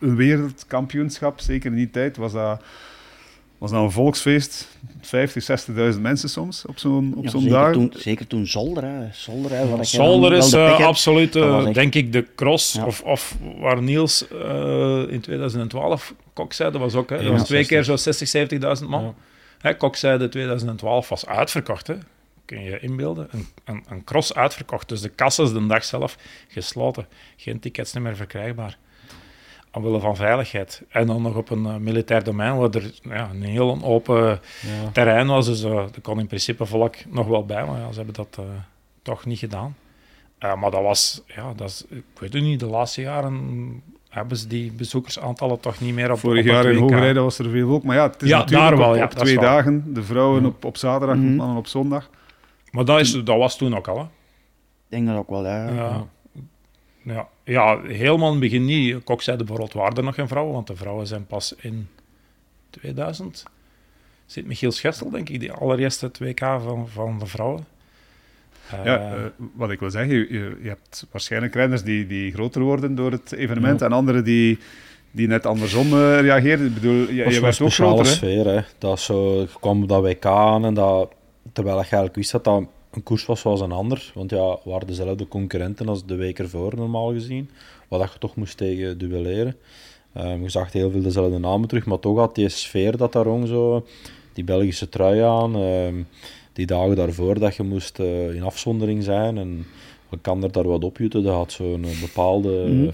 Een 0.00 0.16
wereldkampioenschap, 0.16 1.40
zeker 1.40 1.70
in 1.70 1.76
die 1.76 1.90
tijd, 1.90 2.16
was 2.16 2.32
dat, 2.32 2.62
was 3.60 3.70
dat 3.70 3.82
een 3.82 3.90
volksfeest. 3.90 4.68
50, 5.00 5.66
60.000 5.94 6.00
mensen 6.00 6.28
soms 6.28 6.64
op 6.66 6.78
zo'n 6.78 7.14
op 7.16 7.24
ja, 7.24 7.30
zo'n 7.30 7.48
dag. 7.48 7.72
Toen, 7.72 7.92
zeker 7.96 8.26
toen 8.26 8.46
Zolder. 8.46 8.84
Hè. 8.84 9.12
Zolder, 9.12 9.50
hè, 9.50 9.68
wat 9.68 9.86
Zolder 9.86 10.32
is 10.32 10.52
uh, 10.52 10.80
absoluut, 10.86 11.36
uh, 11.36 11.66
echt... 11.66 11.74
denk 11.74 11.94
ik, 11.94 12.12
de 12.12 12.26
cross. 12.34 12.72
Ja. 12.72 12.86
Of, 12.86 13.02
of 13.02 13.36
waar 13.58 13.82
Niels 13.82 14.26
uh, 14.32 15.02
in 15.08 15.20
2012 15.20 16.14
Kok 16.32 16.52
zei, 16.52 16.70
dat 16.70 16.80
was 16.80 16.94
ook. 16.94 17.10
Hè. 17.10 17.22
Dat 17.22 17.32
was 17.32 17.44
twee 17.44 17.66
keer 17.66 17.84
zo 17.84 17.96
60, 17.96 18.80
70.000 18.80 18.86
man. 18.88 19.14
Ja. 19.62 19.72
Kok 19.72 19.96
zei 19.96 20.18
de 20.18 20.28
2012 20.28 21.08
was 21.08 21.26
uitverkocht. 21.26 21.86
Hè 21.86 21.94
kun 22.44 22.62
je 22.62 22.70
je 22.70 22.80
inbeelden, 22.80 23.28
een, 23.30 23.46
een, 23.64 23.84
een, 23.88 24.04
cross 24.04 24.34
uitverkocht. 24.34 24.88
Dus 24.88 25.00
de 25.00 25.08
kassen 25.08 25.54
de 25.54 25.66
dag 25.66 25.84
zelf 25.84 26.16
gesloten. 26.48 27.06
Geen 27.36 27.60
tickets 27.60 27.92
meer 27.92 28.16
verkrijgbaar. 28.16 28.78
Omwille 29.72 30.00
van 30.00 30.16
veiligheid. 30.16 30.82
En 30.88 31.06
dan 31.06 31.22
nog 31.22 31.36
op 31.36 31.50
een 31.50 31.64
uh, 31.64 31.76
militair 31.76 32.24
domein, 32.24 32.56
waar 32.56 32.70
er 32.70 32.90
ja, 33.02 33.30
een 33.32 33.42
heel 33.42 33.78
open 33.82 34.40
ja. 34.60 34.90
terrein 34.92 35.26
was. 35.26 35.46
Dus 35.46 35.64
uh, 35.64 35.76
er 35.78 36.00
kon 36.02 36.18
in 36.20 36.26
principe 36.26 36.66
volk 36.66 36.94
nog 37.08 37.26
wel 37.26 37.44
bij, 37.46 37.64
maar 37.64 37.78
ja, 37.80 37.90
ze 37.92 37.96
hebben 37.96 38.14
dat 38.14 38.36
uh, 38.40 38.46
toch 39.02 39.24
niet 39.26 39.38
gedaan. 39.38 39.76
maar 40.38 40.70
dat 40.70 40.82
was, 40.82 41.22
ja, 41.26 41.52
dat 41.56 41.68
is, 41.68 41.84
ik 41.88 42.04
weet 42.18 42.32
het 42.32 42.42
niet, 42.42 42.60
de 42.60 42.66
laatste 42.66 43.00
jaren 43.00 43.82
hebben 44.08 44.36
ze 44.36 44.46
die 44.46 44.72
bezoekersaantallen 44.72 45.60
toch 45.60 45.80
niet 45.80 45.94
meer 45.94 46.10
op 46.12 46.18
Vorig 46.18 46.40
op 46.40 46.46
jaar 46.50 46.64
in. 46.66 46.76
Hongarije 46.78 47.20
was 47.20 47.38
er 47.38 47.50
veel 47.50 47.70
ook. 47.70 47.82
Maar 47.82 47.96
ja, 47.96 48.02
het 48.10 48.22
is 48.22 48.28
Ja, 48.28 48.38
natuurlijk 48.38 48.68
daar 48.68 48.78
wel, 48.78 48.88
op, 48.90 48.96
ja, 48.96 49.04
op 49.04 49.14
dat 49.14 49.24
twee 49.24 49.38
dagen. 49.38 49.94
De 49.94 50.02
vrouwen 50.02 50.44
op, 50.44 50.64
op 50.64 50.76
zaterdag, 50.76 51.16
de 51.16 51.22
Mhm. 51.22 51.36
mannen 51.36 51.56
op 51.56 51.66
zondag. 51.66 52.10
Maar 52.70 52.84
dat, 52.84 53.00
is, 53.00 53.12
dat 53.12 53.36
was 53.38 53.56
toen 53.56 53.76
ook 53.76 53.88
al, 53.88 53.96
hè. 53.98 54.02
Ik 54.02 54.08
denk 54.88 55.06
dat 55.06 55.16
ook 55.16 55.30
wel, 55.30 55.44
ja. 55.46 55.68
Ja. 55.68 56.06
Ja. 57.02 57.28
Ja, 57.50 57.80
helemaal 57.82 58.26
in 58.26 58.40
het 58.40 58.50
begin 58.50 58.64
niet. 58.64 59.04
Kok 59.04 59.22
zei 59.22 59.36
bijvoorbeeld, 59.36 59.72
waren 59.72 59.96
er 59.96 60.02
nog 60.02 60.14
geen 60.14 60.28
vrouwen, 60.28 60.54
want 60.54 60.66
de 60.66 60.76
vrouwen 60.76 61.06
zijn 61.06 61.26
pas 61.26 61.54
in 61.56 61.88
2000. 62.70 63.44
Zit 64.26 64.46
Michiel 64.46 64.72
Schessel, 64.72 65.10
denk 65.10 65.28
ik, 65.28 65.40
die 65.40 65.52
allereerste 65.52 66.10
2K 66.10 66.38
van, 66.38 66.88
van 66.88 67.18
de 67.18 67.26
vrouwen. 67.26 67.66
Eh, 68.70 68.84
Ja, 68.84 69.14
eh, 69.14 69.22
wat 69.52 69.70
ik 69.70 69.80
wil 69.80 69.90
zeggen, 69.90 70.14
je, 70.14 70.58
je, 70.62 70.68
hebt 70.68 71.06
waarschijnlijk 71.10 71.54
renners 71.54 71.82
die, 71.82 72.06
die 72.06 72.32
groter 72.32 72.62
worden 72.62 72.94
door 72.94 73.10
het 73.10 73.32
evenement 73.32 73.82
en 73.82 73.92
anderen 73.92 74.24
die, 74.24 74.58
die 75.10 75.26
net 75.26 75.46
andersom 75.46 75.86
eh, 75.92 76.20
reageren. 76.20 76.66
Ik 76.66 76.74
bedoel, 76.74 77.08
je, 77.08 77.14
je 77.14 77.36
een 77.36 77.40
werd 77.40 77.60
ook 77.60 77.72
groter, 77.72 78.04
hè? 78.04 78.10
sfeer. 78.10 78.46
Hè. 78.46 78.60
Dat 78.78 78.98
is 78.98 79.04
zo, 79.04 79.40
je 79.40 79.48
kwam 79.60 79.82
op 79.82 79.88
dat 79.88 80.02
WK 80.02 80.26
aan 80.26 80.64
en 80.64 80.74
dat, 80.74 81.12
terwijl 81.52 81.76
je 81.76 81.82
eigenlijk 81.82 82.14
wist 82.14 82.32
dat 82.32 82.44
dat 82.44 82.64
een 82.90 83.02
koers 83.02 83.26
was 83.26 83.40
zoals 83.40 83.60
een 83.60 83.72
ander. 83.72 84.10
Want 84.14 84.30
ja, 84.30 84.56
waren 84.64 84.86
dezelfde 84.86 85.28
concurrenten 85.28 85.88
als 85.88 86.06
de 86.06 86.14
week 86.14 86.38
ervoor, 86.38 86.76
normaal 86.76 87.12
gezien. 87.12 87.50
Wat 87.88 88.12
je 88.12 88.18
toch 88.18 88.36
moest 88.36 88.56
tegen 88.56 88.98
duelleren. 88.98 89.56
Um, 90.16 90.42
je 90.42 90.48
zag 90.48 90.72
heel 90.72 90.90
veel 90.90 91.02
dezelfde 91.02 91.38
namen 91.38 91.68
terug, 91.68 91.86
maar 91.86 91.98
toch 91.98 92.18
had 92.18 92.34
die 92.34 92.48
sfeer 92.48 92.96
dat 92.96 93.12
daar 93.12 93.24
rond 93.24 93.48
zo, 93.48 93.86
die 94.32 94.44
Belgische 94.44 94.88
trui 94.88 95.20
aan. 95.20 95.54
um, 95.56 96.06
die 96.52 96.66
dagen 96.66 96.96
daarvoor 96.96 97.38
dat 97.38 97.54
je 97.56 97.62
moest 97.62 97.98
uh, 97.98 98.34
in 98.34 98.42
afzondering 98.42 99.02
zijn 99.02 99.38
en 99.38 99.66
er 100.42 100.52
daar 100.52 100.68
wat 100.68 100.84
opjutten. 100.84 101.22
Dat 101.22 101.34
had 101.34 101.52
zo'n 101.52 101.84
uh, 101.84 102.00
bepaalde, 102.00 102.64
Mhm. 102.68 102.90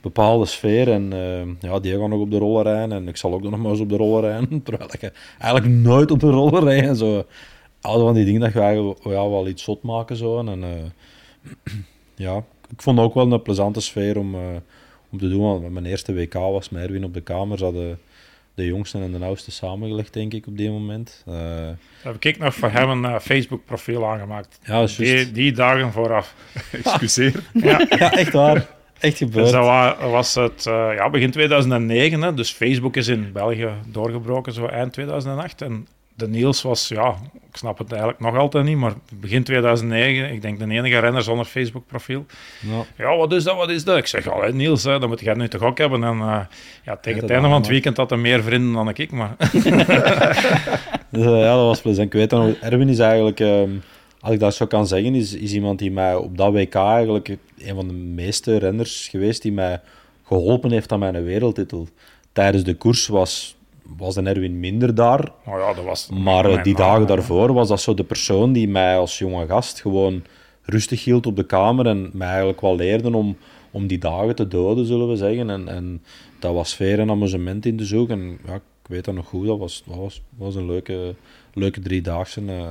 bepaalde 0.00 0.46
sfeer 0.46 0.92
en 0.92 1.12
uh, 1.12 1.70
ja, 1.70 1.78
die 1.78 1.98
gaan 1.98 2.10
nog 2.10 2.20
op 2.20 2.30
de 2.30 2.38
roller 2.38 2.64
rijden 2.64 2.92
en 2.96 3.08
ik 3.08 3.16
zal 3.16 3.32
ook 3.32 3.42
nog 3.42 3.58
maar 3.58 3.70
eens 3.70 3.80
op 3.80 3.88
de 3.88 3.96
roller 3.96 4.22
rijden. 4.30 4.62
Terwijl 4.64 4.90
je 5.00 5.12
eigenlijk 5.38 5.74
nooit 5.74 6.10
op 6.10 6.20
de 6.20 6.30
roller 6.30 6.62
rijdt 6.62 6.86
en 6.86 6.96
zo. 6.96 7.24
Al 7.88 8.00
van 8.00 8.14
die 8.14 8.24
dingen 8.24 8.40
dat 8.40 8.52
je 8.52 8.60
eigenlijk 8.60 9.04
ja, 9.04 9.28
wel 9.28 9.48
iets 9.48 9.62
zot 9.62 9.82
maken 9.82 10.16
zo. 10.16 10.38
En, 10.38 10.62
uh, 10.62 10.68
ja, 12.26 12.36
ik 12.70 12.82
vond 12.82 12.98
het 12.98 13.06
ook 13.06 13.14
wel 13.14 13.32
een 13.32 13.42
plezante 13.42 13.80
sfeer 13.80 14.18
om, 14.18 14.34
uh, 14.34 14.40
om 15.10 15.18
te 15.18 15.28
doen. 15.28 15.40
Want 15.40 15.70
mijn 15.72 15.86
eerste 15.86 16.14
WK 16.14 16.32
was 16.32 16.68
met 16.68 16.82
Erwin 16.82 17.04
op 17.04 17.14
de 17.14 17.20
kamer. 17.20 17.58
Ze 17.58 17.64
hadden 17.64 17.98
de 18.58 18.66
jongste 18.66 18.98
en 18.98 19.12
de 19.12 19.24
oudste 19.24 19.50
samengelegd, 19.50 20.12
denk 20.12 20.34
ik, 20.34 20.46
op 20.46 20.56
die 20.56 20.70
moment. 20.70 21.24
Uh, 21.28 21.34
heb 22.02 22.24
ik 22.24 22.38
nog 22.38 22.54
voor 22.54 22.70
hem 22.70 22.90
een 22.90 23.02
uh, 23.10 23.18
Facebook-profiel 23.18 24.06
aangemaakt. 24.06 24.58
Ja, 24.64 24.80
dat 24.80 24.88
is 24.88 24.96
die, 24.96 25.32
die 25.32 25.52
dagen 25.52 25.92
vooraf. 25.92 26.34
Excuseer. 26.84 27.42
ja. 27.52 27.86
ja, 27.98 28.12
echt 28.12 28.32
waar. 28.32 28.66
Echt 28.98 29.16
gebeurd. 29.16 29.44
Dus 29.44 29.52
dat 29.52 29.64
wa 29.64 30.08
was 30.08 30.34
het 30.34 30.66
uh, 30.68 30.90
ja, 30.94 31.10
begin 31.10 31.30
2009. 31.30 32.22
Hè, 32.22 32.34
dus 32.34 32.50
Facebook 32.50 32.96
is 32.96 33.08
in 33.08 33.32
België 33.32 33.70
doorgebroken, 33.86 34.52
zo 34.52 34.66
eind 34.66 34.92
2008. 34.92 35.62
En 35.62 35.86
de 36.18 36.28
Niels 36.28 36.62
was, 36.62 36.88
ja, 36.88 37.16
ik 37.50 37.56
snap 37.56 37.78
het 37.78 37.90
eigenlijk 37.90 38.20
nog 38.20 38.36
altijd 38.36 38.64
niet, 38.64 38.76
maar 38.76 38.92
begin 39.14 39.44
2009, 39.44 40.32
ik 40.32 40.42
denk 40.42 40.58
de 40.58 40.64
enige 40.64 40.98
renner 40.98 41.22
zonder 41.22 41.44
Facebook-profiel. 41.44 42.26
Ja. 42.60 42.84
ja, 43.04 43.16
wat 43.16 43.32
is 43.32 43.44
dat, 43.44 43.56
wat 43.56 43.70
is 43.70 43.84
dat? 43.84 43.96
Ik 43.96 44.06
zeg, 44.06 44.28
al, 44.28 44.52
Niels, 44.52 44.84
hè, 44.84 44.98
dat 44.98 45.08
moet 45.08 45.20
jij 45.20 45.34
nu 45.34 45.48
toch 45.48 45.62
ook 45.62 45.78
hebben. 45.78 46.04
En 46.04 46.16
uh, 46.16 46.40
ja, 46.84 46.96
tegen 46.96 47.14
Ja, 47.14 47.20
het 47.20 47.30
einde 47.30 47.48
van 47.48 47.60
het 47.60 47.66
weekend 47.66 47.96
had 47.96 48.10
hij 48.10 48.18
meer 48.18 48.42
vrienden 48.42 48.72
dan 48.72 48.88
ik, 48.94 49.10
maar... 49.10 49.36
dus, 51.10 51.24
uh, 51.24 51.40
ja, 51.40 51.54
dat 51.54 51.66
was 51.66 51.80
plezant. 51.80 52.06
Ik 52.06 52.12
weet 52.12 52.30
dan, 52.30 52.56
Erwin 52.60 52.88
is 52.88 52.98
eigenlijk, 52.98 53.40
um, 53.40 53.82
als 54.20 54.32
ik 54.32 54.40
dat 54.40 54.54
zo 54.54 54.66
kan 54.66 54.86
zeggen, 54.86 55.14
is, 55.14 55.34
is 55.34 55.52
iemand 55.52 55.78
die 55.78 55.90
mij 55.90 56.14
op 56.14 56.36
dat 56.36 56.52
WK 56.52 56.74
eigenlijk 56.74 57.36
een 57.58 57.74
van 57.74 57.86
de 57.88 57.94
meeste 57.94 58.58
renners 58.58 59.08
geweest 59.08 59.42
die 59.42 59.52
mij 59.52 59.80
geholpen 60.24 60.70
heeft 60.70 60.92
aan 60.92 60.98
mijn 60.98 61.24
wereldtitel. 61.24 61.88
Tijdens 62.32 62.64
de 62.64 62.74
koers 62.74 63.06
was 63.06 63.57
was 63.96 64.14
de 64.14 64.22
Erwin 64.22 64.60
minder 64.60 64.94
daar. 64.94 65.32
Oh 65.46 65.58
ja, 65.58 65.74
dat 65.74 65.84
was 65.84 66.08
maar 66.08 66.50
uh, 66.50 66.62
die 66.62 66.74
dagen 66.74 67.06
daarvoor 67.06 67.52
was 67.52 67.68
dat 67.68 67.80
zo 67.80 67.94
de 67.94 68.04
persoon 68.04 68.52
die 68.52 68.68
mij 68.68 68.96
als 68.96 69.18
jonge 69.18 69.46
gast 69.46 69.80
gewoon 69.80 70.22
rustig 70.62 71.04
hield 71.04 71.26
op 71.26 71.36
de 71.36 71.46
kamer 71.46 71.86
en 71.86 72.10
mij 72.12 72.28
eigenlijk 72.28 72.60
wel 72.60 72.76
leerde 72.76 73.16
om, 73.16 73.36
om 73.70 73.86
die 73.86 73.98
dagen 73.98 74.34
te 74.34 74.48
doden, 74.48 74.86
zullen 74.86 75.08
we 75.08 75.16
zeggen. 75.16 75.50
En, 75.50 75.68
en 75.68 76.02
dat 76.38 76.54
was 76.54 76.70
sfeer 76.70 76.98
en 76.98 77.10
amusement 77.10 77.66
in 77.66 77.76
te 77.76 77.84
zoeken. 77.84 78.20
En 78.20 78.38
ja, 78.46 78.54
ik 78.54 78.88
weet 78.88 79.04
dat 79.04 79.14
nog 79.14 79.26
goed, 79.26 79.46
dat 79.46 79.58
was, 79.58 79.82
dat 79.86 79.96
was, 79.96 80.22
was 80.36 80.54
een 80.54 80.66
leuke, 80.66 81.14
leuke 81.54 81.80
driedaagse. 81.80 82.40
Uh, 82.40 82.70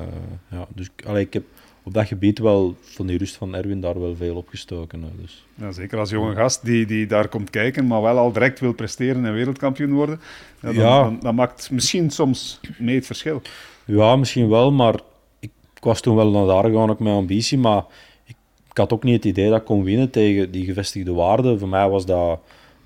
ja, 0.51 0.67
dus 0.75 0.89
allee, 1.05 1.25
ik 1.25 1.33
heb 1.33 1.43
op 1.87 1.93
dat 1.93 2.07
gebied 2.07 2.39
wel 2.39 2.75
van 2.81 3.07
die 3.07 3.17
rust 3.17 3.35
van 3.35 3.55
Erwin 3.55 3.81
daar 3.81 3.99
wel 3.99 4.15
veel 4.15 4.35
opgestoken. 4.35 5.03
Dus. 5.21 5.45
ja, 5.55 5.71
zeker 5.71 5.99
als 5.99 6.09
jonge 6.09 6.35
gast 6.35 6.65
die, 6.65 6.85
die 6.85 7.05
daar 7.05 7.27
komt 7.27 7.49
kijken, 7.49 7.87
maar 7.87 8.01
wel 8.01 8.17
al 8.17 8.31
direct 8.31 8.59
wil 8.59 8.73
presteren 8.73 9.25
en 9.25 9.33
wereldkampioen 9.33 9.93
worden. 9.93 10.19
Ja, 10.61 10.67
dan, 10.67 10.75
Ja. 10.75 11.03
Dan, 11.03 11.19
dan 11.19 11.35
maakt 11.35 11.71
misschien 11.71 12.09
soms 12.09 12.59
mee 12.77 12.95
het 12.95 13.05
verschil. 13.05 13.41
Ja, 13.85 14.15
misschien 14.15 14.49
wel, 14.49 14.71
maar 14.71 14.93
ik, 15.39 15.51
ik 15.75 15.83
was 15.83 16.01
toen 16.01 16.15
wel 16.15 16.29
naar 16.29 16.45
daar 16.45 16.63
gegaan 16.63 16.89
ook 16.89 16.99
met 16.99 17.13
ambitie, 17.13 17.57
maar 17.57 17.83
ik, 18.25 18.35
ik 18.69 18.77
had 18.77 18.93
ook 18.93 19.03
niet 19.03 19.15
het 19.15 19.25
idee 19.25 19.49
dat 19.49 19.59
ik 19.59 19.65
kon 19.65 19.83
winnen 19.83 20.09
tegen 20.09 20.51
die 20.51 20.65
gevestigde 20.65 21.13
waarden. 21.13 21.59
Voor 21.59 21.69
mij 21.69 21.89
was 21.89 22.05
dat 22.05 22.39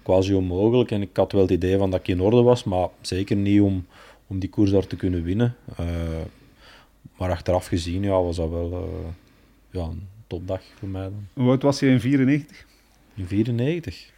quasi 0.04 0.34
onmogelijk 0.34 0.92
en 0.92 1.02
ik 1.02 1.10
had 1.14 1.32
wel 1.32 1.42
het 1.42 1.52
idee 1.52 1.78
van 1.78 1.90
dat 1.92 2.00
ik 2.00 2.08
in 2.08 2.22
orde 2.22 2.42
was, 2.42 2.64
maar 2.64 2.88
zeker 3.02 3.36
niet 3.36 3.62
om, 3.62 3.86
om 4.28 4.40
die 4.40 4.50
koers 4.50 4.72
daar 4.72 4.88
te 4.88 4.96
kunnen 4.96 5.24
winnen. 5.24 5.56
Uh, 5.80 5.86
maar 7.18 7.30
achteraf 7.30 7.68
gezien 7.68 8.04
ja, 8.04 8.22
was 8.22 8.36
dat 8.36 8.50
wel 8.50 8.72
uh, 8.72 9.10
ja, 9.70 9.84
een 9.84 10.08
topdag 10.28 10.62
voor 10.80 10.90
mij 10.90 11.04
dan. 11.04 11.28
Hoe 11.34 11.50
oud 11.50 11.62
was 11.62 11.80
je 11.80 11.88
in 11.88 12.00
94? 12.00 12.66
In 13.14 13.28
94? 13.28 14.10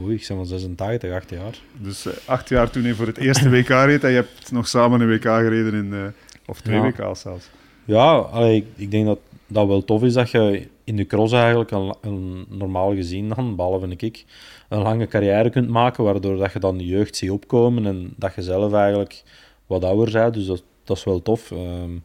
Oei, 0.00 0.14
ik 0.14 0.24
ben 0.28 0.36
van 0.36 0.46
86, 0.46 1.12
8 1.12 1.30
jaar. 1.30 1.58
Dus 1.78 2.06
uh, 2.06 2.12
acht 2.24 2.48
jaar 2.48 2.70
toen 2.70 2.82
je 2.82 2.94
voor 2.94 3.06
het 3.06 3.18
eerste 3.18 3.50
WK 3.50 3.68
reed 3.88 4.04
en 4.04 4.10
je 4.10 4.16
hebt 4.16 4.52
nog 4.52 4.68
samen 4.68 5.00
een 5.00 5.08
WK 5.08 5.22
gereden, 5.22 5.74
in, 5.74 5.92
uh, 5.92 6.06
of 6.46 6.60
twee 6.60 6.76
Ja. 6.76 6.82
WK's 6.82 7.20
zelfs. 7.20 7.50
Ja, 7.84 8.14
allee, 8.14 8.56
ik, 8.56 8.66
ik 8.76 8.90
denk 8.90 9.06
dat 9.06 9.18
dat 9.46 9.66
wel 9.66 9.84
tof 9.84 10.02
is 10.02 10.12
dat 10.12 10.30
je 10.30 10.68
in 10.84 10.96
de 10.96 11.06
cross 11.06 11.32
eigenlijk 11.32 11.70
een, 11.70 11.94
een 12.00 12.46
normaal 12.48 12.94
gezien 12.94 13.28
dan, 13.28 13.56
behalve 13.56 13.88
ik, 13.96 14.24
een 14.68 14.82
lange 14.82 15.06
carrière 15.06 15.50
kunt 15.50 15.68
maken, 15.68 16.04
waardoor 16.04 16.36
dat 16.36 16.52
je 16.52 16.58
dan 16.58 16.78
de 16.78 16.86
jeugd 16.86 17.16
ziet 17.16 17.30
opkomen 17.30 17.86
en 17.86 18.14
dat 18.16 18.34
je 18.34 18.42
zelf 18.42 18.72
eigenlijk 18.72 19.22
wat 19.66 19.84
ouder 19.84 20.12
bent. 20.12 20.34
Dus 20.34 20.46
dat, 20.46 20.62
dat 20.84 20.96
is 20.96 21.04
wel 21.04 21.22
tof. 21.22 21.50
Um, 21.50 22.02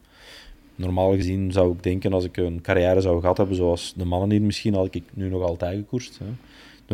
normaal 0.80 1.14
gezien 1.14 1.52
zou 1.52 1.72
ik 1.72 1.82
denken, 1.82 2.12
als 2.12 2.24
ik 2.24 2.36
een 2.36 2.60
carrière 2.62 3.00
zou 3.00 3.20
gehad 3.20 3.36
hebben 3.36 3.56
zoals 3.56 3.92
de 3.96 4.04
mannen 4.04 4.30
hier 4.30 4.42
misschien, 4.42 4.74
had 4.74 4.94
ik 4.94 5.02
nu 5.12 5.28
nog 5.28 5.42
altijd 5.42 5.76
gekoerst. 5.76 6.18
Hè. 6.18 6.26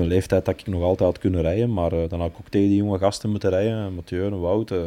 Een 0.01 0.07
leeftijd 0.07 0.45
dat 0.45 0.61
ik 0.61 0.67
nog 0.67 0.83
altijd 0.83 1.09
had 1.09 1.19
kunnen 1.19 1.41
rijden, 1.43 1.73
maar 1.73 1.93
uh, 1.93 2.09
dan 2.09 2.21
had 2.21 2.29
ik 2.31 2.37
ook 2.39 2.49
tegen 2.49 2.69
die 2.69 2.77
jonge 2.77 2.99
gasten 2.99 3.31
moeten 3.31 3.51
rijden. 3.51 3.95
Mathieu 3.95 4.31
Wout, 4.31 4.71
uh, 4.71 4.79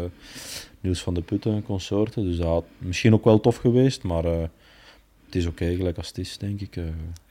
Niels 0.81 1.01
van 1.03 1.13
de 1.13 1.21
Putten 1.21 1.53
en 1.53 1.63
consorten. 1.63 2.23
Dus 2.23 2.37
dat 2.37 2.45
had 2.47 2.63
misschien 2.77 3.13
ook 3.13 3.23
wel 3.23 3.39
tof 3.39 3.55
geweest, 3.57 4.03
maar 4.03 4.25
uh, 4.25 4.31
het 5.25 5.35
is 5.35 5.45
oké 5.45 5.75
gelijk 5.75 5.97
als 5.97 6.07
het 6.07 6.17
is, 6.17 6.37
denk 6.37 6.61
ik. 6.61 6.75
Eh, 6.75 6.83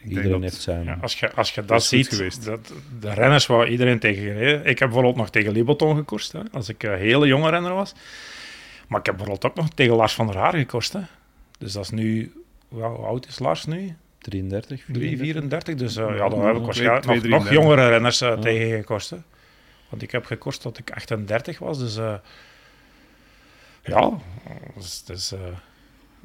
iedereen 0.09 0.31
dat- 0.31 0.41
heeft 0.41 0.61
zijn... 0.61 0.85
Ja, 0.85 0.99
als 1.03 1.21
je, 1.21 1.33
als 1.33 1.55
je 1.55 1.64
Dat 1.64 1.85
ziet, 1.85 2.09
geweest. 2.09 2.45
dat, 2.45 2.73
de 3.01 3.12
renners 3.14 3.47
waar 3.47 3.69
iedereen 3.69 3.99
tegen 3.99 4.23
gereden. 4.23 4.59
Ik 4.61 4.79
heb 4.79 4.89
bijvoorbeeld 4.89 5.16
nog 5.16 5.31
tegen 5.31 5.53
Liboton 5.53 5.97
gekoerst, 5.97 6.33
hè, 6.33 6.41
als 6.53 6.69
ik 6.69 6.83
een 6.83 6.99
hele 6.99 7.27
jonge 7.27 7.51
renner 7.51 7.75
was. 7.75 7.95
Maar 8.89 9.01
ik 9.01 9.07
heb 9.07 9.16
bijvoorbeeld 9.16 9.51
ook 9.53 9.57
nog 9.57 9.69
tegen 9.75 9.95
Lars 9.97 10.14
van 10.14 10.27
der 10.27 10.37
Haar 10.37 10.55
gekoerst. 10.55 10.93
Hè. 10.93 11.01
Dus 11.59 11.73
dat 11.73 11.85
is 11.85 11.91
nu... 11.91 12.33
Hoe 12.69 12.83
oud 12.83 13.27
is 13.27 13.39
Lars 13.39 13.65
nu? 13.65 13.97
33, 14.19 14.85
3, 14.85 15.17
34? 15.17 15.19
34. 15.19 15.75
Dus 15.75 15.97
eh, 15.97 16.17
ja, 16.17 16.29
dan 16.29 16.47
heb 16.47 16.57
ik 16.57 16.65
waarschijnlijk 16.65 17.07
nog, 17.07 17.23
nog 17.23 17.51
jongere 17.51 17.89
renners 17.89 18.21
eh, 18.21 18.39
tegen 18.39 18.79
gekost. 18.79 19.11
Hè. 19.11 19.17
Want 19.89 20.03
ik 20.03 20.11
heb 20.11 20.25
gekost 20.25 20.61
tot 20.61 20.79
ik 20.79 20.91
38 20.91 21.59
was. 21.59 21.79
Dus 21.79 21.97
eh, 21.97 22.15
ja, 23.85 24.11
dus, 24.75 25.03
het 25.07 25.17
is 25.17 25.33
eh, 25.33 25.41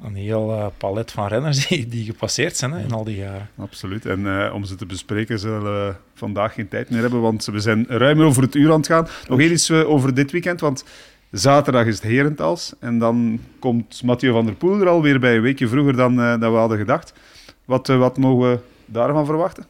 een 0.04 0.16
heel 0.16 0.74
palet 0.78 1.12
van 1.12 1.28
renners 1.28 1.66
die, 1.68 1.88
die 1.88 2.06
gepasseerd 2.06 2.58
zijn 2.58 2.72
hè, 2.72 2.84
in 2.84 2.92
al 2.92 3.04
die 3.04 3.16
jaren. 3.16 3.50
Absoluut. 3.58 4.06
En 4.06 4.46
eh, 4.46 4.54
om 4.54 4.64
ze 4.64 4.76
te 4.76 4.86
bespreken 4.86 5.40
zullen 5.40 5.64
we 5.64 5.96
vandaag 6.14 6.54
geen 6.54 6.68
tijd 6.68 6.90
meer 6.90 7.02
hebben, 7.02 7.22
want 7.22 7.46
we 7.46 7.60
zijn 7.60 7.86
ruim 7.88 8.22
over 8.22 8.42
het 8.42 8.56
uur 8.56 8.72
aan 8.72 8.78
het 8.78 8.88
gaan. 8.88 9.08
Nog 9.28 9.42
iets 9.42 9.72
over 9.72 10.14
dit 10.14 10.32
weekend, 10.32 10.60
want 10.60 10.84
zaterdag 11.38 11.86
is 11.86 11.96
het 11.96 12.04
Herentals. 12.04 12.74
En 12.80 13.00
dan 13.00 13.40
komt 13.60 14.04
Mathieu 14.04 14.32
van 14.32 14.46
der 14.46 14.56
Poel 14.56 14.82
er 14.82 14.88
alweer 14.88 15.20
bij, 15.20 15.36
een 15.36 15.42
weekje 15.42 15.68
vroeger 15.68 15.96
dan, 15.96 16.20
eh, 16.22 16.40
dan 16.40 16.52
we 16.52 16.58
hadden 16.58 16.78
gedacht. 16.78 17.14
Wat, 17.66 17.90
eh, 17.90 17.98
wat 17.98 18.18
mogen 18.18 18.50
we 18.52 18.60
daarvan 18.86 19.26
verwachten? 19.26 19.66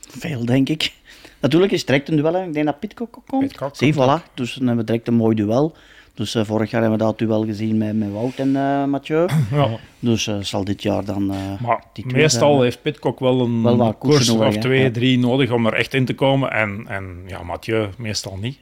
Veel, 0.00 0.44
denk 0.44 0.68
ik. 0.68 0.92
Natuurlijk 1.40 1.72
is 1.72 1.78
het 1.78 1.88
direct 1.88 2.08
een 2.08 2.16
duel. 2.16 2.34
hè. 2.34 2.44
Ik 2.44 2.52
denk 2.52 2.66
dat 2.66 2.80
Pitcock 2.80 3.16
ook 3.18 3.26
komt. 3.26 3.54
Voilà. 3.94 4.32
Dus 4.34 4.54
dan 4.54 4.66
hebben 4.66 4.84
we 4.84 4.90
direct 4.90 5.08
een 5.08 5.14
mooi 5.14 5.34
duel. 5.36 5.74
Dus 6.14 6.34
eh, 6.34 6.44
vorig 6.44 6.70
jaar 6.70 6.80
hebben 6.80 6.98
we 6.98 7.04
dat 7.04 7.18
duel 7.18 7.44
gezien 7.44 7.78
met, 7.78 7.96
met 7.98 8.12
Wout 8.12 8.34
en 8.36 8.56
eh, 8.56 8.84
Mathieu. 8.84 9.26
Ja. 9.50 9.68
Dus 9.98 10.26
eh, 10.26 10.36
zal 10.40 10.64
dit 10.64 10.82
jaar 10.82 11.04
dan... 11.04 11.30
eh, 11.32 11.60
Maar 11.60 11.84
die 11.92 12.06
twee 12.06 12.22
meestal 12.22 12.50
zijn, 12.52 12.62
heeft 12.62 12.82
Pitcock 12.82 13.18
wel 13.18 13.40
een 13.40 13.62
Wel 13.62 13.94
koers 13.94 14.28
nodig, 14.28 14.46
of 14.48 14.56
twee, 14.56 14.82
Ja. 14.82 14.90
drie 14.90 15.18
nodig 15.18 15.50
om 15.50 15.66
er 15.66 15.72
echt 15.72 15.94
in 15.94 16.04
te 16.04 16.14
komen. 16.14 16.50
En, 16.52 16.84
en 16.88 17.22
ja, 17.26 17.42
Mathieu 17.42 17.88
meestal 17.98 18.36
niet. 18.40 18.58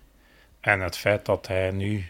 En 0.61 0.81
het 0.81 0.97
feit 0.97 1.27
dat 1.27 1.47
hij 1.47 1.71
nu 1.71 2.05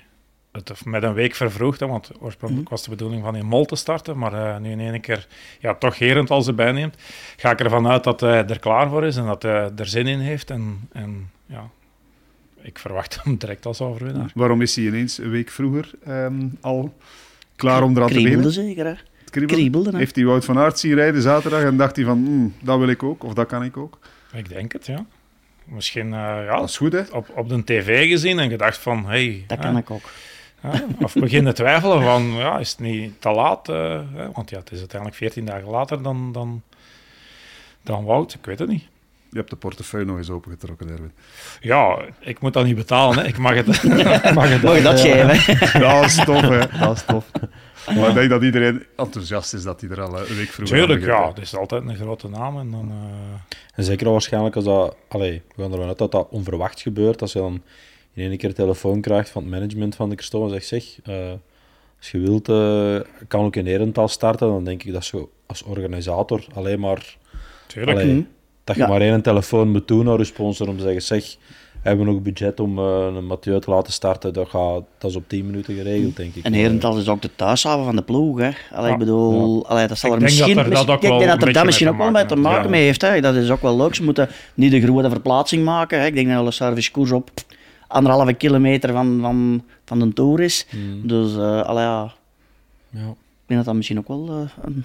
het 0.53 0.85
met 0.85 1.03
een 1.03 1.13
week 1.13 1.35
vervroegd, 1.35 1.81
hè, 1.81 1.87
want 1.87 2.11
oorspronkelijk 2.21 2.69
Mhm. 2.69 2.75
was 2.75 2.85
de 2.85 2.91
bedoeling 2.91 3.23
van 3.23 3.37
in 3.37 3.47
Mol 3.47 3.65
te 3.65 3.77
starten, 3.77 4.19
maar 4.19 4.33
eh, 4.33 4.61
nu 4.61 4.71
in 4.71 4.81
één 4.81 5.01
keer 5.01 5.27
ja, 5.61 5.75
toch 5.75 5.99
Herend 5.99 6.31
als 6.31 6.47
erbij 6.47 6.73
neemt, 6.73 6.97
ga 7.37 7.51
ik 7.51 7.61
ervan 7.61 7.89
uit 7.89 8.05
dat 8.05 8.21
hij 8.21 8.47
er 8.47 8.59
klaar 8.59 8.89
voor 8.89 9.05
is 9.05 9.17
en 9.17 9.25
dat 9.27 9.43
hij 9.43 9.71
er 9.77 9.87
zin 9.87 10.07
in 10.07 10.19
heeft. 10.19 10.51
En, 10.51 10.89
en 10.93 11.31
ja, 11.47 11.69
ik 12.63 12.79
verwacht 12.79 13.19
hem 13.23 13.37
direct 13.37 13.67
als 13.67 13.81
overwinnaar. 13.81 14.31
Waarom 14.35 14.61
is 14.63 14.77
hij 14.77 14.85
ineens 14.85 15.19
een 15.19 15.31
week 15.31 15.51
vroeger 15.51 15.91
ehm, 16.05 16.47
al 16.61 16.95
klaar 17.57 17.83
om 17.83 17.97
eraan 17.97 18.07
te 18.09 18.13
kriebelde 18.15 18.43
beginnen? 18.47 18.75
zeker, 18.75 18.87
hè. 18.87 18.95
Kriebelde. 19.47 19.97
Heeft 19.97 20.17
hij 20.17 20.25
Wout 20.25 20.45
van 20.45 20.59
Aert 20.59 20.79
zien 20.79 20.95
rijden 20.95 21.23
zaterdag 21.23 21.63
en 21.63 21.77
dacht 21.77 21.97
hij 21.97 22.05
van, 22.05 22.25
"Hmm, 22.25 22.55
dat 22.63 22.79
wil 22.79 22.89
ik 22.89 23.03
ook, 23.03 23.25
of 23.25 23.35
dat 23.35 23.47
kan 23.47 23.63
ik 23.65 23.77
ook? 23.77 23.99
Ik 24.33 24.49
denk 24.49 24.73
het, 24.73 24.87
ja. 24.87 25.05
Misschien 25.71 26.07
eh, 26.07 26.45
ja, 26.45 26.57
Dat 26.57 26.69
is 26.69 26.77
goed, 26.77 26.93
hè? 26.93 27.03
op, 27.13 27.29
op 27.37 27.49
de 27.49 27.65
tv 27.65 28.09
gezien 28.09 28.39
en 28.39 28.51
gedacht 28.51 28.79
van, 28.79 29.07
hey, 29.07 29.45
Dat 29.47 29.59
hè, 29.59 29.65
kan 29.65 29.77
ik 29.77 29.91
ook. 29.91 30.11
Ja, 30.63 30.85
of 31.01 31.15
beginnen 31.15 31.55
twijfelen 31.55 32.03
van, 32.03 32.23
ja, 32.23 32.59
is 32.59 32.71
het 32.71 32.81
niet 32.81 33.21
te 33.21 33.31
laat? 33.31 33.69
eh, 33.69 34.01
hè? 34.15 34.31
want 34.33 34.51
ja, 34.51 34.59
het 34.59 34.71
is 34.71 34.79
uiteindelijk 34.79 35.19
14 35.19 35.45
dagen 35.45 35.69
later 35.69 36.03
dan, 36.03 36.33
dan, 36.33 36.63
dan 37.83 38.05
Wout. 38.05 38.35
Ik 38.35 38.45
weet 38.45 38.59
het 38.59 38.69
niet. 38.69 38.85
Je 39.31 39.39
hebt 39.39 39.51
de 39.51 39.57
portefeuille 39.57 40.07
nog 40.07 40.17
eens 40.17 40.31
opengetrokken, 40.31 40.89
Erwin. 40.89 41.13
Ja, 41.61 41.99
ik 42.21 42.41
moet 42.41 42.53
dat 42.53 42.65
niet 42.65 42.77
betalen. 42.77 43.19
Hè. 43.19 43.27
Ik 43.27 43.39
mag 43.39 43.55
het, 43.55 43.67
mag 44.35 44.49
het 44.49 44.63
Mag 44.63 44.77
je 44.77 44.83
dat 44.83 45.01
geven? 45.01 45.29
hè? 45.29 45.79
Dat 45.89 46.05
is 46.05 46.25
tof, 46.25 46.41
hè? 46.41 46.79
Dat 46.79 46.97
is 46.97 47.03
tof. 47.05 47.31
Maar 47.97 48.09
ik 48.09 48.15
denk 48.15 48.31
dat 48.31 48.43
iedereen 48.43 48.85
enthousiast 48.97 49.55
is 49.55 49.63
dat 49.63 49.81
hij 49.81 49.91
er 49.91 50.01
al 50.01 50.19
eh, 50.21 50.31
een 50.31 50.37
week 50.37 50.49
vroeger 50.49 50.77
Tuurlijk, 50.77 51.05
ja. 51.05 51.29
Het 51.29 51.39
is 51.39 51.57
altijd 51.57 51.83
een 51.89 51.97
grote 51.97 52.29
naam. 52.29 52.59
En 52.59 52.71
dan, 52.71 52.91
eh, 52.91 53.57
En 53.75 53.85
zeker 53.85 54.11
waarschijnlijk 54.11 54.57
als 54.57 54.65
dat... 54.65 54.97
Allee, 55.09 55.43
we 55.57 55.63
gaan 55.63 55.73
ervan 55.73 55.89
uit 55.89 55.99
dat 55.99 56.13
dat 56.13 56.29
onverwacht 56.31 56.81
gebeurt. 56.81 57.21
Als 57.23 57.33
je 57.33 57.39
dan 57.39 57.63
in 58.15 58.29
één 58.29 58.39
keer 58.39 58.49
een 58.49 58.55
telefoon 58.55 59.01
krijgt 59.01 59.31
van 59.31 59.43
het 59.43 59.51
management 59.51 59.95
van 59.97 60.09
de 60.11 60.17
Christophe 60.17 60.55
en 60.55 60.63
zegt, 60.63 60.67
zeg, 60.67 61.15
eh, 61.17 61.31
als 61.99 62.11
je 62.11 62.19
wilt, 62.19 62.49
eh, 62.49 63.25
kan 63.29 63.45
ook 63.45 63.57
in 63.57 63.67
Herentaal 63.67 64.09
starten. 64.09 64.49
Dan 64.49 64.65
denk 64.65 64.83
ik 64.83 64.93
dat 64.93 65.07
je 65.07 65.27
als 65.47 65.63
organisator 65.63 66.45
alleen 66.55 66.81
maar... 66.81 67.17
tuurlijk. 67.67 67.99
Allee, 67.99 68.13
Mhm. 68.13 68.23
Dat 68.65 68.77
je 68.77 68.83
Ja. 68.83 68.89
maar 68.89 69.01
één 69.01 69.23
telefoon 69.23 69.71
moet 69.71 69.89
doen 69.89 70.05
naar 70.05 70.19
je 70.19 70.25
sponsor 70.25 70.69
om 70.69 70.77
te 70.77 70.83
zeggen, 70.83 71.03
zeg, 71.03 71.37
hebben 71.83 72.07
we 72.07 72.13
nog 72.13 72.23
budget 72.23 72.61
om 72.61 72.79
eh, 72.79 73.07
een 73.17 73.27
Mathieu 73.27 73.61
te 73.61 73.71
laten 73.71 73.93
starten? 73.93 74.33
Dat, 74.33 74.49
gaat, 74.49 74.83
dat 74.99 75.11
is 75.11 75.17
op 75.17 75.25
10 75.29 75.47
minuten 75.47 75.75
geregeld, 75.75 76.17
denk 76.17 76.35
ik. 76.35 76.45
En 76.45 76.53
Herentals 76.53 76.97
is 76.99 77.09
ook 77.09 77.23
de 77.23 77.31
thuishaven 77.37 77.85
van 77.85 77.97
de 77.97 78.03
ploeg. 78.03 78.39
Hè. 78.39 78.51
Allee, 78.73 78.87
Ja. 78.87 78.93
ik 78.93 78.99
bedoel, 78.99 79.67
allee, 79.69 79.87
dat 79.87 79.99
zal 79.99 80.11
Ik 80.15 80.15
er 80.21 80.27
denk 80.27 80.39
dat 80.39 80.47
misschien, 80.49 80.65
er 80.65 80.71
dat 80.71 80.73
misschien- 80.73 80.91
ook 80.95 81.03
ik 81.03 81.09
wel 81.09 81.19
denk 81.19 81.31
dat 81.31 81.43
er 81.49 81.53
dat 81.53 81.65
misschien 81.65 81.87
mee 81.87 81.95
ook 81.97 82.01
wel 82.03 82.11
mee 82.11 82.27
te 82.27 82.37
maken 82.37 82.71
mee 82.71 82.85
heeft. 82.85 83.01
Hè. 83.03 83.21
Dat 83.21 83.35
is 83.35 83.51
ook 83.51 83.63
wel 83.63 83.77
leuk. 83.77 83.95
Ze 83.95 84.03
moeten 84.03 84.29
niet 84.55 84.71
de 84.71 84.81
grote 84.81 85.11
verplaatsing 85.11 85.65
maken. 85.65 86.01
Hè. 86.01 86.07
Ik 86.07 86.15
denk 86.15 86.29
dat 86.29 86.45
de 86.45 86.51
servicekoers 86.51 87.11
op 87.13 87.31
anderhalve 87.89 88.33
kilometer 88.33 88.93
van, 88.93 89.19
van, 89.21 89.65
van 89.85 89.99
de 89.99 90.13
Tour 90.13 90.41
is. 90.41 90.67
Mm, 90.71 91.07
Dus 91.07 91.33
uh, 91.35 91.61
allee, 91.63 91.85
ja, 91.85 92.13
ja. 92.91 93.01
ik 93.01 93.47
denk 93.47 93.61
dat 93.61 93.65
dat 93.65 93.75
misschien 93.75 93.99
ook 93.99 94.09
wel 94.09 94.29
uh, 94.29 94.65
een 94.65 94.85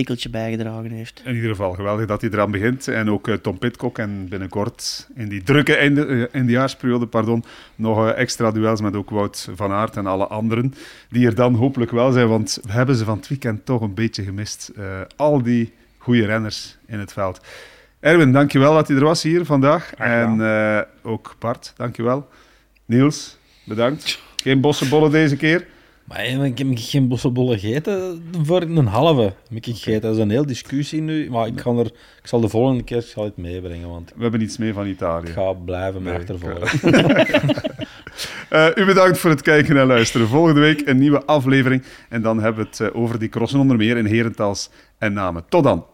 tikkeltje 0.00 0.30
bijgedragen 0.30 0.90
heeft. 0.90 1.22
In 1.24 1.34
ieder 1.34 1.50
geval 1.50 1.72
geweldig 1.72 2.06
dat 2.06 2.20
hij 2.20 2.30
eraan 2.30 2.50
begint. 2.50 2.88
En 2.88 3.10
ook 3.10 3.28
uh, 3.28 3.34
Tom 3.34 3.58
Pitcock 3.58 3.98
en 3.98 4.28
binnenkort 4.28 5.08
in 5.14 5.28
die 5.28 5.42
drukke 5.42 5.76
einde, 5.76 6.06
uh, 6.06 6.24
eindejaarsperiode 6.32 7.06
pardon, 7.06 7.44
nog 7.76 7.98
uh, 7.98 8.18
extra 8.18 8.50
duels 8.50 8.80
met 8.80 8.96
ook 8.96 9.10
Wout 9.10 9.48
van 9.54 9.72
Aert 9.72 9.96
en 9.96 10.06
alle 10.06 10.26
anderen. 10.26 10.74
Die 11.10 11.26
er 11.26 11.34
dan 11.34 11.54
hopelijk 11.54 11.90
wel 11.90 12.12
zijn, 12.12 12.28
want 12.28 12.58
we 12.62 12.72
hebben 12.72 12.96
ze 12.96 13.04
van 13.04 13.16
het 13.16 13.28
weekend 13.28 13.64
toch 13.64 13.80
een 13.80 13.94
beetje 13.94 14.22
gemist. 14.22 14.72
Uh, 14.78 14.84
al 15.16 15.42
die 15.42 15.72
goede 15.98 16.26
renners 16.26 16.76
in 16.86 16.98
het 16.98 17.12
veld. 17.12 17.40
Erwin, 18.00 18.32
dankjewel 18.32 18.74
dat 18.74 18.88
hij 18.88 18.96
er 18.96 19.04
was 19.04 19.22
hier 19.22 19.44
vandaag. 19.44 19.94
En 19.94 20.36
uh, 20.38 20.80
ook 21.02 21.34
Bart, 21.38 21.72
dankjewel. 21.76 22.28
Niels, 22.84 23.36
bedankt. 23.64 24.22
Geen 24.36 24.60
bossenbollen 24.60 25.10
deze 25.10 25.36
keer. 25.36 25.66
Maar 26.10 26.24
ik 26.44 26.58
heb 26.58 26.66
geen 26.74 27.08
bossenbollen 27.08 27.58
gegeten 27.58 28.22
voor 28.42 28.62
een 28.62 28.86
halve. 28.86 29.22
Heb 29.22 29.34
ik 29.50 29.64
gegeten. 29.64 30.00
Dat 30.00 30.14
is 30.14 30.18
een 30.18 30.30
heel 30.30 30.46
discussie 30.46 31.00
nu. 31.00 31.30
Maar 31.30 31.46
ik, 31.46 31.56
kan 31.56 31.78
er, 31.78 31.86
ik 31.86 32.26
zal 32.26 32.40
de 32.40 32.48
volgende 32.48 32.82
keer 32.82 33.02
zal 33.02 33.24
het 33.24 33.36
meebrengen. 33.36 33.88
Want 33.88 34.12
we 34.16 34.22
hebben 34.22 34.40
iets 34.40 34.58
mee 34.58 34.72
van 34.72 34.86
Italië. 34.86 35.26
Ik 35.26 35.32
ga 35.32 35.52
blijven 35.52 36.02
nee, 36.02 36.14
achtervolgen. 36.14 36.80
uh, 38.52 38.68
u 38.82 38.84
bedankt 38.84 39.18
voor 39.18 39.30
het 39.30 39.42
kijken 39.42 39.76
en 39.76 39.86
luisteren. 39.86 40.28
Volgende 40.28 40.60
week 40.60 40.86
een 40.86 40.98
nieuwe 40.98 41.24
aflevering. 41.24 41.82
En 42.08 42.22
dan 42.22 42.40
hebben 42.40 42.64
we 42.64 42.68
het 42.70 42.94
uh, 42.94 43.00
over 43.00 43.18
die 43.18 43.28
crossen 43.28 43.60
onder 43.60 43.76
meer 43.76 43.96
in 43.96 44.06
Herentals 44.06 44.70
en 44.98 45.12
Namen. 45.12 45.44
Tot 45.48 45.64
dan. 45.64 45.86